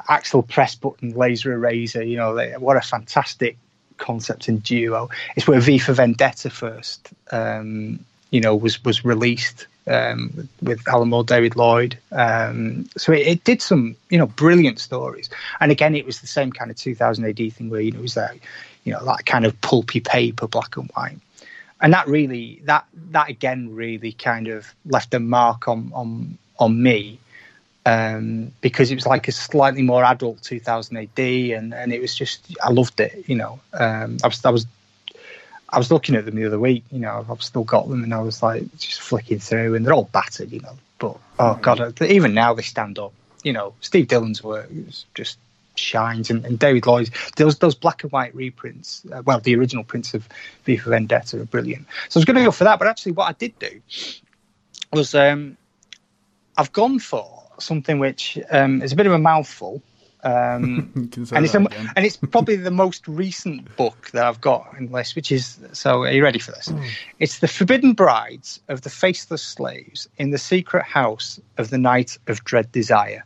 Axel 0.08 0.42
Pressbutton 0.42 1.16
laser 1.16 1.52
eraser. 1.52 2.02
You 2.02 2.16
know, 2.16 2.34
they, 2.34 2.52
what 2.52 2.76
a 2.76 2.80
fantastic 2.80 3.56
concept 3.96 4.48
and 4.48 4.62
duo. 4.62 5.10
It's 5.36 5.46
where 5.46 5.60
V 5.60 5.78
for 5.78 5.92
Vendetta 5.92 6.50
first, 6.50 7.12
um, 7.30 8.00
you 8.30 8.40
know, 8.40 8.56
was 8.56 8.82
was 8.84 9.04
released 9.04 9.66
um, 9.86 10.32
with, 10.36 10.48
with 10.62 10.88
Alan 10.88 11.08
Moore, 11.08 11.24
David 11.24 11.56
Lloyd. 11.56 11.98
Um, 12.12 12.88
so 12.96 13.12
it, 13.12 13.26
it 13.26 13.44
did 13.44 13.60
some, 13.62 13.96
you 14.08 14.18
know, 14.18 14.26
brilliant 14.26 14.78
stories. 14.78 15.28
And 15.60 15.72
again, 15.72 15.94
it 15.94 16.06
was 16.06 16.20
the 16.20 16.26
same 16.26 16.52
kind 16.52 16.70
of 16.70 16.76
2000 16.76 17.24
AD 17.24 17.52
thing 17.52 17.70
where 17.70 17.80
you 17.80 17.90
know 17.92 17.98
it 17.98 18.02
was 18.02 18.14
that, 18.14 18.36
you 18.84 18.92
know, 18.92 19.04
that 19.04 19.26
kind 19.26 19.44
of 19.44 19.60
pulpy 19.60 20.00
paper, 20.00 20.46
black 20.46 20.76
and 20.76 20.90
white. 20.94 21.18
And 21.80 21.92
that 21.92 22.06
really, 22.08 22.60
that 22.64 22.86
that 23.10 23.30
again, 23.30 23.74
really 23.74 24.12
kind 24.12 24.48
of 24.48 24.74
left 24.84 25.14
a 25.14 25.20
mark 25.20 25.68
on 25.68 25.90
on 25.94 26.38
on 26.58 26.82
me 26.82 27.18
um, 27.86 28.52
because 28.60 28.90
it 28.90 28.94
was 28.94 29.06
like 29.06 29.28
a 29.28 29.32
slightly 29.32 29.82
more 29.82 30.04
adult 30.04 30.42
2000 30.42 30.96
AD, 30.96 31.18
and, 31.18 31.74
and 31.74 31.92
it 31.92 32.00
was 32.00 32.14
just 32.14 32.56
I 32.62 32.70
loved 32.70 33.00
it. 33.00 33.24
You 33.26 33.36
know, 33.36 33.60
um, 33.72 34.18
I 34.22 34.26
was 34.26 34.44
I 34.44 34.50
was 34.50 34.66
I 35.68 35.78
was 35.78 35.90
looking 35.90 36.14
at 36.14 36.24
them 36.24 36.36
the 36.36 36.46
other 36.46 36.58
week. 36.58 36.84
You 36.90 37.00
know, 37.00 37.24
I've 37.28 37.42
still 37.42 37.64
got 37.64 37.88
them, 37.88 38.04
and 38.04 38.12
I 38.12 38.20
was 38.20 38.42
like 38.42 38.64
just 38.76 39.00
flicking 39.00 39.38
through, 39.38 39.74
and 39.74 39.86
they're 39.86 39.94
all 39.94 40.04
battered. 40.12 40.52
You 40.52 40.60
know, 40.60 40.76
but 40.98 41.16
oh 41.38 41.54
god, 41.60 42.00
even 42.02 42.34
now 42.34 42.54
they 42.54 42.62
stand 42.62 42.98
up. 42.98 43.12
You 43.42 43.54
know, 43.54 43.74
Steve 43.80 44.08
Dillon's 44.08 44.44
work 44.44 44.68
is 44.70 45.06
just 45.14 45.38
shines, 45.74 46.30
and, 46.30 46.44
and 46.44 46.58
David 46.58 46.86
Lloyd 46.86 47.10
those 47.36 47.58
those 47.58 47.74
black 47.74 48.02
and 48.02 48.12
white 48.12 48.34
reprints. 48.34 49.04
Uh, 49.12 49.22
well, 49.24 49.40
the 49.40 49.54
original 49.56 49.84
prints 49.84 50.14
of 50.14 50.28
V 50.64 50.76
for 50.76 50.90
Vendetta 50.90 51.40
are 51.40 51.44
brilliant. 51.44 51.86
So 52.08 52.18
I 52.18 52.20
was 52.20 52.24
going 52.24 52.36
to 52.36 52.44
go 52.44 52.50
for 52.50 52.64
that, 52.64 52.78
but 52.78 52.88
actually, 52.88 53.12
what 53.12 53.28
I 53.28 53.32
did 53.32 53.58
do 53.58 53.80
was 54.92 55.14
um, 55.14 55.56
I've 56.56 56.72
gone 56.72 56.98
for 56.98 57.42
something 57.58 57.98
which 57.98 58.38
um, 58.50 58.82
is 58.82 58.92
a 58.92 58.96
bit 58.96 59.06
of 59.06 59.12
a 59.12 59.18
mouthful. 59.18 59.82
Um, 60.22 60.92
You 60.96 61.08
can 61.08 61.26
say 61.26 61.36
and 61.36 61.44
it's 61.44 61.54
a, 61.54 61.58
and 61.58 62.04
it's 62.04 62.16
probably 62.16 62.56
the 62.56 62.70
most 62.70 63.08
recent 63.08 63.76
book 63.76 64.10
that 64.12 64.24
I've 64.24 64.40
got 64.40 64.74
in 64.78 64.86
the 64.86 64.92
list, 64.92 65.16
which 65.16 65.32
is 65.32 65.58
so. 65.72 66.02
Are 66.02 66.12
you 66.12 66.22
ready 66.22 66.38
for 66.38 66.52
this? 66.52 66.72
It's 67.18 67.38
the 67.38 67.48
Forbidden 67.48 67.94
Brides 67.94 68.60
of 68.68 68.82
the 68.82 68.90
Faceless 68.90 69.42
Slaves 69.42 70.08
in 70.18 70.30
the 70.30 70.38
Secret 70.38 70.84
House 70.84 71.40
of 71.56 71.70
the 71.70 71.78
Night 71.78 72.18
of 72.26 72.44
Dread 72.44 72.70
Desire, 72.72 73.24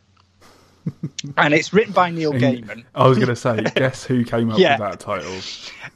and 1.37 1.53
it's 1.53 1.73
written 1.73 1.93
by 1.93 2.09
Neil 2.11 2.33
Gaiman. 2.33 2.83
I 2.93 3.07
was 3.07 3.17
going 3.17 3.29
to 3.29 3.35
say, 3.35 3.63
guess 3.75 4.03
who 4.03 4.23
came 4.23 4.51
up 4.51 4.59
Yeah. 4.59 4.79
with 4.79 4.89
that 4.91 4.99
title? 4.99 5.33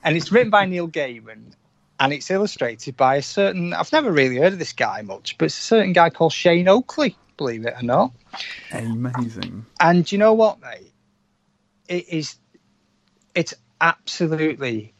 and 0.03 0.15
it's 0.17 0.31
written 0.31 0.49
by 0.49 0.65
Neil 0.65 0.87
Gaiman, 0.87 1.53
and 1.99 2.13
it's 2.13 2.29
illustrated 2.31 2.95
by 2.97 3.15
a 3.17 3.21
certain. 3.21 3.73
I've 3.73 3.91
never 3.91 4.11
really 4.11 4.37
heard 4.37 4.53
of 4.53 4.59
this 4.59 4.73
guy 4.73 5.01
much, 5.01 5.37
but 5.37 5.45
it's 5.45 5.59
a 5.59 5.63
certain 5.63 5.93
guy 5.93 6.09
called 6.09 6.33
Shane 6.33 6.67
Oakley. 6.67 7.15
Believe 7.37 7.65
it 7.65 7.73
or 7.77 7.83
not. 7.83 8.11
Amazing. 8.71 9.65
And 9.79 10.09
you 10.11 10.17
know 10.17 10.33
what, 10.33 10.59
mate? 10.61 10.91
It 11.87 12.09
is. 12.09 12.35
It's 13.33 13.53
absolutely 13.79 14.93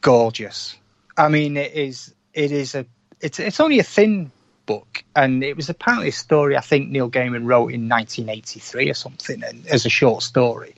gorgeous. 0.00 0.76
I 1.16 1.28
mean, 1.28 1.56
it 1.56 1.72
is. 1.72 2.12
It 2.32 2.50
is 2.52 2.74
a. 2.74 2.86
It's. 3.20 3.38
It's 3.38 3.60
only 3.60 3.78
a 3.78 3.84
thin 3.84 4.32
book, 4.66 5.04
and 5.14 5.42
it 5.44 5.56
was 5.56 5.68
apparently 5.68 6.08
a 6.08 6.12
story 6.12 6.56
I 6.56 6.60
think 6.60 6.90
Neil 6.90 7.10
Gaiman 7.10 7.46
wrote 7.46 7.72
in 7.72 7.88
1983 7.88 8.90
or 8.90 8.94
something, 8.94 9.42
and, 9.42 9.66
as 9.66 9.86
a 9.86 9.90
short 9.90 10.22
story. 10.22 10.74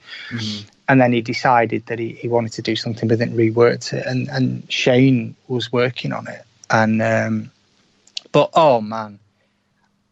And 0.89 1.01
then 1.01 1.13
he 1.13 1.21
decided 1.21 1.87
that 1.87 1.99
he, 1.99 2.11
he 2.11 2.29
wanted 2.29 2.53
to 2.53 2.63
do 2.63 2.77
something, 2.77 3.09
but 3.09 3.19
then 3.19 3.33
reworked 3.33 3.93
it. 3.93 4.07
And 4.07 4.29
and 4.29 4.71
Shane 4.73 5.35
was 5.49 5.73
working 5.73 6.13
on 6.13 6.29
it, 6.29 6.43
and 6.71 7.03
um, 7.03 7.51
but 8.33 8.51
oh 8.55 8.81
man, 8.81 9.19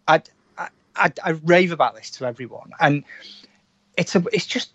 I 0.09 0.23
I 0.59 0.69
I, 0.97 1.13
I 1.23 1.31
rave 1.31 1.73
about 1.73 1.95
this 1.95 2.11
to 2.13 2.27
everyone, 2.27 2.73
and 2.81 3.05
it's 3.97 4.17
a 4.17 4.25
it's 4.33 4.47
just 4.47 4.71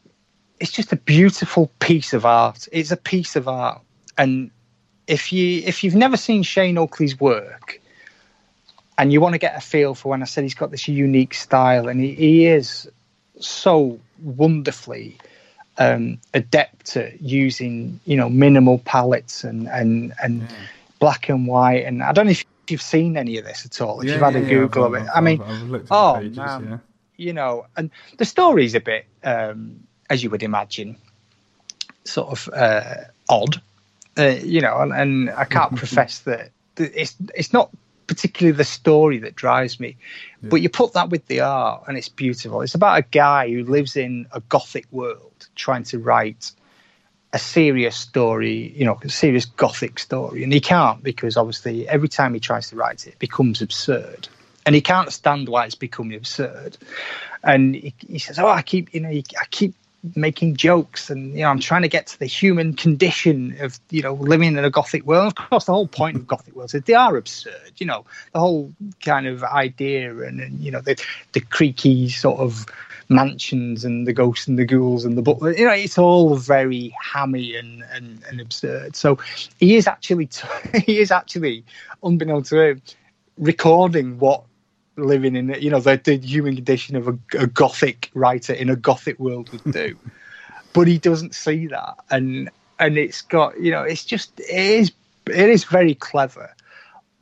it's 0.60 0.72
just 0.72 0.92
a 0.92 0.98
beautiful 0.98 1.72
piece 1.80 2.14
of 2.14 2.26
art. 2.26 2.68
It's 2.72 2.92
a 2.92 2.98
piece 2.98 3.36
of 3.36 3.48
art, 3.48 3.82
and 4.18 4.52
if 5.08 5.34
you 5.34 5.62
if 5.66 5.84
you've 5.84 5.96
never 5.96 6.18
seen 6.18 6.44
Shane 6.44 6.78
Oakley's 6.78 7.20
work, 7.20 7.82
and 9.00 9.14
you 9.14 9.22
want 9.22 9.34
to 9.34 9.40
get 9.40 9.56
a 9.56 9.62
feel 9.62 9.96
for 9.96 10.10
when 10.10 10.22
I 10.22 10.26
said 10.26 10.44
he's 10.44 10.56
got 10.56 10.72
this 10.72 10.90
unique 10.90 11.34
style, 11.34 11.88
and 11.88 12.02
he, 12.02 12.14
he 12.14 12.46
is 12.48 12.88
so 13.40 13.98
wonderfully 14.22 15.18
um, 15.78 16.20
adept 16.34 16.98
at 16.98 17.22
using 17.22 18.02
you 18.06 18.18
know 18.18 18.30
minimal 18.30 18.78
palettes 18.80 19.46
and 19.46 19.70
and 19.70 20.14
and 20.22 20.46
black 21.00 21.30
and 21.30 21.48
white. 21.48 21.86
And 21.86 22.04
I 22.04 22.12
don't 22.12 22.26
know 22.26 22.32
if 22.32 22.44
you've 22.68 22.82
seen 22.82 23.16
any 23.16 23.38
of 23.38 23.46
this 23.46 23.66
at 23.66 23.80
all. 23.80 24.02
If 24.02 24.10
you've 24.10 24.20
had 24.20 24.36
a 24.36 24.42
Google 24.42 24.84
of 24.84 24.94
I've- 24.94 25.06
it, 25.06 25.10
I 25.16 25.22
mean, 25.22 25.42
I've, 25.42 25.74
I've 25.74 25.88
oh, 25.92 26.16
pages, 26.20 26.38
man. 26.38 26.68
yeah. 26.70 26.78
you 27.16 27.32
know, 27.32 27.68
and 27.78 27.92
the 28.18 28.26
story's 28.26 28.76
a 28.76 28.82
bit, 28.82 29.06
um, 29.24 29.88
as 30.10 30.22
you 30.22 30.30
would 30.30 30.44
imagine, 30.44 30.98
sort 32.04 32.32
of 32.34 32.50
uh, 32.54 32.96
odd, 33.30 33.62
uh, 34.18 34.26
you 34.44 34.60
know, 34.60 34.78
and, 34.80 34.92
and 34.92 35.30
I 35.30 35.46
can't 35.46 35.74
profess 35.78 36.20
that 36.20 36.52
that 36.76 37.00
it's 37.00 37.16
it's 37.34 37.54
not 37.54 37.70
particularly 38.10 38.58
the 38.58 38.64
story 38.64 39.20
that 39.20 39.36
drives 39.36 39.80
me, 39.80 39.96
but 40.42 40.62
you 40.62 40.68
put 40.68 40.94
that 40.94 41.12
with 41.12 41.28
the 41.28 41.42
art 41.42 41.84
and 41.88 41.96
it's 41.96 42.10
beautiful. 42.10 42.62
It's 42.62 42.74
about 42.74 42.98
a 42.98 43.04
guy 43.04 43.48
who 43.52 43.64
lives 43.64 43.96
in 43.96 44.26
a 44.32 44.42
gothic 44.42 44.88
world 44.90 45.48
trying 45.54 45.84
to 45.84 46.00
write 46.00 46.52
a 47.34 47.38
serious 47.38 47.96
story, 47.96 48.74
you 48.76 48.84
know, 48.84 48.98
a 49.04 49.10
serious 49.10 49.46
gothic 49.46 50.00
story, 50.00 50.44
and 50.44 50.52
he 50.52 50.60
can't 50.60 51.04
because 51.04 51.38
obviously 51.38 51.88
every 51.88 52.10
time 52.10 52.34
he 52.34 52.40
tries 52.40 52.72
to 52.72 52.76
write 52.76 53.06
it, 53.06 53.12
it 53.12 53.20
becomes 53.20 53.62
absurd, 53.62 54.28
and 54.66 54.74
he 54.74 54.82
can't 54.82 55.14
stand 55.14 55.48
why 55.48 55.66
it's 55.66 55.76
becoming 55.76 56.18
absurd, 56.18 56.80
and 57.44 57.76
he, 57.76 57.94
he 58.00 58.18
says, 58.18 58.40
"Oh, 58.40 58.48
I 58.48 58.64
keep, 58.64 58.92
you 58.92 59.02
know, 59.02 59.10
I 59.10 59.46
keep 59.52 59.76
making 60.16 60.56
jokes, 60.56 61.10
and 61.10 61.34
you 61.34 61.42
know, 61.42 61.50
I'm 61.50 61.60
trying 61.60 61.82
to 61.84 61.88
get 61.88 62.08
to 62.08 62.20
the 62.20 62.26
human 62.26 62.74
condition 62.74 63.58
of, 63.60 63.80
you 63.90 64.02
know, 64.02 64.14
living 64.14 64.58
in 64.58 64.64
a 64.64 64.70
gothic 64.70 65.06
world. 65.06 65.34
Of 65.38 65.50
course, 65.50 65.66
the 65.66 65.74
whole 65.74 65.88
point 65.88 66.16
of 66.16 66.28
gothic 66.28 66.56
worlds 66.56 66.74
is 66.74 66.84
they 66.84 66.94
are 66.94 67.16
absurd, 67.18 67.74
you 67.78 67.86
know, 67.86 68.06
the 68.34 68.40
whole 68.40 68.74
kind 69.04 69.28
of 69.28 69.44
idea, 69.44 70.18
and, 70.20 70.40
and 70.40 70.60
you 70.60 70.72
know, 70.72 70.82
the 70.82 71.04
the 71.34 71.42
creaky 71.42 72.10
sort 72.10 72.40
of." 72.40 72.66
mansions 73.12 73.86
and 73.86 74.06
the 74.06 74.14
ghosts 74.14 74.48
and 74.48 74.60
the 74.60 74.66
ghouls 74.66 75.04
and 75.04 75.18
the 75.18 75.24
but 75.24 75.42
you 75.58 75.66
know 75.66 75.74
it's 75.74 75.98
all 75.98 76.36
very 76.36 76.96
hammy 77.02 77.56
and, 77.56 77.84
and, 77.92 78.22
and 78.30 78.40
absurd 78.40 78.96
so 78.96 79.18
he 79.60 79.76
is 79.76 79.88
actually 79.88 80.28
t- 80.28 80.48
he 80.86 81.00
is 81.00 81.10
actually 81.10 81.66
unbeknownst 82.04 82.52
to 82.52 82.62
him 82.62 82.82
recording 83.40 84.20
what 84.20 84.44
living 85.00 85.36
in 85.36 85.50
you 85.60 85.70
know 85.70 85.80
the, 85.80 86.00
the 86.04 86.18
human 86.18 86.56
condition 86.56 86.96
of 86.96 87.08
a, 87.08 87.18
a 87.38 87.48
gothic 87.48 88.10
writer 88.14 88.54
in 88.54 88.70
a 88.70 88.76
gothic 88.76 89.20
world 89.20 89.50
would 89.52 89.74
do 89.74 89.98
but 90.74 90.88
he 90.88 90.98
doesn't 90.98 91.36
see 91.36 91.68
that 91.68 91.96
and 92.10 92.50
and 92.80 92.98
it's 92.98 93.22
got 93.22 93.60
you 93.60 93.72
know 93.72 93.84
it's 93.84 94.06
just 94.06 94.40
it 94.40 94.50
is 94.50 94.92
it 95.28 95.50
is 95.50 95.64
very 95.64 95.96
clever 95.96 96.56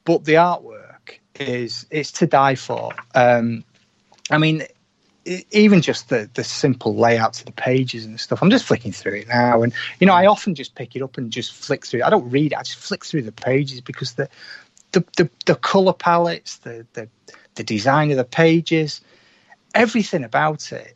but 0.06 0.26
the 0.26 0.34
artwork 0.34 1.20
is 1.40 1.86
it's 1.92 2.12
to 2.12 2.28
die 2.28 2.56
for 2.56 2.94
um 3.16 3.64
i 4.32 4.38
mean 4.38 4.64
even 5.52 5.82
just 5.82 6.10
the 6.10 6.30
the 6.34 6.44
simple 6.44 6.96
layouts 6.96 7.40
of 7.40 7.46
the 7.46 7.52
pages 7.52 8.06
and 8.06 8.20
stuff. 8.20 8.42
I'm 8.42 8.50
just 8.50 8.66
flicking 8.66 8.92
through 8.92 9.16
it 9.16 9.28
now, 9.28 9.62
and 9.62 9.74
you 10.00 10.08
know, 10.08 10.14
I 10.14 10.26
often 10.28 10.56
just 10.56 10.76
pick 10.76 10.96
it 10.96 11.02
up 11.02 11.18
and 11.18 11.32
just 11.32 11.54
flick 11.54 11.86
through. 11.86 12.02
it. 12.02 12.06
I 12.06 12.10
don't 12.10 12.30
read 12.30 12.54
it; 12.54 12.58
I 12.58 12.64
just 12.64 12.80
flick 12.80 13.06
through 13.06 13.24
the 13.24 13.32
pages 13.32 13.82
because 13.82 14.14
the 14.14 14.30
the 14.92 15.04
the, 15.18 15.30
the 15.46 15.56
color 15.56 15.94
palettes, 15.94 16.58
the, 16.58 16.86
the 16.94 17.10
the 17.58 17.64
design 17.64 18.12
of 18.12 18.18
the 18.18 18.24
pages, 18.24 19.02
everything 19.76 20.24
about 20.24 20.72
it 20.72 20.96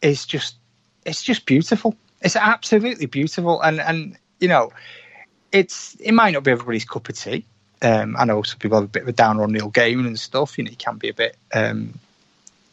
is 0.00 0.24
just 0.26 0.56
it's 1.04 1.22
just 1.22 1.46
beautiful. 1.46 1.96
It's 2.20 2.36
absolutely 2.36 3.06
beautiful, 3.06 3.60
and 3.60 3.80
and 3.80 4.16
you 4.40 4.48
know, 4.48 4.72
it's 5.52 5.96
it 6.00 6.12
might 6.12 6.32
not 6.32 6.44
be 6.44 6.52
everybody's 6.52 6.84
cup 6.84 7.08
of 7.08 7.18
tea. 7.18 7.44
Um, 7.80 8.16
I 8.18 8.24
know 8.24 8.42
some 8.42 8.58
people 8.58 8.78
have 8.78 8.84
a 8.84 8.88
bit 8.88 9.02
of 9.02 9.08
a 9.08 9.12
downer 9.12 9.42
on 9.44 9.52
Neil 9.52 9.70
Gaiman 9.70 10.06
and 10.06 10.18
stuff. 10.18 10.58
You 10.58 10.64
know, 10.64 10.70
he 10.70 10.76
can 10.76 10.96
be 10.96 11.10
a 11.10 11.14
bit, 11.14 11.36
um, 11.54 11.98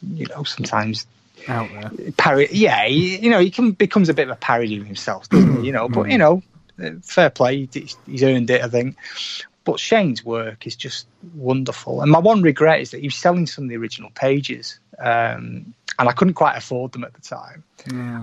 you 0.02 0.26
know, 0.26 0.44
sometimes 0.44 1.06
Out 1.48 1.70
there. 1.72 2.12
parody. 2.18 2.58
Yeah, 2.58 2.86
he, 2.88 3.18
you 3.20 3.30
know, 3.30 3.40
he 3.40 3.52
can 3.52 3.72
becomes 3.72 4.10
a 4.10 4.16
bit 4.16 4.28
of 4.28 4.36
a 4.36 4.40
parody 4.40 4.78
of 4.80 4.86
himself, 4.86 5.30
doesn't 5.30 5.62
he? 5.62 5.68
You 5.68 5.74
know, 5.74 5.88
but 5.90 6.10
you 6.10 6.18
know, 6.18 6.42
uh, 6.84 6.92
fair 7.04 7.30
play. 7.30 7.68
He's 7.72 8.24
earned 8.24 8.50
it, 8.50 8.64
I 8.64 8.68
think. 8.68 8.98
But 9.66 9.80
Shane's 9.80 10.24
work 10.24 10.66
is 10.68 10.76
just 10.76 11.08
wonderful, 11.36 12.02
and 12.02 12.12
my 12.12 12.20
one 12.20 12.42
regret 12.42 12.82
is 12.82 12.92
that 12.92 13.02
he 13.02 13.08
was 13.08 13.16
selling 13.16 13.48
some 13.48 13.66
of 13.66 13.70
the 13.70 13.78
original 13.78 14.12
pages, 14.12 14.80
um, 15.00 15.74
and 16.00 16.10
I 16.10 16.12
couldn't 16.14 16.36
quite 16.36 16.56
afford 16.56 16.92
them 16.94 17.04
at 17.04 17.14
the 17.14 17.22
time. 17.22 17.64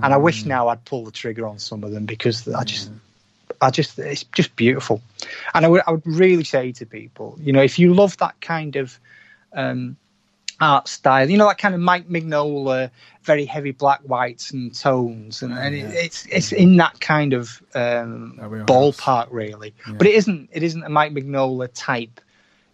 And 0.03 0.15
I 0.15 0.17
wish 0.17 0.45
now 0.45 0.69
I'd 0.69 0.85
pull 0.85 1.05
the 1.05 1.11
trigger 1.11 1.47
on 1.47 1.59
some 1.59 1.85
of 1.85 1.91
them 1.91 2.07
because 2.07 2.49
I 2.49 2.65
just, 2.65 2.91
I 3.61 3.71
just, 3.71 3.99
it's 3.99 4.25
just 4.25 4.55
beautiful. 4.57 5.03
And 5.53 5.65
I 5.65 5.69
would, 5.69 5.83
I 5.87 5.91
would 5.93 6.07
really 6.07 6.45
say 6.45 6.73
to 6.73 6.87
people, 6.87 7.37
you 7.41 7.53
know, 7.53 7.63
if 7.63 7.79
you 7.79 7.93
love 7.93 8.17
that 8.19 8.41
kind 8.41 8.77
of 8.77 8.99
um, 9.53 9.97
art 10.63 10.87
style. 10.87 11.29
You 11.29 11.37
know 11.37 11.49
that 11.49 11.59
kind 11.59 11.75
of 11.75 11.81
Mike 11.81 12.09
Mignola, 12.09 12.91
very 13.23 13.45
heavy 13.45 13.73
black 13.73 14.01
whites 14.03 14.53
and 14.53 14.75
tones, 14.75 15.43
and, 15.43 15.53
and 15.53 15.75
it, 15.75 15.93
it's 15.93 16.27
it's 16.27 16.53
in 16.53 16.77
that 16.77 17.01
kind 17.01 17.33
of 17.33 17.61
um, 17.75 18.39
ballpark 18.41 19.27
really. 19.31 19.75
Yeah. 19.87 19.95
But 19.95 20.07
it 20.07 20.15
isn't 20.15 20.51
it 20.53 20.63
isn't 20.63 20.85
a 20.85 20.89
Mike 20.89 21.13
Mignola 21.13 21.69
type 21.75 22.21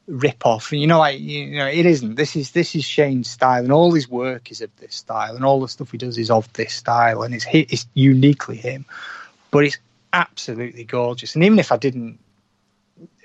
rip 0.07 0.45
off. 0.45 0.71
You 0.71 0.87
know, 0.87 0.99
like 0.99 1.19
you 1.19 1.57
know, 1.57 1.67
it 1.67 1.87
isn't. 1.87 2.17
This 2.17 2.37
is 2.37 2.51
this 2.53 2.75
is 2.77 2.85
Shane's 2.85 3.31
style, 3.31 3.65
and 3.65 3.73
all 3.73 3.93
his 3.93 4.09
work 4.09 4.51
is 4.51 4.61
of 4.61 4.71
this 4.77 4.95
style, 4.95 5.35
and 5.35 5.45
all 5.45 5.61
the 5.61 5.69
stuff 5.69 5.91
he 5.91 5.99
does 5.99 6.19
is 6.19 6.31
of 6.31 6.53
this 6.53 6.75
style, 6.75 7.23
and 7.23 7.35
it's 7.35 7.47
it's 7.51 7.87
uniquely 7.95 8.57
him. 8.57 8.85
But 9.51 9.65
it's 9.65 9.79
absolutely 10.13 10.85
gorgeous, 10.85 11.35
and 11.35 11.45
even 11.45 11.59
if 11.59 11.73
I 11.73 11.79
didn't 11.79 12.19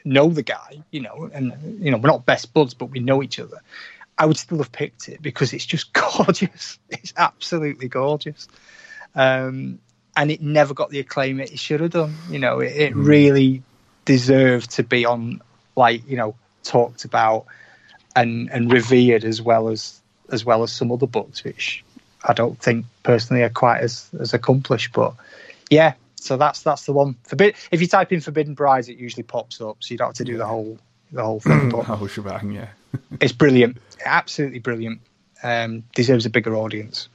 know 0.06 0.30
the 0.30 0.44
guy, 0.44 0.84
you 0.92 1.02
know, 1.02 1.30
and 1.34 1.80
you 1.84 1.92
know, 1.92 1.98
we're 1.98 2.10
not 2.10 2.26
best 2.26 2.54
buds, 2.54 2.74
but 2.74 2.88
we 2.88 3.00
know 3.00 3.24
each 3.24 3.40
other. 3.40 3.62
I 4.18 4.26
would 4.26 4.38
still 4.38 4.60
have 4.60 4.72
picked 4.72 5.10
it 5.10 5.22
because 5.22 5.54
it's 5.54 5.66
just 5.66 5.94
gorgeous. 6.18 6.80
It's 6.90 7.14
absolutely 7.18 7.88
gorgeous. 7.88 8.48
Um, 9.16 9.80
and 10.16 10.32
it 10.32 10.42
never 10.42 10.74
got 10.74 10.90
the 10.92 11.00
acclaim 11.00 11.40
it 11.40 11.58
should 11.58 11.82
have 11.82 11.92
done. 11.92 12.16
You 12.30 12.40
know, 12.40 12.60
it, 12.60 12.74
it 12.76 12.94
mm. 12.94 13.06
really 13.06 13.64
deserved 14.06 14.72
to 14.72 14.84
be 14.84 15.06
on, 15.06 15.42
like, 15.76 16.08
you 16.08 16.18
know, 16.18 16.36
talked 16.64 17.06
about 17.06 17.46
and 18.16 18.50
and 18.52 18.72
revered 18.72 19.24
as 19.24 19.42
well 19.42 19.70
as 19.70 20.00
as 20.32 20.46
well 20.46 20.64
as 20.64 20.72
some 20.72 20.92
other 20.92 21.08
books, 21.08 21.44
which 21.44 21.84
I 22.24 22.34
don't 22.34 22.60
think 22.60 22.86
personally 23.04 23.44
are 23.44 23.50
quite 23.50 23.80
as 23.80 24.10
as 24.20 24.34
accomplished. 24.34 24.94
But 24.94 25.16
yeah, 25.70 25.94
so 26.16 26.38
that's 26.38 26.62
that's 26.62 26.86
the 26.86 26.94
one. 26.94 27.16
Forbid- 27.24 27.56
if 27.72 27.82
you 27.82 27.88
type 27.88 28.12
in 28.12 28.22
Forbidden 28.22 28.54
Brides, 28.54 28.90
it 28.90 28.98
usually 28.98 29.24
pops 29.24 29.60
up, 29.62 29.78
so 29.80 29.94
you 29.94 29.98
don't 29.98 30.10
have 30.10 30.16
to 30.16 30.24
do 30.24 30.38
the 30.38 30.46
whole 30.46 30.78
the 31.12 31.24
whole 31.24 31.40
thing. 31.40 31.70
the 31.70 31.84
whole 31.84 32.08
shebang, 32.08 32.52
yeah. 32.52 32.70
It's 33.20 33.34
brilliant, 33.34 33.78
absolutely 34.06 34.60
brilliant. 34.60 35.02
Um, 35.44 35.84
deserves 35.94 36.26
a 36.26 36.30
bigger 36.30 36.56
audience. 36.56 37.10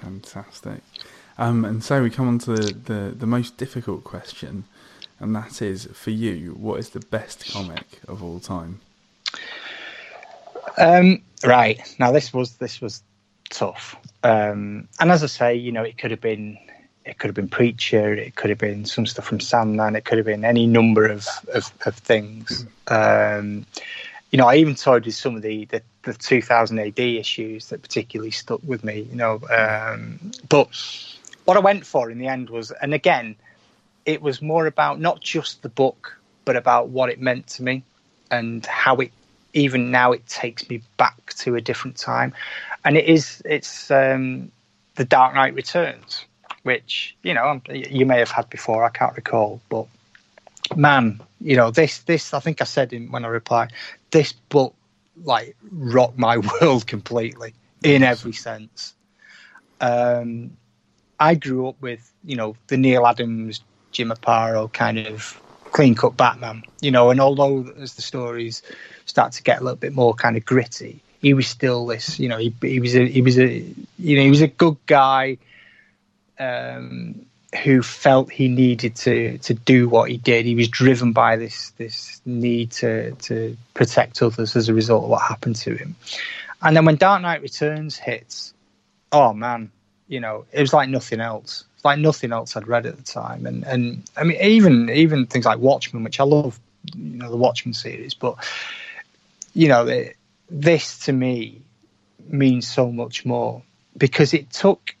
Fantastic. 0.00 0.80
Um, 1.38 1.64
and 1.64 1.82
so 1.82 2.02
we 2.02 2.10
come 2.10 2.26
on 2.26 2.38
to 2.40 2.54
the, 2.54 2.72
the, 2.72 3.14
the 3.16 3.26
most 3.26 3.56
difficult 3.56 4.02
question, 4.02 4.64
and 5.20 5.34
that 5.36 5.62
is 5.62 5.86
for 5.92 6.10
you, 6.10 6.56
what 6.58 6.80
is 6.80 6.90
the 6.90 7.00
best 7.00 7.52
comic 7.52 8.00
of 8.08 8.22
all 8.22 8.40
time? 8.40 8.80
Um, 10.76 11.22
right 11.44 11.80
now, 11.98 12.10
this 12.10 12.32
was 12.32 12.56
this 12.56 12.80
was 12.80 13.02
tough, 13.50 13.96
um, 14.24 14.88
and 14.98 15.10
as 15.10 15.22
I 15.22 15.26
say, 15.26 15.54
you 15.54 15.70
know, 15.72 15.82
it 15.82 15.98
could 15.98 16.10
have 16.10 16.20
been 16.20 16.58
it 17.04 17.18
could 17.18 17.28
have 17.28 17.34
been 17.34 17.48
Preacher, 17.48 18.12
it 18.12 18.34
could 18.34 18.50
have 18.50 18.58
been 18.58 18.84
some 18.84 19.06
stuff 19.06 19.24
from 19.24 19.40
Sandman, 19.40 19.96
it 19.96 20.04
could 20.04 20.18
have 20.18 20.26
been 20.26 20.44
any 20.44 20.66
number 20.66 21.06
of 21.06 21.26
of, 21.54 21.72
of 21.86 21.94
things. 21.96 22.66
Um, 22.88 23.64
you 24.30 24.38
know, 24.38 24.46
I 24.46 24.56
even 24.56 24.74
toyed 24.74 25.06
with 25.06 25.14
some 25.14 25.36
of 25.36 25.42
the, 25.42 25.64
the, 25.66 25.82
the 26.02 26.14
2000 26.14 26.78
AD 26.78 26.98
issues 26.98 27.68
that 27.68 27.82
particularly 27.82 28.30
stuck 28.30 28.60
with 28.64 28.84
me. 28.84 29.08
You 29.10 29.16
know, 29.16 29.40
um, 29.50 30.32
but 30.48 30.68
what 31.44 31.56
I 31.56 31.60
went 31.60 31.86
for 31.86 32.10
in 32.10 32.18
the 32.18 32.26
end 32.26 32.50
was, 32.50 32.70
and 32.70 32.92
again, 32.92 33.36
it 34.04 34.20
was 34.20 34.42
more 34.42 34.66
about 34.66 35.00
not 35.00 35.20
just 35.20 35.62
the 35.62 35.68
book, 35.68 36.18
but 36.44 36.56
about 36.56 36.88
what 36.88 37.10
it 37.10 37.20
meant 37.20 37.46
to 37.48 37.62
me 37.62 37.82
and 38.30 38.64
how 38.66 38.96
it 38.96 39.12
even 39.54 39.90
now 39.90 40.12
it 40.12 40.26
takes 40.26 40.68
me 40.68 40.82
back 40.98 41.32
to 41.34 41.54
a 41.54 41.60
different 41.60 41.96
time. 41.96 42.34
And 42.84 42.96
it 42.96 43.06
is 43.06 43.42
it's 43.44 43.90
um, 43.90 44.50
the 44.96 45.04
Dark 45.04 45.34
Knight 45.34 45.54
Returns 45.54 46.24
which 46.68 47.16
you 47.22 47.32
know 47.32 47.60
you 47.70 48.04
may 48.04 48.18
have 48.18 48.30
had 48.30 48.50
before. 48.50 48.84
I 48.84 48.90
can't 48.90 49.16
recall, 49.16 49.60
but 49.70 49.86
man, 50.76 51.20
you 51.40 51.56
know 51.56 51.70
this 51.70 51.98
this 52.00 52.34
I 52.34 52.40
think 52.40 52.60
I 52.60 52.64
said 52.64 52.92
in, 52.92 53.10
when 53.10 53.24
I 53.24 53.28
replied, 53.28 53.72
this 54.10 54.32
book 54.32 54.74
like 55.24 55.56
rocked 55.70 56.18
my 56.18 56.38
world 56.60 56.86
completely 56.86 57.54
in 57.82 58.02
every 58.02 58.32
sense. 58.32 58.94
Um, 59.80 60.56
I 61.20 61.34
grew 61.34 61.68
up 61.68 61.80
with 61.80 62.12
you 62.24 62.36
know 62.36 62.56
the 62.68 62.76
Neal 62.76 63.06
Adams, 63.06 63.62
Jim 63.92 64.10
Aparo 64.10 64.72
kind 64.72 64.98
of 64.98 65.40
clean 65.72 65.94
cut 65.94 66.16
Batman, 66.16 66.62
you 66.80 66.90
know, 66.90 67.10
and 67.10 67.20
although 67.20 67.70
as 67.80 67.94
the 67.94 68.02
stories 68.02 68.62
start 69.06 69.32
to 69.32 69.42
get 69.42 69.60
a 69.60 69.64
little 69.64 69.76
bit 69.76 69.92
more 69.92 70.14
kind 70.14 70.36
of 70.36 70.44
gritty, 70.44 71.00
he 71.20 71.34
was 71.34 71.46
still 71.46 71.86
this, 71.86 72.18
you 72.18 72.28
know, 72.28 72.38
he, 72.38 72.54
he 72.62 72.80
was 72.80 72.96
a 72.96 73.06
he 73.06 73.22
was 73.22 73.38
a 73.38 73.64
you 73.98 74.16
know 74.16 74.22
he 74.22 74.30
was 74.30 74.42
a 74.42 74.48
good 74.48 74.76
guy 74.86 75.38
um, 76.38 77.26
who 77.64 77.82
felt 77.82 78.30
he 78.30 78.48
needed 78.48 78.94
to 78.96 79.38
to 79.38 79.54
do 79.54 79.88
what 79.88 80.10
he 80.10 80.18
did. 80.18 80.44
He 80.44 80.54
was 80.54 80.68
driven 80.68 81.12
by 81.12 81.36
this 81.36 81.70
this 81.72 82.20
need 82.26 82.72
to 82.72 83.12
to 83.12 83.56
protect 83.74 84.22
others 84.22 84.54
as 84.54 84.68
a 84.68 84.74
result 84.74 85.04
of 85.04 85.10
what 85.10 85.22
happened 85.22 85.56
to 85.56 85.74
him. 85.74 85.96
And 86.60 86.76
then 86.76 86.84
when 86.84 86.96
Dark 86.96 87.22
Knight 87.22 87.40
Returns 87.40 87.96
hits, 87.96 88.52
oh 89.12 89.32
man, 89.32 89.70
you 90.08 90.20
know, 90.20 90.44
it 90.52 90.60
was 90.60 90.72
like 90.72 90.88
nothing 90.88 91.20
else. 91.20 91.64
It's 91.76 91.84
like 91.84 91.98
nothing 91.98 92.32
else 92.32 92.56
I'd 92.56 92.68
read 92.68 92.86
at 92.86 92.96
the 92.96 93.02
time. 93.02 93.46
And 93.46 93.64
and 93.64 94.02
I 94.16 94.24
mean, 94.24 94.38
even 94.42 94.90
even 94.90 95.26
things 95.26 95.46
like 95.46 95.58
Watchmen, 95.58 96.04
which 96.04 96.20
I 96.20 96.24
love, 96.24 96.58
you 96.94 97.18
know, 97.18 97.30
the 97.30 97.36
Watchmen 97.36 97.72
series, 97.72 98.14
but 98.14 98.36
you 99.54 99.68
know, 99.68 99.86
it, 99.86 100.16
this 100.50 100.98
to 101.06 101.12
me 101.12 101.62
means 102.28 102.68
so 102.68 102.92
much 102.92 103.24
more 103.24 103.62
because 103.96 104.34
it 104.34 104.50
took 104.50 104.94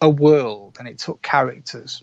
a 0.00 0.08
world 0.08 0.76
and 0.78 0.88
it 0.88 0.98
took 0.98 1.22
characters 1.22 2.02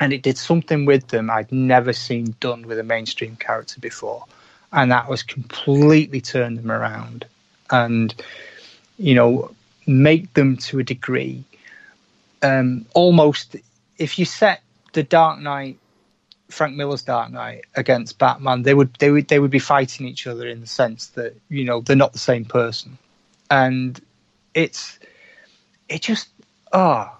and 0.00 0.12
it 0.12 0.22
did 0.22 0.38
something 0.38 0.84
with 0.84 1.08
them 1.08 1.30
I'd 1.30 1.52
never 1.52 1.92
seen 1.92 2.34
done 2.40 2.66
with 2.66 2.78
a 2.78 2.82
mainstream 2.82 3.36
character 3.36 3.80
before. 3.80 4.24
And 4.72 4.90
that 4.90 5.08
was 5.08 5.22
completely 5.22 6.20
turned 6.20 6.58
them 6.58 6.72
around 6.72 7.26
and, 7.70 8.14
you 8.98 9.14
know, 9.14 9.54
make 9.86 10.32
them 10.32 10.56
to 10.56 10.78
a 10.78 10.82
degree 10.82 11.44
um, 12.42 12.86
almost 12.94 13.56
if 13.98 14.18
you 14.18 14.24
set 14.24 14.62
the 14.92 15.02
Dark 15.02 15.38
Knight, 15.38 15.78
Frank 16.50 16.76
Miller's 16.76 17.02
Dark 17.02 17.30
Knight 17.30 17.64
against 17.74 18.18
Batman, 18.18 18.62
they 18.62 18.74
would 18.74 18.94
they 18.94 19.10
would 19.10 19.28
they 19.28 19.38
would 19.38 19.50
be 19.50 19.58
fighting 19.58 20.06
each 20.06 20.26
other 20.26 20.46
in 20.46 20.60
the 20.60 20.66
sense 20.66 21.08
that 21.08 21.34
you 21.48 21.64
know 21.64 21.80
they're 21.80 21.96
not 21.96 22.12
the 22.12 22.18
same 22.18 22.44
person, 22.44 22.98
and 23.50 24.00
it's 24.54 24.98
it 25.88 26.02
just 26.02 26.28
oh, 26.72 27.10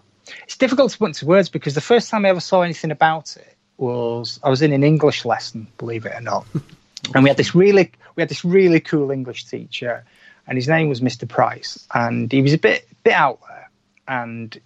it's 0.44 0.56
difficult 0.56 0.92
to 0.92 0.98
put 0.98 1.06
into 1.06 1.26
words 1.26 1.48
because 1.48 1.74
the 1.74 1.80
first 1.80 2.10
time 2.10 2.24
I 2.24 2.30
ever 2.30 2.40
saw 2.40 2.62
anything 2.62 2.90
about 2.90 3.36
it 3.36 3.56
was 3.76 4.40
I 4.42 4.48
was 4.48 4.62
in 4.62 4.72
an 4.72 4.84
English 4.84 5.24
lesson, 5.24 5.66
believe 5.78 6.06
it 6.06 6.14
or 6.14 6.20
not, 6.20 6.46
and 7.14 7.24
we 7.24 7.30
had 7.30 7.36
this 7.36 7.54
really 7.54 7.92
we 8.16 8.20
had 8.22 8.28
this 8.28 8.44
really 8.44 8.80
cool 8.80 9.10
English 9.10 9.46
teacher, 9.46 10.04
and 10.46 10.56
his 10.56 10.68
name 10.68 10.88
was 10.88 11.00
Mr. 11.00 11.28
Price, 11.28 11.86
and 11.92 12.30
he 12.30 12.42
was 12.42 12.52
a 12.52 12.58
bit 12.58 12.86
bit 13.04 13.14
out 13.14 13.40
there, 13.48 13.70
and 14.08 14.60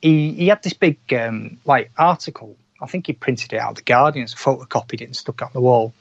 he 0.00 0.32
he 0.32 0.48
had 0.48 0.62
this 0.62 0.74
big 0.74 0.98
um, 1.12 1.58
like 1.64 1.90
article. 1.96 2.56
I 2.80 2.86
think 2.86 3.06
he 3.06 3.14
printed 3.14 3.52
it 3.52 3.58
out 3.58 3.76
the 3.76 3.82
Guardian, 3.82 4.26
photocopied 4.26 5.00
it 5.00 5.04
and 5.04 5.16
stuck 5.16 5.40
it 5.40 5.44
on 5.44 5.50
the 5.54 5.60
wall. 5.60 5.94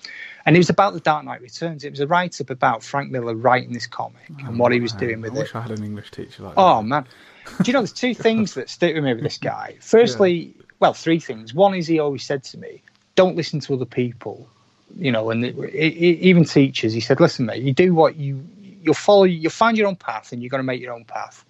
And 0.46 0.56
it 0.56 0.60
was 0.60 0.70
about 0.70 0.94
the 0.94 1.00
Dark 1.00 1.24
Knight 1.24 1.42
Returns. 1.42 1.86
It 1.86 1.92
was 1.92 2.02
a 2.02 2.08
write 2.08 2.42
up 2.42 2.50
about 2.50 2.84
Frank 2.84 3.10
Miller 3.10 3.34
writing 3.34 3.72
this 3.72 3.88
comic 3.88 4.24
oh, 4.30 4.48
and 4.48 4.60
what 4.60 4.74
he 4.74 4.82
was 4.82 4.92
doing 4.92 5.22
with 5.22 5.32
I 5.32 5.36
it. 5.36 5.38
I 5.38 5.42
wish 5.44 5.56
I 5.56 5.62
had 5.62 5.72
an 5.72 5.84
English 5.86 6.12
teacher 6.12 6.44
like 6.44 6.56
oh, 6.58 6.62
that. 6.62 6.80
Oh 6.80 6.82
man, 6.82 7.06
do 7.46 7.64
you 7.66 7.74
know, 7.74 7.80
there's 7.80 7.94
two 7.94 8.14
things 8.14 8.54
that 8.56 8.70
stick 8.70 8.96
with 8.96 9.04
me 9.04 9.14
with 9.14 9.24
this 9.24 9.38
guy. 9.38 9.78
Firstly, 9.80 10.32
yeah. 10.32 10.64
well, 10.80 10.94
three 10.94 11.20
things. 11.20 11.54
One 11.54 11.74
is 11.76 11.88
he 11.88 12.00
always 12.00 12.24
said 12.24 12.44
to 12.46 12.58
me, 12.58 12.82
don't 13.16 13.36
listen 13.36 13.60
to 13.62 13.74
other 13.74 13.86
people. 13.86 14.48
You 14.98 15.12
know, 15.12 15.32
and 15.32 15.44
it, 15.44 15.56
it, 15.58 15.96
even 16.20 16.46
teachers, 16.46 16.94
he 16.94 17.00
said, 17.00 17.20
listen, 17.20 17.46
mate, 17.48 17.64
you 17.64 17.74
do 17.74 17.96
what 17.96 18.16
you, 18.16 18.46
you'll 18.82 18.94
follow, 18.94 19.24
you'll 19.24 19.50
find 19.50 19.78
your 19.78 19.88
own 19.88 19.96
path 19.96 20.32
and 20.32 20.42
you're 20.42 20.50
going 20.50 20.60
to 20.60 20.66
make 20.66 20.82
your 20.82 20.94
own 20.94 21.06
path. 21.06 21.44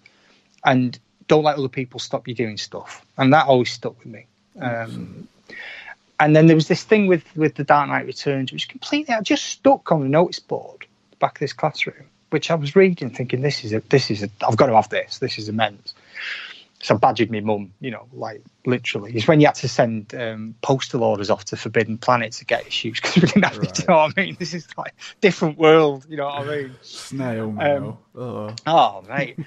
And 0.64 0.98
don't 1.28 1.44
let 1.44 1.58
other 1.58 1.68
people 1.68 2.00
stop 2.00 2.26
you 2.26 2.34
doing 2.34 2.56
stuff. 2.56 3.04
And 3.18 3.32
that 3.34 3.46
always 3.46 3.70
stuck 3.70 3.98
with 3.98 4.06
me. 4.06 4.26
Um, 4.60 5.28
and 6.18 6.34
then 6.34 6.46
there 6.46 6.56
was 6.56 6.68
this 6.68 6.84
thing 6.84 7.06
with, 7.06 7.24
with 7.36 7.54
the 7.56 7.64
Dark 7.64 7.88
Knight 7.88 8.06
Returns, 8.06 8.52
which 8.52 8.68
completely, 8.68 9.14
I 9.14 9.20
just 9.20 9.44
stuck 9.44 9.92
on 9.92 10.00
the 10.00 10.08
notice 10.08 10.38
board 10.38 10.86
back 11.18 11.36
of 11.36 11.40
this 11.40 11.52
classroom 11.52 12.06
which 12.34 12.50
I 12.50 12.56
was 12.56 12.74
reading, 12.74 13.10
thinking 13.10 13.42
this 13.42 13.64
is 13.64 13.72
a 13.72 13.80
this 13.90 14.10
is 14.10 14.24
a 14.24 14.30
I've 14.46 14.56
got 14.56 14.66
to 14.66 14.74
have 14.74 14.88
this. 14.88 15.20
This 15.20 15.38
is 15.38 15.48
immense. 15.48 15.94
So 16.84 16.98
badgered 16.98 17.30
my 17.30 17.40
mum, 17.40 17.72
you 17.80 17.90
know, 17.90 18.06
like 18.12 18.42
literally. 18.66 19.14
It's 19.14 19.26
when 19.26 19.40
you 19.40 19.46
had 19.46 19.54
to 19.54 19.68
send 19.70 20.14
um, 20.14 20.54
postal 20.60 21.02
orders 21.02 21.30
off 21.30 21.46
to 21.46 21.56
Forbidden 21.56 21.96
Planet 21.96 22.32
to 22.32 22.44
get 22.44 22.66
issues 22.66 23.00
because 23.00 23.14
we 23.14 23.20
didn't 23.22 23.42
have 23.42 23.56
right. 23.56 23.70
it. 23.70 23.78
You 23.78 23.84
know 23.88 23.96
what 23.96 24.12
I 24.18 24.20
mean? 24.20 24.36
This 24.38 24.52
is 24.52 24.68
like 24.76 24.94
different 25.22 25.56
world. 25.56 26.04
You 26.10 26.18
know 26.18 26.26
what 26.26 26.46
I 26.46 26.56
mean? 26.56 26.74
Snail 26.82 27.52
mail. 27.52 28.02
Um, 28.14 28.20
oh. 28.22 28.54
oh, 28.66 29.02
mate. 29.08 29.38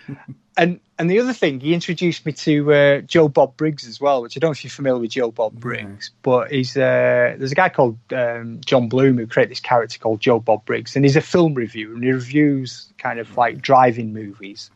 and 0.58 0.80
and 0.98 1.12
the 1.12 1.20
other 1.20 1.32
thing, 1.32 1.60
he 1.60 1.76
introduced 1.76 2.26
me 2.26 2.32
to 2.32 2.74
uh, 2.74 3.02
Joe 3.02 3.28
Bob 3.28 3.56
Briggs 3.56 3.88
as 3.88 4.02
well, 4.02 4.24
which 4.24 4.36
I 4.36 4.40
don't 4.40 4.48
know 4.48 4.54
if 4.54 4.64
you're 4.64 4.72
familiar 4.72 5.02
with 5.02 5.12
Joe 5.12 5.30
Bob 5.30 5.54
Briggs, 5.54 6.10
but 6.24 6.52
he's 6.52 6.76
uh, 6.76 7.36
there's 7.38 7.52
a 7.52 7.56
guy 7.56 7.70
called 7.70 8.00
um, 8.12 8.62
John 8.66 8.90
Bloom 8.90 9.20
who 9.20 9.28
created 9.28 9.52
this 9.52 9.60
character 9.60 10.00
called 10.00 10.22
Joe 10.22 10.40
Bob 10.40 10.66
Briggs, 10.66 10.96
and 10.96 11.06
he's 11.06 11.16
a 11.16 11.22
film 11.22 11.54
reviewer 11.54 11.94
and 11.94 12.04
he 12.04 12.12
reviews 12.12 12.92
kind 12.98 13.20
of 13.20 13.38
like 13.38 13.62
drive-in 13.62 14.12
movies. 14.12 14.72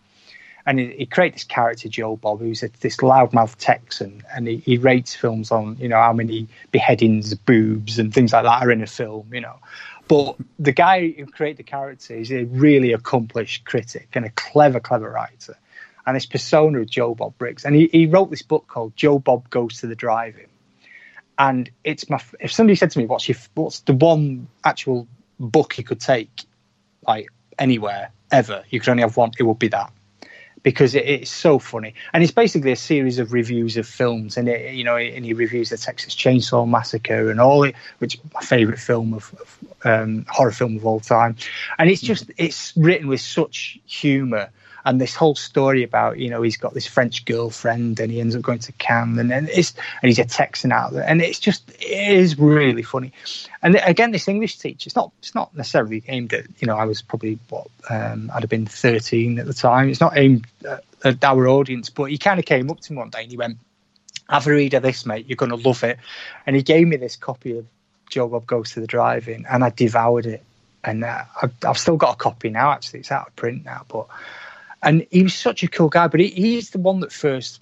And 0.66 0.80
he, 0.80 0.92
he 0.92 1.06
created 1.06 1.36
this 1.36 1.44
character 1.44 1.90
Joe 1.90 2.16
Bob, 2.16 2.40
who's 2.40 2.64
a, 2.64 2.70
this 2.80 2.98
loudmouth 2.98 3.56
Texan, 3.58 4.24
and 4.34 4.48
he, 4.48 4.58
he 4.58 4.78
rates 4.78 5.16
films 5.16 5.52
on 5.52 5.78
you 5.78 5.88
know 5.88 5.98
how 5.98 6.14
many 6.14 6.48
beheadings, 6.72 7.34
boobs, 7.34 8.00
and 8.00 8.14
things 8.14 8.34
like 8.34 8.44
that 8.44 8.64
are 8.64 8.72
in 8.72 8.82
a 8.82 8.88
film, 8.88 9.28
you 9.34 9.42
know. 9.42 9.58
But 10.08 10.36
the 10.60 10.72
guy 10.74 11.12
who 11.12 11.26
created 11.26 11.58
the 11.58 11.64
character 11.64 12.16
is 12.16 12.32
a 12.32 12.44
really 12.44 12.92
accomplished 12.92 13.66
critic 13.66 14.10
and 14.14 14.26
a 14.26 14.30
clever, 14.30 14.80
clever 14.80 15.10
writer. 15.10 15.58
And 16.06 16.16
this 16.16 16.26
persona 16.26 16.80
of 16.80 16.90
Joe 16.90 17.16
Bob 17.16 17.38
Briggs. 17.38 17.64
And 17.64 17.76
he, 17.76 17.88
he 17.92 18.08
wrote 18.08 18.30
this 18.30 18.42
book 18.42 18.68
called 18.68 18.96
Joe 18.96 19.20
Bob 19.20 19.50
Goes 19.50 19.80
to 19.80 19.88
the 19.88 19.96
Drive-In. 19.96 20.48
And 21.38 21.70
it's 21.84 22.10
my 22.10 22.20
if 22.40 22.52
somebody 22.52 22.76
said 22.76 22.92
to 22.92 23.00
me, 23.00 23.06
"What's 23.06 23.28
your 23.28 23.38
what's 23.54 23.80
the 23.80 23.94
one 23.94 24.48
actual 24.64 25.08
book 25.40 25.78
you 25.78 25.84
could 25.84 26.02
take 26.02 26.44
like 27.08 27.30
anywhere 27.58 28.12
ever? 28.32 28.64
You 28.70 28.80
could 28.80 28.90
only 28.90 29.02
have 29.02 29.16
one. 29.16 29.32
It 29.40 29.44
would 29.44 29.60
be 29.60 29.70
that." 29.70 29.92
Because 30.64 30.96
it, 30.96 31.06
it's 31.06 31.32
so 31.32 31.60
funny. 31.60 31.94
And 32.14 32.24
it's 32.24 32.32
basically 32.32 32.72
a 32.72 32.76
series 32.76 33.20
of 33.20 33.34
reviews 33.34 33.78
of 33.78 33.88
films, 33.88 34.38
and 34.38 34.48
it, 34.48 34.74
you 34.74 34.84
know, 34.84 34.98
and 34.98 35.26
he 35.26 35.34
reviews 35.34 35.70
the 35.70 35.78
Texas 35.78 36.16
Chainsaw 36.16 36.68
Massacre 36.68 37.30
and 37.30 37.40
all 37.40 37.64
it, 37.64 37.76
which 38.00 38.16
is 38.16 38.22
my 38.34 38.42
favorite 38.42 38.80
film 38.80 39.14
of, 39.14 39.34
of 39.40 39.60
um, 39.84 40.26
horror 40.30 40.52
film 40.52 40.78
of 40.78 40.86
all 40.86 41.00
time. 41.00 41.36
And 41.78 41.90
it's 41.90 42.02
just 42.02 42.32
it's 42.38 42.74
written 42.76 43.08
with 43.08 43.22
such 43.22 43.80
humor. 43.86 44.52
And 44.86 44.99
this 44.99 45.16
whole 45.16 45.36
story 45.36 45.84
about 45.84 46.20
you 46.20 46.30
know 46.30 46.41
he's 46.41 46.58
got 46.58 46.74
this 46.74 46.88
French 46.88 47.26
girlfriend 47.26 47.99
and 47.99 48.12
he 48.12 48.20
ends 48.20 48.36
up 48.36 48.41
going 48.41 48.60
to 48.60 48.72
Cannes 48.74 49.18
and, 49.20 49.32
and 49.32 49.49
it's 49.49 49.74
and 50.02 50.10
he's 50.10 50.20
a 50.20 50.26
Texan 50.26 50.72
out 50.72 50.91
there 50.94 51.08
and 51.08 51.22
it's 51.22 51.40
just 51.40 51.70
it 51.80 52.10
is 52.10 52.38
really 52.40 52.84
funny. 52.84 53.14
And 53.62 53.76
again, 53.76 54.12
this 54.12 54.28
English 54.28 54.58
teacher 54.58 54.88
it's 54.88 54.95
not 54.95 55.12
it's 55.20 55.36
not 55.36 55.56
necessarily 55.56 56.03
aimed 56.08 56.34
at 56.34 56.45
you 56.60 56.68
know 56.68 56.76
I 56.76 56.86
was 56.86 57.02
probably 57.02 57.40
what 57.49 57.68
um, 57.90 58.32
I'd 58.34 58.44
have 58.44 58.49
been 58.49 58.66
thirteen 58.66 59.40
at 59.40 59.45
the 59.45 59.53
time. 59.53 59.90
It's 59.90 60.02
not 60.02 60.18
aimed 60.18 60.48
at, 60.68 60.84
at 61.03 61.24
our 61.24 61.48
audience, 61.48 61.90
but 61.90 62.06
he 62.06 62.18
kind 62.18 62.40
of 62.40 62.45
came 62.45 62.70
up 62.70 62.80
to 62.82 62.94
me 62.94 62.98
one 62.98 63.10
day 63.10 63.24
and 63.24 63.32
he 63.32 63.38
went, 63.38 63.58
"Have 64.30 64.48
a 64.48 64.52
read 64.52 64.74
of 64.74 64.84
this, 64.84 65.06
mate. 65.06 65.28
You're 65.28 65.36
going 65.36 65.52
to 65.52 65.68
love 65.68 65.84
it." 65.84 65.99
And 66.45 66.56
he 66.56 66.64
gave 66.64 66.88
me 66.88 66.98
this 66.98 67.16
copy 67.16 67.58
of 67.58 67.66
Joe 68.10 68.28
Bob 68.28 68.45
Goes 68.45 68.72
to 68.72 68.82
the 68.82 68.88
Drive-In, 68.88 69.45
and 69.49 69.64
I 69.64 69.70
devoured 69.70 70.26
it. 70.28 70.44
And 70.84 71.03
uh, 71.03 71.24
I've, 71.41 71.53
I've 71.66 71.78
still 71.78 71.98
got 71.98 72.16
a 72.16 72.18
copy 72.18 72.49
now. 72.49 72.72
Actually, 72.72 73.02
it's 73.02 73.12
out 73.12 73.28
of 73.28 73.36
print 73.36 73.66
now, 73.66 73.86
but 73.88 74.08
and 74.84 75.06
he 75.12 75.24
was 75.24 75.34
such 75.34 75.64
a 75.64 75.68
cool 75.68 75.90
guy. 75.90 76.08
But 76.08 76.20
he, 76.20 76.28
he's 76.30 76.72
the 76.72 76.80
one 76.80 76.99
that 77.02 77.12
first 77.12 77.62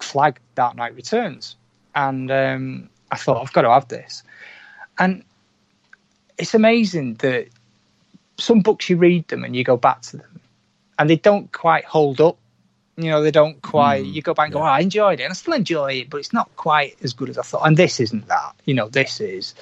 flagged 0.00 0.40
Dark 0.54 0.76
Knight 0.76 0.94
Returns, 0.94 1.56
and 1.94 2.30
um, 2.30 2.88
I 3.10 3.16
thought 3.16 3.42
I've 3.42 3.52
got 3.52 3.62
to 3.62 3.70
have 3.70 3.88
this. 3.88 4.22
And 4.98 5.24
it's 6.38 6.54
amazing 6.54 7.14
that 7.14 7.48
some 8.38 8.60
books 8.60 8.88
you 8.88 8.96
read 8.96 9.28
them 9.28 9.44
and 9.44 9.54
you 9.54 9.64
go 9.64 9.76
back 9.76 10.02
to 10.02 10.16
them, 10.18 10.40
and 10.98 11.08
they 11.08 11.16
don't 11.16 11.50
quite 11.52 11.84
hold 11.84 12.20
up. 12.20 12.38
You 12.96 13.10
know, 13.10 13.22
they 13.22 13.32
don't 13.32 13.60
quite. 13.60 14.04
Mm, 14.04 14.14
you 14.14 14.22
go 14.22 14.34
back 14.34 14.46
and 14.46 14.54
go, 14.54 14.60
oh, 14.60 14.62
I 14.62 14.80
enjoyed 14.80 15.20
it, 15.20 15.24
and 15.24 15.32
I 15.32 15.34
still 15.34 15.54
enjoy 15.54 15.92
it, 15.94 16.10
but 16.10 16.18
it's 16.18 16.32
not 16.32 16.54
quite 16.56 16.96
as 17.02 17.12
good 17.12 17.28
as 17.28 17.38
I 17.38 17.42
thought. 17.42 17.66
And 17.66 17.76
this 17.76 18.00
isn't 18.00 18.28
that. 18.28 18.54
You 18.64 18.74
know, 18.74 18.88
this 18.88 19.20
is 19.20 19.54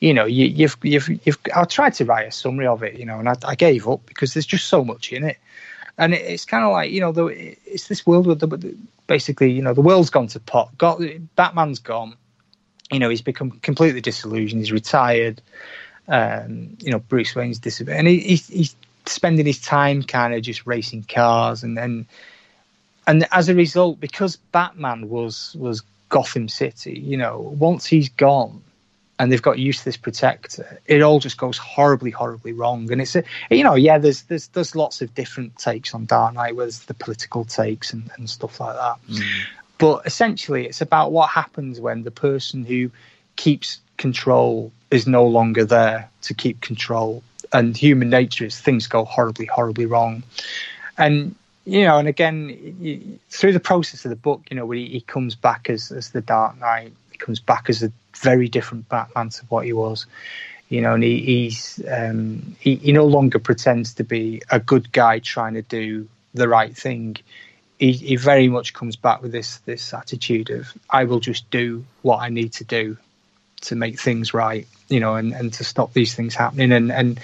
you 0.00 0.14
know, 0.14 0.26
you, 0.26 0.46
you've, 0.46 0.76
you've, 0.82 1.08
you've, 1.26 1.38
I 1.54 1.64
tried 1.64 1.94
to 1.94 2.04
write 2.04 2.28
a 2.28 2.30
summary 2.30 2.68
of 2.68 2.84
it, 2.84 2.98
you 2.98 3.04
know, 3.04 3.18
and 3.18 3.28
I, 3.28 3.34
I 3.44 3.54
gave 3.56 3.88
up 3.88 4.06
because 4.06 4.32
there's 4.32 4.46
just 4.46 4.66
so 4.66 4.84
much 4.84 5.12
in 5.12 5.24
it 5.24 5.38
and 5.98 6.14
it's 6.14 6.44
kind 6.44 6.64
of 6.64 6.72
like 6.72 6.90
you 6.90 7.00
know, 7.00 7.12
the, 7.12 7.26
it's 7.66 7.88
this 7.88 8.06
world 8.06 8.26
where 8.26 8.36
the, 8.36 8.76
basically 9.06 9.50
you 9.50 9.62
know 9.62 9.74
the 9.74 9.82
world's 9.82 10.10
gone 10.10 10.28
to 10.28 10.40
pot. 10.40 10.76
Got 10.78 11.00
Batman's 11.36 11.80
gone. 11.80 12.16
You 12.90 12.98
know, 13.00 13.10
he's 13.10 13.20
become 13.20 13.50
completely 13.50 14.00
disillusioned. 14.00 14.62
He's 14.62 14.72
retired. 14.72 15.42
Um, 16.06 16.78
you 16.80 16.90
know, 16.90 17.00
Bruce 17.00 17.34
Wayne's 17.34 17.58
disappeared, 17.58 17.98
and 17.98 18.08
he, 18.08 18.18
he's, 18.20 18.48
he's 18.48 18.76
spending 19.04 19.44
his 19.44 19.60
time 19.60 20.02
kind 20.02 20.32
of 20.32 20.40
just 20.40 20.66
racing 20.66 21.02
cars, 21.02 21.62
and 21.62 21.76
then 21.76 22.06
and 23.06 23.26
as 23.32 23.48
a 23.48 23.54
result, 23.54 24.00
because 24.00 24.36
Batman 24.36 25.08
was 25.08 25.54
was 25.58 25.82
Gotham 26.08 26.48
City, 26.48 26.98
you 26.98 27.16
know, 27.16 27.54
once 27.58 27.84
he's 27.86 28.08
gone, 28.08 28.62
and 29.18 29.32
they've 29.32 29.42
got 29.42 29.58
used 29.58 29.80
to 29.80 29.84
this 29.84 29.96
protector, 29.96 30.80
it 30.86 31.02
all 31.02 31.18
just 31.18 31.38
goes 31.38 31.58
horribly, 31.58 32.10
horribly 32.10 32.52
wrong. 32.52 32.90
And 32.92 33.00
it's 33.00 33.16
a, 33.16 33.24
you 33.50 33.64
know, 33.64 33.74
yeah, 33.74 33.98
there's 33.98 34.22
there's 34.22 34.48
there's 34.48 34.76
lots 34.76 35.02
of 35.02 35.14
different 35.14 35.56
takes 35.58 35.94
on 35.94 36.06
Dark 36.06 36.34
Knight, 36.34 36.56
there's 36.56 36.80
the 36.80 36.94
political 36.94 37.44
takes 37.44 37.92
and, 37.92 38.10
and 38.16 38.30
stuff 38.30 38.60
like 38.60 38.76
that. 38.76 38.96
Mm. 39.08 39.22
But 39.78 40.06
essentially, 40.06 40.66
it's 40.66 40.80
about 40.80 41.12
what 41.12 41.30
happens 41.30 41.80
when 41.80 42.02
the 42.02 42.10
person 42.10 42.64
who 42.64 42.90
keeps 43.36 43.80
control 43.96 44.72
is 44.90 45.06
no 45.06 45.26
longer 45.26 45.64
there 45.64 46.10
to 46.22 46.34
keep 46.34 46.60
control, 46.60 47.22
and 47.52 47.76
human 47.76 48.10
nature 48.10 48.44
is 48.44 48.58
things 48.58 48.86
go 48.86 49.04
horribly, 49.04 49.46
horribly 49.46 49.86
wrong. 49.86 50.22
And 50.96 51.34
you 51.64 51.84
know, 51.84 51.98
and 51.98 52.08
again, 52.08 53.18
through 53.30 53.52
the 53.52 53.60
process 53.60 54.04
of 54.04 54.10
the 54.10 54.16
book, 54.16 54.42
you 54.50 54.56
know, 54.56 54.70
he, 54.70 54.86
he 54.86 55.00
comes 55.00 55.34
back 55.34 55.68
as 55.68 55.90
as 55.90 56.10
the 56.10 56.20
Dark 56.20 56.58
Knight, 56.58 56.92
he 57.10 57.18
comes 57.18 57.40
back 57.40 57.68
as 57.68 57.82
a 57.82 57.92
very 58.20 58.48
different 58.48 58.88
Batman 58.88 59.30
to 59.30 59.44
what 59.46 59.64
he 59.64 59.72
was. 59.72 60.06
You 60.68 60.82
know, 60.82 60.94
and 60.94 61.02
he, 61.02 61.20
he's 61.20 61.82
um, 61.90 62.56
he, 62.60 62.74
he 62.76 62.92
no 62.92 63.06
longer 63.06 63.38
pretends 63.38 63.94
to 63.94 64.04
be 64.04 64.42
a 64.50 64.60
good 64.60 64.92
guy 64.92 65.18
trying 65.18 65.54
to 65.54 65.62
do 65.62 66.08
the 66.34 66.48
right 66.48 66.76
thing. 66.76 67.16
He, 67.78 67.92
he 67.92 68.16
very 68.16 68.48
much 68.48 68.74
comes 68.74 68.96
back 68.96 69.22
with 69.22 69.32
this 69.32 69.58
this 69.58 69.94
attitude 69.94 70.50
of 70.50 70.72
I 70.90 71.04
will 71.04 71.20
just 71.20 71.50
do 71.50 71.84
what 72.02 72.18
I 72.18 72.28
need 72.28 72.52
to 72.54 72.64
do 72.64 72.98
to 73.62 73.76
make 73.76 73.98
things 73.98 74.34
right, 74.34 74.66
you 74.88 75.00
know, 75.00 75.14
and, 75.14 75.32
and 75.32 75.52
to 75.54 75.64
stop 75.64 75.92
these 75.92 76.14
things 76.14 76.34
happening. 76.34 76.72
And, 76.72 76.92
and 76.92 77.20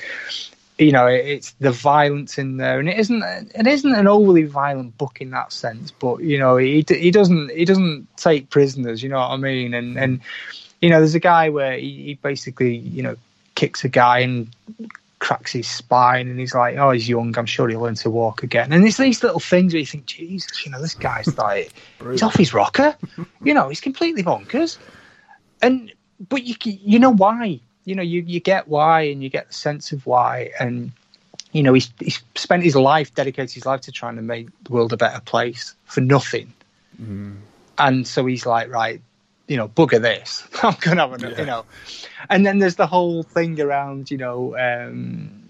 you 0.79 0.91
know, 0.91 1.07
it's 1.07 1.53
the 1.53 1.71
violence 1.71 2.39
in 2.39 2.57
there, 2.57 2.81
and 2.81 2.89
it 2.89 2.99
isn't 2.99 3.23
it 3.23 3.67
isn't 3.67 3.95
an 3.95 4.09
overly 4.09 4.43
violent 4.43 4.99
book 4.99 5.21
in 5.21 5.31
that 5.31 5.53
sense. 5.53 5.93
But 5.93 6.21
you 6.21 6.39
know, 6.39 6.57
he 6.57 6.85
he 6.89 7.11
doesn't 7.13 7.51
he 7.51 7.65
doesn't 7.65 8.17
take 8.17 8.51
prisoners. 8.51 9.03
You 9.03 9.11
know 9.11 9.19
what 9.19 9.31
I 9.31 9.37
mean? 9.37 9.75
And 9.75 9.97
and 9.97 10.21
you 10.85 10.91
know, 10.91 10.99
there's 10.99 11.15
a 11.15 11.21
guy 11.21 11.49
where 11.49 11.79
he, 11.79 12.03
he 12.03 12.15
basically, 12.15 12.77
you 12.77 13.03
know, 13.03 13.17
kicks 13.55 13.85
a 13.85 13.89
guy 13.89 14.19
and 14.19 14.55
cracks 15.19 15.51
his 15.51 15.67
spine, 15.67 16.29
and 16.29 16.39
he's 16.39 16.55
like, 16.55 16.77
"Oh, 16.77 16.91
he's 16.91 17.09
young. 17.09 17.35
I'm 17.39 17.47
sure 17.47 17.71
he'll 17.71 17.81
learn 17.81 17.95
to 17.95 18.11
walk 18.11 18.43
again." 18.43 18.71
And 18.71 18.85
there's 18.85 18.99
these 18.99 19.23
little 19.23 19.41
things 19.41 19.73
where 19.73 19.81
you 19.81 19.87
think, 19.87 20.05
"Jesus, 20.05 20.67
you 20.67 20.71
know, 20.71 20.83
this 20.83 20.95
guy's 20.95 21.39
like, 21.39 21.73
he's 22.11 22.23
off 22.23 22.37
his 22.37 22.53
rocker. 22.53 22.95
you 23.43 23.55
know, 23.55 23.71
he's 23.71 23.81
completely 23.81 24.23
bonkers." 24.23 24.77
And 25.63 25.91
but 26.29 26.45
you 26.45 26.55
you 26.63 26.99
know 26.99 27.15
why? 27.15 27.61
You 27.87 27.95
know, 27.95 28.03
you 28.03 28.21
you 28.21 28.41
get 28.41 28.69
why, 28.69 29.05
and 29.05 29.23
you 29.23 29.31
get 29.31 29.49
the 29.49 29.55
sense 29.55 29.91
of 29.93 30.05
why, 30.05 30.51
and 30.61 30.93
you 31.53 31.63
know, 31.63 31.73
he's 31.73 31.91
he's 31.99 32.23
spent 32.35 32.63
his 32.63 32.77
life, 32.77 33.15
dedicated 33.15 33.55
his 33.55 33.65
life 33.65 33.81
to 33.83 33.93
trying 33.93 34.17
to 34.17 34.23
make 34.23 34.49
the 34.65 34.73
world 34.75 34.93
a 34.93 34.99
better 34.99 35.23
place 35.23 35.75
for 35.87 36.03
nothing. 36.03 36.53
Mm. 37.01 37.37
And 37.79 38.07
so 38.07 38.27
he's 38.27 38.45
like, 38.45 38.69
right, 38.71 39.01
you 39.47 39.57
know, 39.57 39.69
bugger 39.69 40.01
this. 40.01 40.47
I'm 40.63 40.77
gonna 40.81 41.09
have 41.09 41.23
a, 41.23 41.31
yeah. 41.31 41.41
you 41.41 41.47
know. 41.47 41.65
And 42.31 42.47
then 42.47 42.59
there's 42.59 42.77
the 42.77 42.87
whole 42.87 43.23
thing 43.23 43.61
around, 43.61 44.11
you 44.11 44.17
know, 44.17 44.57
um, 44.57 45.43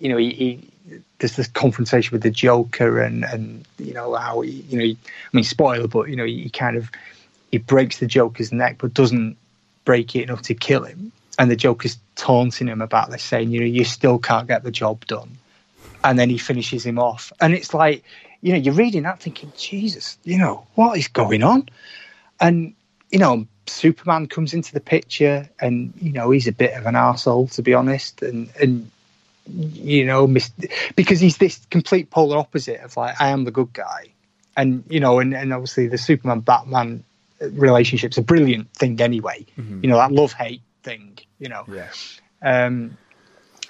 you 0.00 0.08
know, 0.08 0.16
he, 0.16 0.30
he, 0.30 1.00
there's 1.18 1.36
this 1.36 1.48
confrontation 1.48 2.12
with 2.12 2.22
the 2.22 2.30
Joker, 2.30 3.00
and 3.00 3.24
and 3.24 3.66
you 3.78 3.92
know 3.92 4.14
how 4.14 4.40
he, 4.40 4.50
you 4.50 4.78
know, 4.78 4.84
he, 4.84 4.96
I 5.02 5.28
mean, 5.32 5.44
spoiler, 5.44 5.88
but 5.88 6.08
you 6.08 6.16
know, 6.16 6.24
he, 6.24 6.42
he 6.42 6.50
kind 6.50 6.76
of 6.76 6.90
he 7.50 7.58
breaks 7.58 7.98
the 7.98 8.06
Joker's 8.06 8.52
neck, 8.52 8.76
but 8.78 8.94
doesn't 8.94 9.36
break 9.84 10.14
it 10.14 10.22
enough 10.22 10.42
to 10.42 10.54
kill 10.54 10.84
him. 10.84 11.12
And 11.38 11.50
the 11.50 11.56
Joker's 11.56 11.98
taunting 12.16 12.68
him 12.68 12.82
about 12.82 13.10
this, 13.10 13.22
saying, 13.22 13.50
you 13.50 13.60
know, 13.60 13.66
you 13.66 13.84
still 13.84 14.18
can't 14.18 14.46
get 14.46 14.62
the 14.62 14.70
job 14.70 15.06
done. 15.06 15.38
And 16.04 16.18
then 16.18 16.28
he 16.28 16.38
finishes 16.38 16.84
him 16.84 16.98
off, 16.98 17.32
and 17.40 17.52
it's 17.52 17.74
like, 17.74 18.04
you 18.40 18.52
know, 18.52 18.58
you're 18.58 18.74
reading 18.74 19.02
that 19.02 19.20
thinking, 19.20 19.52
Jesus, 19.56 20.16
you 20.24 20.38
know, 20.38 20.66
what 20.74 20.96
is 20.96 21.08
going 21.08 21.42
on? 21.42 21.68
And 22.40 22.74
you 23.10 23.18
know, 23.18 23.46
Superman 23.66 24.26
comes 24.26 24.54
into 24.54 24.72
the 24.72 24.80
picture, 24.80 25.48
and 25.60 25.92
you 26.00 26.12
know 26.12 26.30
he's 26.30 26.46
a 26.46 26.52
bit 26.52 26.74
of 26.74 26.86
an 26.86 26.96
asshole 26.96 27.48
to 27.48 27.62
be 27.62 27.74
honest, 27.74 28.22
and 28.22 28.50
and 28.60 28.90
you 29.46 30.04
know 30.04 30.26
because 30.96 31.20
he's 31.20 31.38
this 31.38 31.66
complete 31.70 32.10
polar 32.10 32.38
opposite 32.38 32.80
of 32.80 32.96
like 32.96 33.20
I 33.20 33.28
am 33.28 33.44
the 33.44 33.50
good 33.50 33.72
guy, 33.72 34.08
and 34.56 34.84
you 34.88 35.00
know, 35.00 35.18
and, 35.18 35.34
and 35.34 35.52
obviously 35.52 35.88
the 35.88 35.98
Superman 35.98 36.40
Batman 36.40 37.04
relationship's 37.40 38.18
a 38.18 38.22
brilliant 38.22 38.72
thing 38.74 39.00
anyway. 39.00 39.46
Mm-hmm. 39.58 39.80
You 39.82 39.90
know 39.90 39.96
that 39.96 40.12
love 40.12 40.32
hate 40.32 40.62
thing. 40.82 41.18
You 41.38 41.48
know, 41.48 41.64
yeah. 41.68 41.88
Um, 42.42 42.96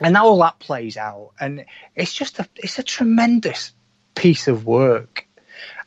and 0.01 0.15
now 0.15 0.27
all 0.27 0.39
that 0.39 0.59
plays 0.59 0.97
out, 0.97 1.33
and 1.39 1.65
it's 1.95 2.12
just 2.12 2.39
a 2.39 2.49
it's 2.57 2.79
a 2.79 2.83
tremendous 2.83 3.73
piece 4.15 4.49
of 4.49 4.67
work, 4.67 5.27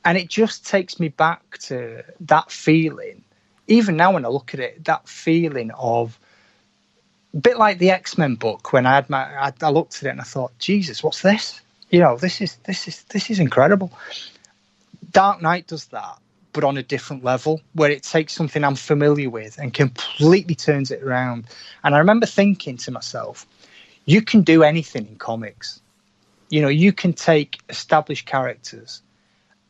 and 0.06 0.18
it 0.18 0.30
just 0.30 0.66
takes 0.68 1.00
me 1.00 1.10
back 1.10 1.58
to 1.60 2.04
that 2.22 2.52
feeling 2.52 3.23
even 3.68 3.96
now 3.96 4.14
when 4.14 4.26
I 4.26 4.30
look 4.30 4.54
at 4.54 4.60
it, 4.60 4.86
that 4.86 5.08
feeling 5.08 5.72
of 5.72 6.20
a 7.34 7.38
bit 7.38 7.58
like 7.58 7.80
the 7.80 7.92
X 7.92 8.18
Men 8.18 8.36
book 8.36 8.74
when 8.74 8.86
I 8.86 8.96
had 8.96 9.10
my 9.10 9.24
I, 9.24 9.54
I, 9.62 9.70
looked 9.70 9.98
at 9.98 10.04
it 10.04 10.10
and 10.10 10.22
I 10.22 10.26
thought, 10.26 10.58
Jesus, 10.60 11.04
what's 11.04 11.22
this? 11.22 11.62
You 11.90 12.00
know, 12.00 12.18
this 12.18 12.42
is 12.42 12.56
this 12.66 12.88
is 12.88 13.04
this 13.04 13.30
is 13.30 13.40
incredible. 13.40 13.92
Dark 15.12 15.42
Knight 15.42 15.68
does 15.68 15.86
that, 15.88 16.18
but 16.52 16.64
on 16.64 16.78
a 16.78 16.84
different 16.84 17.24
level, 17.24 17.62
where 17.74 17.92
it 17.92 18.04
takes 18.04 18.34
something 18.34 18.64
I'm 18.64 18.76
familiar 18.76 19.30
with 19.30 19.58
and 19.60 19.74
completely 19.74 20.56
turns 20.56 20.92
it 20.92 21.04
around. 21.04 21.46
And 21.84 21.96
I 21.96 22.00
remember 22.00 22.26
thinking 22.26 22.78
to 22.78 22.92
myself, 22.92 23.46
you 24.06 24.22
can 24.22 24.42
do 24.42 24.64
anything 24.64 25.08
in 25.08 25.16
comics. 25.18 25.80
You 26.50 26.62
know, 26.62 26.68
you 26.68 26.94
can 26.94 27.14
take 27.14 27.60
established 27.70 28.26
characters, 28.26 29.02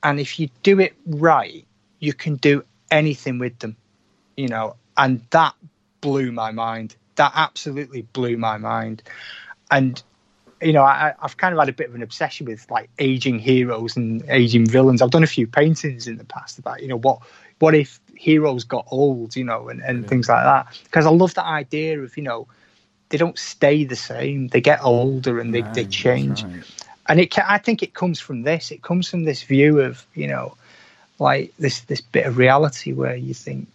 and 0.02 0.20
if 0.20 0.40
you 0.40 0.50
do 0.64 0.80
it 0.80 0.94
right, 1.06 1.66
you 2.00 2.14
can 2.14 2.36
do 2.36 2.64
anything 2.92 3.40
with 3.40 3.58
them 3.60 3.76
you 4.38 4.48
know, 4.48 4.76
and 4.98 5.22
that 5.32 5.56
blew 6.02 6.32
my 6.32 6.52
mind. 6.52 6.96
that 7.16 7.32
absolutely 7.36 8.02
blew 8.02 8.38
my 8.38 8.58
mind. 8.58 9.04
And 9.70 10.02
you 10.62 10.74
know, 10.74 10.84
I, 10.84 11.14
have 11.22 11.38
kind 11.38 11.54
of 11.54 11.60
had 11.60 11.70
a 11.70 11.74
bit 11.74 11.90
of 11.90 11.96
an 11.96 12.02
obsession 12.02 12.46
with 12.46 12.70
like 12.72 12.90
aging 13.00 13.40
heroes 13.40 13.98
and 13.98 14.24
aging 14.30 14.66
villains. 14.66 15.02
I've 15.02 15.12
done 15.12 15.24
a 15.24 15.28
few 15.28 15.46
paintings 15.46 16.08
in 16.08 16.18
the 16.18 16.24
past 16.24 16.58
about, 16.58 16.82
you 16.82 16.88
know, 16.88 16.98
what 16.98 17.20
what 17.60 17.76
if 17.76 18.00
heroes 18.16 18.64
got 18.64 18.88
old, 18.90 19.36
you 19.36 19.44
know, 19.44 19.70
and, 19.70 19.82
and 19.82 20.02
yeah. 20.02 20.08
things 20.08 20.30
like 20.30 20.44
that. 20.44 20.80
Because 20.84 21.06
I 21.06 21.10
love 21.10 21.34
that 21.36 21.46
idea 21.46 22.00
of, 22.02 22.16
you 22.18 22.24
know, 22.24 22.48
they 23.10 23.18
don't 23.18 23.38
stay 23.38 23.84
the 23.84 23.96
same; 23.96 24.48
they 24.48 24.62
get 24.62 24.84
older 24.84 25.40
and 25.40 25.54
they, 25.54 25.60
yeah, 25.60 25.74
they 25.74 25.86
change. 25.86 26.44
Right. 26.44 26.64
And 27.08 27.20
it, 27.20 27.38
I 27.38 27.58
think, 27.58 27.84
it 27.84 27.94
comes 27.94 28.20
from 28.20 28.44
this. 28.44 28.72
It 28.72 28.82
comes 28.82 29.10
from 29.10 29.26
this 29.26 29.44
view 29.44 29.82
of, 29.82 30.06
you 30.14 30.28
know, 30.28 30.56
like 31.20 31.54
this 31.60 31.82
this 31.82 32.02
bit 32.02 32.26
of 32.26 32.38
reality 32.38 32.94
where 32.94 33.16
you 33.16 33.34
think, 33.34 33.68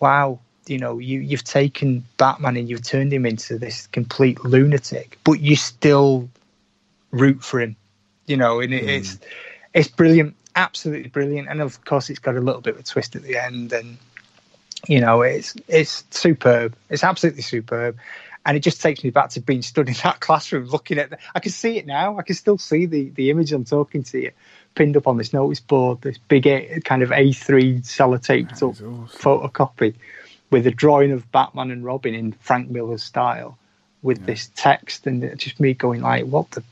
wow, 0.00 0.40
you 0.66 0.78
know, 0.78 0.98
you 0.98 1.20
you've 1.20 1.44
taken 1.44 2.04
Batman 2.16 2.56
and 2.56 2.68
you've 2.68 2.82
turned 2.82 3.12
him 3.12 3.26
into 3.26 3.58
this 3.58 3.86
complete 3.88 4.44
lunatic, 4.44 5.18
but 5.24 5.40
you 5.40 5.56
still 5.56 6.28
root 7.10 7.42
for 7.42 7.60
him, 7.60 7.76
you 8.26 8.36
know, 8.36 8.60
and 8.60 8.72
it, 8.72 8.84
mm. 8.84 8.88
it's 8.88 9.18
it's 9.74 9.88
brilliant, 9.88 10.34
absolutely 10.56 11.08
brilliant, 11.08 11.48
and 11.48 11.60
of 11.60 11.84
course 11.84 12.10
it's 12.10 12.18
got 12.18 12.36
a 12.36 12.40
little 12.40 12.60
bit 12.60 12.74
of 12.74 12.80
a 12.80 12.82
twist 12.82 13.16
at 13.16 13.22
the 13.22 13.36
end, 13.36 13.72
and 13.72 13.98
you 14.88 15.00
know, 15.00 15.22
it's 15.22 15.54
it's 15.68 16.04
superb, 16.10 16.74
it's 16.88 17.04
absolutely 17.04 17.42
superb. 17.42 17.96
And 18.46 18.56
it 18.56 18.60
just 18.60 18.80
takes 18.80 19.04
me 19.04 19.10
back 19.10 19.28
to 19.30 19.40
being 19.40 19.60
stood 19.60 19.88
in 19.88 19.94
that 20.02 20.20
classroom, 20.20 20.66
looking 20.66 20.98
at. 20.98 21.10
The, 21.10 21.18
I 21.34 21.40
can 21.40 21.52
see 21.52 21.76
it 21.76 21.86
now. 21.86 22.18
I 22.18 22.22
can 22.22 22.34
still 22.34 22.58
see 22.58 22.86
the 22.86 23.10
the 23.10 23.30
image 23.30 23.52
I'm 23.52 23.64
talking 23.64 24.02
to 24.04 24.18
you, 24.18 24.30
pinned 24.74 24.96
up 24.96 25.06
on 25.06 25.16
this 25.16 25.32
notice 25.32 25.60
board, 25.60 26.00
this 26.02 26.18
big 26.18 26.44
kind 26.84 27.02
of 27.02 27.10
A3 27.10 27.80
sellotaped 27.80 28.56
up 28.56 28.62
awesome. 28.62 29.08
photocopy 29.08 29.94
with 30.50 30.66
a 30.66 30.70
drawing 30.70 31.12
of 31.12 31.30
Batman 31.30 31.70
and 31.70 31.84
Robin 31.84 32.14
in 32.14 32.32
Frank 32.32 32.70
Miller's 32.70 33.02
style, 33.02 33.56
with 34.02 34.20
yeah. 34.20 34.26
this 34.26 34.50
text, 34.54 35.06
and 35.06 35.38
just 35.38 35.60
me 35.60 35.74
going 35.74 36.02
like, 36.02 36.26
"What 36.26 36.50
the, 36.50 36.64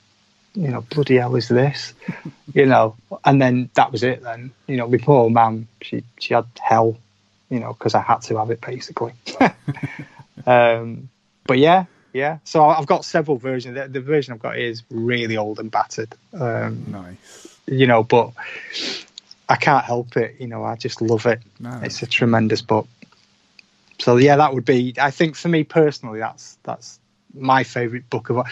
you 0.54 0.68
know, 0.68 0.80
bloody 0.82 1.16
hell 1.16 1.36
is 1.36 1.48
this?" 1.48 1.94
you 2.54 2.66
know, 2.66 2.96
and 3.24 3.40
then 3.40 3.70
that 3.74 3.92
was 3.92 4.02
it. 4.02 4.22
Then 4.22 4.52
you 4.66 4.76
know, 4.76 4.88
my 4.88 4.98
poor 4.98 5.30
mum, 5.30 5.68
she 5.82 6.04
she 6.18 6.34
had 6.34 6.46
hell, 6.60 6.96
you 7.50 7.60
know, 7.60 7.72
because 7.72 7.94
I 7.94 8.00
had 8.00 8.22
to 8.22 8.38
have 8.38 8.50
it 8.50 8.60
basically. 8.60 9.12
um, 10.46 11.08
but 11.46 11.58
yeah, 11.58 11.84
yeah. 12.12 12.38
So 12.44 12.66
I've 12.66 12.86
got 12.86 13.04
several 13.04 13.36
versions. 13.36 13.74
The, 13.76 13.88
the, 13.88 14.00
version 14.00 14.34
I've 14.34 14.40
got 14.40 14.58
is 14.58 14.82
really 14.90 15.36
old 15.36 15.60
and 15.60 15.70
battered. 15.70 16.14
Um, 16.32 16.86
nice. 16.88 17.57
You 17.70 17.86
know, 17.86 18.02
but 18.02 18.32
I 19.48 19.56
can't 19.56 19.84
help 19.84 20.16
it. 20.16 20.36
You 20.40 20.46
know, 20.46 20.64
I 20.64 20.76
just 20.76 21.00
love 21.00 21.26
it. 21.26 21.40
No. 21.60 21.78
It's 21.82 22.02
a 22.02 22.06
tremendous 22.06 22.62
book 22.62 22.88
so 23.98 24.16
yeah, 24.16 24.36
that 24.36 24.54
would 24.54 24.64
be. 24.64 24.94
I 24.98 25.10
think 25.10 25.36
for 25.36 25.48
me 25.48 25.64
personally, 25.64 26.20
that's 26.20 26.56
that's 26.62 26.98
my 27.34 27.64
favourite 27.64 28.08
book 28.10 28.30
of. 28.30 28.46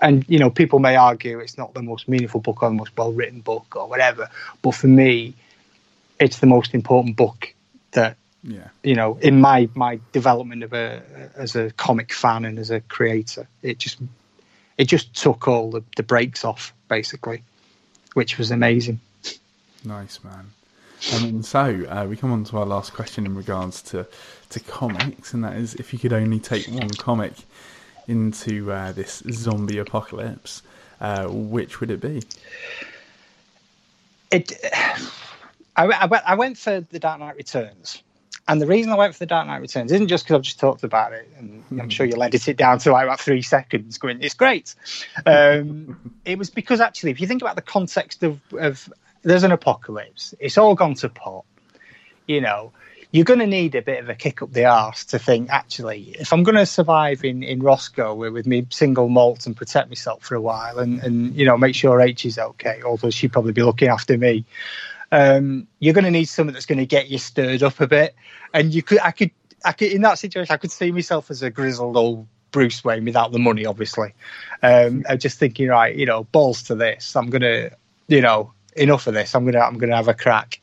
And 0.00 0.24
you 0.28 0.38
know, 0.38 0.50
people 0.50 0.78
may 0.78 0.96
argue 0.96 1.38
it's 1.38 1.56
not 1.56 1.74
the 1.74 1.82
most 1.82 2.08
meaningful 2.08 2.40
book 2.40 2.62
or 2.62 2.70
the 2.70 2.74
most 2.74 2.96
well 2.96 3.12
written 3.12 3.40
book 3.40 3.76
or 3.76 3.88
whatever, 3.88 4.28
but 4.62 4.74
for 4.74 4.88
me, 4.88 5.34
it's 6.18 6.38
the 6.38 6.46
most 6.46 6.74
important 6.74 7.16
book 7.16 7.54
that 7.92 8.16
yeah. 8.42 8.68
you 8.82 8.94
know 8.94 9.18
in 9.20 9.40
my 9.40 9.68
my 9.74 10.00
development 10.12 10.62
of 10.62 10.72
a 10.72 11.02
as 11.36 11.54
a 11.54 11.70
comic 11.72 12.12
fan 12.12 12.44
and 12.44 12.58
as 12.58 12.70
a 12.70 12.80
creator. 12.80 13.46
It 13.62 13.78
just 13.78 13.98
it 14.76 14.86
just 14.86 15.14
took 15.14 15.46
all 15.46 15.70
the, 15.70 15.84
the 15.96 16.02
brakes 16.02 16.44
off 16.44 16.74
basically, 16.88 17.42
which 18.14 18.38
was 18.38 18.50
amazing. 18.50 19.00
Nice 19.84 20.22
man. 20.22 20.50
Um, 21.14 21.42
so 21.42 21.86
uh, 21.88 22.06
we 22.08 22.16
come 22.16 22.32
on 22.32 22.44
to 22.44 22.58
our 22.58 22.66
last 22.66 22.92
question 22.92 23.24
in 23.24 23.34
regards 23.34 23.80
to, 23.82 24.06
to 24.50 24.60
comics, 24.60 25.32
and 25.32 25.42
that 25.44 25.56
is 25.56 25.74
if 25.76 25.92
you 25.92 25.98
could 25.98 26.12
only 26.12 26.38
take 26.38 26.68
one 26.68 26.90
comic 26.90 27.32
into 28.06 28.70
uh, 28.70 28.92
this 28.92 29.22
zombie 29.30 29.78
apocalypse, 29.78 30.62
uh, 31.00 31.26
which 31.28 31.80
would 31.80 31.90
it 31.90 32.00
be? 32.00 32.22
It, 34.30 34.52
I, 35.76 35.86
I, 35.86 36.06
went, 36.06 36.24
I 36.26 36.34
went 36.34 36.58
for 36.58 36.80
The 36.80 36.98
Dark 36.98 37.20
Knight 37.20 37.36
Returns. 37.36 38.02
And 38.50 38.60
the 38.60 38.66
reason 38.66 38.90
I 38.90 38.96
went 38.96 39.12
for 39.12 39.20
The 39.20 39.26
Dark 39.26 39.46
Knight 39.46 39.60
Returns 39.60 39.92
isn't 39.92 40.08
just 40.08 40.24
because 40.24 40.34
I've 40.34 40.42
just 40.42 40.58
talked 40.58 40.82
about 40.82 41.12
it, 41.12 41.30
and 41.38 41.62
I'm 41.80 41.88
sure 41.88 42.04
you'll 42.04 42.20
edit 42.20 42.48
it 42.48 42.56
down 42.56 42.80
to 42.80 42.90
like 42.90 43.04
about 43.04 43.20
three 43.20 43.42
seconds 43.42 43.96
going, 43.96 44.20
it's 44.22 44.34
great. 44.34 44.74
Um, 45.24 46.12
it 46.24 46.36
was 46.36 46.50
because 46.50 46.80
actually, 46.80 47.12
if 47.12 47.20
you 47.20 47.28
think 47.28 47.42
about 47.42 47.54
the 47.54 47.62
context 47.62 48.24
of, 48.24 48.40
of 48.58 48.92
there's 49.22 49.44
an 49.44 49.52
apocalypse. 49.52 50.34
It's 50.40 50.58
all 50.58 50.74
gone 50.74 50.94
to 50.94 51.08
pot. 51.08 51.44
You 52.26 52.40
know, 52.40 52.72
you're 53.12 53.24
going 53.24 53.38
to 53.38 53.46
need 53.46 53.76
a 53.76 53.82
bit 53.82 54.00
of 54.00 54.08
a 54.08 54.16
kick 54.16 54.42
up 54.42 54.52
the 54.52 54.64
arse 54.64 55.04
to 55.06 55.20
think, 55.20 55.50
actually, 55.50 56.16
if 56.18 56.32
I'm 56.32 56.42
going 56.42 56.56
to 56.56 56.66
survive 56.66 57.24
in, 57.24 57.44
in 57.44 57.60
Roscoe 57.60 58.14
with, 58.16 58.32
with 58.32 58.48
me 58.48 58.66
single 58.70 59.08
malt 59.08 59.46
and 59.46 59.56
protect 59.56 59.90
myself 59.90 60.24
for 60.24 60.34
a 60.34 60.40
while 60.40 60.80
and, 60.80 61.00
and, 61.04 61.36
you 61.36 61.46
know, 61.46 61.56
make 61.56 61.76
sure 61.76 62.00
H 62.00 62.26
is 62.26 62.36
okay, 62.36 62.82
although 62.84 63.10
she'd 63.10 63.32
probably 63.32 63.52
be 63.52 63.62
looking 63.62 63.88
after 63.88 64.18
me, 64.18 64.44
um, 65.12 65.66
you're 65.78 65.94
going 65.94 66.04
to 66.04 66.10
need 66.10 66.26
someone 66.26 66.54
that's 66.54 66.66
going 66.66 66.78
to 66.78 66.86
get 66.86 67.08
you 67.08 67.18
stirred 67.18 67.62
up 67.62 67.80
a 67.80 67.86
bit. 67.86 68.14
And 68.54 68.72
you 68.72 68.82
could, 68.82 69.00
I 69.00 69.10
could, 69.10 69.30
I 69.64 69.72
could, 69.72 69.92
in 69.92 70.02
that 70.02 70.18
situation, 70.18 70.52
I 70.52 70.56
could 70.56 70.70
see 70.70 70.92
myself 70.92 71.30
as 71.30 71.42
a 71.42 71.50
grizzled 71.50 71.96
old 71.96 72.26
Bruce 72.50 72.82
Wayne 72.84 73.04
without 73.04 73.32
the 73.32 73.38
money, 73.38 73.66
obviously. 73.66 74.14
Um, 74.62 75.04
I'm 75.08 75.18
just 75.18 75.38
thinking, 75.38 75.68
right, 75.68 75.94
you 75.94 76.06
know, 76.06 76.24
balls 76.24 76.64
to 76.64 76.74
this. 76.74 77.14
I'm 77.14 77.30
going 77.30 77.42
to, 77.42 77.70
you 78.08 78.20
know, 78.20 78.52
enough 78.76 79.06
of 79.06 79.14
this. 79.14 79.34
I'm 79.34 79.44
gonna 79.44 79.60
I'm 79.60 79.78
gonna 79.78 79.96
have 79.96 80.08
a 80.08 80.14
crack, 80.14 80.60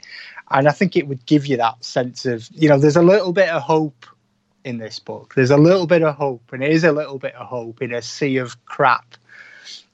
and 0.50 0.68
I 0.68 0.72
think 0.72 0.96
it 0.96 1.08
would 1.08 1.26
give 1.26 1.46
you 1.46 1.58
that 1.58 1.84
sense 1.84 2.26
of 2.26 2.48
you 2.52 2.70
know 2.70 2.78
there's 2.78 2.96
a 2.96 3.02
little 3.02 3.34
bit 3.34 3.50
of 3.50 3.62
hope 3.62 4.06
in 4.64 4.78
this 4.78 5.00
book. 5.00 5.34
There's 5.36 5.52
a 5.52 5.58
little 5.58 5.88
bit 5.88 6.04
of 6.04 6.16
hope, 6.16 6.52
and 6.52 6.64
it 6.64 6.72
is 6.72 6.84
a 6.84 6.92
little 6.92 7.20
bit 7.20 7.36
of 7.36 7.48
hope 7.48 7.82
in 7.82 7.94
a 7.94 8.02
sea 8.02 8.38
of 8.38 8.66
crap. 8.66 9.16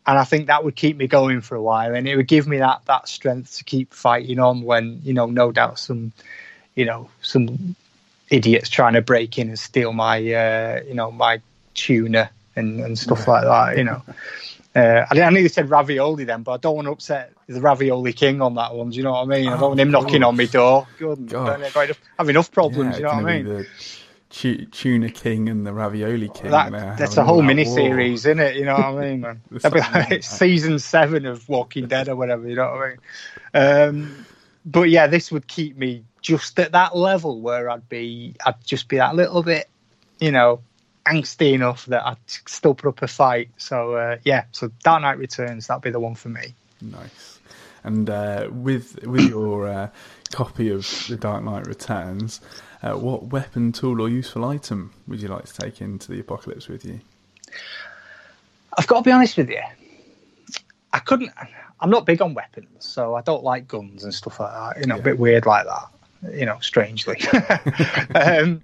And 0.05 0.19
I 0.19 0.25
think 0.25 0.47
that 0.47 0.63
would 0.63 0.75
keep 0.75 0.97
me 0.97 1.07
going 1.07 1.41
for 1.41 1.55
a 1.55 1.61
while, 1.61 1.95
and 1.95 2.07
it 2.07 2.17
would 2.17 2.27
give 2.27 2.45
me 2.45 2.57
that 2.57 2.81
that 2.85 3.07
strength 3.07 3.57
to 3.57 3.63
keep 3.63 3.93
fighting 3.93 4.39
on 4.39 4.63
when 4.63 4.99
you 5.03 5.13
know 5.13 5.27
no 5.27 5.51
doubt 5.51 5.79
some 5.79 6.11
you 6.75 6.85
know 6.85 7.09
some 7.21 7.75
idiots 8.29 8.69
trying 8.69 8.93
to 8.93 9.01
break 9.01 9.37
in 9.37 9.49
and 9.49 9.59
steal 9.59 9.93
my 9.93 10.17
uh, 10.17 10.81
you 10.85 10.93
know 10.93 11.09
my 11.11 11.41
tuna 11.73 12.29
and, 12.55 12.81
and 12.81 12.99
stuff 12.99 13.27
like 13.27 13.43
that. 13.43 13.77
You 13.77 13.85
know. 13.85 14.01
Uh, 14.75 15.05
I, 15.09 15.21
I 15.21 15.33
they 15.33 15.47
said 15.49 15.69
ravioli 15.69 16.23
then, 16.23 16.41
but 16.41 16.53
I 16.53 16.57
don't 16.57 16.75
want 16.75 16.87
to 16.87 16.91
upset 16.91 17.31
the 17.47 17.61
ravioli 17.61 18.11
king 18.11 18.41
on 18.41 18.55
that 18.55 18.73
one. 18.73 18.89
Do 18.89 18.97
you 18.97 19.03
know 19.03 19.11
what 19.11 19.21
I 19.21 19.25
mean? 19.25 19.47
Oh, 19.47 19.53
I 19.53 19.59
don't 19.59 19.69
want 19.69 19.79
him 19.79 19.91
knocking 19.91 20.23
on 20.23 20.35
my 20.35 20.45
door. 20.45 20.87
Good, 20.97 21.33
I 21.33 21.93
have 22.17 22.29
enough 22.29 22.51
problems. 22.51 22.93
Yeah, 22.93 22.97
you 22.97 23.03
know 23.03 23.21
what 23.21 23.31
I 23.31 23.37
mean? 23.37 23.45
The 23.45 23.67
tuna 24.33 25.09
king 25.09 25.47
and 25.47 25.65
the 25.65 25.73
ravioli 25.73 26.29
king. 26.29 26.51
That, 26.51 26.97
that's 26.97 27.17
a 27.17 27.23
whole 27.23 27.41
mini 27.41 27.65
series, 27.65 28.25
isn't 28.25 28.39
it? 28.39 28.55
You 28.55 28.65
know 28.65 28.73
what 28.73 28.85
I 28.85 29.09
mean, 29.09 29.21
man? 29.21 29.41
That'd 29.51 29.73
be 29.73 29.79
like 29.79 30.23
season 30.23 30.79
seven 30.79 31.25
of 31.25 31.47
Walking 31.47 31.87
Dead 31.87 32.09
or 32.09 32.15
whatever. 32.15 32.47
You 32.47 32.55
know 32.55 32.71
what 32.71 32.81
I 33.53 33.89
mean? 33.89 33.95
Um, 33.95 34.25
but 34.65 34.89
yeah, 34.89 35.07
this 35.07 35.31
would 35.31 35.47
keep 35.47 35.77
me 35.77 36.03
just 36.21 36.59
at 36.59 36.71
that 36.71 36.95
level 36.95 37.41
where 37.41 37.69
I'd 37.69 37.87
be, 37.89 38.35
I'd 38.45 38.63
just 38.65 38.87
be 38.87 38.97
that 38.97 39.15
little 39.15 39.43
bit, 39.43 39.69
you 40.19 40.31
know, 40.31 40.61
angsty 41.05 41.53
enough 41.53 41.85
that 41.87 42.05
I'd 42.05 42.17
still 42.25 42.73
put 42.73 42.89
up 42.89 43.01
a 43.01 43.07
fight. 43.07 43.49
So 43.57 43.95
uh, 43.95 44.17
yeah, 44.23 44.45
so 44.51 44.71
Dark 44.83 45.01
Knight 45.01 45.17
Returns 45.19 45.67
that'd 45.67 45.83
be 45.83 45.91
the 45.91 45.99
one 45.99 46.15
for 46.15 46.29
me. 46.29 46.53
Nice. 46.81 47.39
And 47.83 48.09
uh, 48.09 48.47
with 48.49 49.05
with 49.05 49.29
your 49.29 49.67
uh, 49.67 49.89
copy 50.31 50.69
of 50.69 50.87
The 51.09 51.17
Dark 51.17 51.43
Knight 51.43 51.67
Returns, 51.67 52.39
uh, 52.83 52.93
what 52.93 53.23
weapon, 53.27 53.71
tool, 53.71 54.01
or 54.01 54.09
useful 54.09 54.45
item 54.45 54.93
would 55.07 55.21
you 55.21 55.29
like 55.29 55.45
to 55.45 55.53
take 55.53 55.81
into 55.81 56.11
the 56.11 56.19
apocalypse 56.19 56.67
with 56.67 56.85
you? 56.85 56.99
I've 58.77 58.87
got 58.87 58.97
to 58.97 59.03
be 59.03 59.11
honest 59.11 59.37
with 59.37 59.49
you. 59.49 59.61
I 60.91 60.99
couldn't. 60.99 61.31
I'm 61.79 61.89
not 61.89 62.05
big 62.05 62.21
on 62.21 62.33
weapons, 62.33 62.67
so 62.79 63.15
I 63.15 63.21
don't 63.21 63.43
like 63.43 63.67
guns 63.67 64.03
and 64.03 64.13
stuff 64.13 64.39
like 64.39 64.51
that. 64.51 64.81
You 64.81 64.87
know, 64.87 64.95
yeah. 64.95 65.01
a 65.01 65.03
bit 65.03 65.19
weird 65.19 65.45
like 65.45 65.65
that. 65.65 66.33
You 66.33 66.45
know, 66.45 66.57
strangely. 66.59 67.19
um, 68.15 68.61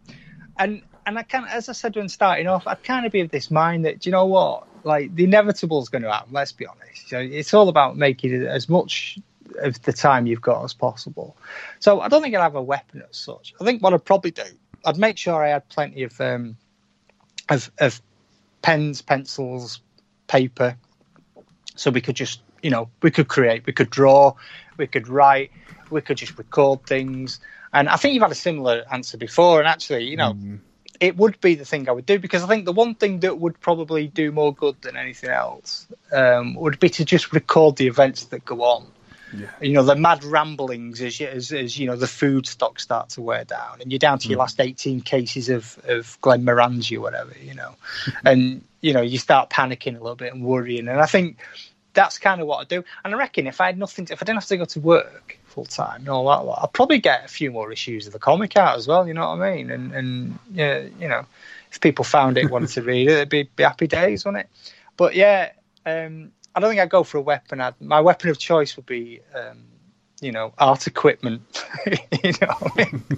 and 0.58 0.82
and 1.06 1.18
I 1.18 1.24
kind 1.24 1.48
as 1.50 1.70
I 1.70 1.72
said 1.72 1.96
when 1.96 2.10
starting 2.10 2.48
off, 2.48 2.68
I'd 2.68 2.84
kind 2.84 3.06
of 3.06 3.12
be 3.12 3.22
of 3.22 3.32
this 3.32 3.50
mind 3.50 3.86
that, 3.86 4.06
you 4.06 4.12
know 4.12 4.26
what, 4.26 4.68
like 4.84 5.16
the 5.16 5.24
inevitable 5.24 5.82
is 5.82 5.90
going 5.90 6.04
to 6.04 6.12
happen. 6.12 6.34
Let's 6.34 6.52
be 6.52 6.66
honest. 6.66 7.10
So 7.10 7.20
it's 7.20 7.54
all 7.54 7.70
about 7.70 7.98
making 7.98 8.46
as 8.46 8.70
much 8.70 9.18
of 9.60 9.82
the 9.84 9.94
time 9.94 10.28
you've 10.28 10.42
got 10.42 10.64
as 10.64 10.74
possible. 10.74 11.36
So 11.80 12.02
I 12.02 12.08
don't 12.08 12.22
think 12.22 12.36
I'd 12.36 12.42
have 12.42 12.56
a 12.56 12.62
weapon 12.62 13.04
as 13.08 13.18
such. 13.18 13.54
I 13.60 13.64
think 13.64 13.82
what 13.82 13.94
I'd 13.94 14.06
probably 14.06 14.32
do, 14.32 14.44
I'd 14.86 14.98
make 14.98 15.18
sure 15.18 15.44
I 15.44 15.50
had 15.50 15.68
plenty 15.70 16.04
of 16.04 16.20
um, 16.22 16.58
of, 17.50 17.72
of 17.80 18.02
pens, 18.62 19.02
pencils, 19.02 19.82
paper, 20.28 20.78
so 21.76 21.92
we 21.92 22.02
could 22.02 22.16
just, 22.16 22.42
you 22.62 22.70
know, 22.70 22.90
we 23.02 23.12
could 23.12 23.28
create, 23.28 23.66
we 23.66 23.74
could 23.74 23.90
draw, 23.90 24.34
we 24.78 24.88
could 24.88 25.08
write, 25.08 25.52
we 25.90 26.02
could 26.02 26.18
just 26.18 26.38
record 26.38 26.86
things. 26.86 27.40
And 27.74 27.88
I 27.88 27.96
think 27.96 28.14
you've 28.14 28.24
had 28.24 28.32
a 28.32 28.36
similar 28.36 28.84
answer 28.92 29.18
before. 29.18 29.60
And 29.60 29.68
actually, 29.68 30.06
you 30.06 30.18
know, 30.18 30.34
mm 30.34 30.60
it 31.00 31.16
would 31.18 31.40
be 31.40 31.56
the 31.56 31.66
thing 31.66 31.88
I 31.88 31.92
would 31.92 32.06
do 32.06 32.20
because 32.20 32.44
I 32.44 32.48
think 32.48 32.66
the 32.66 32.74
one 32.74 32.96
thing 32.96 33.22
that 33.22 33.40
would 33.40 33.60
probably 33.60 34.08
do 34.08 34.32
more 34.32 34.54
good 34.54 34.82
than 34.82 34.98
anything 34.98 35.30
else 35.30 35.88
um, 36.12 36.56
would 36.56 36.80
be 36.80 36.90
to 36.90 37.06
just 37.06 37.32
record 37.32 37.78
the 37.78 37.88
events 37.88 38.26
that 38.26 38.44
go 38.46 38.64
on. 38.64 38.86
Yeah. 39.34 39.48
You 39.62 39.74
know, 39.74 39.84
the 39.84 39.96
mad 39.96 40.24
ramblings 40.24 41.02
as, 41.02 41.20
you, 41.20 41.28
as 41.28 41.52
as 41.52 41.78
you 41.78 41.88
know 41.88 41.96
the 41.96 42.08
food 42.08 42.48
stocks 42.48 42.84
start 42.84 43.10
to 43.10 43.22
wear 43.22 43.44
down, 43.46 43.82
and 43.82 43.92
you're 43.92 44.00
down 44.00 44.20
to 44.20 44.28
your 44.28 44.38
Mm. 44.38 44.42
last 44.42 44.60
18 44.60 45.02
cases 45.02 45.50
of 45.50 45.78
of 45.88 46.18
Glenmorangie 46.22 46.98
or 46.98 47.02
whatever, 47.02 47.34
you 47.42 47.54
know, 47.54 47.76
and 48.26 48.62
you 48.82 48.94
know 48.94 49.02
you 49.02 49.18
start 49.18 49.50
panicking 49.50 49.96
a 49.96 50.02
little 50.02 50.16
bit 50.16 50.34
and 50.34 50.44
worrying, 50.44 50.88
and 50.88 51.00
I 51.00 51.06
think 51.06 51.38
that's 51.94 52.18
kind 52.18 52.40
of 52.40 52.48
what 52.48 52.60
I 52.60 52.64
do. 52.66 52.84
And 53.04 53.14
I 53.14 53.18
reckon 53.18 53.48
if 53.48 53.60
I 53.60 53.66
had 53.68 53.78
nothing, 53.78 54.06
to, 54.06 54.14
if 54.14 54.22
I 54.22 54.26
didn't 54.26 54.38
have 54.38 54.46
to 54.48 54.58
go 54.58 54.66
to 54.66 54.80
work 54.80 55.38
full 55.46 55.66
time 55.66 56.02
and 56.02 56.10
all 56.10 56.26
that, 56.30 56.46
lot, 56.46 56.60
I'd 56.64 56.72
probably 56.72 57.00
get 57.00 57.26
a 57.26 57.28
few 57.28 57.52
more 57.52 57.72
issues 57.72 58.06
of 58.08 58.14
the 58.14 58.20
comic 58.20 58.56
out 58.56 58.78
as 58.78 58.88
well. 58.88 59.08
You 59.08 59.16
know 59.16 59.28
what 59.30 59.42
I 59.42 59.56
mean? 59.56 59.72
And 59.72 59.92
and 59.94 60.40
yeah, 60.54 60.84
you 61.00 61.08
know, 61.08 61.26
if 61.72 61.80
people 61.82 62.06
found 62.06 62.38
it, 62.38 62.50
wanted 62.50 62.70
to 62.70 62.84
read 62.84 63.10
it, 63.10 63.14
it'd 63.14 63.30
be, 63.30 63.44
be 63.56 63.64
happy 63.64 63.88
days, 63.88 64.24
wouldn't 64.26 64.46
it? 64.46 64.50
But 64.98 65.16
yeah, 65.16 65.52
um, 65.86 66.32
I 66.60 66.62
don't 66.62 66.72
think 66.72 66.82
I'd 66.82 66.90
go 66.90 67.04
for 67.04 67.18
a 67.18 67.22
weapon. 67.22 67.62
I'd, 67.62 67.80
my 67.80 68.02
weapon 68.02 68.30
of 68.30 68.38
choice 68.38 68.76
would 68.76 68.86
be, 68.86 69.22
um, 69.34 69.64
you 70.20 70.34
know, 70.34 70.54
art 70.58 70.88
equipment. 70.88 71.66
you 71.88 72.34
know, 72.42 72.54
I 72.62 72.72
mean? 72.76 73.04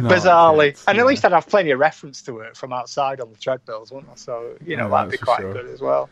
No, 0.00 0.08
bizarrely, 0.08 0.80
and 0.86 0.96
yeah. 0.96 1.02
at 1.02 1.06
least 1.08 1.24
I'd 1.24 1.32
have 1.32 1.48
plenty 1.48 1.72
of 1.72 1.80
reference 1.80 2.22
to 2.22 2.38
it 2.40 2.56
from 2.56 2.72
outside 2.72 3.20
on 3.20 3.32
the 3.32 3.36
treadmills, 3.38 3.90
wouldn't 3.90 4.12
I? 4.12 4.14
So 4.14 4.56
you 4.64 4.76
know, 4.76 4.88
that'd 4.88 5.10
be 5.10 5.18
quite 5.18 5.40
sure. 5.40 5.52
good 5.52 5.66
as 5.66 5.80
well. 5.80 6.08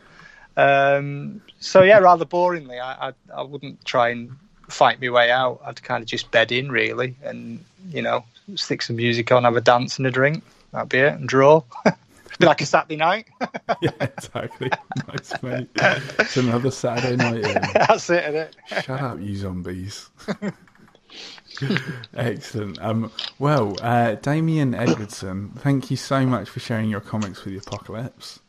Um, 0.56 1.40
so 1.60 1.84
yeah, 1.84 1.98
rather 1.98 2.24
boringly, 2.24 2.82
I, 2.82 3.10
I 3.10 3.12
I 3.32 3.42
wouldn't 3.42 3.84
try 3.84 4.08
and 4.08 4.36
fight 4.68 5.00
my 5.00 5.10
way 5.10 5.30
out. 5.30 5.60
I'd 5.64 5.80
kind 5.80 6.02
of 6.02 6.08
just 6.08 6.32
bed 6.32 6.50
in 6.50 6.72
really, 6.72 7.14
and 7.22 7.64
you 7.88 8.02
know, 8.02 8.24
stick 8.56 8.82
some 8.82 8.96
music 8.96 9.30
on, 9.30 9.44
have 9.44 9.56
a 9.56 9.60
dance 9.60 9.98
and 9.98 10.08
a 10.08 10.10
drink. 10.10 10.42
That'd 10.72 10.88
be 10.88 10.98
it, 10.98 11.14
and 11.14 11.28
draw. 11.28 11.62
be 12.38 12.46
like 12.46 12.60
a 12.60 12.66
Saturday 12.66 12.96
night. 12.96 13.28
yeah, 13.82 13.90
exactly. 14.00 14.70
nice, 15.08 15.42
mate. 15.42 15.68
It's 15.74 16.36
another 16.36 16.70
Saturday 16.70 17.16
night. 17.16 17.44
In. 17.44 17.62
That's 17.74 18.08
it, 18.10 18.24
isn't 18.24 18.36
it? 18.36 18.56
Shut 18.84 19.00
up, 19.00 19.20
you 19.20 19.36
zombies. 19.36 20.10
Excellent. 22.14 22.80
Um, 22.80 23.10
well, 23.38 23.76
uh, 23.82 24.14
Damian 24.16 24.74
Edwardson, 24.74 25.50
thank 25.58 25.90
you 25.90 25.96
so 25.96 26.24
much 26.24 26.48
for 26.48 26.60
sharing 26.60 26.88
your 26.88 27.00
comics 27.00 27.44
with 27.44 27.54
the 27.54 27.60
Apocalypse. 27.60 28.40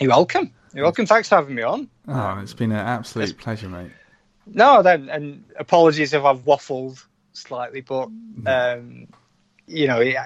You're 0.00 0.10
welcome. 0.10 0.52
You're 0.74 0.84
welcome. 0.84 1.06
Thanks 1.06 1.28
for 1.28 1.36
having 1.36 1.54
me 1.54 1.62
on. 1.62 1.88
Oh, 2.06 2.38
it's 2.42 2.54
been 2.54 2.72
an 2.72 2.78
absolute 2.78 3.38
pleasure, 3.38 3.68
mate. 3.68 3.90
No, 4.46 4.82
then, 4.82 5.08
and 5.08 5.44
apologies 5.58 6.12
if 6.12 6.24
I've 6.24 6.44
waffled 6.44 7.04
slightly, 7.32 7.80
but 7.80 8.08
um, 8.46 9.08
you 9.68 9.86
know, 9.86 10.00
it, 10.00 10.16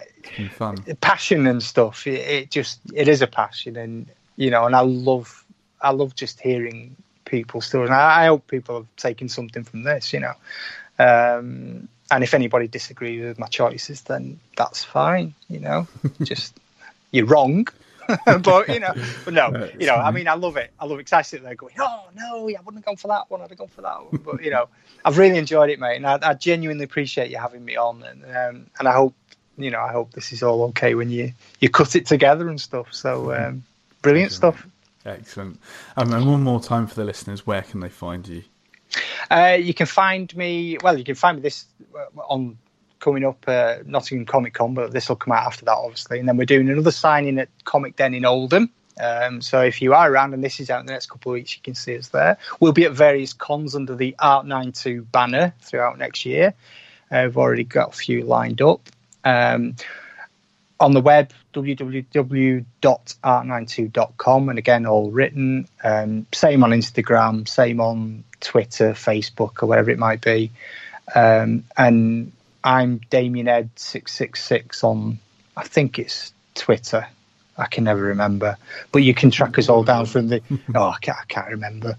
fun. 0.52 0.76
passion 1.00 1.46
and 1.46 1.62
stuff. 1.62 2.06
It, 2.06 2.20
it 2.20 2.50
just 2.50 2.80
it 2.94 3.08
is 3.08 3.22
a 3.22 3.26
passion, 3.26 3.76
and 3.76 4.06
you 4.36 4.50
know, 4.50 4.64
and 4.66 4.74
I 4.74 4.80
love 4.80 5.44
I 5.80 5.90
love 5.90 6.14
just 6.14 6.40
hearing 6.40 6.96
people's 7.24 7.66
stories. 7.66 7.88
And 7.88 7.96
I, 7.96 8.24
I 8.24 8.26
hope 8.26 8.46
people 8.46 8.76
have 8.76 8.96
taken 8.96 9.28
something 9.28 9.64
from 9.64 9.82
this, 9.82 10.12
you 10.12 10.20
know. 10.20 10.34
Um, 10.98 11.88
and 12.10 12.22
if 12.22 12.34
anybody 12.34 12.68
disagrees 12.68 13.22
with 13.22 13.38
my 13.38 13.46
choices, 13.46 14.02
then 14.02 14.38
that's 14.56 14.84
fine. 14.84 15.34
You 15.48 15.60
know, 15.60 15.88
just 16.22 16.54
you're 17.10 17.26
wrong. 17.26 17.66
but 18.42 18.68
you 18.68 18.80
know, 18.80 18.94
but 19.24 19.32
no, 19.32 19.68
you 19.78 19.86
know, 19.86 19.94
I 19.96 20.10
mean, 20.10 20.28
I 20.28 20.34
love 20.34 20.56
it. 20.56 20.72
I 20.78 20.84
love 20.86 20.98
it 20.98 21.04
'cause 21.04 21.12
I 21.12 21.22
sit 21.22 21.42
there 21.42 21.54
going, 21.54 21.74
"Oh 21.78 22.08
no, 22.14 22.48
yeah, 22.48 22.58
I 22.58 22.62
wouldn't 22.62 22.84
have 22.84 22.84
gone 22.84 22.96
for 22.96 23.08
that 23.08 23.30
one. 23.30 23.40
I'd 23.40 23.48
have 23.48 23.58
gone 23.58 23.68
for 23.68 23.82
that 23.82 24.04
one." 24.04 24.20
But 24.24 24.42
you 24.42 24.50
know, 24.50 24.68
I've 25.04 25.16
really 25.18 25.38
enjoyed 25.38 25.70
it, 25.70 25.78
mate, 25.80 25.96
and 25.96 26.06
I, 26.06 26.18
I 26.22 26.34
genuinely 26.34 26.84
appreciate 26.84 27.30
you 27.30 27.38
having 27.38 27.64
me 27.64 27.76
on. 27.76 28.02
And 28.02 28.24
um, 28.24 28.66
and 28.78 28.88
I 28.88 28.92
hope 28.92 29.14
you 29.62 29.70
know, 29.70 29.80
I 29.80 29.92
hope 29.92 30.12
this 30.12 30.32
is 30.32 30.42
all 30.42 30.62
okay 30.64 30.94
when 30.94 31.10
you 31.10 31.32
you 31.60 31.68
cut 31.68 31.96
it 31.96 32.06
together 32.06 32.48
and 32.48 32.60
stuff. 32.60 32.92
So 32.92 33.32
um, 33.34 33.64
brilliant 34.02 34.32
stuff. 34.32 34.66
Excellent. 35.04 35.58
Um, 35.96 36.12
and 36.12 36.26
one 36.26 36.42
more 36.42 36.60
time 36.60 36.86
for 36.86 36.94
the 36.94 37.04
listeners, 37.04 37.46
where 37.46 37.62
can 37.62 37.80
they 37.80 37.88
find 37.88 38.26
you? 38.26 38.44
Uh, 39.30 39.58
you 39.60 39.74
can 39.74 39.86
find 39.86 40.34
me. 40.36 40.78
Well, 40.82 40.98
you 40.98 41.04
can 41.04 41.14
find 41.14 41.38
me 41.38 41.42
this 41.42 41.66
uh, 41.94 42.20
on 42.20 42.58
coming 43.00 43.24
up 43.24 43.44
uh, 43.48 43.78
Nottingham 43.84 44.26
Comic 44.26 44.54
Con, 44.54 44.74
but 44.74 44.92
this 44.92 45.08
will 45.08 45.16
come 45.16 45.32
out 45.32 45.46
after 45.46 45.64
that, 45.64 45.76
obviously. 45.76 46.20
And 46.20 46.28
then 46.28 46.36
we're 46.36 46.44
doing 46.44 46.68
another 46.70 46.92
signing 46.92 47.38
at 47.38 47.48
Comic 47.64 47.96
Den 47.96 48.14
in 48.14 48.24
Oldham. 48.24 48.70
Um, 49.00 49.40
so 49.40 49.60
if 49.62 49.82
you 49.82 49.94
are 49.94 50.10
around 50.10 50.34
and 50.34 50.44
this 50.44 50.60
is 50.60 50.70
out 50.70 50.80
in 50.80 50.86
the 50.86 50.92
next 50.92 51.06
couple 51.06 51.32
of 51.32 51.34
weeks, 51.34 51.56
you 51.56 51.62
can 51.62 51.74
see 51.74 51.96
us 51.96 52.08
there. 52.08 52.38
We'll 52.60 52.72
be 52.72 52.84
at 52.84 52.92
various 52.92 53.32
cons 53.32 53.74
under 53.74 53.96
the 53.96 54.14
Art 54.18 54.46
92 54.46 55.02
banner 55.10 55.54
throughout 55.60 55.98
next 55.98 56.24
year. 56.24 56.54
Uh, 57.10 57.22
we've 57.24 57.36
already 57.36 57.64
got 57.64 57.88
a 57.88 57.96
few 57.96 58.22
lined 58.22 58.62
up. 58.62 58.88
Um, 59.24 59.76
on 60.80 60.94
the 60.94 61.00
web, 61.00 61.30
www.art92.com, 61.54 64.48
and 64.48 64.58
again, 64.58 64.84
all 64.84 65.10
written. 65.10 65.68
Um, 65.84 66.26
same 66.32 66.64
on 66.64 66.70
Instagram, 66.70 67.46
same 67.46 67.80
on 67.80 68.24
Twitter, 68.40 68.92
Facebook, 68.92 69.62
or 69.62 69.66
whatever 69.66 69.90
it 69.90 69.98
might 69.98 70.20
be. 70.20 70.50
Um, 71.14 71.64
and 71.76 72.32
I'm 72.64 72.98
Damian 73.10 73.46
Ed 73.48 73.70
six 73.76 74.12
six 74.12 74.42
six 74.42 74.82
on, 74.82 75.18
I 75.56 75.62
think 75.64 76.00
it's 76.00 76.32
Twitter. 76.54 77.06
I 77.56 77.66
can 77.66 77.84
never 77.84 78.02
remember, 78.02 78.56
but 78.92 79.02
you 79.02 79.14
can 79.14 79.30
track 79.30 79.58
us 79.58 79.68
all 79.68 79.84
down 79.84 80.06
from 80.06 80.28
the. 80.28 80.40
Oh, 80.74 80.88
I 80.88 80.96
can't, 81.00 81.18
I 81.18 81.24
can't 81.28 81.50
remember. 81.50 81.96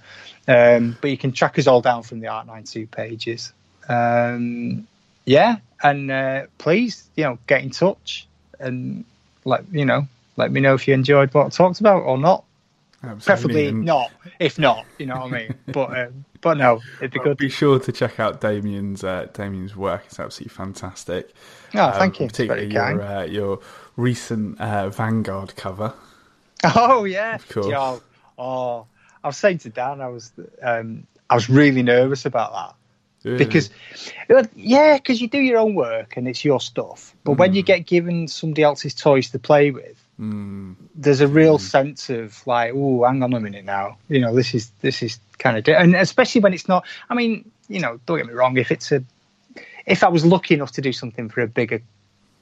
Um, 0.48 0.98
but 1.00 1.12
you 1.12 1.18
can 1.18 1.32
track 1.32 1.60
us 1.60 1.68
all 1.68 1.82
down 1.82 2.04
from 2.04 2.20
the 2.20 2.28
Art 2.28 2.48
92 2.48 2.88
pages. 2.88 3.54
Um, 3.88 4.88
yeah, 5.26 5.58
and 5.82 6.12
uh, 6.12 6.46
please, 6.58 7.10
you 7.16 7.24
know, 7.24 7.38
get 7.48 7.62
in 7.62 7.70
touch 7.70 8.28
and 8.60 9.06
let 9.46 9.64
you 9.72 9.86
know, 9.86 10.08
let 10.38 10.52
me 10.52 10.60
know 10.62 10.74
if 10.74 10.88
you 10.88 10.94
enjoyed 10.94 11.34
what 11.34 11.46
I 11.46 11.50
talked 11.50 11.80
about 11.80 12.04
or 12.04 12.18
not. 12.18 12.44
Absolutely. 13.04 13.26
Preferably 13.26 13.72
not. 13.72 14.12
If 14.40 14.58
not, 14.58 14.86
you 14.98 15.06
know 15.06 15.16
what 15.16 15.34
I 15.34 15.38
mean. 15.38 15.56
But 15.74 15.98
um, 15.98 16.26
but 16.40 16.58
no, 16.58 16.82
it'd 17.00 17.12
be 17.12 17.20
good. 17.20 17.38
Be 17.38 17.50
sure 17.50 17.80
to 17.80 17.92
check 17.92 18.20
out 18.20 18.40
Damian's 18.42 19.04
uh, 19.04 19.28
Damian's 19.34 19.76
work. 19.76 20.04
It's 20.06 20.20
absolutely 20.20 20.54
fantastic. 20.54 21.34
Oh, 21.74 21.92
thank 21.92 22.20
you. 22.20 22.28
Particularly 22.28 22.72
your 22.72 23.02
uh, 23.02 23.24
your 23.24 23.60
recent 23.98 24.60
uh, 24.60 24.90
Vanguard 24.90 25.56
cover. 25.56 25.94
Oh 26.76 27.04
yeah. 27.04 27.36
Of 27.36 27.50
course. 27.50 27.68
Yeah, 27.68 28.00
oh, 28.38 28.88
I 29.22 29.28
was 29.28 29.36
saying 29.36 29.58
to 29.60 29.70
Dan, 29.70 30.00
I 30.00 30.08
was 30.08 30.32
um, 30.62 31.06
I 31.30 31.36
was 31.36 31.50
really 31.50 31.84
nervous 31.84 32.26
about 32.26 32.54
that. 32.54 32.76
Because 33.24 33.70
uh, 34.30 34.44
yeah 34.56 34.98
because 34.98 35.22
you 35.22 35.28
do 35.28 35.40
your 35.40 35.58
own 35.58 35.76
work 35.76 36.18
and 36.18 36.28
it's 36.28 36.44
your 36.44 36.60
stuff. 36.60 37.16
But 37.24 37.34
when 37.34 37.52
hmm. 37.52 37.58
you 37.58 37.64
get 37.64 37.86
given 37.86 38.28
somebody 38.28 38.64
else's 38.64 38.94
toys 38.94 39.32
to 39.32 39.40
play 39.40 39.72
with 39.72 40.00
Mm, 40.20 40.76
there's 40.94 41.22
a 41.22 41.28
real 41.28 41.58
hmm. 41.58 41.64
sense 41.64 42.12
of 42.12 42.46
like 42.46 42.72
oh 42.76 43.04
hang 43.04 43.24
on 43.24 43.34
a 43.34 43.40
minute 43.40 43.66
now. 43.66 43.98
You 44.10 44.20
know 44.20 44.36
this 44.36 44.54
is 44.54 44.70
this 44.82 45.02
is 45.02 45.20
kind 45.44 45.58
of 45.58 45.68
and 45.68 45.96
especially 45.96 46.42
when 46.42 46.54
it's 46.54 46.68
not 46.68 46.86
i 47.10 47.16
mean 47.16 47.52
you 47.68 47.80
know 47.80 48.00
don't 48.06 48.18
get 48.18 48.28
me 48.28 48.34
wrong 48.34 48.58
if 48.58 48.72
it's 48.72 48.92
a 48.92 49.04
if 49.86 50.04
i 50.04 50.08
was 50.08 50.26
lucky 50.26 50.54
enough 50.54 50.72
to 50.72 50.82
do 50.82 50.94
something 50.94 51.30
for 51.30 51.42
a 51.42 51.48
bigger 51.48 51.82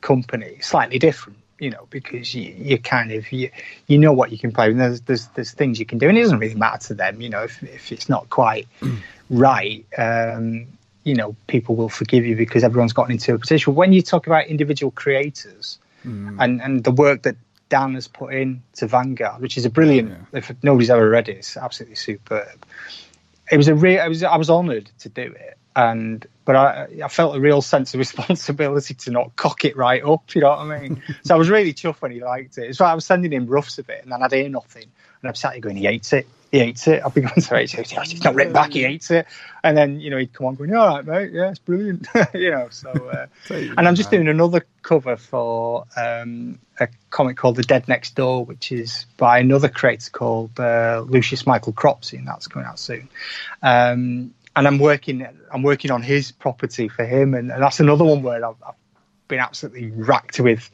company 0.01 0.59
slightly 0.61 0.99
different 0.99 1.39
you 1.61 1.69
know 1.69 1.87
because 1.89 2.33
you, 2.33 2.53
you 2.57 2.77
kind 2.77 3.11
of 3.11 3.31
you, 3.31 3.49
you 3.87 3.97
know 3.97 4.11
what 4.11 4.31
you 4.31 4.37
can 4.37 4.51
play 4.51 4.69
and 4.71 4.79
there's, 4.79 5.01
there's 5.01 5.27
there's 5.27 5.51
things 5.51 5.79
you 5.79 5.85
can 5.85 5.99
do 5.99 6.09
and 6.09 6.17
it 6.17 6.21
doesn't 6.21 6.39
really 6.39 6.55
matter 6.55 6.87
to 6.87 6.93
them 6.95 7.21
you 7.21 7.29
know 7.29 7.43
if, 7.43 7.61
if 7.63 7.91
it's 7.91 8.09
not 8.09 8.29
quite 8.29 8.67
right 9.29 9.85
um 9.97 10.65
you 11.03 11.15
know 11.15 11.35
people 11.47 11.75
will 11.75 11.89
forgive 11.89 12.25
you 12.25 12.35
because 12.35 12.63
everyone's 12.63 12.93
got 12.93 13.05
an 13.05 13.11
interpretation 13.11 13.75
when 13.75 13.93
you 13.93 14.01
talk 14.01 14.27
about 14.27 14.47
individual 14.47 14.91
creators 14.91 15.77
and 16.41 16.61
and 16.61 16.83
the 16.83 16.91
work 16.91 17.21
that 17.23 17.35
Dan 17.69 17.93
has 17.93 18.09
put 18.09 18.33
in 18.33 18.61
to 18.73 18.85
Vanguard, 18.85 19.41
which 19.41 19.57
is 19.57 19.63
a 19.63 19.69
brilliant. 19.69 20.11
If 20.33 20.51
nobody's 20.61 20.89
ever 20.89 21.09
read 21.09 21.29
it, 21.29 21.37
it's 21.37 21.55
absolutely 21.55 21.95
superb. 21.95 22.65
It 23.49 23.55
was 23.55 23.69
a 23.69 23.75
real. 23.75 24.01
I 24.01 24.09
was 24.09 24.23
I 24.23 24.35
was 24.35 24.49
honoured 24.49 24.91
to 24.99 25.09
do 25.09 25.21
it, 25.21 25.57
and 25.75 26.25
but 26.45 26.55
I 26.55 26.87
I 27.03 27.07
felt 27.07 27.35
a 27.35 27.39
real 27.39 27.61
sense 27.61 27.93
of 27.93 27.99
responsibility 27.99 28.93
to 28.93 29.11
not 29.11 29.35
cock 29.35 29.65
it 29.65 29.77
right 29.77 30.03
up. 30.03 30.35
You 30.35 30.41
know 30.41 30.49
what 30.49 30.59
I 30.59 30.79
mean? 30.79 31.01
so 31.23 31.35
I 31.35 31.37
was 31.37 31.49
really 31.49 31.73
chuffed 31.73 32.01
when 32.01 32.11
he 32.11 32.21
liked 32.21 32.57
it. 32.57 32.75
So 32.75 32.85
I 32.85 32.93
was 32.93 33.05
sending 33.05 33.31
him 33.31 33.47
roughs 33.47 33.79
of 33.79 33.89
it, 33.89 34.03
and 34.03 34.11
then 34.11 34.21
I'd 34.21 34.31
hear 34.31 34.49
nothing, 34.49 34.85
and 35.21 35.29
I'm 35.29 35.35
sat 35.35 35.53
here 35.53 35.61
going, 35.61 35.77
he 35.77 35.85
hates 35.85 36.13
it. 36.13 36.27
He 36.51 36.59
hates 36.59 36.85
it. 36.87 37.01
I've 37.05 37.13
been 37.13 37.23
going 37.23 37.35
to 37.41 37.61
it. 37.61 37.73
It's 37.73 38.23
not 38.23 38.35
written 38.35 38.51
back. 38.51 38.73
He 38.73 38.83
hates 38.83 39.09
it. 39.09 39.25
And 39.63 39.77
then 39.77 40.01
you 40.01 40.09
know 40.09 40.17
he'd 40.17 40.33
come 40.33 40.47
on 40.47 40.55
going, 40.55 40.75
"All 40.75 40.87
right, 40.87 41.05
mate. 41.05 41.31
Yeah, 41.31 41.49
it's 41.49 41.59
brilliant." 41.59 42.07
you 42.33 42.51
know. 42.51 42.67
So 42.71 42.89
uh, 42.89 43.27
and 43.49 43.87
I'm 43.87 43.95
just 43.95 44.11
doing 44.11 44.27
another 44.27 44.65
cover 44.81 45.15
for 45.15 45.85
um, 45.95 46.59
a 46.79 46.89
comic 47.09 47.37
called 47.37 47.55
The 47.55 47.63
Dead 47.63 47.87
Next 47.87 48.15
Door, 48.15 48.45
which 48.45 48.71
is 48.71 49.05
by 49.15 49.39
another 49.39 49.69
creator 49.69 50.09
called 50.11 50.59
uh, 50.59 51.05
Lucius 51.07 51.47
Michael 51.47 51.71
Cropsey, 51.73 52.17
and 52.17 52.27
that's 52.27 52.47
coming 52.47 52.67
out 52.67 52.79
soon. 52.79 53.07
Um, 53.61 54.33
and 54.55 54.67
I'm 54.67 54.79
working, 54.79 55.27
I'm 55.51 55.63
working 55.63 55.91
on 55.91 56.01
his 56.01 56.31
property 56.31 56.87
for 56.87 57.05
him, 57.05 57.33
and, 57.33 57.51
and 57.51 57.61
that's 57.61 57.79
another 57.79 58.03
one 58.03 58.21
where 58.21 58.45
I've, 58.45 58.55
I've 58.65 58.75
been 59.27 59.39
absolutely 59.39 59.91
racked 59.91 60.39
with, 60.39 60.69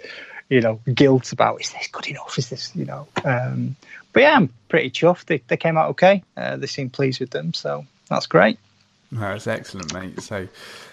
you 0.50 0.62
know, 0.62 0.80
guilt 0.94 1.32
about 1.32 1.62
is 1.62 1.72
this 1.72 1.88
good 1.88 2.08
enough? 2.08 2.38
Is 2.38 2.50
this, 2.50 2.76
you 2.76 2.86
know? 2.86 3.08
Um, 3.24 3.76
but 4.14 4.22
yeah, 4.24 4.36
I'm 4.36 4.50
pretty 4.70 4.90
chuffed. 4.90 5.26
They, 5.26 5.44
they 5.48 5.58
came 5.58 5.78
out 5.78 5.90
okay. 5.92 6.24
Uh, 6.36 6.58
they 6.58 6.68
seem 6.68 6.90
pleased 6.90 7.20
with 7.20 7.30
them, 7.30 7.54
so 7.54 7.86
that's 8.10 8.26
great. 8.26 8.58
That's 9.12 9.48
excellent, 9.48 9.94
mate. 9.94 10.22
So 10.22 10.48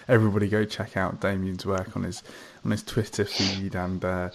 everybody 0.07 0.47
go 0.47 0.63
check 0.63 0.95
out 0.95 1.19
Damian's 1.19 1.65
work 1.65 1.97
on 1.97 2.03
his 2.03 2.23
on 2.63 2.71
his 2.71 2.83
Twitter 2.83 3.25
feed 3.25 3.75
and 3.75 4.05
uh, 4.05 4.29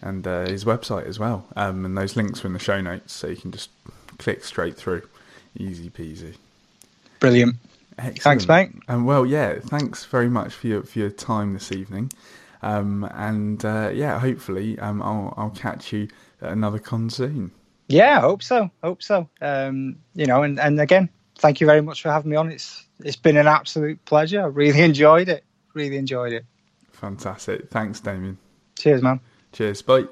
and 0.00 0.26
uh, 0.26 0.46
his 0.46 0.64
website 0.64 1.06
as 1.06 1.18
well. 1.18 1.46
Um, 1.54 1.84
and 1.84 1.96
those 1.96 2.16
links 2.16 2.44
are 2.44 2.48
in 2.48 2.52
the 2.52 2.58
show 2.58 2.80
notes, 2.80 3.12
so 3.12 3.28
you 3.28 3.36
can 3.36 3.52
just 3.52 3.70
click 4.18 4.44
straight 4.44 4.76
through. 4.76 5.02
Easy 5.56 5.90
peasy. 5.90 6.34
Brilliant. 7.20 7.56
Excellent. 8.02 8.42
Thanks, 8.42 8.48
mate. 8.48 8.82
And 8.88 9.06
well, 9.06 9.24
yeah, 9.24 9.60
thanks 9.60 10.04
very 10.04 10.28
much 10.28 10.52
for 10.54 10.66
your 10.66 10.82
for 10.82 10.98
your 10.98 11.10
time 11.10 11.54
this 11.54 11.70
evening. 11.70 12.10
Um, 12.62 13.08
and 13.14 13.64
uh, 13.64 13.90
yeah, 13.92 14.18
hopefully, 14.18 14.78
um, 14.78 15.02
I'll 15.02 15.34
I'll 15.36 15.50
catch 15.50 15.92
you 15.92 16.08
at 16.40 16.50
another 16.52 16.78
con 16.78 17.10
soon. 17.10 17.52
Yeah, 17.88 18.18
I 18.18 18.20
hope 18.20 18.42
so. 18.42 18.70
Hope 18.82 19.02
so. 19.02 19.28
Um, 19.40 19.98
you 20.14 20.26
know, 20.26 20.42
and, 20.42 20.58
and 20.58 20.80
again, 20.80 21.10
thank 21.38 21.60
you 21.60 21.66
very 21.66 21.82
much 21.82 22.02
for 22.02 22.10
having 22.10 22.30
me 22.30 22.36
on. 22.36 22.50
It's 22.50 22.86
it's 23.00 23.16
been 23.16 23.36
an 23.36 23.46
absolute 23.46 24.04
pleasure. 24.04 24.42
I 24.42 24.46
really 24.46 24.80
enjoyed 24.90 25.28
it. 25.28 25.44
Really 25.74 25.96
enjoyed 25.96 26.32
it. 26.32 26.44
Fantastic. 26.92 27.70
Thanks, 27.70 28.00
Damian. 28.00 28.38
Cheers, 28.78 29.02
man. 29.02 29.20
Cheers. 29.52 29.82
Bye. 29.82 30.04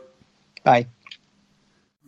Bye. 0.65 0.87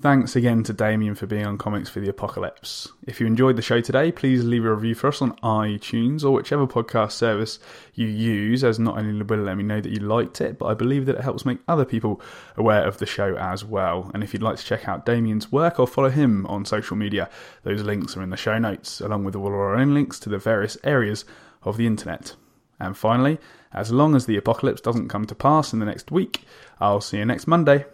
Thanks 0.00 0.34
again 0.34 0.64
to 0.64 0.72
Damian 0.72 1.14
for 1.14 1.26
being 1.26 1.46
on 1.46 1.58
Comics 1.58 1.88
for 1.88 2.00
the 2.00 2.08
Apocalypse. 2.08 2.88
If 3.06 3.20
you 3.20 3.26
enjoyed 3.28 3.54
the 3.54 3.62
show 3.62 3.80
today, 3.80 4.10
please 4.10 4.42
leave 4.42 4.64
a 4.64 4.74
review 4.74 4.96
for 4.96 5.06
us 5.06 5.22
on 5.22 5.36
iTunes 5.44 6.24
or 6.24 6.32
whichever 6.32 6.66
podcast 6.66 7.12
service 7.12 7.60
you 7.94 8.08
use, 8.08 8.64
as 8.64 8.80
not 8.80 8.98
only 8.98 9.22
will 9.22 9.38
it 9.38 9.44
let 9.44 9.56
me 9.56 9.62
know 9.62 9.80
that 9.80 9.92
you 9.92 10.00
liked 10.00 10.40
it, 10.40 10.58
but 10.58 10.66
I 10.66 10.74
believe 10.74 11.06
that 11.06 11.14
it 11.16 11.22
helps 11.22 11.44
make 11.44 11.60
other 11.68 11.84
people 11.84 12.20
aware 12.56 12.84
of 12.84 12.98
the 12.98 13.06
show 13.06 13.36
as 13.36 13.64
well. 13.64 14.10
And 14.12 14.24
if 14.24 14.32
you'd 14.32 14.42
like 14.42 14.56
to 14.56 14.64
check 14.64 14.88
out 14.88 15.06
Damian's 15.06 15.52
work 15.52 15.78
or 15.78 15.86
follow 15.86 16.10
him 16.10 16.46
on 16.46 16.64
social 16.64 16.96
media, 16.96 17.30
those 17.62 17.82
links 17.82 18.16
are 18.16 18.22
in 18.22 18.30
the 18.30 18.36
show 18.36 18.58
notes, 18.58 19.00
along 19.00 19.22
with 19.22 19.36
all 19.36 19.46
of 19.46 19.54
our 19.54 19.76
own 19.76 19.94
links 19.94 20.18
to 20.20 20.28
the 20.28 20.38
various 20.38 20.76
areas 20.82 21.24
of 21.62 21.76
the 21.76 21.86
internet. 21.86 22.34
And 22.80 22.96
finally, 22.96 23.38
as 23.72 23.92
long 23.92 24.16
as 24.16 24.26
the 24.26 24.36
apocalypse 24.36 24.80
doesn't 24.80 25.10
come 25.10 25.26
to 25.26 25.34
pass 25.36 25.72
in 25.72 25.78
the 25.78 25.86
next 25.86 26.10
week, 26.10 26.44
I'll 26.80 27.00
see 27.00 27.18
you 27.18 27.24
next 27.24 27.46
Monday. 27.46 27.84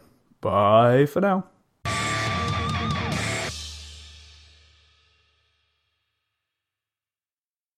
Bye 0.41 1.05
for 1.05 1.21
now. 1.21 1.45